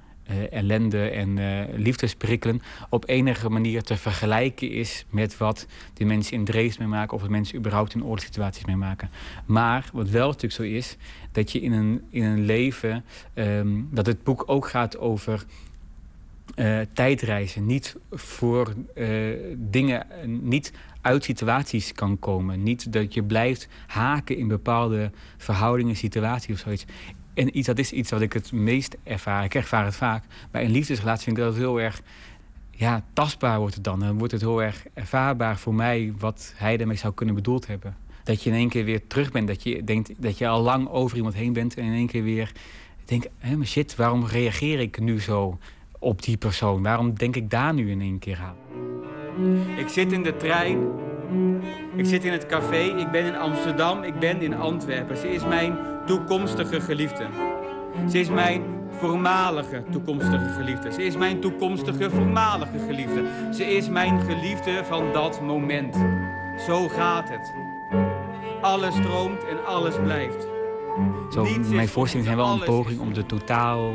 ellende 0.50 1.10
en 1.10 1.38
uh, 1.38 1.62
liefdesprikkelen 1.76 2.62
op 2.90 3.10
enige 3.10 3.50
manier 3.50 3.82
te 3.82 3.98
vergelijken 3.98 4.72
is 4.72 5.06
met 5.10 5.38
wat 5.38 5.68
die 5.94 6.06
mensen 6.06 6.34
in 6.34 6.46
Dresden 6.46 6.90
meemaken 6.90 7.16
of 7.16 7.22
wat 7.22 7.30
mensen 7.30 7.58
überhaupt 7.58 7.94
in 7.94 8.04
oorlogssituaties 8.04 8.66
meemaken. 8.66 9.10
Maar 9.46 9.90
wat 9.94 10.10
wel 10.10 10.28
natuurlijk 10.28 10.54
zo 10.54 10.64
is, 10.64 10.98
dat 11.32 11.52
je 11.52 11.62
in 11.62 11.72
een, 11.72 12.02
in 12.10 12.24
een 12.24 12.46
leven, 12.46 13.04
um, 13.34 13.88
dat 13.92 14.06
het 14.06 14.24
boek 14.24 14.44
ook 14.46 14.70
gaat 14.70 14.98
over 14.98 15.46
uh, 16.56 16.80
tijdreizen, 16.94 17.66
niet 17.66 17.96
voor 18.12 18.74
dingen, 19.56 20.06
niet 20.42 20.74
uit 21.02 21.24
situaties 21.24 21.94
kan 21.94 22.20
komen. 22.20 22.64
Niet 22.64 22.94
dat 22.94 23.14
je 23.14 23.24
blijft 23.24 23.68
haken 23.88 24.38
in 24.38 24.48
bepaalde 24.48 25.12
verhoudingen, 25.38 25.96
situaties 25.96 26.54
of 26.54 26.60
zoiets. 26.60 26.86
En 27.34 27.58
iets, 27.58 27.68
dat 27.68 27.80
is 27.80 27.92
iets 27.92 28.12
wat 28.12 28.22
ik 28.22 28.34
het 28.34 28.52
meest 28.52 28.98
ervaar. 29.04 29.44
Ik 29.44 29.56
ervaar 29.56 29.86
het 29.86 29.96
vaak. 29.96 30.24
Bij 30.52 30.64
een 30.64 30.72
liefdesrelatie 30.72 31.24
vind 31.24 31.38
ik 31.38 31.44
dat 31.44 31.54
het 31.54 31.62
heel 31.62 31.82
erg 31.82 32.02
ja, 32.72 33.04
tastbaar 33.14 33.60
wordt 33.60 33.76
het 33.76 33.84
dan. 33.84 34.00
Dan 34.00 34.18
wordt 34.18 34.34
het 34.34 34.42
heel 34.42 34.64
erg 34.64 34.86
ervaarbaar 34.94 35.58
voor 35.58 35.74
mij 35.74 36.14
wat 36.20 36.54
hij 36.56 36.80
ermee 36.80 36.98
zou 36.98 37.14
kunnen 37.14 37.36
bedoeld 37.36 37.68
hebben. 37.68 37.96
Dat 38.24 38.44
je 38.44 38.50
in 38.50 38.56
één 38.56 38.70
keer 38.70 38.86
weer 38.86 39.08
terug 39.08 39.32
bent. 39.32 39.48
Dat 39.48 39.64
je 39.64 39.84
denkt 39.84 40.22
dat 40.22 40.38
je 40.38 40.48
al 40.48 40.62
lang 40.62 40.90
over 40.90 41.18
iemand 41.18 41.36
heen 41.36 41.54
bent. 41.54 41.78
En 41.78 41.84
in 41.84 41.94
één 41.94 42.08
keer 42.08 42.24
weer 42.24 42.52
denkt, 43.06 43.30
hé, 43.38 43.56
maar 43.56 43.68
shit, 43.68 43.96
waarom 43.96 44.26
reageer 44.26 44.80
ik 44.80 45.00
nu 45.00 45.22
zo 45.22 45.58
op 46.00 46.22
die 46.22 46.38
persoon? 46.38 46.84
Waarom 46.84 47.14
denk 47.14 47.36
ik 47.36 47.50
daar 47.50 47.74
nu 47.74 47.92
in 47.92 48.02
één 48.02 48.20
keer 48.20 48.40
aan? 48.40 48.56
Ik 49.78 49.88
zit 49.88 50.12
in 50.12 50.24
de 50.24 50.38
trein. 50.38 50.88
Ik 51.96 52.06
zit 52.06 52.24
in 52.24 52.32
het 52.32 52.46
café. 52.46 52.82
Ik 52.82 53.12
ben 53.12 53.26
in 53.26 53.36
Amsterdam. 53.36 54.04
Ik 54.04 54.20
ben 54.20 54.42
in 54.42 54.56
Antwerpen. 54.56 55.18
Ze 55.18 55.28
is 55.28 55.46
mijn 55.46 55.78
toekomstige 56.06 56.82
geliefde. 56.82 57.28
Ze 58.10 58.20
is 58.20 58.30
mijn 58.30 58.64
voormalige 58.90 59.84
toekomstige 59.92 60.50
geliefde. 60.58 60.92
Ze 60.92 61.04
is 61.04 61.18
mijn 61.18 61.40
toekomstige 61.40 62.10
voormalige 62.10 62.80
geliefde. 62.88 63.50
Ze 63.54 63.66
is 63.66 63.90
mijn 63.90 64.22
geliefde 64.22 64.84
van 64.86 65.14
dat 65.14 65.42
moment. 65.42 65.96
Zo 66.68 66.88
gaat 66.88 67.30
het. 67.30 67.54
Alles 68.62 68.96
stroomt 68.96 69.46
en 69.50 69.66
alles 69.66 69.96
blijft. 70.04 70.48
Zo, 71.32 71.48
mijn 71.70 71.88
voorstellingen 71.88 72.34
zijn 72.34 72.46
wel 72.46 72.54
een 72.54 72.66
poging 72.66 73.00
om 73.00 73.14
de 73.14 73.26
totaal 73.26 73.92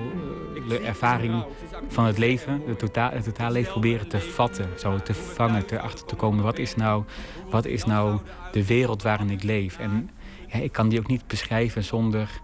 de 0.69 0.79
ervaring 0.79 1.45
van 1.89 2.05
het 2.05 2.19
leven, 2.19 2.63
de 2.67 2.77
totaal, 2.77 3.11
het 3.11 3.25
totaal 3.25 3.51
leven 3.51 3.73
proberen 3.73 4.09
te 4.09 4.21
vatten, 4.21 4.69
zo 4.77 4.99
te 4.99 5.15
vangen, 5.15 5.65
erachter 5.71 6.05
te 6.05 6.15
komen. 6.15 6.45
Wat 6.45 6.59
is 6.59 6.77
nou, 6.77 7.05
wat 7.51 7.65
is 7.65 7.85
nou 7.85 8.19
de 8.53 8.67
wereld 8.67 9.03
waarin 9.03 9.31
ik 9.31 9.43
leef? 9.43 9.79
En 9.79 10.11
ja, 10.53 10.59
ik 10.59 10.73
kan 10.73 10.89
die 10.89 10.99
ook 10.99 11.07
niet 11.07 11.27
beschrijven 11.27 11.85
zonder, 11.85 12.41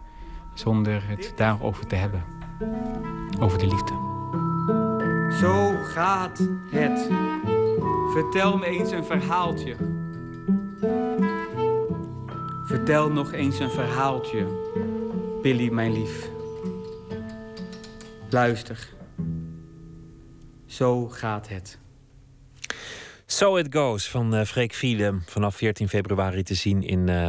zonder 0.55 1.09
het 1.09 1.33
daarover 1.37 1.87
te 1.87 1.95
hebben. 1.95 2.25
Over 3.41 3.59
de 3.59 3.67
liefde. 3.67 4.13
Zo 5.41 5.75
gaat 5.83 6.39
het. 6.71 7.09
Vertel 8.13 8.59
me 8.59 8.67
eens 8.67 8.91
een 8.91 9.05
verhaaltje. 9.05 9.77
Vertel 12.65 13.11
nog 13.11 13.33
eens 13.33 13.59
een 13.59 13.71
verhaaltje, 13.71 14.47
Billy, 15.43 15.73
mijn 15.73 15.93
lief. 15.93 16.29
Luister. 18.31 18.89
Zo 20.67 21.09
gaat 21.09 21.49
het. 21.49 21.79
So 23.27 23.57
It 23.57 23.75
Goes 23.75 24.11
van 24.11 24.35
uh, 24.35 24.45
Freek 24.45 24.75
Fiele. 24.75 25.19
Vanaf 25.27 25.57
14 25.57 25.89
februari 25.89 26.43
te 26.43 26.55
zien 26.55 26.83
in 26.83 27.09
uh, 27.09 27.29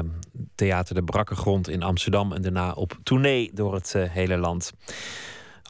Theater 0.56 0.96
de 0.96 1.04
Brakkengrond 1.04 1.70
in 1.70 1.84
Amsterdam. 1.84 2.34
En 2.34 2.42
daarna 2.42 2.72
op 2.72 3.00
tournee 3.04 3.52
door 3.54 3.74
het 3.74 3.94
uh, 3.96 4.04
hele 4.10 4.38
land. 4.38 4.72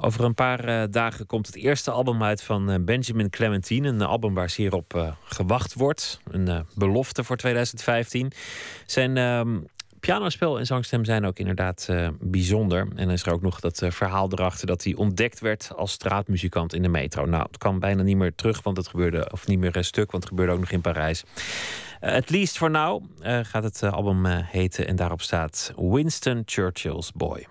Over 0.02 0.24
een 0.24 0.34
paar 0.34 0.92
dagen 0.92 1.26
komt 1.26 1.46
het 1.46 1.56
eerste 1.56 1.92
album 1.92 2.24
uit 2.24 2.44
van 2.44 2.86
Benjamin 2.86 3.30
Clementine. 3.30 3.88
Een 3.88 4.02
album 4.02 4.34
waar 4.34 4.50
zeer 4.50 4.74
op 4.74 5.16
gewacht 5.24 5.74
wordt. 5.74 6.20
Een 6.32 6.66
belofte 6.76 7.24
voor 7.24 7.38
2015. 7.38 8.32
Zijn 8.86 9.18
ehm, 9.18 9.58
pianospel 10.06 10.60
en 10.60 10.66
zangstem 10.66 11.06
zijn 11.06 11.26
ook 11.26 11.40
inderdaad 11.40 11.88
uh, 11.90 12.08
bijzonder. 12.20 12.80
En 12.80 12.96
dan 12.96 13.12
is 13.12 13.24
er 13.24 13.34
ook 13.34 13.42
nog 13.42 13.60
dat 13.60 13.82
uh, 13.82 13.92
verhaal 13.92 14.32
erachter 14.32 14.68
dat 14.68 14.84
hij 14.84 14.96
ontdekt 14.96 15.40
werd 15.40 15.72
als 15.76 15.92
straatmuzikant 15.92 16.74
in 16.74 16.82
de 16.82 16.88
metro. 16.88 17.26
Nou, 17.26 17.44
het 17.44 17.58
kan 17.58 17.80
bijna 17.80 18.04
niet 18.04 18.18
meer 18.18 18.36
terug, 18.36 18.64
want 18.64 18.78
het 18.78 18.88
gebeurde, 18.88 19.30
of 19.32 19.48
niet 19.48 19.60
meer 19.60 19.78
een 19.78 19.86
stuk, 19.86 20.12
want 20.12 20.24
het 20.24 20.32
gebeurde 20.32 20.54
ook 20.54 20.60
nog 20.60 20.72
in 20.72 20.82
Parijs. 20.82 21.24
Uh, 22.06 22.12
at 22.12 22.30
least 22.30 22.58
for 22.58 22.70
now 22.70 23.04
gaat 23.22 23.64
het 23.64 23.84
album 23.84 24.26
heten 24.26 24.88
en 24.88 24.96
daarop 24.96 25.22
staat 25.22 25.74
Winston 25.76 26.42
Churchill's 26.46 27.12
Boy. 27.12 27.48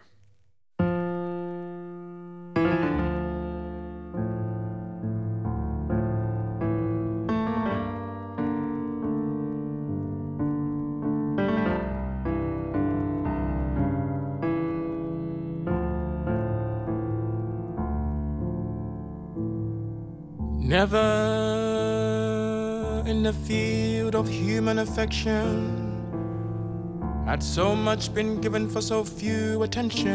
Human 24.54 24.78
affection 24.78 25.50
had 27.26 27.42
so 27.42 27.74
much 27.74 28.14
been 28.14 28.40
given 28.40 28.70
for 28.70 28.80
so 28.80 29.02
few 29.02 29.64
attention. 29.64 30.12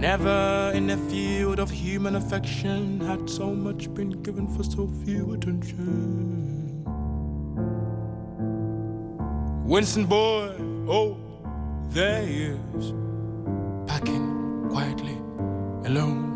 Never 0.00 0.72
in 0.74 0.86
the 0.86 0.96
field 1.10 1.58
of 1.60 1.70
human 1.70 2.16
affection 2.16 2.98
had 3.00 3.28
so 3.28 3.52
much 3.52 3.92
been 3.92 4.22
given 4.22 4.48
for 4.48 4.62
so 4.62 4.88
few 5.04 5.34
attention. 5.34 6.82
Winston 9.66 10.06
boy, 10.06 10.54
oh, 10.88 11.18
there 11.90 12.22
he 12.24 12.44
is, 12.56 12.94
packing 13.86 14.66
quietly 14.70 15.18
alone. 15.84 16.27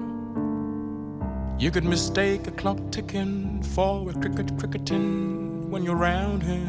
You 1.63 1.71
could 1.71 1.85
mistake 1.85 2.49
a 2.49 2.51
clock 2.51 2.79
ticking 2.91 3.63
for 3.63 4.11
a 4.11 4.13
cricket 4.15 4.59
cricketing 4.59 5.71
when 5.71 5.85
you're 5.85 5.97
around 5.97 6.43
him. 6.43 6.67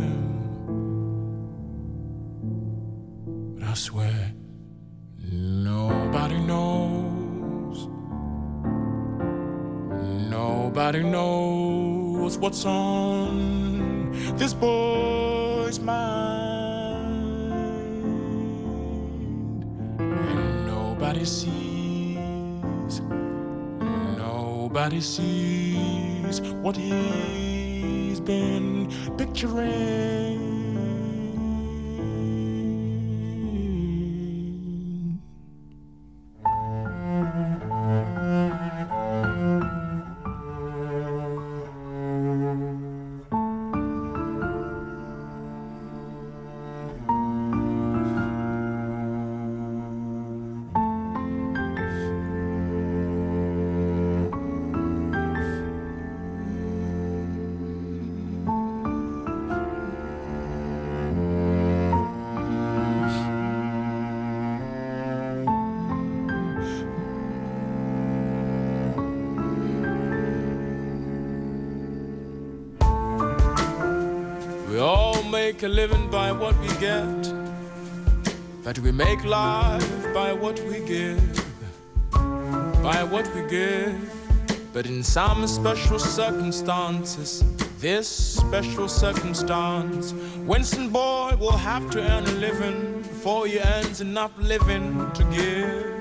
But 3.55 3.69
I 3.69 3.73
swear, 3.73 4.33
nobody 5.17 6.39
knows. 6.39 7.87
Nobody 10.29 11.01
knows 11.01 12.37
what's 12.37 12.63
on 12.63 14.11
this 14.37 14.53
boy's 14.53 15.79
mind. 15.79 16.03
And 19.97 20.67
nobody 20.67 21.25
sees 21.25 21.72
Nobody 24.73 25.01
sees 25.01 26.41
what 26.63 26.75
he's 26.75 28.19
been 28.19 28.91
picturing. 29.19 30.22
Make 75.53 75.63
a 75.63 75.67
living 75.67 76.09
by 76.09 76.31
what 76.31 76.59
we 76.61 76.67
get, 76.79 77.31
but 78.63 78.79
we 78.79 78.91
make 78.91 79.23
life 79.23 79.87
by 80.11 80.33
what 80.33 80.59
we 80.61 80.79
give, 80.79 81.21
by 82.81 83.03
what 83.03 83.27
we 83.35 83.47
give. 83.47 83.95
But 84.73 84.87
in 84.87 85.03
some 85.03 85.45
special 85.45 85.99
circumstances, 85.99 87.43
this 87.79 88.07
special 88.07 88.89
circumstance, 88.89 90.13
Winston 90.47 90.89
Boy 90.89 91.35
will 91.39 91.57
have 91.57 91.87
to 91.91 91.99
earn 92.01 92.25
a 92.25 92.31
living 92.31 93.03
before 93.03 93.45
he 93.45 93.59
earns 93.59 94.01
enough 94.01 94.31
living 94.39 95.11
to 95.11 95.23
give. 95.25 95.92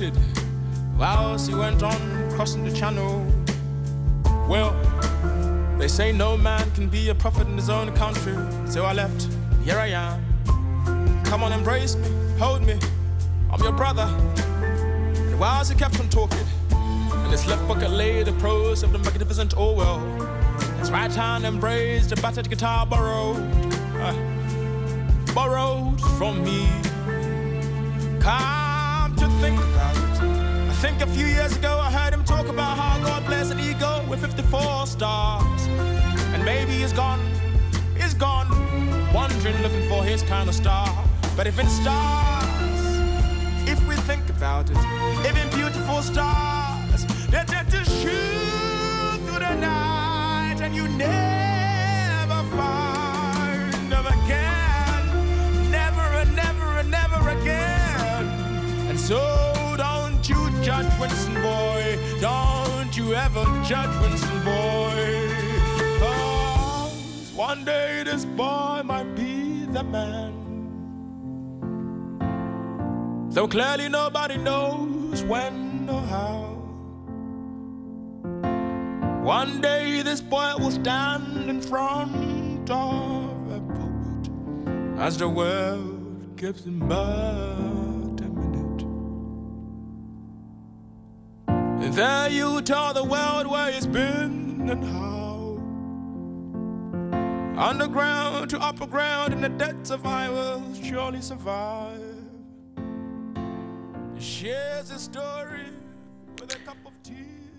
Uttered 0.00 0.16
whilst 0.96 1.46
he 1.46 1.54
went 1.54 1.82
on 1.82 2.30
crossing 2.30 2.64
the 2.64 2.72
channel. 2.74 3.22
Well, 4.48 4.72
they 5.78 5.88
say 5.88 6.10
no 6.10 6.38
man 6.38 6.70
can 6.70 6.88
be 6.88 7.10
a 7.10 7.14
prophet 7.14 7.46
in 7.46 7.54
his 7.54 7.68
own 7.68 7.92
country. 7.94 8.34
So 8.66 8.86
I 8.86 8.94
left, 8.94 9.28
here 9.62 9.76
I 9.76 9.88
am. 9.88 11.22
Come 11.24 11.42
on, 11.42 11.52
embrace 11.52 11.96
me, 11.96 12.08
hold 12.38 12.62
me. 12.62 12.78
I'm 13.52 13.60
your 13.60 13.72
brother. 13.72 14.08
And 15.16 15.38
whilst 15.38 15.70
he 15.70 15.78
kept 15.78 16.00
on 16.00 16.08
talking, 16.08 16.46
in 16.70 17.30
his 17.30 17.46
left 17.46 17.66
pocket 17.68 17.90
lay 17.90 18.22
the 18.22 18.32
prose 18.44 18.82
of 18.82 18.92
the 18.92 18.98
magnificent 19.00 19.54
Orwell. 19.54 19.98
His 20.78 20.90
right 20.90 21.12
hand 21.12 21.44
embraced 21.44 22.10
a 22.12 22.16
battered 22.22 22.48
guitar 22.48 22.86
borrowed, 22.86 23.36
uh, 23.96 24.14
borrowed 25.34 26.00
from 26.16 26.42
me. 26.42 26.66
Come 28.18 28.59
a 31.00 31.06
few 31.06 31.26
years 31.26 31.56
ago 31.56 31.78
I 31.78 31.90
heard 31.90 32.12
him 32.12 32.24
talk 32.24 32.48
about 32.48 32.76
how 32.76 33.02
God 33.02 33.24
blessed 33.24 33.52
an 33.52 33.60
eagle 33.60 34.04
with 34.08 34.20
54 34.20 34.86
stars. 34.86 35.66
And 36.34 36.44
maybe 36.44 36.72
he's 36.72 36.92
gone, 36.92 37.20
he's 37.96 38.12
gone, 38.12 38.48
wandering 39.12 39.56
looking 39.62 39.88
for 39.88 40.04
his 40.04 40.22
kind 40.22 40.48
of 40.48 40.54
star. 40.54 40.88
But 41.36 41.46
if 41.46 41.58
it's 41.58 41.72
stars, 41.72 42.82
if 43.66 43.80
we 43.88 43.94
think 43.96 44.28
about 44.28 44.68
it, 44.70 44.76
even 45.28 45.48
beautiful 45.50 46.02
stars, 46.02 47.06
they 47.30 47.42
tend 47.46 47.70
to 47.70 47.84
shoot 47.84 49.18
through 49.24 49.38
the 49.38 49.54
night 49.54 50.60
and 50.60 50.74
you 50.74 50.86
never 50.88 51.39
Winston 61.00 61.34
boy. 61.42 61.98
Don't 62.20 62.94
you 62.96 63.14
ever 63.14 63.44
judge 63.64 63.94
Winston 64.02 64.44
boy. 64.44 65.30
Cause 65.98 67.32
one 67.34 67.64
day 67.64 68.02
this 68.04 68.26
boy 68.26 68.82
might 68.84 69.14
be 69.16 69.64
the 69.66 69.82
man. 69.82 70.34
Though 73.30 73.48
clearly 73.48 73.88
nobody 73.88 74.36
knows 74.36 75.24
when 75.24 75.88
or 75.88 76.02
how. 76.02 76.50
One 79.22 79.60
day 79.60 80.02
this 80.02 80.20
boy 80.20 80.54
will 80.58 80.72
stand 80.72 81.48
in 81.48 81.62
front 81.62 82.68
of 82.70 83.50
a 83.56 83.60
pulpit 83.74 84.98
as 84.98 85.16
the 85.16 85.28
world 85.28 86.36
gives 86.36 86.64
him 86.64 86.80
but 86.88 87.69
there 92.00 92.30
you 92.30 92.62
tell 92.62 92.94
the 92.94 93.04
world 93.04 93.46
where 93.46 93.70
he's 93.70 93.86
been 93.86 94.70
and 94.70 94.82
how. 94.82 95.58
Underground 97.62 98.48
to 98.48 98.58
upper 98.58 98.86
ground 98.86 99.34
in 99.34 99.42
the 99.42 99.50
depths 99.50 99.90
of 99.90 100.06
I 100.06 100.30
will 100.30 100.62
surely 100.82 101.20
survive. 101.20 102.00
Shares 104.18 104.88
his 104.88 105.02
story 105.02 105.66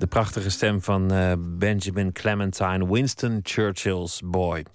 De 0.02 0.08
prachtige 0.08 0.50
stem 0.50 0.82
van 0.82 1.12
eh, 1.12 1.34
Benjamin 1.38 2.12
Clementine, 2.12 2.92
Winston 2.92 3.40
Churchill's 3.44 4.22
boy. 4.26 4.66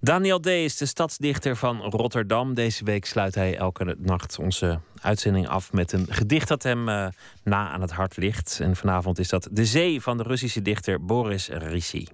Daniel 0.00 0.40
D. 0.40 0.46
is 0.46 0.76
de 0.76 0.86
stadsdichter 0.86 1.56
van 1.56 1.80
Rotterdam. 1.80 2.54
Deze 2.54 2.84
week 2.84 3.04
sluit 3.04 3.34
hij 3.34 3.56
elke 3.56 3.96
nacht 3.98 4.38
onze 4.38 4.80
uitzending 5.00 5.48
af 5.48 5.72
met 5.72 5.92
een 5.92 6.06
gedicht 6.08 6.48
dat 6.48 6.62
hem 6.62 6.88
eh, 6.88 7.06
na 7.44 7.70
aan 7.70 7.80
het 7.80 7.90
hart 7.90 8.16
ligt. 8.16 8.58
En 8.60 8.76
vanavond 8.76 9.18
is 9.18 9.28
dat 9.28 9.48
De 9.50 9.64
Zee 9.64 10.00
van 10.00 10.16
de 10.16 10.22
Russische 10.22 10.62
dichter 10.62 11.04
Boris 11.04 11.48
Risi. 11.48 12.08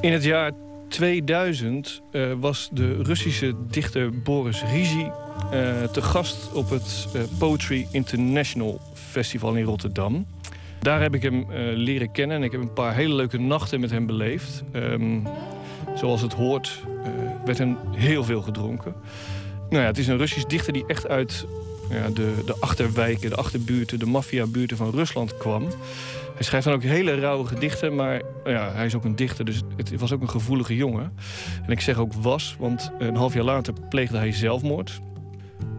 In 0.00 0.12
het 0.12 0.24
jaar 0.24 0.52
2000 0.90 2.02
eh, 2.10 2.32
was 2.40 2.68
de 2.72 3.02
Russische 3.02 3.54
dichter 3.70 4.22
Boris 4.22 4.62
Rizi 4.62 5.10
eh, 5.50 5.82
te 5.82 6.02
gast 6.02 6.52
op 6.52 6.70
het 6.70 7.08
eh, 7.14 7.22
Poetry 7.38 7.86
International 7.90 8.80
Festival 8.94 9.54
in 9.54 9.64
Rotterdam. 9.64 10.26
Daar 10.80 11.00
heb 11.00 11.14
ik 11.14 11.22
hem 11.22 11.46
leren 11.74 12.12
kennen 12.12 12.36
en 12.36 12.42
ik 12.42 12.52
heb 12.52 12.60
een 12.60 12.72
paar 12.72 12.94
hele 12.94 13.14
leuke 13.14 13.38
nachten 13.38 13.80
met 13.80 13.90
hem 13.90 14.06
beleefd. 14.06 14.62
Ehm, 14.72 15.20
zoals 15.94 16.22
het 16.22 16.32
hoort, 16.32 16.82
werd 17.44 17.58
hem 17.58 17.76
heel 17.96 18.24
veel 18.24 18.42
gedronken. 18.42 18.94
Nou 19.70 19.82
ja, 19.82 19.88
het 19.88 19.98
is 19.98 20.06
een 20.06 20.16
Russisch 20.16 20.46
dichter 20.46 20.72
die 20.72 20.86
echt 20.86 21.08
uit 21.08 21.46
ja, 21.90 22.08
de, 22.08 22.34
de 22.46 22.54
achterwijken, 22.60 23.30
de 23.30 23.36
achterbuurten, 23.36 23.98
de 23.98 24.06
maffiabuurten 24.06 24.76
van 24.76 24.90
Rusland 24.90 25.36
kwam. 25.36 25.68
Hij 26.40 26.48
schrijft 26.48 26.66
dan 26.66 26.76
ook 26.76 26.82
hele 26.82 27.20
rauwe 27.20 27.46
gedichten, 27.46 27.94
maar 27.94 28.22
ja, 28.44 28.72
hij 28.72 28.86
is 28.86 28.94
ook 28.94 29.04
een 29.04 29.16
dichter, 29.16 29.44
dus 29.44 29.62
het 29.76 30.00
was 30.00 30.12
ook 30.12 30.20
een 30.20 30.28
gevoelige 30.28 30.76
jongen. 30.76 31.12
En 31.64 31.70
ik 31.70 31.80
zeg 31.80 31.98
ook 31.98 32.12
was, 32.12 32.56
want 32.58 32.92
een 32.98 33.16
half 33.16 33.34
jaar 33.34 33.44
later 33.44 33.74
pleegde 33.88 34.16
hij 34.16 34.32
zelfmoord. 34.32 35.00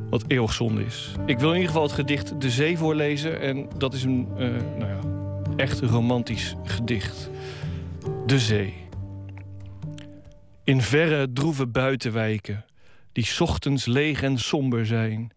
Wat 0.09 0.23
eeuwig 0.27 0.53
zonde 0.53 0.85
is. 0.85 1.11
Ik 1.25 1.39
wil 1.39 1.49
in 1.49 1.55
ieder 1.55 1.67
geval 1.67 1.83
het 1.83 1.91
gedicht 1.91 2.41
De 2.41 2.49
Zee 2.49 2.77
voorlezen. 2.77 3.41
En 3.41 3.69
dat 3.77 3.93
is 3.93 4.03
een 4.03 4.27
uh, 4.37 4.37
nou 4.77 4.85
ja, 4.85 4.99
echt 5.55 5.79
romantisch 5.79 6.55
gedicht. 6.63 7.29
De 8.25 8.39
Zee. 8.39 8.73
In 10.63 10.81
verre, 10.81 11.33
droeve 11.33 11.67
buitenwijken, 11.67 12.65
die 13.11 13.27
ochtends 13.39 13.85
leeg 13.85 14.23
en 14.23 14.37
somber 14.37 14.85
zijn, 14.85 15.31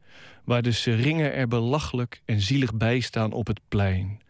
waar 0.44 0.62
de 0.62 0.72
seringen 0.72 1.34
er 1.34 1.48
belachelijk 1.48 2.22
en 2.24 2.40
zielig 2.40 2.74
bij 2.74 3.00
staan 3.00 3.32
op 3.32 3.46
het 3.46 3.60
plein. 3.68 4.22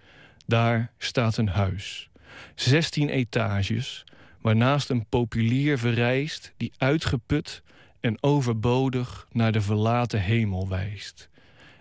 Daar 0.46 0.92
staat 0.98 1.36
een 1.36 1.48
huis. 1.48 2.10
16 2.54 3.08
etages, 3.08 4.04
waarnaast 4.40 4.90
een 4.90 5.06
populier 5.06 5.78
verrijst 5.78 6.52
die 6.56 6.72
uitgeput 6.78 7.62
en 8.00 8.22
overbodig 8.22 9.26
naar 9.32 9.52
de 9.52 9.60
verlaten 9.60 10.20
hemel 10.20 10.68
wijst. 10.68 11.28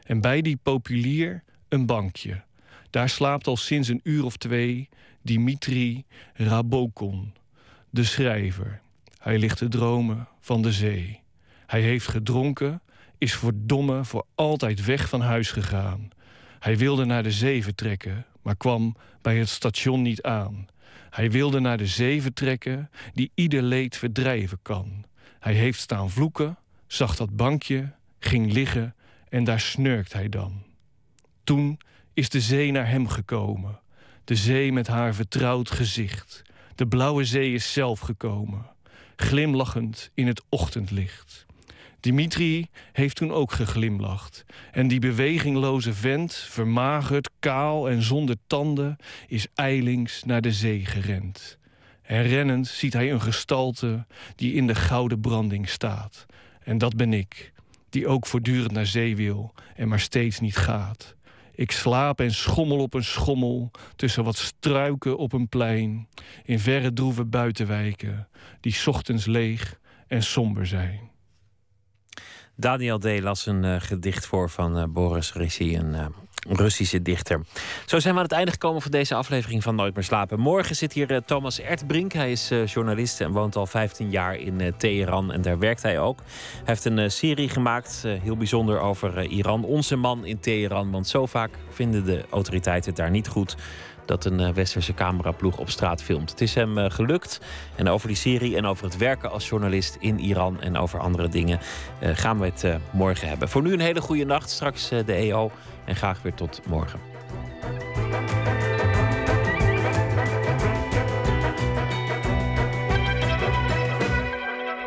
En 0.03 0.21
bij 0.21 0.41
die 0.41 0.59
populier 0.63 1.43
een 1.69 1.85
bankje. 1.85 2.41
Daar 2.89 3.09
slaapt 3.09 3.47
al 3.47 3.57
sinds 3.57 3.87
een 3.87 3.99
uur 4.03 4.25
of 4.25 4.37
twee 4.37 4.89
Dimitri 5.21 6.05
Rabokon, 6.33 7.33
de 7.89 8.03
schrijver. 8.03 8.81
Hij 9.17 9.39
ligt 9.39 9.57
te 9.57 9.67
dromen 9.67 10.27
van 10.39 10.61
de 10.61 10.71
zee. 10.71 11.21
Hij 11.65 11.81
heeft 11.81 12.07
gedronken, 12.07 12.81
is 13.17 13.35
verdomme 13.35 14.05
voor 14.05 14.25
altijd 14.35 14.85
weg 14.85 15.09
van 15.09 15.21
huis 15.21 15.51
gegaan. 15.51 16.09
Hij 16.59 16.77
wilde 16.77 17.05
naar 17.05 17.23
de 17.23 17.31
zee 17.31 17.63
vertrekken, 17.63 18.25
maar 18.43 18.55
kwam 18.57 18.95
bij 19.21 19.37
het 19.37 19.49
station 19.49 20.01
niet 20.01 20.21
aan. 20.21 20.67
Hij 21.09 21.31
wilde 21.31 21.59
naar 21.59 21.77
de 21.77 21.87
zee 21.87 22.21
vertrekken, 22.21 22.89
die 23.13 23.31
ieder 23.33 23.61
leed 23.61 23.97
verdrijven 23.97 24.59
kan. 24.61 25.05
Hij 25.39 25.53
heeft 25.53 25.79
staan 25.79 26.09
vloeken, 26.09 26.57
zag 26.87 27.15
dat 27.15 27.35
bankje, 27.35 27.91
ging 28.19 28.51
liggen 28.53 28.95
en 29.29 29.43
daar 29.43 29.59
snurkt 29.59 30.13
hij 30.13 30.29
dan. 30.29 30.63
Toen 31.43 31.79
is 32.13 32.29
de 32.29 32.41
zee 32.41 32.71
naar 32.71 32.89
hem 32.89 33.07
gekomen, 33.07 33.79
de 34.23 34.35
zee 34.35 34.71
met 34.71 34.87
haar 34.87 35.13
vertrouwd 35.13 35.71
gezicht. 35.71 36.41
De 36.75 36.87
blauwe 36.87 37.25
zee 37.25 37.53
is 37.53 37.73
zelf 37.73 37.99
gekomen, 37.99 38.65
glimlachend 39.15 40.09
in 40.13 40.27
het 40.27 40.43
ochtendlicht. 40.49 41.45
Dimitri 42.03 42.69
heeft 42.91 43.15
toen 43.15 43.31
ook 43.31 43.51
geglimlacht. 43.51 44.45
En 44.71 44.87
die 44.87 44.99
bewegingloze 44.99 45.93
vent, 45.93 46.33
vermagerd, 46.33 47.29
kaal 47.39 47.89
en 47.89 48.01
zonder 48.01 48.35
tanden, 48.47 48.95
is 49.27 49.47
eilings 49.53 50.23
naar 50.23 50.41
de 50.41 50.51
zee 50.51 50.85
gerend. 50.85 51.57
En 52.01 52.23
rennend 52.23 52.67
ziet 52.67 52.93
hij 52.93 53.11
een 53.11 53.21
gestalte 53.21 54.05
die 54.35 54.53
in 54.53 54.67
de 54.67 54.75
gouden 54.75 55.19
branding 55.19 55.69
staat. 55.69 56.25
En 56.63 56.77
dat 56.77 56.95
ben 56.95 57.13
ik, 57.13 57.53
die 57.89 58.07
ook 58.07 58.25
voortdurend 58.25 58.71
naar 58.71 58.85
zee 58.85 59.15
wil 59.15 59.53
en 59.75 59.87
maar 59.87 59.99
steeds 59.99 60.39
niet 60.39 60.57
gaat. 60.57 61.15
Ik 61.55 61.71
slaap 61.71 62.19
en 62.19 62.33
schommel 62.33 62.79
op 62.79 62.93
een 62.93 63.03
schommel 63.03 63.71
tussen 63.95 64.23
wat 64.23 64.37
struiken 64.37 65.17
op 65.17 65.33
een 65.33 65.49
plein, 65.49 66.07
in 66.43 66.59
verre 66.59 66.93
droeve 66.93 67.25
buitenwijken, 67.25 68.27
die 68.59 68.75
ochtends 68.85 69.25
leeg 69.25 69.79
en 70.07 70.23
somber 70.23 70.67
zijn. 70.67 71.12
Daniel 72.55 72.99
D. 72.99 73.19
las 73.21 73.45
een 73.45 73.63
uh, 73.63 73.75
gedicht 73.79 74.25
voor 74.25 74.49
van 74.49 74.77
uh, 74.77 74.83
Boris 74.89 75.33
Rissi, 75.33 75.77
een 75.77 75.93
uh, 75.93 76.05
Russische 76.49 77.01
dichter. 77.01 77.41
Zo 77.85 77.99
zijn 77.99 78.13
we 78.13 78.19
aan 78.19 78.25
het 78.25 78.35
einde 78.35 78.51
gekomen 78.51 78.81
van 78.81 78.91
deze 78.91 79.15
aflevering 79.15 79.63
van 79.63 79.75
Nooit 79.75 79.95
meer 79.95 80.03
slapen. 80.03 80.39
Morgen 80.39 80.75
zit 80.75 80.93
hier 80.93 81.23
Thomas 81.25 81.59
Ertbrink. 81.59 82.13
Hij 82.13 82.31
is 82.31 82.51
journalist 82.65 83.21
en 83.21 83.31
woont 83.31 83.55
al 83.55 83.65
15 83.65 84.09
jaar 84.09 84.35
in 84.35 84.73
Teheran 84.77 85.31
en 85.31 85.41
daar 85.41 85.59
werkt 85.59 85.81
hij 85.81 85.99
ook. 85.99 86.19
Hij 86.19 86.61
heeft 86.63 86.85
een 86.85 87.11
serie 87.11 87.49
gemaakt, 87.49 88.03
heel 88.05 88.37
bijzonder 88.37 88.79
over 88.79 89.21
Iran. 89.21 89.63
Onze 89.63 89.95
man 89.95 90.25
in 90.25 90.39
Teheran, 90.39 90.91
want 90.91 91.07
zo 91.07 91.25
vaak 91.25 91.51
vinden 91.69 92.05
de 92.05 92.25
autoriteiten 92.29 92.89
het 92.89 92.99
daar 92.99 93.11
niet 93.11 93.27
goed 93.27 93.55
dat 94.05 94.25
een 94.25 94.39
eh, 94.39 94.53
westerse 94.53 94.93
cameraploeg 94.93 95.57
op 95.57 95.69
straat 95.69 96.03
filmt. 96.03 96.29
Het 96.29 96.41
is 96.41 96.55
hem 96.55 96.77
eh, 96.77 96.91
gelukt. 96.91 97.39
En 97.75 97.87
over 97.87 98.07
die 98.07 98.17
serie 98.17 98.55
en 98.55 98.65
over 98.65 98.85
het 98.85 98.97
werken 98.97 99.31
als 99.31 99.49
journalist 99.49 99.97
in 99.99 100.19
Iran 100.19 100.61
en 100.61 100.77
over 100.77 100.99
andere 100.99 101.29
dingen 101.29 101.59
eh, 101.99 102.09
gaan 102.13 102.39
we 102.39 102.45
het 102.45 102.65
morgen 102.91 103.27
hebben. 103.27 103.49
Voor 103.49 103.61
nu 103.61 103.73
een 103.73 103.79
hele 103.79 104.01
goede 104.01 104.25
nacht. 104.25 104.49
Straks 104.49 104.89
de 104.89 105.13
EO 105.13 105.51
en 105.85 105.95
graag 105.95 106.21
weer 106.21 106.33
tot 106.33 106.61
morgen. 106.67 106.99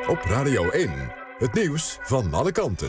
Op 0.06 0.18
Radio 0.24 0.70
1, 0.70 0.90
het 1.38 1.54
nieuws 1.54 1.98
van 2.02 2.34
alle 2.34 2.52
kanten. 2.52 2.88